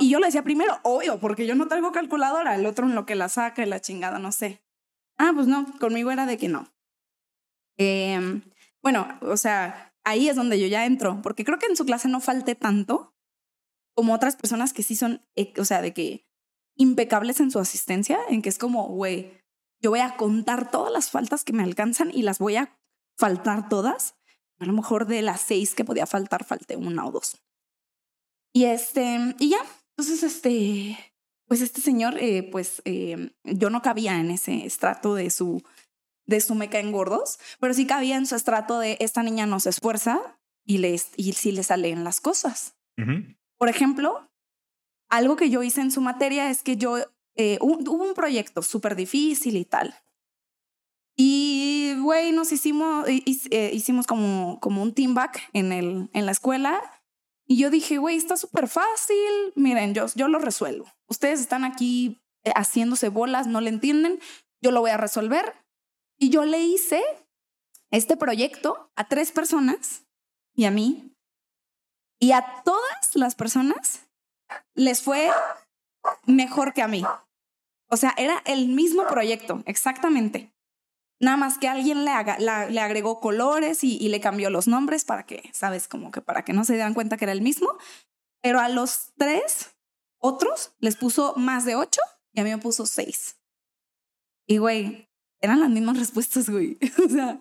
Y 0.00 0.08
yo 0.08 0.18
le 0.18 0.26
decía 0.26 0.42
primero, 0.42 0.78
obvio, 0.82 1.20
porque 1.20 1.46
yo 1.46 1.54
no 1.54 1.68
traigo 1.68 1.92
calculadora, 1.92 2.54
el 2.54 2.66
otro 2.66 2.86
en 2.86 2.94
lo 2.94 3.06
que 3.06 3.14
la 3.14 3.28
saca 3.28 3.62
y 3.62 3.66
la 3.66 3.80
chingada, 3.80 4.18
no 4.18 4.32
sé. 4.32 4.63
Ah, 5.18 5.32
pues 5.34 5.46
no, 5.46 5.66
conmigo 5.78 6.10
era 6.10 6.26
de 6.26 6.38
que 6.38 6.48
no. 6.48 6.72
Em, 7.76 8.42
bueno, 8.82 9.18
o 9.22 9.36
sea, 9.36 9.94
ahí 10.04 10.28
es 10.28 10.36
donde 10.36 10.60
yo 10.60 10.66
ya 10.66 10.86
entro, 10.86 11.20
porque 11.22 11.44
creo 11.44 11.58
que 11.58 11.66
en 11.66 11.76
su 11.76 11.84
clase 11.84 12.08
no 12.08 12.20
falté 12.20 12.54
tanto 12.54 13.14
como 13.94 14.12
otras 14.14 14.36
personas 14.36 14.72
que 14.72 14.82
sí 14.82 14.96
son, 14.96 15.24
eh, 15.36 15.52
o 15.58 15.64
sea, 15.64 15.80
de 15.82 15.94
que 15.94 16.26
impecables 16.76 17.40
en 17.40 17.50
su 17.50 17.58
asistencia, 17.58 18.18
en 18.28 18.42
que 18.42 18.48
es 18.48 18.58
como, 18.58 18.88
güey, 18.88 19.40
yo 19.80 19.90
voy 19.90 20.00
a 20.00 20.16
contar 20.16 20.70
todas 20.70 20.92
las 20.92 21.10
faltas 21.10 21.44
que 21.44 21.52
me 21.52 21.62
alcanzan 21.62 22.10
y 22.12 22.22
las 22.22 22.38
voy 22.38 22.56
a 22.56 22.76
faltar 23.16 23.68
todas. 23.68 24.16
A 24.58 24.66
lo 24.66 24.72
mejor 24.72 25.06
de 25.06 25.22
las 25.22 25.40
seis 25.40 25.74
que 25.74 25.84
podía 25.84 26.06
faltar, 26.06 26.44
falté 26.44 26.76
una 26.76 27.06
o 27.06 27.12
dos. 27.12 27.42
Y 28.52 28.64
este, 28.64 29.34
y 29.38 29.50
ya, 29.50 29.58
entonces 29.90 30.22
este, 30.22 30.96
pues 31.54 31.62
este 31.62 31.80
señor, 31.80 32.16
eh, 32.18 32.42
pues 32.50 32.82
eh, 32.84 33.30
yo 33.44 33.70
no 33.70 33.80
cabía 33.80 34.18
en 34.18 34.32
ese 34.32 34.66
estrato 34.66 35.14
de 35.14 35.30
su, 35.30 35.62
de 36.26 36.40
su 36.40 36.56
meca 36.56 36.80
en 36.80 36.90
gordos, 36.90 37.38
pero 37.60 37.72
sí 37.74 37.86
cabía 37.86 38.16
en 38.16 38.26
su 38.26 38.34
estrato 38.34 38.80
de 38.80 38.96
esta 38.98 39.22
niña 39.22 39.46
no 39.46 39.60
se 39.60 39.70
esfuerza 39.70 40.36
y, 40.66 40.78
le, 40.78 41.00
y 41.16 41.32
sí 41.34 41.52
le 41.52 41.62
salen 41.62 42.02
las 42.02 42.20
cosas. 42.20 42.74
Ujú. 42.98 43.36
Por 43.56 43.68
ejemplo, 43.68 44.28
algo 45.08 45.36
que 45.36 45.48
yo 45.48 45.62
hice 45.62 45.80
en 45.80 45.92
su 45.92 46.00
materia 46.00 46.50
es 46.50 46.64
que 46.64 46.76
yo, 46.76 46.96
eh, 47.36 47.58
un- 47.60 47.86
hubo 47.86 48.02
un 48.02 48.14
proyecto 48.14 48.60
súper 48.62 48.96
difícil 48.96 49.56
y 49.56 49.64
tal. 49.64 49.94
Y, 51.16 51.94
güey, 52.00 52.32
nos 52.32 52.50
hicimos, 52.50 53.08
hi- 53.08 53.22
hi- 53.26 53.48
eh, 53.52 53.70
hicimos 53.72 54.08
como, 54.08 54.58
como 54.60 54.82
un 54.82 54.92
team 54.92 55.14
back 55.14 55.40
en, 55.52 55.70
el, 55.70 56.10
en 56.14 56.26
la 56.26 56.32
escuela. 56.32 56.82
Y 57.46 57.58
yo 57.58 57.70
dije, 57.70 57.98
güey, 57.98 58.16
está 58.16 58.36
súper 58.36 58.66
fácil. 58.66 59.52
Miren, 59.54 59.94
yo, 59.94 60.06
yo 60.16 60.26
lo 60.26 60.40
resuelvo. 60.40 60.86
Ustedes 61.08 61.40
están 61.40 61.64
aquí 61.64 62.22
eh, 62.44 62.52
haciéndose 62.54 63.08
bolas, 63.08 63.46
no 63.46 63.60
le 63.60 63.70
entienden. 63.70 64.20
Yo 64.62 64.70
lo 64.70 64.80
voy 64.80 64.90
a 64.90 64.96
resolver. 64.96 65.54
Y 66.18 66.30
yo 66.30 66.44
le 66.44 66.60
hice 66.60 67.02
este 67.90 68.16
proyecto 68.16 68.90
a 68.96 69.08
tres 69.08 69.32
personas 69.32 70.04
y 70.54 70.64
a 70.64 70.70
mí. 70.70 71.12
Y 72.20 72.32
a 72.32 72.62
todas 72.64 73.14
las 73.14 73.34
personas 73.34 74.06
les 74.74 75.02
fue 75.02 75.30
mejor 76.26 76.72
que 76.72 76.82
a 76.82 76.88
mí. 76.88 77.02
O 77.90 77.96
sea, 77.96 78.14
era 78.16 78.42
el 78.46 78.68
mismo 78.68 79.06
proyecto, 79.06 79.62
exactamente. 79.66 80.52
Nada 81.20 81.36
más 81.36 81.58
que 81.58 81.68
alguien 81.68 82.04
le, 82.04 82.10
haga- 82.10 82.38
le 82.38 82.80
agregó 82.80 83.20
colores 83.20 83.84
y, 83.84 83.96
y 83.98 84.08
le 84.08 84.20
cambió 84.20 84.50
los 84.50 84.66
nombres 84.68 85.04
para 85.04 85.26
que, 85.26 85.50
sabes, 85.52 85.86
como 85.86 86.10
que 86.10 86.20
para 86.20 86.44
que 86.44 86.52
no 86.52 86.64
se 86.64 86.74
dieran 86.74 86.94
cuenta 86.94 87.16
que 87.16 87.24
era 87.24 87.32
el 87.32 87.42
mismo. 87.42 87.68
Pero 88.42 88.60
a 88.60 88.68
los 88.68 89.12
tres 89.16 89.73
otros 90.24 90.72
les 90.80 90.96
puso 90.96 91.34
más 91.36 91.66
de 91.66 91.76
ocho 91.76 92.00
y 92.32 92.40
a 92.40 92.44
mí 92.44 92.50
me 92.50 92.58
puso 92.58 92.86
seis. 92.86 93.38
Y 94.46 94.56
güey, 94.56 95.08
eran 95.40 95.60
las 95.60 95.68
mismas 95.70 95.98
respuestas, 95.98 96.48
güey. 96.48 96.78
O 97.04 97.08
sea, 97.08 97.38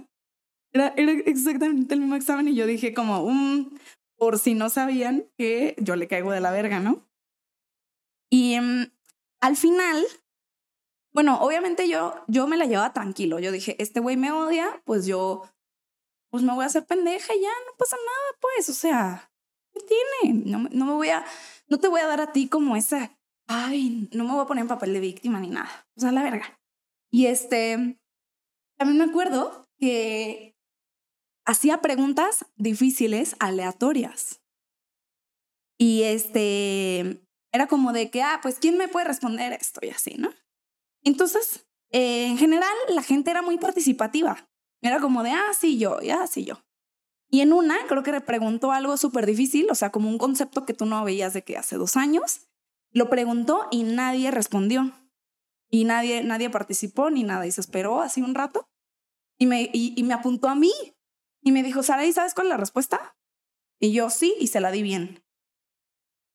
era, 0.74 0.88
exactamente 1.26 1.94
el 1.94 2.02
mismo 2.02 2.16
examen 2.16 2.48
y 2.50 2.56
yo 2.56 2.66
dije 2.66 2.94
como, 2.94 3.26
"Mm, 3.30 3.78
por 4.18 4.38
si 4.38 4.54
no 4.54 4.70
sabían 4.70 5.30
que 5.38 5.76
yo 5.80 5.96
le 5.96 6.08
caigo 6.08 6.32
de 6.32 6.42
la 6.42 6.52
verga, 6.52 6.80
¿no? 6.80 7.08
Y 8.30 8.56
em, 8.56 8.92
al 9.40 9.56
final, 9.56 10.04
bueno, 11.14 11.40
obviamente 11.42 11.88
yo, 11.88 12.16
yo 12.28 12.48
me 12.48 12.58
la 12.58 12.66
llevaba 12.66 12.92
tranquilo. 12.92 13.40
Yo 13.40 13.52
dije, 13.52 13.76
este 13.80 14.00
güey 14.02 14.18
me 14.18 14.32
odia, 14.32 14.82
pues 14.86 15.06
yo 15.06 15.44
pues 16.32 16.44
me 16.44 16.54
voy 16.54 16.64
a 16.64 16.68
hacer 16.68 16.86
pendeja 16.86 17.34
y 17.36 17.42
ya, 17.42 17.50
no 17.68 17.78
pasa 17.78 17.96
nada, 17.96 18.40
pues, 18.42 18.68
o 18.68 18.74
sea, 18.74 19.32
¿qué 19.74 19.82
tiene? 19.82 20.42
No, 20.46 20.70
no 20.72 20.86
me 20.86 20.94
voy 20.94 21.10
a, 21.10 21.26
no 21.68 21.80
te 21.80 21.88
voy 21.88 22.02
a 22.02 22.08
dar 22.08 22.22
a 22.22 22.32
ti 22.32 22.48
como 22.48 22.76
esa, 22.76 23.18
ay, 23.48 24.10
no 24.14 24.24
me 24.24 24.32
voy 24.32 24.42
a 24.42 24.48
poner 24.48 24.64
en 24.64 24.68
papel 24.68 24.94
de 24.94 25.00
víctima 25.00 25.40
ni 25.40 25.50
nada, 25.50 25.88
o 25.96 26.02
sea, 26.02 26.12
la 26.12 26.24
verga. 26.24 26.60
Y 27.12 27.28
este, 27.28 28.00
también 28.78 28.98
me 28.98 29.12
acuerdo 29.12 29.70
que 29.78 30.56
hacía 31.46 31.82
preguntas 31.82 32.46
difíciles, 32.56 33.36
aleatorias. 33.40 34.42
Y 35.78 36.04
este, 36.04 37.26
era 37.52 37.68
como 37.68 37.94
de 37.94 38.10
que, 38.10 38.22
ah, 38.22 38.40
pues, 38.42 38.60
¿quién 38.60 38.78
me 38.78 38.88
puede 38.88 39.08
responder 39.08 39.54
esto? 39.54 39.80
Y 39.84 39.90
así, 39.90 40.16
¿no? 40.18 40.34
Entonces, 41.04 41.68
eh, 41.92 42.28
en 42.28 42.38
general, 42.38 42.74
la 42.90 43.04
gente 43.04 43.32
era 43.32 43.42
muy 43.42 43.58
participativa. 43.58 44.50
Era 44.82 45.00
como 45.00 45.24
de, 45.24 45.32
ah, 45.32 45.52
sí, 45.60 45.78
yo, 45.78 46.00
ya, 46.02 46.26
sí, 46.28 46.46
yo. 46.46 46.64
Y 47.34 47.42
en 47.42 47.52
una, 47.52 47.76
creo 47.88 48.04
que 48.04 48.12
le 48.12 48.22
preguntó 48.22 48.74
algo 48.74 48.96
súper 48.96 49.26
difícil, 49.26 49.66
o 49.72 49.74
sea, 49.74 49.90
como 49.90 50.08
un 50.08 50.20
concepto 50.20 50.68
que 50.68 50.76
tú 50.76 50.86
no 50.86 51.04
veías 51.04 51.34
de 51.34 51.42
que 51.42 51.58
hace 51.58 51.78
dos 51.78 51.98
años. 51.98 52.42
Lo 52.92 53.10
preguntó 53.10 53.68
y 53.72 53.82
nadie 53.82 54.30
respondió. 54.30 54.92
Y 55.72 55.86
nadie, 55.86 56.24
nadie 56.24 56.52
participó 56.52 57.10
ni 57.10 57.24
nada. 57.24 57.48
Y 57.48 57.52
se 57.52 57.62
esperó 57.62 58.02
así 58.02 58.22
un 58.22 58.36
rato. 58.36 58.70
Y 59.40 59.48
me, 59.48 59.68
y, 59.74 60.04
me 60.04 60.14
apuntó 60.14 60.48
a 60.48 60.54
mí. 60.54 60.72
Y 61.42 61.52
me 61.52 61.64
dijo, 61.64 61.82
Sara, 61.82 62.06
¿y 62.06 62.14
sabes 62.14 62.36
cuál 62.36 62.46
es 62.46 62.52
la 62.52 62.58
respuesta? 62.58 63.18
Y 63.80 63.94
yo 63.94 64.12
sí, 64.12 64.36
y 64.40 64.46
se 64.46 64.60
la 64.60 64.70
di 64.70 64.84
bien. 64.84 65.24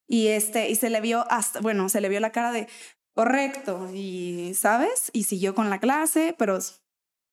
Y 0.08 0.26
este, 0.26 0.68
y 0.68 0.74
se 0.74 0.90
le 0.90 1.00
vio 1.00 1.30
hasta, 1.30 1.60
bueno, 1.60 1.88
se 1.88 2.00
le 2.00 2.08
vio 2.08 2.18
la 2.18 2.32
cara 2.32 2.50
de 2.50 2.66
correcto, 3.14 3.88
y 3.94 4.52
sabes, 4.54 5.12
y 5.12 5.24
siguió 5.24 5.54
con 5.54 5.70
la 5.70 5.78
clase, 5.78 6.34
pero 6.36 6.58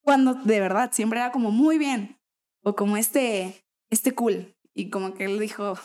cuando 0.04 0.36
de 0.36 0.60
verdad 0.60 0.92
siempre 0.94 1.20
era 1.20 1.32
como 1.32 1.50
muy 1.50 1.80
bien, 1.80 2.20
o 2.66 2.76
como 2.76 2.98
este, 2.98 3.64
este 3.92 4.14
cool, 4.14 4.54
y 4.74 4.90
como 4.90 5.14
que 5.14 5.26
él 5.26 5.40
dijo, 5.40 5.80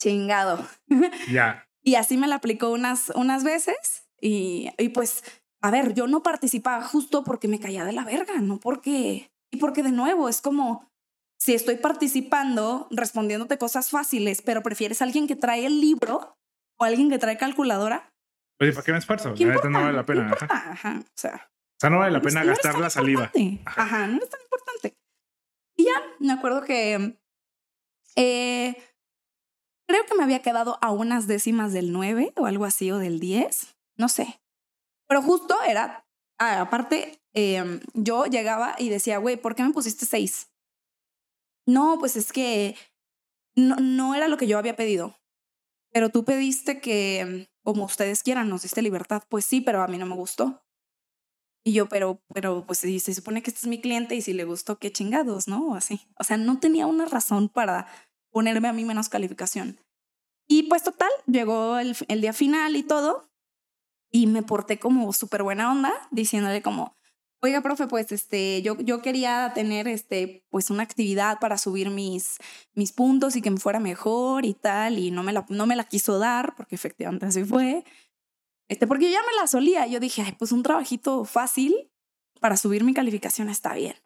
chingado. 0.00 0.66
Ya. 1.30 1.68
y 1.84 1.94
así 1.96 2.16
me 2.16 2.26
la 2.26 2.36
aplicó 2.36 2.70
unas, 2.70 3.10
unas 3.14 3.44
veces, 3.44 4.08
y, 4.20 4.70
y 4.78 4.88
pues, 4.88 5.22
a 5.60 5.70
ver, 5.70 5.94
yo 5.94 6.06
no 6.06 6.22
participaba 6.22 6.82
justo 6.82 7.24
porque 7.24 7.48
me 7.48 7.60
caía 7.60 7.84
de 7.84 7.92
la 7.92 8.04
verga, 8.04 8.40
no 8.40 8.58
porque, 8.58 9.30
y 9.52 9.58
porque 9.58 9.82
de 9.82 9.92
nuevo 9.92 10.28
es 10.28 10.40
como, 10.40 10.90
si 11.38 11.54
estoy 11.54 11.76
participando, 11.76 12.88
respondiéndote 12.90 13.58
cosas 13.58 13.90
fáciles, 13.90 14.42
pero 14.42 14.62
prefieres 14.62 15.02
a 15.02 15.04
alguien 15.04 15.26
que 15.26 15.36
trae 15.36 15.66
el 15.66 15.80
libro 15.80 16.36
o 16.78 16.84
alguien 16.84 17.10
que 17.10 17.18
trae 17.18 17.36
calculadora. 17.36 18.12
Oye, 18.60 18.72
¿para 18.72 18.84
qué 18.84 18.92
me 18.92 18.98
esfuerzo? 18.98 19.34
Neta 19.34 19.68
no 19.68 19.80
vale 19.80 19.92
la 19.92 20.06
pena. 20.06 20.30
Ajá. 20.32 20.46
Ajá. 20.70 21.00
O 21.00 21.12
sea, 21.16 21.34
o 21.34 21.80
sea, 21.80 21.90
no 21.90 21.98
vale 21.98 22.12
la 22.12 22.22
pena 22.22 22.44
no 22.44 22.50
gastar 22.50 22.78
la 22.78 22.90
saliva. 22.90 23.32
Ajá, 23.64 24.06
no 24.06 24.22
es 24.22 24.30
tan 24.30 24.40
importante. 24.40 24.91
Ya, 25.84 26.02
me 26.18 26.32
acuerdo 26.32 26.62
que 26.62 27.18
eh, 28.16 28.76
creo 29.86 30.06
que 30.06 30.14
me 30.14 30.22
había 30.22 30.42
quedado 30.42 30.78
a 30.80 30.90
unas 30.90 31.26
décimas 31.26 31.72
del 31.72 31.92
9 31.92 32.32
o 32.36 32.46
algo 32.46 32.64
así, 32.64 32.90
o 32.90 32.98
del 32.98 33.20
10, 33.20 33.76
no 33.96 34.08
sé. 34.08 34.40
Pero 35.08 35.22
justo 35.22 35.56
era, 35.62 36.06
aparte, 36.38 37.22
eh, 37.34 37.80
yo 37.94 38.26
llegaba 38.26 38.74
y 38.78 38.88
decía, 38.88 39.18
güey, 39.18 39.36
¿por 39.36 39.54
qué 39.54 39.62
me 39.62 39.72
pusiste 39.72 40.06
6? 40.06 40.50
No, 41.66 41.96
pues 41.98 42.16
es 42.16 42.32
que 42.32 42.76
no, 43.54 43.76
no 43.76 44.14
era 44.14 44.28
lo 44.28 44.36
que 44.36 44.46
yo 44.46 44.58
había 44.58 44.76
pedido. 44.76 45.16
Pero 45.92 46.08
tú 46.10 46.24
pediste 46.24 46.80
que, 46.80 47.48
como 47.62 47.84
ustedes 47.84 48.22
quieran, 48.22 48.48
nos 48.48 48.62
diste 48.62 48.82
libertad. 48.82 49.22
Pues 49.28 49.44
sí, 49.44 49.60
pero 49.60 49.82
a 49.82 49.88
mí 49.88 49.98
no 49.98 50.06
me 50.06 50.14
gustó. 50.14 50.62
Y 51.64 51.72
yo, 51.72 51.88
pero, 51.88 52.20
pero, 52.34 52.64
pues 52.66 52.78
si 52.80 52.98
se 52.98 53.14
supone 53.14 53.42
que 53.42 53.50
este 53.50 53.60
es 53.60 53.66
mi 53.66 53.80
cliente 53.80 54.14
y 54.16 54.22
si 54.22 54.32
le 54.32 54.44
gustó, 54.44 54.78
qué 54.78 54.90
chingados, 54.90 55.46
¿no? 55.46 55.74
Así. 55.74 56.00
O 56.18 56.24
sea, 56.24 56.36
no 56.36 56.58
tenía 56.58 56.86
una 56.86 57.06
razón 57.06 57.48
para 57.48 57.86
ponerme 58.30 58.68
a 58.68 58.72
mí 58.72 58.84
menos 58.84 59.08
calificación. 59.08 59.78
Y 60.48 60.64
pues 60.64 60.82
total, 60.82 61.10
llegó 61.26 61.78
el, 61.78 61.96
el 62.08 62.20
día 62.20 62.32
final 62.32 62.74
y 62.76 62.82
todo. 62.82 63.30
Y 64.10 64.26
me 64.26 64.42
porté 64.42 64.78
como 64.78 65.12
súper 65.12 65.42
buena 65.42 65.70
onda, 65.70 65.92
diciéndole 66.10 66.62
como, 66.62 66.96
oiga, 67.42 67.60
profe, 67.60 67.86
pues 67.86 68.12
este, 68.12 68.62
yo, 68.62 68.78
yo 68.78 69.02
quería 69.02 69.52
tener 69.54 69.88
este, 69.88 70.44
pues 70.50 70.70
una 70.70 70.82
actividad 70.82 71.38
para 71.40 71.58
subir 71.58 71.90
mis, 71.90 72.38
mis 72.74 72.92
puntos 72.92 73.34
y 73.36 73.42
que 73.42 73.50
me 73.50 73.58
fuera 73.58 73.80
mejor 73.80 74.44
y 74.46 74.54
tal. 74.54 74.98
Y 74.98 75.10
no 75.10 75.22
me 75.22 75.32
la, 75.32 75.44
no 75.48 75.66
me 75.66 75.76
la 75.76 75.84
quiso 75.84 76.18
dar, 76.18 76.54
porque 76.56 76.74
efectivamente 76.74 77.26
así 77.26 77.44
fue. 77.44 77.84
Este, 78.68 78.86
porque 78.86 79.06
yo 79.06 79.12
ya 79.12 79.20
me 79.20 79.40
la 79.40 79.46
solía. 79.46 79.86
Yo 79.86 80.00
dije, 80.00 80.22
ay, 80.22 80.34
pues 80.38 80.52
un 80.52 80.62
trabajito 80.62 81.24
fácil 81.24 81.90
para 82.40 82.56
subir 82.56 82.84
mi 82.84 82.94
calificación 82.94 83.48
está 83.48 83.74
bien. 83.74 83.96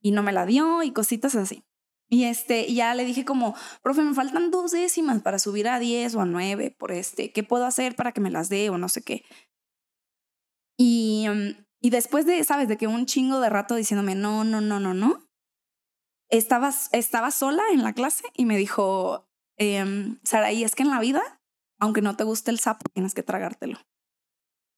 Y 0.00 0.12
no 0.12 0.22
me 0.22 0.32
la 0.32 0.46
dio 0.46 0.82
y 0.82 0.92
cositas 0.92 1.34
así. 1.34 1.64
Y 2.08 2.24
este, 2.24 2.72
ya 2.74 2.94
le 2.94 3.04
dije 3.04 3.24
como, 3.24 3.54
profe, 3.82 4.02
me 4.02 4.14
faltan 4.14 4.50
dos 4.50 4.72
décimas 4.72 5.22
para 5.22 5.38
subir 5.38 5.68
a 5.68 5.78
10 5.78 6.16
o 6.16 6.20
a 6.20 6.26
9 6.26 6.74
por 6.76 6.90
este, 6.90 7.32
¿qué 7.32 7.44
puedo 7.44 7.64
hacer 7.64 7.94
para 7.94 8.10
que 8.10 8.20
me 8.20 8.30
las 8.30 8.48
dé 8.48 8.68
o 8.68 8.78
no 8.78 8.88
sé 8.88 9.02
qué? 9.02 9.24
Y, 10.76 11.26
um, 11.28 11.54
y 11.80 11.90
después 11.90 12.26
de, 12.26 12.42
sabes, 12.42 12.66
de 12.66 12.76
que 12.76 12.88
un 12.88 13.06
chingo 13.06 13.38
de 13.38 13.48
rato 13.48 13.76
diciéndome, 13.76 14.16
no, 14.16 14.42
no, 14.42 14.60
no, 14.60 14.80
no, 14.80 14.92
no, 14.92 15.30
estaba, 16.30 16.72
estaba 16.90 17.30
sola 17.30 17.62
en 17.72 17.84
la 17.84 17.92
clase 17.92 18.24
y 18.34 18.44
me 18.44 18.56
dijo, 18.56 19.28
eh, 19.56 20.16
Saraí, 20.24 20.64
es 20.64 20.74
que 20.74 20.82
en 20.82 20.90
la 20.90 20.98
vida, 20.98 21.39
aunque 21.80 22.02
no 22.02 22.16
te 22.16 22.24
guste 22.24 22.50
el 22.50 22.58
sapo, 22.58 22.84
tienes 22.92 23.14
que 23.14 23.22
tragártelo. 23.22 23.78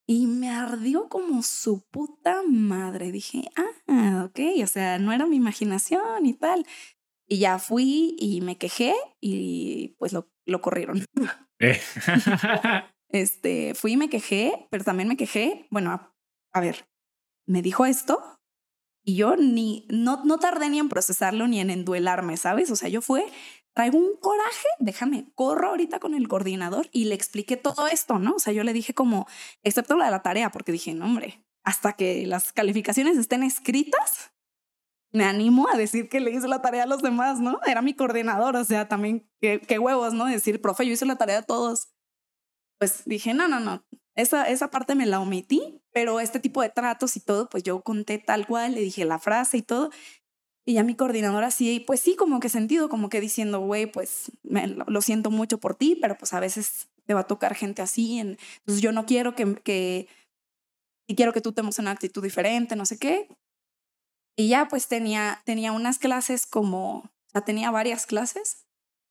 Y 0.06 0.26
me 0.26 0.50
ardió 0.50 1.08
como 1.08 1.42
su 1.42 1.86
puta 1.90 2.42
madre. 2.48 3.12
Dije, 3.12 3.44
ah, 3.86 4.24
ok, 4.26 4.40
o 4.62 4.66
sea, 4.66 4.98
no 4.98 5.12
era 5.12 5.26
mi 5.26 5.36
imaginación 5.36 6.26
y 6.26 6.34
tal. 6.34 6.66
Y 7.28 7.38
ya 7.38 7.58
fui 7.58 8.16
y 8.18 8.40
me 8.40 8.58
quejé 8.58 8.94
y 9.20 9.94
pues 9.98 10.12
lo, 10.12 10.30
lo 10.46 10.60
corrieron. 10.60 11.04
Eh. 11.64 11.80
Este, 13.12 13.74
fui 13.74 13.92
y 13.92 13.96
me 13.98 14.08
quejé, 14.08 14.66
pero 14.70 14.84
también 14.84 15.06
me 15.06 15.18
quejé. 15.18 15.66
Bueno, 15.70 15.92
a, 15.92 16.16
a 16.54 16.60
ver, 16.60 16.88
me 17.46 17.60
dijo 17.60 17.84
esto 17.84 18.40
y 19.04 19.16
yo 19.16 19.36
ni, 19.36 19.86
no, 19.90 20.24
no 20.24 20.38
tardé 20.38 20.70
ni 20.70 20.78
en 20.78 20.88
procesarlo 20.88 21.46
ni 21.48 21.60
en 21.60 21.70
enduelarme, 21.70 22.36
¿sabes? 22.36 22.70
O 22.70 22.76
sea, 22.76 22.88
yo 22.88 23.02
fue, 23.02 23.26
traigo 23.74 23.99
un 23.99 24.16
coraje, 24.16 24.69
déjame, 24.78 25.27
corro 25.35 25.69
ahorita 25.69 25.99
con 25.99 26.15
el 26.15 26.28
coordinador 26.28 26.89
y 26.93 27.07
le 27.07 27.15
expliqué 27.15 27.57
todo 27.57 27.86
esto, 27.89 28.19
¿no? 28.19 28.35
O 28.35 28.39
sea, 28.39 28.53
yo 28.53 28.65
le 28.65 28.73
dije 28.73 28.94
como, 28.94 29.27
excepto 29.62 29.97
la 29.97 30.07
de 30.07 30.11
la 30.11 30.23
tarea, 30.23 30.51
porque 30.51 30.73
dije, 30.73 30.94
no, 30.94 31.07
hombre, 31.07 31.44
hasta 31.65 31.94
que 31.94 32.27
las 32.27 32.53
calificaciones 32.53 33.16
estén 33.19 33.43
escritas, 33.43 34.32
me 35.12 35.24
animo 35.24 35.69
a 35.69 35.77
decir 35.77 36.09
que 36.09 36.20
le 36.20 36.31
hice 36.31 36.49
la 36.49 36.62
tarea 36.62 36.85
a 36.85 36.86
los 36.86 37.03
demás, 37.03 37.39
¿no? 37.40 37.61
Era 37.66 37.82
mi 37.82 37.94
coordinador, 37.94 38.57
o 38.57 38.65
sea, 38.65 38.89
también 38.89 39.28
qué, 39.40 39.61
qué 39.61 39.78
huevos, 39.78 40.15
¿no? 40.15 40.27
Decir, 40.27 40.61
profe, 40.61 40.86
yo 40.86 40.93
hice 40.93 41.07
la 41.07 41.16
tarea 41.16 41.39
a 41.39 41.43
todos. 41.43 41.93
Pues 42.78 43.03
dije, 43.05 43.35
no, 43.35 43.47
no, 43.47 43.61
no, 43.61 43.85
esa, 44.15 44.49
esa 44.49 44.70
parte 44.70 44.94
me 44.94 45.07
la 45.07 45.20
omití, 45.20 45.81
pero 45.93 46.20
este 46.20 46.39
tipo 46.40 46.61
de 46.62 46.69
tratos 46.69 47.16
y 47.16 47.20
todo, 47.20 47.49
pues 47.49 47.62
yo 47.62 47.82
conté 47.82 48.19
tal 48.19 48.47
cual, 48.47 48.74
le 48.74 48.81
dije 48.81 49.05
la 49.05 49.19
frase 49.19 49.59
y 49.59 49.62
todo. 49.62 49.90
Y 50.64 50.74
ya 50.74 50.84
mi 50.84 50.94
coordinadora 50.94 51.48
así, 51.48 51.80
pues 51.80 52.01
sí, 52.01 52.14
como 52.14 52.39
que 52.39 52.48
sentido, 52.48 52.89
como 52.89 53.09
que 53.09 53.20
diciendo, 53.20 53.60
güey, 53.60 53.86
pues 53.86 54.30
me, 54.44 54.68
lo, 54.68 55.01
siento 55.01 55.30
mucho 55.30 55.59
por 55.59 55.74
ti, 55.74 55.98
pero 56.01 56.16
pues 56.16 56.32
a 56.32 56.40
veces 56.40 56.89
te 57.05 57.14
va 57.14 57.20
a 57.20 57.26
tocar 57.26 57.55
gente 57.55 57.82
así. 57.82 58.18
En, 58.20 58.39
entonces 58.59 58.80
yo 58.80 58.93
no 58.93 59.05
quiero 59.05 59.34
que, 59.34 59.56
que, 59.56 60.09
y 61.09 61.16
quiero 61.16 61.32
que 61.32 61.40
tú 61.40 61.52
tengas 61.52 61.78
una 61.78 61.90
actitud 61.90 62.22
diferente, 62.22 62.76
no 62.76 62.86
sé 62.86 62.98
qué. 62.98 63.28
Y 64.36 64.48
ya 64.48 64.68
pues 64.68 64.86
tenía, 64.89 65.43
tenía 65.44 65.72
unas 65.72 65.98
clases 65.98 66.47
como, 66.47 66.98
o 66.98 67.30
sea, 67.32 67.43
tenía 67.43 67.70
varias 67.70 68.06
clases. 68.06 68.66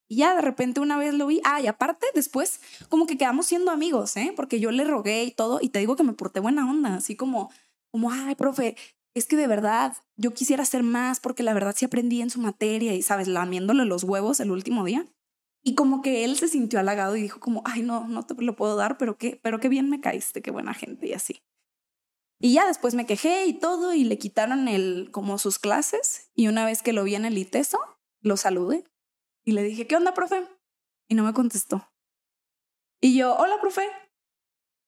Y 0.09 0.17
ya 0.17 0.35
de 0.35 0.41
repente 0.41 0.79
una 0.79 0.97
vez 0.97 1.13
lo 1.13 1.27
vi. 1.27 1.41
Ah, 1.43 1.61
y 1.61 1.67
aparte 1.67 2.07
después 2.13 2.59
como 2.89 3.05
que 3.05 3.17
quedamos 3.17 3.45
siendo 3.45 3.71
amigos, 3.71 4.17
¿eh? 4.17 4.33
Porque 4.35 4.59
yo 4.59 4.71
le 4.71 4.83
rogué 4.83 5.23
y 5.23 5.31
todo. 5.31 5.59
Y 5.61 5.69
te 5.69 5.79
digo 5.79 5.95
que 5.95 6.03
me 6.03 6.13
porté 6.13 6.39
buena 6.39 6.69
onda, 6.69 6.95
así 6.95 7.15
como, 7.15 7.51
como, 7.91 8.11
ay, 8.11 8.35
profe, 8.35 8.75
es 9.13 9.25
que 9.25 9.35
de 9.35 9.47
verdad 9.47 9.97
yo 10.15 10.33
quisiera 10.33 10.63
hacer 10.63 10.83
más 10.83 11.19
porque 11.19 11.43
la 11.43 11.53
verdad 11.53 11.75
sí 11.75 11.85
aprendí 11.85 12.21
en 12.21 12.29
su 12.29 12.39
materia 12.39 12.93
y, 12.93 13.01
¿sabes? 13.01 13.27
Lamiéndole 13.27 13.85
los 13.85 14.03
huevos 14.03 14.39
el 14.39 14.51
último 14.51 14.83
día. 14.83 15.05
Y 15.63 15.75
como 15.75 16.01
que 16.01 16.23
él 16.23 16.37
se 16.37 16.47
sintió 16.47 16.79
halagado 16.79 17.15
y 17.15 17.21
dijo 17.21 17.39
como, 17.39 17.61
ay, 17.65 17.83
no, 17.83 18.07
no 18.07 18.25
te 18.25 18.33
lo 18.35 18.55
puedo 18.55 18.75
dar, 18.75 18.97
pero 18.97 19.17
qué, 19.17 19.39
pero 19.43 19.59
qué 19.59 19.69
bien 19.69 19.89
me 19.89 20.01
caíste, 20.01 20.41
qué 20.41 20.49
buena 20.49 20.73
gente 20.73 21.07
y 21.07 21.13
así. 21.13 21.43
Y 22.39 22.53
ya 22.53 22.65
después 22.65 22.95
me 22.95 23.05
quejé 23.05 23.45
y 23.45 23.53
todo 23.53 23.93
y 23.93 24.03
le 24.03 24.17
quitaron 24.17 24.67
el, 24.67 25.09
como 25.11 25.37
sus 25.37 25.59
clases. 25.59 26.31
Y 26.33 26.47
una 26.47 26.65
vez 26.65 26.81
que 26.81 26.93
lo 26.93 27.03
vi 27.03 27.13
en 27.13 27.25
el 27.25 27.37
ITESO, 27.37 27.77
lo 28.21 28.37
saludé 28.37 28.83
y 29.43 29.51
le 29.51 29.61
dije, 29.61 29.85
¿qué 29.85 29.95
onda, 29.95 30.15
profe? 30.15 30.47
Y 31.07 31.13
no 31.13 31.23
me 31.23 31.33
contestó. 31.33 31.87
Y 32.99 33.15
yo, 33.15 33.35
hola, 33.35 33.59
profe. 33.61 33.87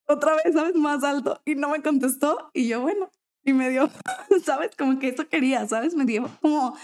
Otra 0.08 0.36
vez, 0.36 0.54
¿sabes? 0.54 0.76
Más 0.76 1.04
alto. 1.04 1.41
Y 1.45 1.56
no 1.56 1.70
me 1.70 1.82
contestó. 1.82 2.50
Y 2.54 2.68
yo, 2.68 2.82
bueno. 2.82 3.12
Y 3.45 3.53
me 3.53 3.70
dio, 3.70 3.90
¿sabes? 4.44 4.76
Como 4.78 4.99
que 4.99 5.10
eso 5.10 5.28
quería, 5.28 5.68
¿sabes? 5.68 5.95
Me 5.95 6.06
dio 6.06 6.30
como 6.41 6.78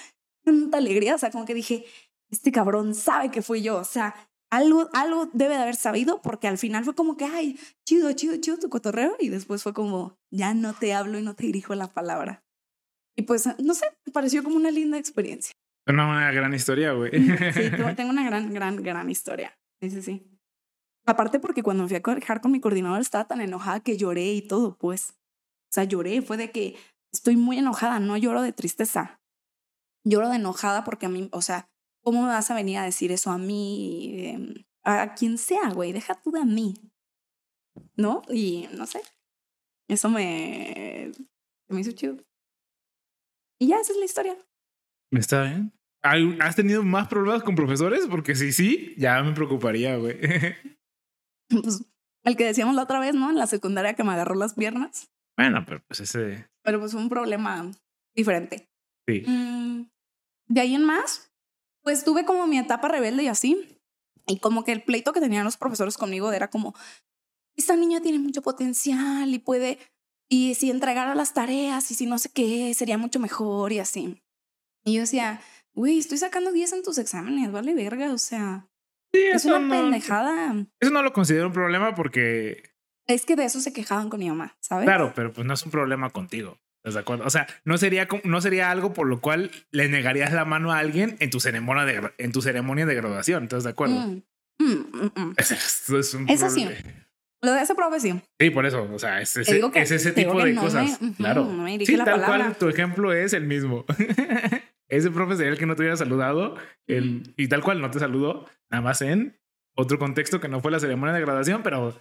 tanta 0.44 0.78
alegría. 0.78 1.16
O 1.16 1.18
sea, 1.18 1.32
como 1.32 1.46
que 1.46 1.54
dije, 1.54 1.86
este 2.30 2.52
cabrón 2.52 2.96
sabe 2.96 3.32
que 3.32 3.42
fui 3.42 3.62
yo. 3.62 3.78
O 3.78 3.86
sea, 3.86 4.16
algo, 4.52 4.90
algo 4.94 5.30
debe 5.34 5.56
de 5.56 5.62
haber 5.62 5.76
sabido 5.76 6.22
porque 6.22 6.48
al 6.48 6.58
final 6.58 6.84
fue 6.84 6.96
como 6.96 7.18
que, 7.18 7.26
ay, 7.26 7.58
chido, 7.86 8.12
chido, 8.14 8.36
chido 8.38 8.58
tu 8.58 8.70
cotorreo. 8.70 9.16
Y 9.20 9.30
después 9.30 9.64
fue 9.64 9.74
como, 9.74 10.18
ya 10.32 10.54
no 10.54 10.74
te 10.74 10.94
hablo 10.94 11.20
y 11.20 11.24
no 11.24 11.36
te 11.36 11.46
dirijo 11.46 11.76
la 11.76 11.88
palabra. 11.88 12.44
Y 13.16 13.24
pues, 13.24 13.48
no 13.60 13.74
sé, 13.74 13.86
me 14.06 14.14
pareció 14.14 14.44
como 14.44 14.56
una 14.56 14.72
linda 14.72 14.98
experiencia. 14.98 15.52
Una 15.88 16.32
gran 16.32 16.54
historia, 16.54 16.94
güey. 16.94 17.12
Sí, 17.12 17.70
tengo 17.96 18.12
una 18.12 18.24
gran, 18.24 18.54
gran, 18.54 18.82
gran 18.84 19.10
historia. 19.10 19.58
Sí, 19.82 19.90
sí, 19.90 20.02
sí. 20.02 20.40
Aparte 21.06 21.40
porque 21.40 21.64
cuando 21.64 21.84
me 21.84 21.90
fui 21.90 21.98
a 21.98 22.02
quejar 22.02 22.42
con 22.42 22.52
mi 22.52 22.60
coordinador 22.60 23.02
estaba 23.02 23.28
tan 23.28 23.42
enojada 23.42 23.80
que 23.80 23.98
lloré 23.98 24.32
y 24.34 24.48
todo, 24.48 24.78
pues. 24.78 25.19
O 25.70 25.72
sea, 25.72 25.84
lloré, 25.84 26.22
fue 26.22 26.38
de 26.38 26.52
que 26.52 26.76
estoy 27.14 27.38
muy 27.38 27.60
enojada, 27.60 28.00
no 28.00 28.18
lloro 28.18 28.42
de 28.42 28.54
tristeza. 28.54 29.22
Lloro 30.04 30.30
de 30.30 30.38
enojada 30.38 30.84
porque 30.84 31.06
a 31.06 31.10
mí, 31.10 31.30
o 31.32 31.42
sea, 31.42 31.70
¿cómo 32.04 32.24
me 32.24 32.30
vas 32.30 32.50
a 32.50 32.56
venir 32.56 32.78
a 32.78 32.84
decir 32.84 33.12
eso 33.12 33.32
a 33.32 33.38
mí? 33.38 34.28
Em, 34.28 34.54
a 34.84 35.14
quien 35.14 35.38
sea, 35.38 35.70
güey, 35.74 35.92
deja 35.92 36.20
tú 36.22 36.32
de 36.32 36.42
a 36.42 36.46
mí. 36.46 36.74
¿No? 37.96 38.24
Y 38.30 38.68
no 38.76 38.86
sé. 38.88 39.02
Eso 39.88 40.10
me, 40.10 41.12
me 41.68 41.82
hizo 41.82 41.92
chido. 41.92 42.18
Y 43.60 43.68
ya, 43.68 43.80
esa 43.80 43.92
es 43.92 44.00
la 44.00 44.06
historia. 44.06 44.38
Está 45.12 45.44
bien. 45.44 45.74
¿Has 46.40 46.56
tenido 46.56 46.84
más 46.84 47.08
problemas 47.08 47.44
con 47.44 47.56
profesores? 47.56 48.08
Porque 48.10 48.36
si 48.36 48.54
sí, 48.54 48.96
ya 48.98 49.22
me 49.22 49.34
preocuparía, 49.34 49.98
güey. 49.98 50.18
Pues 51.52 51.84
el 52.26 52.38
que 52.38 52.46
decíamos 52.46 52.76
la 52.76 52.84
otra 52.84 53.00
vez, 53.00 53.16
¿no? 53.16 53.32
En 53.32 53.36
la 53.36 53.48
secundaria 53.48 53.96
que 53.96 54.04
me 54.04 54.12
agarró 54.12 54.36
las 54.36 54.54
piernas. 54.54 55.10
Bueno, 55.40 55.64
pero 55.66 55.82
pues 55.88 56.02
ese. 56.02 56.50
Pero 56.64 56.82
pues 56.82 56.94
un 56.94 57.08
problema 57.08 57.72
diferente. 58.14 58.70
Sí. 59.08 59.24
Mm, 59.26 59.90
de 60.50 60.60
ahí 60.60 60.76
en 60.76 60.84
más, 60.84 61.32
pues 61.82 62.04
tuve 62.04 62.26
como 62.26 62.46
mi 62.46 62.58
etapa 62.58 62.90
rebelde 62.90 63.24
y 63.24 63.28
así. 63.30 63.80
Y 64.28 64.40
como 64.40 64.66
que 64.66 64.74
el 64.74 64.84
pleito 64.84 65.14
que 65.14 65.22
tenían 65.22 65.46
los 65.46 65.56
profesores 65.56 65.96
conmigo 65.96 66.34
era 66.34 66.50
como, 66.50 66.76
esta 67.56 67.78
niña 67.78 68.02
tiene 68.02 68.20
mucho 68.20 68.42
potencial 68.42 69.34
y 69.34 69.40
puede, 69.40 69.80
y 70.30 70.56
si 70.56 70.72
entregara 70.72 71.16
las 71.16 71.34
tareas 71.34 71.90
y 71.90 71.96
si 71.96 72.06
no 72.06 72.20
sé 72.20 72.32
qué, 72.34 72.74
sería 72.74 72.98
mucho 72.98 73.22
mejor 73.22 73.72
y 73.72 73.80
así. 73.80 74.22
Y 74.84 74.96
yo 74.96 75.02
decía, 75.02 75.40
güey, 75.74 76.00
estoy 76.00 76.18
sacando 76.18 76.52
10 76.52 76.74
en 76.74 76.84
tus 76.84 76.98
exámenes, 76.98 77.50
vale 77.50 77.74
verga, 77.76 78.12
o 78.12 78.18
sea, 78.18 78.68
es 79.14 79.46
una 79.46 79.70
pendejada. 79.70 80.68
Eso 80.82 80.92
no 80.92 81.02
lo 81.02 81.14
considero 81.14 81.48
un 81.48 81.54
problema 81.54 81.96
porque... 81.96 82.78
Es 83.10 83.26
que 83.26 83.36
de 83.36 83.44
eso 83.44 83.60
se 83.60 83.74
quejaban 83.74 84.10
con 84.10 84.20
mi 84.20 84.30
mamá, 84.30 84.56
¿sabes? 84.60 84.86
Claro, 84.86 85.14
pero 85.16 85.34
pues 85.34 85.46
no 85.46 85.56
es 85.56 85.64
un 85.64 85.72
problema 85.72 86.12
contigo. 86.12 86.60
¿Estás 86.78 86.94
de 86.94 87.00
acuerdo? 87.00 87.26
O 87.26 87.30
sea, 87.32 87.48
no 87.66 87.80
sería, 87.80 88.08
no 88.24 88.40
sería 88.40 88.70
algo 88.70 88.94
por 88.94 89.08
lo 89.08 89.20
cual 89.20 89.50
le 89.72 89.90
negarías 89.90 90.32
la 90.32 90.46
mano 90.46 90.72
a 90.72 90.78
alguien 90.78 91.18
en 91.20 91.32
tu 91.32 91.40
ceremonia 91.40 91.86
de, 91.86 92.12
en 92.20 92.32
tu 92.32 92.44
ceremonia 92.44 92.86
de 92.86 92.94
graduación. 92.94 93.44
¿Estás 93.44 93.64
de 93.64 93.72
acuerdo? 93.72 93.96
Mm, 93.96 94.22
mm, 94.60 95.12
mm, 95.16 95.34
Eso, 95.38 95.98
es 95.98 96.14
un 96.14 96.30
Eso 96.30 96.52
sí. 96.52 96.70
Lo 97.42 97.54
de 97.54 97.64
ese 97.64 97.74
profe 97.74 98.00
sí. 98.00 98.22
Sí, 98.40 98.50
por 98.52 98.68
eso. 98.68 98.88
O 98.94 99.00
sea, 99.00 99.22
es 99.22 99.36
ese, 99.38 99.60
es 99.74 99.92
ese 99.92 100.12
tipo 100.12 100.44
de 100.44 100.54
cosas. 100.54 101.00
claro. 101.18 101.50
sí, 101.84 101.98
tal 101.98 102.24
cual 102.24 102.58
tu 102.58 102.70
ejemplo 102.70 103.12
es 103.12 103.34
el 103.34 103.46
mismo. 103.46 103.86
ese 104.88 105.10
profe 105.10 105.36
sería 105.36 105.52
el 105.52 105.58
que 105.58 105.66
no 105.66 105.76
te 105.76 105.82
hubiera 105.82 105.98
saludado 105.98 106.56
el, 106.86 107.34
y 107.38 107.48
tal 107.48 107.64
cual 107.64 107.82
no 107.82 107.90
te 107.90 107.98
saludó, 107.98 108.46
nada 108.70 108.84
más 108.84 109.02
en 109.02 109.40
otro 109.76 109.98
contexto 109.98 110.40
que 110.40 110.48
no 110.48 110.60
fue 110.62 110.72
la 110.72 110.80
ceremonia 110.80 111.16
de 111.16 111.22
graduación, 111.22 111.64
pero 111.64 111.98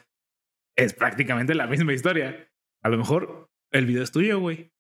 es 0.79 0.95
prácticamente 0.95 1.55
la 1.55 1.67
misma 1.67 1.93
historia. 1.93 2.49
A 2.83 2.89
lo 2.89 2.97
mejor 2.97 3.51
el 3.73 3.85
video 3.85 4.03
es 4.03 4.13
tuyo, 4.13 4.39
güey. 4.39 4.73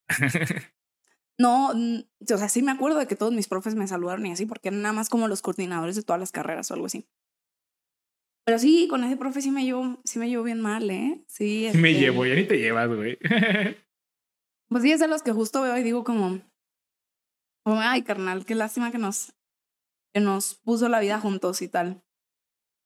no, 1.38 1.70
o 1.70 2.36
sea, 2.38 2.48
sí 2.48 2.62
me 2.62 2.70
acuerdo 2.70 2.98
de 2.98 3.06
que 3.06 3.16
todos 3.16 3.32
mis 3.32 3.48
profes 3.48 3.74
me 3.74 3.88
saludaron 3.88 4.24
y 4.24 4.32
así, 4.32 4.46
porque 4.46 4.68
eran 4.68 4.82
nada 4.82 4.92
más 4.92 5.08
como 5.08 5.28
los 5.28 5.42
coordinadores 5.42 5.96
de 5.96 6.04
todas 6.04 6.20
las 6.20 6.32
carreras 6.32 6.70
o 6.70 6.74
algo 6.74 6.86
así. 6.86 7.08
Pero 8.46 8.58
sí, 8.60 8.86
con 8.88 9.04
ese 9.04 9.16
profe 9.16 9.42
sí 9.42 9.50
me 9.50 9.64
llevo, 9.64 10.00
sí 10.04 10.20
me 10.20 10.28
llevo 10.28 10.44
bien 10.44 10.60
mal, 10.60 10.88
¿eh? 10.88 11.22
Sí. 11.26 11.68
Me 11.74 11.90
este 11.90 12.00
llevo, 12.00 12.24
ya 12.24 12.34
ni 12.34 12.44
te 12.44 12.58
llevas, 12.58 12.88
güey. 12.88 13.18
pues 14.68 14.82
sí, 14.82 14.92
es 14.92 15.00
de 15.00 15.08
los 15.08 15.22
que 15.22 15.32
justo 15.32 15.60
veo 15.60 15.76
y 15.76 15.82
digo 15.82 16.04
como, 16.04 16.40
ay, 17.66 18.02
carnal, 18.02 18.46
qué 18.46 18.54
lástima 18.54 18.92
que 18.92 18.98
nos, 18.98 19.34
que 20.14 20.20
nos 20.20 20.54
puso 20.54 20.88
la 20.88 21.00
vida 21.00 21.18
juntos 21.20 21.60
y 21.60 21.68
tal. 21.68 22.04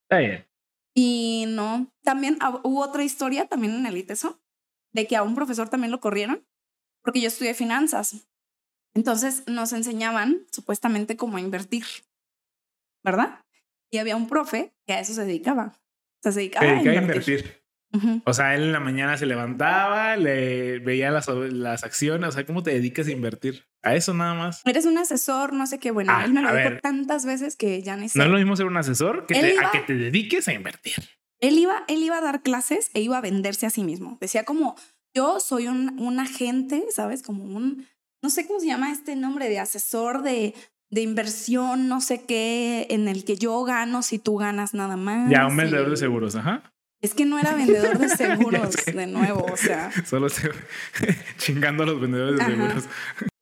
Está 0.09 0.19
bien. 0.19 0.52
Y 0.95 1.47
no, 1.49 1.93
también 2.03 2.39
hubo 2.65 2.81
otra 2.81 3.05
historia 3.05 3.47
también 3.47 3.75
en 3.75 3.87
el 3.87 3.97
ITESO, 3.97 4.41
de 4.93 5.07
que 5.07 5.17
a 5.17 5.23
un 5.23 5.35
profesor 5.35 5.69
también 5.69 5.91
lo 5.91 6.01
corrieron, 6.01 6.47
porque 7.03 7.21
yo 7.21 7.29
estudié 7.29 7.55
finanzas. 7.55 8.29
Entonces 8.95 9.45
nos 9.47 9.73
enseñaban 9.73 10.47
supuestamente 10.53 11.17
cómo 11.17 11.39
invertir, 11.39 11.85
¿verdad? 13.03 13.41
Y 13.91 13.99
había 13.99 14.17
un 14.17 14.29
profe 14.29 14.75
que 14.87 14.93
a 14.93 15.01
eso 15.01 15.15
se 15.15 15.25
dedicaba. 15.25 15.75
O 15.75 16.23
sea, 16.23 16.33
se 16.33 16.41
dedicaba, 16.41 16.67
a 16.67 16.83
invertir. 16.83 17.62
O 18.25 18.33
sea, 18.33 18.55
él 18.55 18.63
en 18.63 18.73
la 18.73 18.81
mañana 18.81 19.17
se 19.17 19.27
levantaba, 19.27 20.17
le 20.17 20.79
veía 20.79 21.11
las, 21.11 21.29
las 21.29 21.85
acciones, 21.85 22.29
o 22.31 22.33
sea, 22.33 22.47
¿cómo 22.47 22.63
te 22.63 22.73
dedicas 22.73 23.07
a 23.07 23.13
invertir? 23.13 23.67
A 23.83 23.95
eso 23.95 24.15
nada 24.15 24.35
más. 24.35 24.63
Eres 24.65 24.87
un 24.87 24.97
asesor, 24.97 25.53
no 25.53 25.67
sé 25.67 25.79
qué, 25.79 25.91
bueno, 25.91 26.13
ah, 26.15 26.25
él 26.25 26.33
me 26.33 26.41
lo 26.41 26.55
dijo 26.55 26.71
tantas 26.81 27.27
veces 27.27 27.57
que 27.57 27.83
ya 27.83 27.97
ni 27.97 28.09
sé. 28.09 28.19
No 28.19 28.25
es 28.25 28.31
lo 28.31 28.39
mismo 28.39 28.57
ser 28.57 28.67
un 28.67 28.77
asesor 28.77 29.27
que 29.27 29.35
te, 29.35 29.59
a 29.59 29.71
que 29.71 29.81
te 29.81 29.95
dediques 29.95 30.49
a 30.49 30.53
invertir. 30.53 30.95
Él 31.41 31.59
iba, 31.59 31.85
él 31.89 32.03
iba 32.03 32.19
a 32.19 32.21
dar 32.21 32.43
clases 32.43 32.91
e 32.95 33.01
iba 33.01 33.19
a 33.19 33.21
venderse 33.21 33.67
a 33.67 33.71
sí 33.71 33.83
mismo. 33.83 34.17
Decía 34.21 34.45
como, 34.45 34.77
yo 35.15 35.41
soy 35.41 35.67
un, 35.67 35.99
un 35.99 36.21
agente, 36.21 36.85
¿sabes? 36.91 37.23
Como 37.23 37.45
un, 37.45 37.89
no 38.23 38.31
sé 38.31 38.47
cómo 38.47 38.61
se 38.61 38.67
llama 38.67 38.93
este 38.93 39.17
nombre 39.17 39.49
de 39.49 39.59
asesor 39.59 40.23
de, 40.23 40.55
de 40.91 41.01
inversión, 41.01 41.89
no 41.89 42.01
sé 42.01 42.25
qué, 42.25 42.87
en 42.91 43.09
el 43.09 43.25
que 43.25 43.37
yo 43.37 43.65
gano 43.65 44.03
si 44.03 44.19
tú 44.19 44.37
ganas 44.37 44.75
nada 44.75 44.97
más. 44.97 45.31
Ya, 45.31 45.47
un 45.47 45.57
vendedor 45.57 45.91
de 45.91 45.97
seguros, 45.97 46.37
ajá. 46.37 46.72
Es 47.03 47.15
que 47.15 47.27
no 47.27 47.39
era 47.39 47.55
vendedor 47.57 47.99
de 47.99 48.09
seguros 48.09 48.77
de 48.87 49.07
nuevo, 49.07 49.45
o 49.53 49.57
sea. 49.57 49.91
Solo 50.07 50.29
chingando 51.37 51.83
a 51.83 51.87
los 51.87 52.01
vendedores 52.01 52.39
de 52.39 52.45
seguros. 52.47 52.85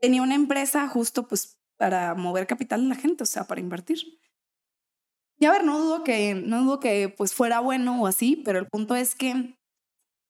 Tenía 0.01 0.23
una 0.23 0.35
empresa 0.35 0.89
justo 0.89 1.29
pues 1.29 1.59
para 1.77 2.15
mover 2.15 2.47
capital 2.47 2.83
de 2.83 2.89
la 2.89 2.95
gente, 2.97 3.23
o 3.23 3.27
sea, 3.27 3.45
para 3.45 3.61
invertir. 3.61 3.99
Y 5.39 5.47
a 5.47 5.53
ver, 5.53 5.65
no 5.65 5.79
dudo 5.79 6.05
que, 6.05 6.35
no 6.35 6.65
dudo 6.65 6.81
que 6.81 7.09
pues 7.09 7.33
fuera 7.33 7.61
bueno 7.61 8.03
o 8.03 8.07
así, 8.07 8.37
pero 8.45 8.59
el 8.59 8.67
punto 8.67 8.95
es 8.95 9.15
que 9.15 9.55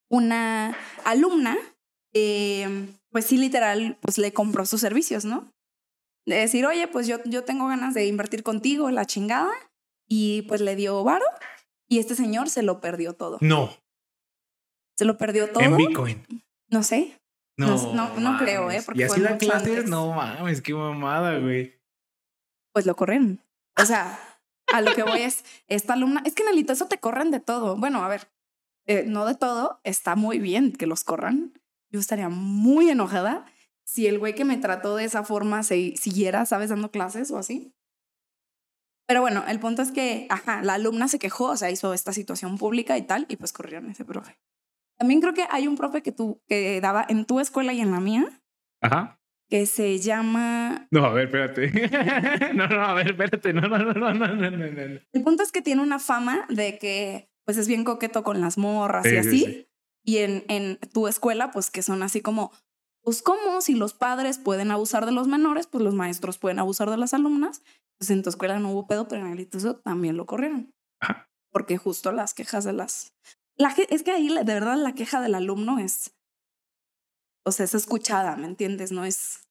una 0.09 0.77
alumna, 1.05 1.57
eh, 2.13 2.89
pues 3.11 3.27
sí, 3.27 3.37
literal, 3.37 3.99
pues 4.01 4.19
le 4.19 4.33
compró 4.33 4.67
sus 4.67 4.81
servicios, 4.81 5.25
¿no? 5.25 5.53
De 6.27 6.37
decir, 6.37 6.65
oye, 6.67 6.87
pues 6.87 7.09
yo, 7.09 7.23
yo 7.25 7.43
tengo 7.43 7.67
ganas 7.67 7.95
de 7.95 8.07
invertir 8.07 8.45
contigo, 8.45 8.91
la 8.93 9.05
chingada, 9.05 9.51
y 10.09 10.43
pues 10.43 10.61
le 10.61 10.77
dio 10.77 11.03
varo 11.03 11.25
y 11.91 11.99
este 11.99 12.15
señor 12.15 12.49
se 12.49 12.63
lo 12.63 12.81
perdió 12.81 13.15
todo. 13.15 13.39
No. 13.41 13.77
Se 14.97 15.05
lo 15.05 15.19
perdió 15.19 15.51
todo. 15.51 15.63
En 15.63 15.77
Bitcoin. 15.77 16.25
No 16.69 16.85
sé. 16.85 17.21
No, 17.57 18.15
no, 18.19 18.39
creo, 18.39 18.71
¿eh? 18.71 18.81
Porque 18.85 19.01
y 19.01 19.03
así 19.03 19.21
da 19.21 19.37
clases, 19.37 19.87
no 19.87 20.15
mames, 20.15 20.63
qué 20.63 20.73
mamada, 20.73 21.39
güey. 21.39 21.79
Pues 22.73 22.87
lo 22.87 22.97
corren. 22.97 23.43
O 23.77 23.85
sea, 23.85 24.19
a 24.73 24.81
lo 24.81 24.95
que 24.95 25.03
voy 25.03 25.21
es, 25.21 25.45
esta 25.67 25.93
alumna, 25.95 26.23
es 26.25 26.35
que 26.35 26.43
en 26.43 26.49
el 26.57 26.71
eso 26.71 26.87
te 26.87 26.99
corren 26.99 27.31
de 27.31 27.41
todo. 27.41 27.77
Bueno, 27.77 28.03
a 28.03 28.09
ver, 28.09 28.31
eh, 28.87 29.05
no 29.07 29.27
de 29.27 29.35
todo, 29.35 29.81
está 29.85 30.15
muy 30.15 30.39
bien 30.39 30.73
que 30.73 30.87
los 30.87 31.05
corran. 31.05 31.53
Yo 31.91 31.99
estaría 31.99 32.29
muy 32.29 32.89
enojada 32.89 33.45
si 33.85 34.07
el 34.07 34.21
güey 34.21 34.37
que 34.37 34.45
me 34.45 34.57
trató 34.57 34.95
de 34.95 35.05
esa 35.05 35.25
forma 35.25 35.65
se 35.65 35.97
siguiera, 35.97 36.47
¿sabes? 36.47 36.71
Dando 36.71 36.93
clases 36.93 37.31
o 37.33 37.37
así. 37.37 37.75
Pero 39.11 39.23
bueno, 39.23 39.43
el 39.49 39.59
punto 39.59 39.83
es 39.83 39.91
que, 39.91 40.29
ajá, 40.29 40.63
la 40.63 40.75
alumna 40.75 41.09
se 41.09 41.19
quejó, 41.19 41.47
o 41.47 41.57
sea, 41.57 41.69
hizo 41.69 41.95
esta 41.95 42.13
situación 42.13 42.59
pública 42.59 42.97
y 42.97 43.03
tal, 43.03 43.27
y 43.29 43.35
pues 43.35 43.53
corrieron 43.53 43.89
a 43.89 43.91
ese 43.91 44.05
profe. 44.05 44.39
También 44.97 45.21
creo 45.21 45.35
que 45.35 45.49
hay 45.51 45.67
un 45.67 45.77
profe 45.77 46.01
que 46.01 46.13
tú, 46.13 46.41
que 46.47 46.81
daba 46.81 47.05
en 47.09 47.25
tu 47.25 47.41
escuela 47.41 47.73
y 47.73 47.81
en 47.81 47.91
la 47.91 47.99
mía. 47.99 48.41
Ajá. 48.81 49.21
Que 49.49 49.67
se 49.67 49.99
llama. 49.99 50.87
No, 50.93 51.05
a 51.05 51.13
ver, 51.13 51.25
espérate. 51.25 52.53
no, 52.55 52.69
no, 52.69 52.85
a 52.85 52.95
ver, 52.95 53.09
espérate. 53.11 53.53
No, 53.53 53.63
no, 53.63 53.79
no, 53.79 53.95
no, 53.95 54.15
no, 54.15 54.29
no, 54.29 54.49
no. 54.49 55.01
El 55.13 55.23
punto 55.25 55.43
es 55.43 55.51
que 55.51 55.61
tiene 55.61 55.83
una 55.83 55.99
fama 55.99 56.47
de 56.49 56.79
que, 56.79 57.33
pues, 57.45 57.57
es 57.57 57.67
bien 57.67 57.83
coqueto 57.83 58.23
con 58.23 58.41
las 58.41 58.59
morras 58.59 59.07
y 59.07 59.17
así. 59.17 59.69
Y 60.05 60.19
en, 60.19 60.45
en 60.47 60.79
tu 60.93 61.09
escuela, 61.09 61.51
pues, 61.51 61.73
que 61.73 61.83
son 61.83 62.05
así 62.05 62.21
como, 62.21 62.53
pues, 63.03 63.23
¿cómo? 63.23 63.61
Si 63.61 63.75
los 63.75 63.93
padres 63.93 64.39
pueden 64.39 64.71
abusar 64.71 65.05
de 65.05 65.11
los 65.11 65.27
menores, 65.27 65.67
pues 65.67 65.83
los 65.83 65.95
maestros 65.95 66.39
pueden 66.39 66.61
abusar 66.61 66.91
de 66.91 66.97
las 66.97 67.13
alumnas. 67.13 67.61
Pues 68.01 68.11
en 68.11 68.23
tu 68.23 68.31
escuela 68.31 68.59
no 68.59 68.71
hubo 68.71 68.87
pedo, 68.87 69.07
pero 69.09 69.27
en 69.27 69.33
el 69.33 69.41
ITESO 69.41 69.77
también 69.77 70.17
lo 70.17 70.25
corrieron. 70.25 70.73
Porque 71.53 71.77
justo 71.77 72.13
las 72.13 72.33
quejas 72.33 72.65
de 72.65 72.73
las... 72.73 73.15
La, 73.57 73.75
es 73.91 74.03
que 74.03 74.11
ahí 74.11 74.29
de 74.35 74.43
verdad 74.43 74.77
la 74.77 74.95
queja 74.95 75.21
del 75.21 75.35
alumno 75.35 75.79
es... 75.79 76.17
O 77.45 77.53
sea, 77.53 77.65
es 77.65 77.75
escuchada, 77.75 78.37
¿me 78.37 78.47
entiendes? 78.47 78.91
No 78.91 79.05
es... 79.05 79.47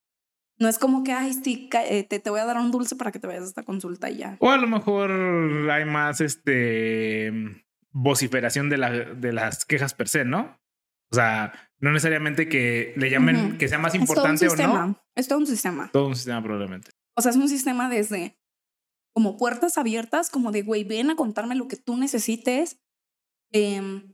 No 0.57 0.67
es 0.67 0.79
como 0.79 1.03
que, 1.03 1.13
ay, 1.13 1.33
sí, 1.33 1.69
eh, 1.71 2.03
te, 2.03 2.19
te 2.19 2.29
voy 2.31 2.39
a 2.39 2.45
dar 2.45 2.57
un 2.57 2.71
dulce 2.71 2.95
para 2.95 3.11
que 3.11 3.19
te 3.19 3.27
vayas 3.27 3.43
a 3.43 3.47
esta 3.47 3.63
consulta 3.63 4.09
y 4.09 4.17
ya. 4.17 4.35
O 4.39 4.49
a 4.49 4.57
lo 4.57 4.67
mejor 4.67 5.11
hay 5.69 5.85
más 5.85 6.19
este 6.19 7.63
vociferación 7.91 8.69
de, 8.69 8.77
la, 8.77 8.91
de 8.91 9.31
las 9.31 9.63
quejas 9.63 9.93
per 9.93 10.09
se, 10.09 10.25
¿no? 10.25 10.59
O 11.11 11.15
sea, 11.15 11.53
no 11.79 11.91
necesariamente 11.91 12.49
que 12.49 12.93
le 12.97 13.09
llamen 13.09 13.57
que 13.57 13.67
sea 13.67 13.77
más 13.77 13.95
importante 13.95 14.47
o 14.47 14.55
no. 14.55 14.99
Es 15.15 15.27
todo 15.27 15.39
un 15.39 15.47
sistema. 15.47 15.89
Todo 15.93 16.07
un 16.07 16.15
sistema 16.15 16.41
probablemente. 16.41 16.91
O 17.19 17.21
sea, 17.21 17.31
es 17.31 17.37
un 17.37 17.49
sistema 17.49 17.89
desde 17.89 18.37
como 19.13 19.37
puertas 19.37 19.77
abiertas, 19.77 20.29
como 20.29 20.51
de, 20.51 20.61
güey, 20.61 20.83
ven 20.85 21.09
a 21.09 21.15
contarme 21.15 21.55
lo 21.55 21.67
que 21.67 21.75
tú 21.75 21.97
necesites. 21.97 22.79
Em, 23.51 24.13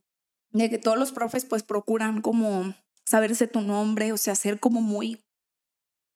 de 0.52 0.70
que 0.70 0.78
todos 0.78 0.98
los 0.98 1.12
profes 1.12 1.46
pues 1.46 1.64
procuran 1.64 2.22
como 2.22 2.74
saberse 3.06 3.48
tu 3.48 3.62
nombre, 3.62 4.12
o 4.14 4.18
sea, 4.18 4.34
ser 4.36 4.60
como 4.60 4.82
muy... 4.82 5.24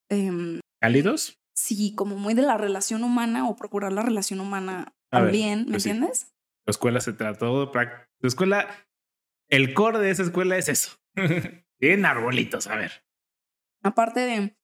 Eh, 0.10 0.60
¿Cálidos? 0.82 1.36
sí, 1.54 1.94
como 1.94 2.16
muy 2.16 2.34
de 2.34 2.42
la 2.44 2.58
relación 2.58 3.04
humana 3.04 3.48
o 3.50 3.56
procurar 3.58 3.92
la 3.92 4.02
relación 4.02 4.40
humana 4.40 4.94
A 5.12 5.20
ver, 5.20 5.26
también, 5.28 5.66
¿me 5.66 5.72
pues 5.72 5.84
sí. 5.84 5.90
entiendes? 5.90 6.34
Tu 6.66 6.72
escuela 6.72 7.02
se 7.02 7.12
trató. 7.14 7.72
prac- 7.74 8.08
Tu 8.22 8.28
escuela, 8.28 8.68
el 9.50 9.74
core 9.74 10.00
de 10.00 10.10
esa 10.12 10.24
escuela 10.24 10.58
es 10.58 10.70
eso. 10.70 10.98
Tienen 11.80 12.06
arbolitos, 12.06 12.68
a 12.68 12.76
ver. 12.78 13.04
Aparte 13.84 14.22
de 14.22 14.58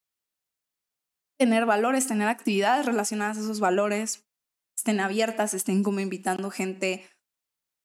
tener 1.37 1.65
valores, 1.65 2.07
tener 2.07 2.27
actividades 2.27 2.85
relacionadas 2.85 3.37
a 3.37 3.41
esos 3.41 3.59
valores, 3.59 4.25
estén 4.75 4.99
abiertas, 4.99 5.53
estén 5.53 5.83
como 5.83 5.99
invitando 5.99 6.49
gente 6.51 7.05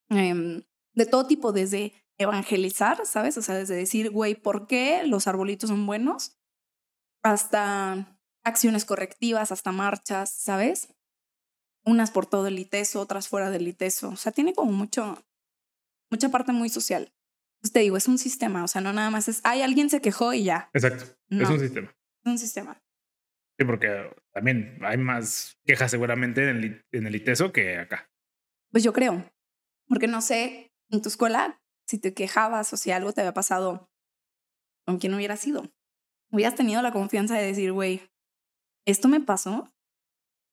em, 0.08 0.62
de 0.94 1.06
todo 1.06 1.26
tipo, 1.26 1.52
desde 1.52 1.92
evangelizar, 2.18 3.06
¿sabes? 3.06 3.36
O 3.38 3.42
sea, 3.42 3.54
desde 3.54 3.74
decir, 3.74 4.10
güey, 4.10 4.34
¿por 4.34 4.66
qué 4.66 5.02
los 5.04 5.26
arbolitos 5.26 5.70
son 5.70 5.86
buenos? 5.86 6.36
Hasta 7.22 8.18
acciones 8.44 8.84
correctivas, 8.84 9.52
hasta 9.52 9.72
marchas, 9.72 10.30
¿sabes? 10.30 10.88
Unas 11.84 12.10
por 12.10 12.26
todo 12.26 12.46
el 12.46 12.58
ITESO, 12.58 13.00
otras 13.00 13.28
fuera 13.28 13.50
del 13.50 13.66
ITESO. 13.68 14.10
O 14.10 14.16
sea, 14.16 14.32
tiene 14.32 14.52
como 14.54 14.72
mucho, 14.72 15.24
mucha 16.10 16.28
parte 16.28 16.52
muy 16.52 16.68
social. 16.68 17.12
Entonces 17.56 17.72
te 17.72 17.80
digo, 17.80 17.96
es 17.96 18.08
un 18.08 18.18
sistema, 18.18 18.64
o 18.64 18.68
sea, 18.68 18.80
no 18.80 18.92
nada 18.92 19.10
más 19.10 19.28
es, 19.28 19.40
ay, 19.44 19.62
alguien 19.62 19.90
se 19.90 20.00
quejó 20.00 20.32
y 20.32 20.44
ya. 20.44 20.70
Exacto. 20.72 21.04
No, 21.28 21.42
Es 21.42 21.48
un 21.48 21.56
es 21.56 21.60
sistema. 21.62 21.96
un 22.24 22.38
sistema. 22.38 22.82
Sí, 23.60 23.66
porque 23.66 24.10
también 24.32 24.78
hay 24.80 24.96
más 24.96 25.58
quejas 25.66 25.90
seguramente 25.90 26.48
en 26.48 26.56
el, 26.56 26.86
en 26.92 27.06
el 27.06 27.14
ITESO 27.14 27.52
que 27.52 27.76
acá. 27.76 28.10
Pues 28.72 28.82
yo 28.82 28.94
creo, 28.94 29.30
porque 29.86 30.06
no 30.06 30.22
sé, 30.22 30.72
en 30.88 31.02
tu 31.02 31.10
escuela, 31.10 31.60
si 31.86 31.98
te 31.98 32.14
quejabas 32.14 32.72
o 32.72 32.78
si 32.78 32.90
algo 32.90 33.12
te 33.12 33.20
había 33.20 33.34
pasado, 33.34 33.90
con 34.86 34.98
quién 34.98 35.12
hubiera 35.12 35.36
sido. 35.36 35.70
Hubieras 36.32 36.54
tenido 36.54 36.80
la 36.80 36.90
confianza 36.90 37.36
de 37.36 37.44
decir, 37.44 37.70
güey, 37.72 38.00
esto 38.86 39.08
me 39.08 39.20
pasó. 39.20 39.70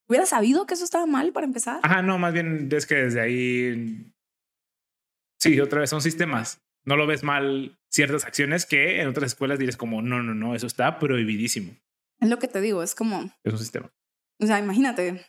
Hubieras 0.09 0.27
sabido 0.27 0.65
que 0.65 0.73
eso 0.73 0.83
estaba 0.83 1.05
mal 1.05 1.31
para 1.31 1.45
empezar. 1.45 1.79
Ajá, 1.83 2.01
no, 2.01 2.17
más 2.17 2.33
bien 2.33 2.67
es 2.69 2.85
que 2.85 2.95
desde 2.95 3.21
ahí. 3.21 4.11
Sí, 5.39 5.57
otra 5.61 5.79
vez 5.79 5.89
son 5.89 6.01
sistemas. 6.01 6.59
No 6.83 6.97
lo 6.97 7.07
ves 7.07 7.23
mal 7.23 7.79
ciertas 7.89 8.25
acciones 8.25 8.65
que 8.65 8.99
en 8.99 9.07
otras 9.07 9.31
escuelas 9.31 9.59
dices 9.59 9.77
como, 9.77 10.01
no, 10.01 10.21
no, 10.21 10.33
no, 10.33 10.55
eso 10.55 10.67
está 10.67 10.99
prohibidísimo. 10.99 11.73
Es 12.19 12.29
lo 12.29 12.39
que 12.39 12.47
te 12.47 12.61
digo, 12.61 12.83
es 12.83 12.95
como, 12.95 13.31
Es 13.43 13.53
un 13.53 13.59
sistema. 13.59 13.93
o 14.41 14.45
sea, 14.45 14.59
imagínate, 14.59 15.25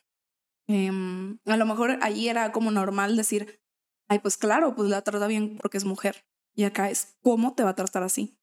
em, 0.69 1.39
a 1.47 1.57
lo 1.57 1.67
mejor 1.67 1.99
allí 2.03 2.29
era 2.29 2.53
como 2.53 2.71
normal 2.71 3.17
decir, 3.17 3.61
ay, 4.09 4.19
pues 4.21 4.37
claro, 4.37 4.75
pues 4.75 4.89
la 4.89 5.03
trata 5.03 5.27
bien 5.27 5.59
porque 5.59 5.77
es 5.79 5.85
mujer. 5.85 6.25
Y 6.55 6.65
acá 6.65 6.91
es, 6.91 7.17
¿cómo 7.23 7.55
te 7.55 7.63
va 7.63 7.71
a 7.71 7.75
tratar 7.77 8.03
así? 8.03 8.39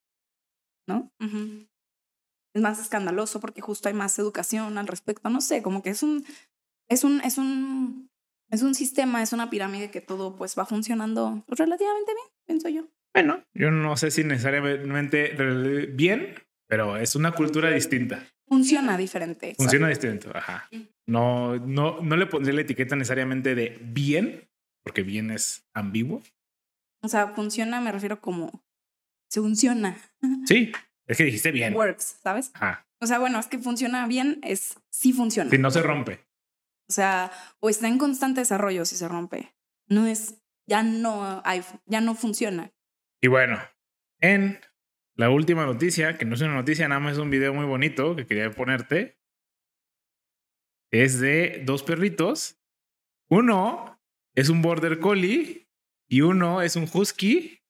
¿No? 0.88 1.12
Ujú. 1.20 1.68
Es 2.54 2.62
más 2.62 2.80
escandaloso 2.80 3.40
porque 3.42 3.62
justo 3.62 3.90
hay 3.90 3.94
más 3.94 4.18
educación 4.20 4.78
al 4.78 4.88
respecto. 4.88 5.30
No 5.30 5.42
sé, 5.42 5.62
como 5.62 5.82
que 5.84 5.90
es 5.90 6.04
un, 6.04 6.26
es 6.88 7.04
un, 7.04 7.20
es 7.22 7.38
un, 7.38 8.10
es 8.50 8.62
un 8.62 8.76
sistema, 8.76 9.22
es 9.22 9.34
una 9.34 9.50
pirámide 9.50 9.92
que 9.92 10.02
todo 10.02 10.36
pues 10.36 10.58
va 10.58 10.66
funcionando 10.66 11.44
relativamente 11.48 12.14
bien, 12.14 12.28
pienso 12.46 12.70
yo. 12.70 12.88
Bueno, 13.14 13.44
yo 13.54 13.72
no 13.72 13.98
sé 13.98 14.12
si 14.12 14.24
necesariamente 14.24 15.36
bien, 15.94 16.36
pero 16.68 16.98
es 16.98 17.16
una 17.16 17.32
cultura 17.32 17.72
distinta. 17.72 18.26
Funciona 18.48 18.98
diferente. 18.98 19.56
Funciona 19.58 19.88
distinto. 19.88 20.32
Ajá. 20.34 20.70
No, 21.08 21.58
no, 21.58 22.02
no 22.02 22.16
le 22.16 22.26
pondré 22.28 22.54
la 22.54 22.62
etiqueta 22.62 22.96
necesariamente 22.96 23.56
de 23.56 23.78
bien, 23.82 24.50
porque 24.84 25.04
bien 25.04 25.32
es 25.32 25.68
ambiguo. 25.74 26.22
O 27.02 27.08
sea, 27.08 27.30
funciona, 27.30 27.82
me 27.82 27.92
refiero 27.92 28.20
como 28.22 28.64
se 29.30 29.42
funciona. 29.42 29.98
Sí, 30.46 30.72
es 31.08 31.18
que 31.18 31.26
dijiste 31.26 31.52
bien. 31.52 31.76
Works, 31.76 32.20
¿sabes? 32.22 32.52
Ajá. 32.54 32.88
O 33.02 33.08
sea, 33.08 33.20
bueno, 33.20 33.40
es 33.40 33.48
que 33.48 33.60
funciona 33.60 34.08
bien, 34.08 34.40
es 34.44 34.80
sí 34.90 35.14
funciona. 35.14 35.50
Si 35.50 35.58
no 35.58 35.70
se 35.72 35.82
rompe. 35.82 36.26
O 36.90 36.94
sea, 36.94 37.32
o 37.60 37.70
está 37.70 37.88
en 37.88 37.98
constante 37.98 38.42
desarrollo 38.42 38.86
si 38.86 38.96
se 38.96 39.08
rompe. 39.08 39.56
No 39.88 40.06
es, 40.06 40.36
ya 40.68 40.84
no 40.84 41.42
hay, 41.44 41.64
ya 41.86 42.02
no 42.02 42.16
funciona. 42.16 42.72
Y 43.22 43.28
bueno, 43.28 43.60
en 44.20 44.60
la 45.16 45.30
última 45.30 45.66
noticia, 45.66 46.18
que 46.18 46.26
no 46.26 46.36
es 46.36 46.42
una 46.42 46.54
noticia, 46.54 46.88
nada 46.88 47.00
más 47.00 47.14
es 47.14 47.20
un 47.20 47.30
video 47.30 47.54
muy 47.54 47.66
bonito 47.66 48.16
que 48.16 48.26
quería 48.26 48.52
ponerte, 48.52 49.18
es 50.92 51.20
de 51.20 51.62
dos 51.66 51.84
perritos. 51.84 52.62
Uno 53.30 54.00
es 54.36 54.50
un 54.50 54.62
border 54.62 55.00
collie 55.00 55.68
y 56.08 56.22
uno 56.22 56.62
es 56.62 56.76
un 56.76 56.90
husky. 56.92 57.62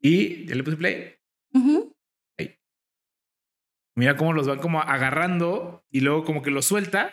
Y 0.00 0.46
ya 0.46 0.54
le 0.54 0.62
puse 0.62 0.76
play. 0.76 1.16
Ujú. 1.52 1.94
Mira 3.96 4.16
cómo 4.16 4.32
los 4.32 4.46
van 4.46 4.60
como 4.60 4.80
agarrando 4.80 5.84
y 5.90 6.00
luego 6.00 6.24
como 6.24 6.42
que 6.42 6.52
los 6.52 6.66
suelta. 6.66 7.12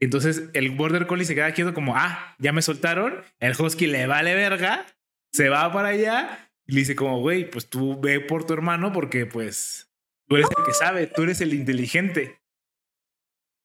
Entonces 0.00 0.50
el 0.54 0.70
border 0.70 1.06
collie 1.06 1.24
se 1.24 1.34
queda 1.34 1.52
quieto 1.52 1.74
como, 1.74 1.96
ah, 1.96 2.36
ya 2.38 2.52
me 2.52 2.62
soltaron. 2.62 3.22
El 3.40 3.60
husky 3.60 3.86
le 3.88 4.06
vale 4.06 4.34
verga, 4.34 4.86
se 5.32 5.48
va 5.48 5.72
para 5.72 5.88
allá 5.88 6.43
y 6.66 6.72
le 6.72 6.80
dice 6.80 6.96
como, 6.96 7.20
güey, 7.20 7.50
pues 7.50 7.68
tú 7.68 8.00
ve 8.00 8.20
por 8.20 8.44
tu 8.46 8.52
hermano 8.54 8.92
porque 8.92 9.26
pues 9.26 9.92
tú 10.28 10.36
eres 10.36 10.48
el 10.58 10.64
que 10.64 10.72
sabe, 10.72 11.06
tú 11.06 11.22
eres 11.22 11.40
el 11.40 11.52
inteligente. 11.54 12.40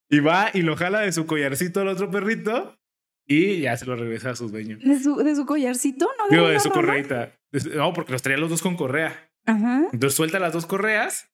Y 0.09 0.19
va 0.19 0.49
y 0.53 0.61
lo 0.63 0.75
jala 0.75 1.01
de 1.01 1.11
su 1.11 1.25
collarcito 1.25 1.81
al 1.81 1.87
otro 1.89 2.09
perrito 2.09 2.77
y 3.27 3.61
ya 3.61 3.77
se 3.77 3.85
lo 3.85 3.95
regresa 3.95 4.31
a 4.31 4.35
su 4.35 4.49
dueño. 4.49 4.77
¿De 4.83 4.99
su, 4.99 5.17
de 5.17 5.35
su 5.35 5.45
collarcito? 5.45 6.09
¿No 6.17 6.27
Digo, 6.29 6.47
de 6.47 6.59
su 6.59 6.69
rama? 6.69 6.81
correita. 6.81 7.39
No, 7.75 7.93
porque 7.93 8.11
los 8.11 8.21
traía 8.21 8.39
los 8.39 8.49
dos 8.49 8.61
con 8.61 8.75
correa. 8.75 9.31
Ajá. 9.45 9.83
Entonces 9.93 10.15
suelta 10.15 10.39
las 10.39 10.53
dos 10.53 10.65
correas. 10.65 11.31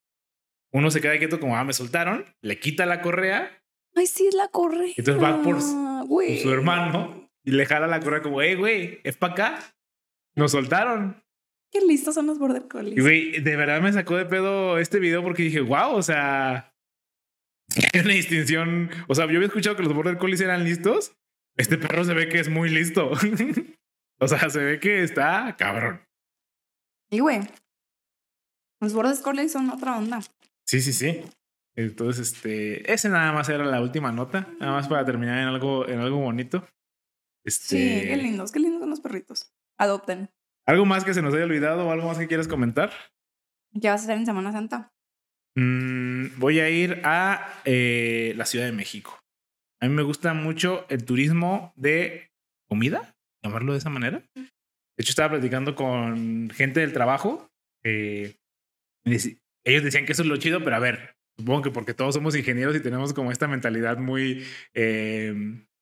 Uno 0.71 0.91
se 0.91 0.99
queda 0.99 1.17
quieto 1.17 1.39
como, 1.39 1.55
ah, 1.57 1.63
me 1.63 1.71
soltaron. 1.73 2.25
Le 2.41 2.59
quita 2.59 2.85
la 2.85 3.01
correa 3.01 3.61
Ay, 3.97 4.07
sí, 4.07 4.27
es 4.27 4.35
la 4.35 4.49
correcta. 4.49 4.93
Entonces 4.97 5.23
va 5.23 5.41
por 5.41 5.61
su- 5.61 6.03
güey. 6.07 6.35
con 6.35 6.43
su 6.43 6.51
hermano 6.53 7.31
y 7.45 7.51
le 7.51 7.65
jala 7.65 7.87
la 7.87 8.01
correa 8.01 8.21
como, 8.21 8.41
hey, 8.41 8.55
güey, 8.55 8.99
es 9.05 9.15
para 9.15 9.31
acá. 9.33 9.59
Nos 10.35 10.51
soltaron. 10.51 11.23
Qué 11.75 11.85
listos 11.85 12.15
son 12.15 12.27
los 12.27 12.39
border 12.39 12.69
collies. 12.69 12.97
Y 12.97 13.01
güey, 13.01 13.41
de 13.41 13.55
verdad 13.57 13.81
me 13.81 13.91
sacó 13.91 14.15
de 14.15 14.25
pedo 14.25 14.77
este 14.77 14.97
video 14.97 15.21
porque 15.21 15.43
dije, 15.43 15.59
wow, 15.59 15.93
o 15.93 16.01
sea, 16.01 16.73
hay 17.93 17.99
una 18.01 18.13
distinción. 18.13 18.89
O 19.09 19.15
sea, 19.15 19.25
yo 19.25 19.35
había 19.35 19.47
escuchado 19.47 19.75
que 19.75 19.83
los 19.83 19.93
border 19.93 20.17
collies 20.17 20.39
eran 20.39 20.63
listos. 20.63 21.17
Este 21.57 21.77
perro 21.77 22.05
se 22.05 22.13
ve 22.13 22.29
que 22.29 22.39
es 22.39 22.47
muy 22.47 22.69
listo. 22.69 23.11
o 24.21 24.27
sea, 24.29 24.49
se 24.49 24.63
ve 24.63 24.79
que 24.79 25.03
está 25.03 25.53
cabrón. 25.57 25.99
Y 27.11 27.19
güey, 27.19 27.41
los 28.79 28.93
border 28.93 29.17
collies 29.21 29.51
son 29.51 29.69
otra 29.69 29.97
onda. 29.97 30.21
Sí, 30.65 30.79
sí, 30.79 30.93
sí. 30.93 31.23
Entonces, 31.75 32.31
este, 32.31 32.89
ese 32.89 33.09
nada 33.09 33.33
más 33.33 33.49
era 33.49 33.65
la 33.65 33.81
última 33.81 34.13
nota, 34.13 34.47
nada 34.61 34.71
más 34.71 34.87
para 34.87 35.03
terminar 35.03 35.39
en 35.39 35.49
algo, 35.49 35.85
en 35.89 35.99
algo 35.99 36.19
bonito. 36.19 36.65
Este, 37.43 37.65
Sí, 37.65 38.07
qué 38.07 38.15
lindos, 38.15 38.53
qué 38.53 38.59
lindos 38.61 38.79
son 38.79 38.91
los 38.91 39.01
perritos. 39.01 39.53
Adopten. 39.77 40.29
¿Algo 40.67 40.85
más 40.85 41.03
que 41.03 41.13
se 41.13 41.21
nos 41.21 41.33
haya 41.33 41.43
olvidado 41.45 41.87
o 41.87 41.91
algo 41.91 42.07
más 42.07 42.17
que 42.17 42.27
quieras 42.27 42.47
comentar? 42.47 42.91
¿Qué 43.79 43.89
vas 43.89 44.01
a 44.01 44.03
hacer 44.05 44.17
en 44.17 44.25
Semana 44.25 44.51
Santa? 44.51 44.91
Mm, 45.57 46.37
voy 46.39 46.59
a 46.59 46.69
ir 46.69 47.01
a 47.03 47.61
eh, 47.65 48.33
la 48.35 48.45
Ciudad 48.45 48.65
de 48.65 48.71
México. 48.71 49.19
A 49.81 49.87
mí 49.87 49.93
me 49.93 50.03
gusta 50.03 50.33
mucho 50.33 50.85
el 50.89 51.05
turismo 51.05 51.73
de 51.75 52.31
comida, 52.69 53.15
llamarlo 53.43 53.73
de 53.73 53.79
esa 53.79 53.89
manera. 53.89 54.23
De 54.35 55.01
hecho, 55.01 55.11
estaba 55.11 55.29
platicando 55.31 55.75
con 55.75 56.49
gente 56.51 56.79
del 56.79 56.93
trabajo. 56.93 57.49
eh, 57.83 58.35
ellos 59.05 59.83
decían 59.83 60.05
que 60.05 60.13
eso 60.13 60.21
es 60.23 60.27
lo 60.27 60.37
chido, 60.37 60.63
pero 60.63 60.75
a 60.75 60.79
ver, 60.79 61.15
supongo 61.37 61.61
que 61.63 61.71
porque 61.71 61.93
todos 61.93 62.15
somos 62.15 62.35
ingenieros 62.35 62.75
y 62.75 62.79
tenemos 62.81 63.13
como 63.13 63.31
esta 63.31 63.47
mentalidad 63.47 63.97
muy... 63.97 64.43
eh, 64.73 65.33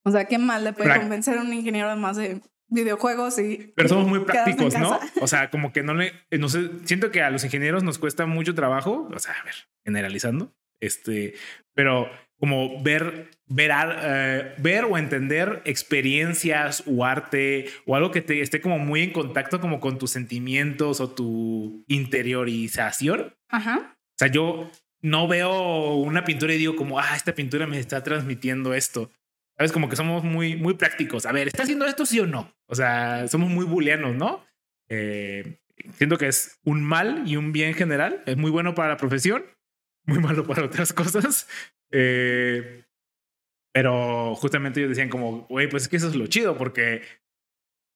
O 0.04 0.12
sea, 0.12 0.26
qué 0.26 0.38
mal 0.38 0.64
le 0.64 0.74
puede 0.74 1.00
convencer 1.00 1.38
a 1.38 1.42
un 1.42 1.54
ingeniero 1.54 1.88
además 1.90 2.18
de 2.18 2.42
videojuegos 2.74 3.40
y. 3.40 3.74
Pero 3.76 3.90
somos 3.90 4.08
muy 4.08 4.20
prácticos, 4.26 4.78
¿no? 4.78 5.00
O 5.22 5.28
sea, 5.28 5.50
como 5.50 5.72
que 5.72 5.84
no 5.84 5.94
le, 5.94 6.14
no 6.32 6.50
sé, 6.50 6.70
siento 6.86 7.12
que 7.12 7.22
a 7.22 7.30
los 7.30 7.44
ingenieros 7.44 7.84
nos 7.84 8.00
cuesta 8.00 8.26
mucho 8.26 8.56
trabajo, 8.56 9.10
o 9.14 9.20
sea, 9.20 9.34
a 9.34 9.44
ver, 9.44 9.56
generalizando, 9.86 10.54
este, 10.80 11.36
pero 11.74 12.10
como 12.40 12.84
ver, 12.84 13.30
ver, 13.48 13.72
eh, 14.02 14.56
ver 14.58 14.84
o 14.84 14.98
entender 14.98 15.62
experiencias 15.64 16.84
o 16.86 17.06
arte 17.06 17.70
o 17.86 17.96
algo 17.96 18.12
que 18.12 18.22
te 18.22 18.42
esté 18.42 18.60
como 18.60 18.80
muy 18.80 19.02
en 19.02 19.14
contacto 19.14 19.62
como 19.62 19.80
con 19.80 19.98
tus 19.98 20.12
sentimientos 20.12 21.00
o 21.00 21.10
tu 21.10 21.86
interiorización. 21.88 23.34
Ajá. 23.48 23.96
O 23.96 24.18
sea, 24.18 24.28
yo 24.28 24.70
no 25.02 25.28
veo 25.30 25.96
una 25.96 26.26
pintura 26.26 26.54
y 26.54 26.58
digo 26.58 26.76
como, 26.76 27.00
ah, 27.00 27.16
esta 27.16 27.34
pintura 27.34 27.66
me 27.66 27.80
está 27.80 28.04
transmitiendo 28.04 28.74
esto. 28.74 29.10
Sabes, 29.58 29.72
como 29.72 29.90
que 29.90 29.96
somos 29.96 30.24
muy, 30.24 30.56
muy 30.56 30.74
prácticos. 30.74 31.26
A 31.26 31.32
ver, 31.32 31.48
¿está 31.48 31.64
haciendo 31.64 31.86
esto 31.86 32.06
sí 32.06 32.20
o 32.20 32.28
no? 32.28 32.54
O 32.68 32.76
sea, 32.76 33.28
somos 33.28 33.50
muy 33.50 33.66
booleanos, 33.66 34.16
¿no? 34.16 34.46
Eh, 34.90 35.60
siento 35.98 36.18
que 36.18 36.28
es 36.28 36.60
un 36.64 36.84
mal 36.84 37.24
y 37.26 37.36
un 37.36 37.52
bien 37.52 37.74
general. 37.74 38.24
Es 38.26 38.38
muy 38.38 38.52
bueno 38.52 38.74
para 38.74 38.90
la 38.90 38.98
profesión, 38.98 39.46
muy 40.06 40.20
malo 40.20 40.46
para 40.46 40.66
otras 40.66 40.94
cosas. 40.94 41.48
Eh, 41.92 42.84
pero 43.74 44.36
justamente 44.36 44.80
ellos 44.80 44.90
decían 44.90 45.10
como, 45.10 45.48
güey, 45.48 45.70
pues 45.70 45.84
es 45.84 45.90
que 45.90 45.98
eso 45.98 46.08
es 46.08 46.16
lo 46.16 46.28
chido, 46.28 46.58
porque 46.58 47.02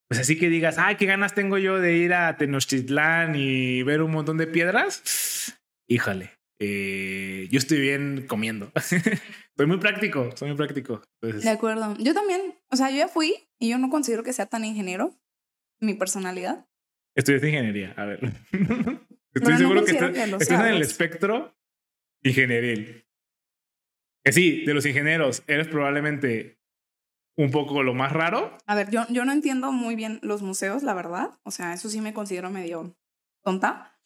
pues 0.07 0.21
así 0.21 0.39
que 0.39 0.49
digas, 0.49 0.77
ay, 0.77 0.95
qué 0.95 1.05
ganas 1.05 1.35
tengo 1.35 1.57
yo 1.57 1.79
de 1.79 1.97
ir 1.97 2.13
a 2.13 2.37
Tenochtitlán 2.37 3.35
y 3.35 3.83
ver 3.83 4.01
un 4.01 4.11
montón 4.11 4.37
de 4.37 4.47
piedras. 4.47 5.59
Híjole, 5.87 6.36
eh, 6.59 7.47
yo 7.51 7.57
estoy 7.59 7.79
bien 7.79 8.25
comiendo. 8.27 8.71
soy 9.57 9.65
muy 9.67 9.77
práctico, 9.77 10.29
soy 10.35 10.49
muy 10.49 10.57
práctico. 10.57 11.01
De 11.21 11.49
acuerdo. 11.49 11.95
Yo 11.99 12.13
también, 12.13 12.55
o 12.69 12.75
sea, 12.75 12.89
yo 12.89 12.97
ya 12.97 13.07
fui 13.07 13.35
y 13.59 13.69
yo 13.69 13.77
no 13.77 13.89
considero 13.89 14.23
que 14.23 14.33
sea 14.33 14.47
tan 14.47 14.65
ingeniero 14.65 15.13
mi 15.79 15.93
personalidad. 15.93 16.67
Estudiaste 17.15 17.49
ingeniería, 17.49 17.93
a 17.97 18.05
ver. 18.05 18.19
Estoy 19.33 19.57
seguro 19.57 19.85
que, 19.85 19.91
estás, 19.91 20.49
en 20.49 20.65
el 20.65 20.81
espectro 20.81 21.55
ingenieril. 22.23 23.05
Que 24.23 24.31
sí, 24.31 24.65
de 24.65 24.73
los 24.73 24.85
ingenieros, 24.85 25.43
eres 25.47 25.67
probablemente 25.67 26.59
un 27.37 27.51
poco 27.51 27.83
lo 27.83 27.93
más 27.93 28.11
raro. 28.11 28.57
A 28.65 28.75
ver, 28.75 28.89
yo, 28.89 29.05
yo 29.09 29.25
no 29.25 29.31
entiendo 29.31 29.71
muy 29.71 29.95
bien 29.95 30.19
los 30.23 30.41
museos, 30.41 30.81
la 30.81 30.95
verdad. 30.95 31.37
O 31.43 31.51
sea, 31.51 31.73
eso 31.73 31.87
sí 31.87 32.01
me 32.01 32.13
considero 32.13 32.49
medio 32.49 32.97
tonta. 33.43 33.99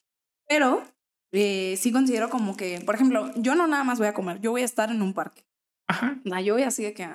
Pero 0.48 0.84
eh, 1.32 1.76
sí 1.78 1.92
considero 1.92 2.30
como 2.30 2.58
que, 2.58 2.82
por 2.86 2.96
ejemplo, 2.96 3.32
yo 3.36 3.56
no 3.56 3.68
nada 3.68 3.84
más 3.84 4.00
voy 4.00 4.08
a 4.08 4.14
comer, 4.14 4.40
yo 4.42 4.52
voy 4.52 4.62
a 4.62 4.66
estar 4.66 4.90
en 4.92 5.02
un 5.02 5.14
parque. 5.14 5.44
Ajá. 5.88 6.22
yo 6.44 6.54
voy 6.54 6.64
así 6.64 6.84
de 6.84 6.94
que 6.94 7.08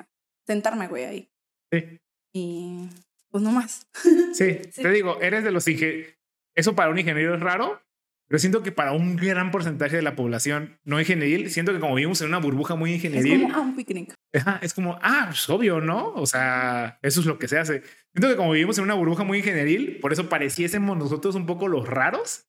sentarme, 0.47 0.89
güey, 0.89 1.05
ahí. 1.05 1.31
Sí. 1.73 1.99
Y 2.33 2.89
pues 3.31 3.43
no 3.43 3.53
más. 3.53 3.87
Sí, 4.35 4.61
te 4.75 4.91
digo, 4.91 5.19
eres 5.21 5.45
de 5.45 5.51
los 5.51 5.67
ingenieros. 5.67 6.15
Eso 6.55 6.75
para 6.75 6.91
un 6.91 6.99
ingeniero 6.99 7.35
es 7.35 7.41
raro, 7.41 7.81
pero 8.29 8.39
siento 8.39 8.63
que 8.63 8.73
para 8.73 8.93
un 8.93 9.17
gran 9.17 9.51
porcentaje 9.51 9.97
de 9.97 10.03
la 10.03 10.17
población 10.17 10.79
no 10.85 10.99
ingenieril, 10.99 11.51
siento 11.51 11.73
que 11.73 11.81
como 11.81 11.95
vivimos 11.95 12.21
en 12.21 12.29
una 12.29 12.39
burbuja 12.39 12.75
muy 12.75 12.95
ingenieril. 12.95 13.43
Es 13.45 13.53
como, 13.53 13.55
ah, 13.55 13.61
un 13.61 13.77
picnic. 13.77 14.15
es 14.63 14.75
como, 14.75 14.99
ah, 15.01 15.27
pues 15.29 15.49
obvio, 15.49 15.81
¿no? 15.81 16.13
O 16.15 16.27
sea, 16.27 16.99
eso 17.03 17.21
es 17.21 17.27
lo 17.27 17.39
que 17.39 17.49
se 17.49 17.59
hace. 17.59 17.83
Siento 18.13 18.29
que 18.29 18.37
como 18.37 18.53
vivimos 18.53 18.79
en 18.79 18.85
una 18.85 18.95
burbuja 18.95 19.25
muy 19.25 19.39
ingenieril, 19.39 19.99
por 20.01 20.13
eso 20.13 20.29
pareciésemos 20.29 20.97
nosotros 20.97 21.35
un 21.35 21.47
poco 21.47 21.69
los 21.69 21.87
raros, 21.89 22.47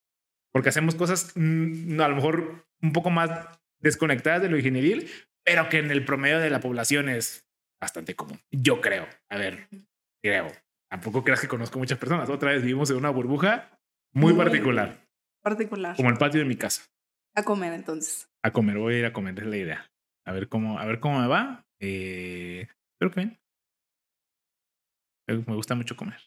porque 0.57 0.69
hacemos 0.69 0.95
cosas 0.95 1.33
mm, 1.35 2.01
a 2.01 2.07
lo 2.07 2.15
mejor 2.15 2.65
un 2.81 2.91
poco 2.91 3.11
más 3.11 3.29
desconectadas 3.79 4.41
de 4.41 4.49
lo 4.49 4.57
ingenieril, 4.57 5.07
pero 5.45 5.69
que 5.69 5.77
en 5.77 5.91
el 5.91 6.03
promedio 6.03 6.39
de 6.39 6.49
la 6.49 6.59
población 6.59 7.09
es 7.09 7.47
bastante 7.79 8.15
común. 8.15 8.39
Yo 8.49 8.81
creo. 8.81 9.05
A 9.29 9.37
ver, 9.37 9.67
creo. 10.23 10.47
Tampoco 10.89 11.23
creas 11.23 11.41
que 11.41 11.47
conozco 11.47 11.77
muchas 11.77 11.99
personas. 11.99 12.27
Otra 12.31 12.53
vez 12.53 12.63
vivimos 12.63 12.89
en 12.89 12.97
una 12.97 13.11
burbuja 13.11 13.79
muy, 14.15 14.33
particular. 14.33 15.07
Particular. 15.43 15.95
Como 15.95 16.09
el 16.09 16.17
patio 16.17 16.39
de 16.39 16.47
mi 16.47 16.55
casa. 16.55 16.89
A 17.35 17.43
comer 17.43 17.73
entonces. 17.73 18.27
A 18.41 18.49
comer, 18.49 18.79
voy 18.79 18.95
a 18.95 18.97
ir 18.97 19.05
a 19.05 19.13
comer, 19.13 19.37
es 19.37 19.45
la 19.45 19.57
idea. 19.57 19.91
A 20.25 20.31
ver 20.31 20.49
cómo, 20.49 20.79
a 20.79 20.85
ver 20.87 20.99
cómo 20.99 21.21
me 21.21 21.27
va. 21.27 21.67
Eh, 21.79 22.67
espero 22.95 23.11
que 23.11 23.19
bien. 23.19 23.39
Me 25.27 25.53
gusta 25.53 25.75
mucho 25.75 25.95
comer. 25.95 26.19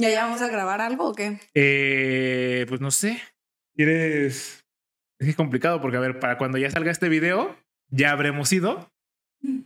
¿Ya 0.00 0.10
ya 0.10 0.24
vamos 0.24 0.40
a 0.42 0.48
grabar 0.48 0.80
algo 0.80 1.08
o 1.08 1.14
qué? 1.14 1.40
Eh, 1.54 2.64
pues 2.68 2.80
no 2.80 2.92
sé. 2.92 3.20
¿Quieres? 3.74 4.64
Es 5.18 5.34
complicado 5.34 5.80
porque, 5.80 5.96
a 5.96 6.00
ver, 6.00 6.20
para 6.20 6.38
cuando 6.38 6.56
ya 6.56 6.70
salga 6.70 6.92
este 6.92 7.08
video, 7.08 7.56
ya 7.90 8.12
habremos 8.12 8.52
ido. 8.52 8.92
Mm. 9.40 9.62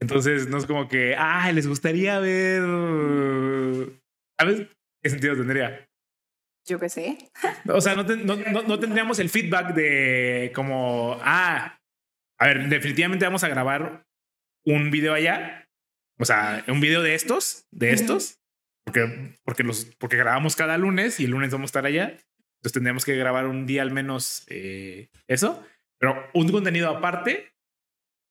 Entonces, 0.00 0.48
no 0.48 0.58
es 0.58 0.66
como 0.66 0.86
que, 0.88 1.16
ah, 1.16 1.50
les 1.52 1.66
gustaría 1.66 2.18
ver. 2.18 2.62
¿Sabes? 4.38 4.68
¿Qué 5.02 5.10
sentido 5.10 5.34
tendría? 5.34 5.88
Yo 6.66 6.78
qué 6.78 6.88
sé. 6.90 7.30
O 7.66 7.80
sea, 7.80 7.94
no, 7.94 8.04
no, 8.04 8.78
tendríamos 8.78 9.18
el 9.18 9.30
feedback 9.30 9.74
de 9.74 10.52
como, 10.54 11.18
ah, 11.22 11.78
a 12.38 12.46
ver, 12.46 12.68
definitivamente 12.68 13.24
vamos 13.24 13.44
a 13.44 13.48
grabar 13.48 14.06
un 14.64 14.90
video 14.90 15.14
allá. 15.14 15.66
O 16.18 16.24
sea, 16.24 16.64
un 16.68 16.80
video 16.80 17.02
de 17.02 17.14
estos, 17.14 17.66
de 17.70 17.92
estos, 17.92 18.38
porque, 18.84 19.34
porque, 19.44 19.62
los, 19.62 19.86
porque 19.98 20.16
grabamos 20.16 20.56
cada 20.56 20.78
lunes 20.78 21.20
y 21.20 21.24
el 21.24 21.30
lunes 21.30 21.50
vamos 21.50 21.68
a 21.68 21.72
estar 21.72 21.86
allá. 21.86 22.10
Entonces 22.10 22.72
tendríamos 22.72 23.04
que 23.04 23.16
grabar 23.16 23.46
un 23.46 23.66
día 23.66 23.82
al 23.82 23.90
menos 23.90 24.44
eh, 24.48 25.08
eso. 25.26 25.62
Pero 25.98 26.16
un 26.34 26.50
contenido 26.50 26.88
aparte 26.88 27.54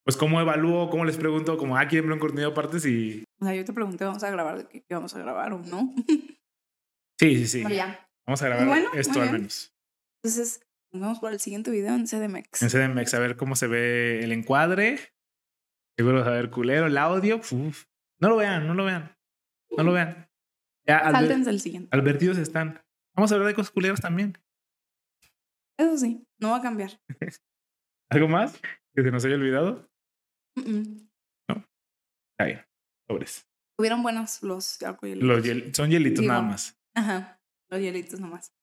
pues 0.04 0.18
cómo 0.18 0.42
evalúo, 0.42 0.90
cómo 0.90 1.06
les 1.06 1.18
pregunto, 1.18 1.58
como, 1.58 1.78
ah, 1.78 1.88
quieren 1.88 2.08
ver 2.08 2.14
un 2.14 2.20
contenido 2.20 2.52
aparte 2.52 2.80
si... 2.80 3.24
O 3.40 3.46
sea, 3.46 3.56
yo 3.56 3.64
te 3.64 3.74
pregunté, 3.74 4.04
¿vamos 4.04 4.24
a 4.24 4.30
grabar 4.30 4.68
qué, 4.68 4.84
vamos 4.90 5.16
a 5.16 5.20
grabar 5.20 5.54
o 5.54 5.60
no? 5.60 5.94
sí, 7.20 7.38
sí, 7.38 7.48
sí. 7.48 7.64
Vamos 8.26 8.42
a 8.42 8.46
grabar 8.46 8.84
esto 8.94 9.22
al 9.22 9.32
menos. 9.32 9.74
Entonces, 10.22 10.62
nos 10.92 11.02
vemos 11.02 11.20
por 11.20 11.32
el 11.32 11.40
siguiente 11.40 11.72
video 11.72 11.96
en 11.96 12.06
CDMX. 12.06 12.64
En 12.64 12.70
CDMX, 12.70 13.14
a 13.14 13.20
ver 13.20 13.38
cómo 13.38 13.56
se 13.56 13.68
ve 13.68 14.24
el 14.24 14.32
encuadre. 14.32 15.00
Seguro 15.98 16.24
a 16.24 16.30
ver 16.30 16.50
culero, 16.50 16.88
el 16.88 16.98
audio. 16.98 17.40
No 18.20 18.30
lo 18.30 18.36
vean, 18.36 18.68
no 18.68 18.74
lo 18.74 18.86
vean. 18.86 19.16
No 19.78 19.84
lo 19.84 19.94
vean. 19.94 20.30
Ya, 20.86 21.12
Sáltense 21.12 21.50
el 21.50 21.60
siguiente. 21.60 21.96
Advertidos 21.96 22.38
están. 22.38 22.82
Vamos 23.16 23.32
a 23.32 23.36
hablar 23.36 23.50
de 23.50 23.56
cosas 23.56 23.72
culeros 23.72 24.02
también. 24.02 24.38
Eso 25.78 25.98
sí, 25.98 26.26
no 26.40 26.52
va 26.52 26.58
a 26.58 26.62
cambiar. 26.62 26.92
¿Algo 28.12 28.28
más 28.28 28.60
que 28.94 29.04
se 29.04 29.12
nos 29.12 29.26
haya 29.26 29.36
olvidado? 29.36 29.90
No. 30.56 31.66
Está 32.32 32.46
bien. 32.46 32.66
Sobres. 33.08 33.48
Hubieron 33.78 34.04
buenos 34.04 34.44
los 34.44 34.80
Los 35.02 35.46
son 35.76 35.90
hielitos 35.90 36.24
nada 36.24 36.42
más. 36.42 36.80
Ajá. 36.96 37.42
Los 37.70 37.82
hielitos 37.82 38.20
nomás. 38.20 38.54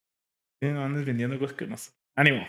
Sí, 0.63 0.69
no 0.69 0.85
andes 0.85 1.05
vendiendo 1.05 1.39
cosas 1.39 1.57
que 1.57 1.67
no 1.67 1.77
Ánimo. 2.17 2.47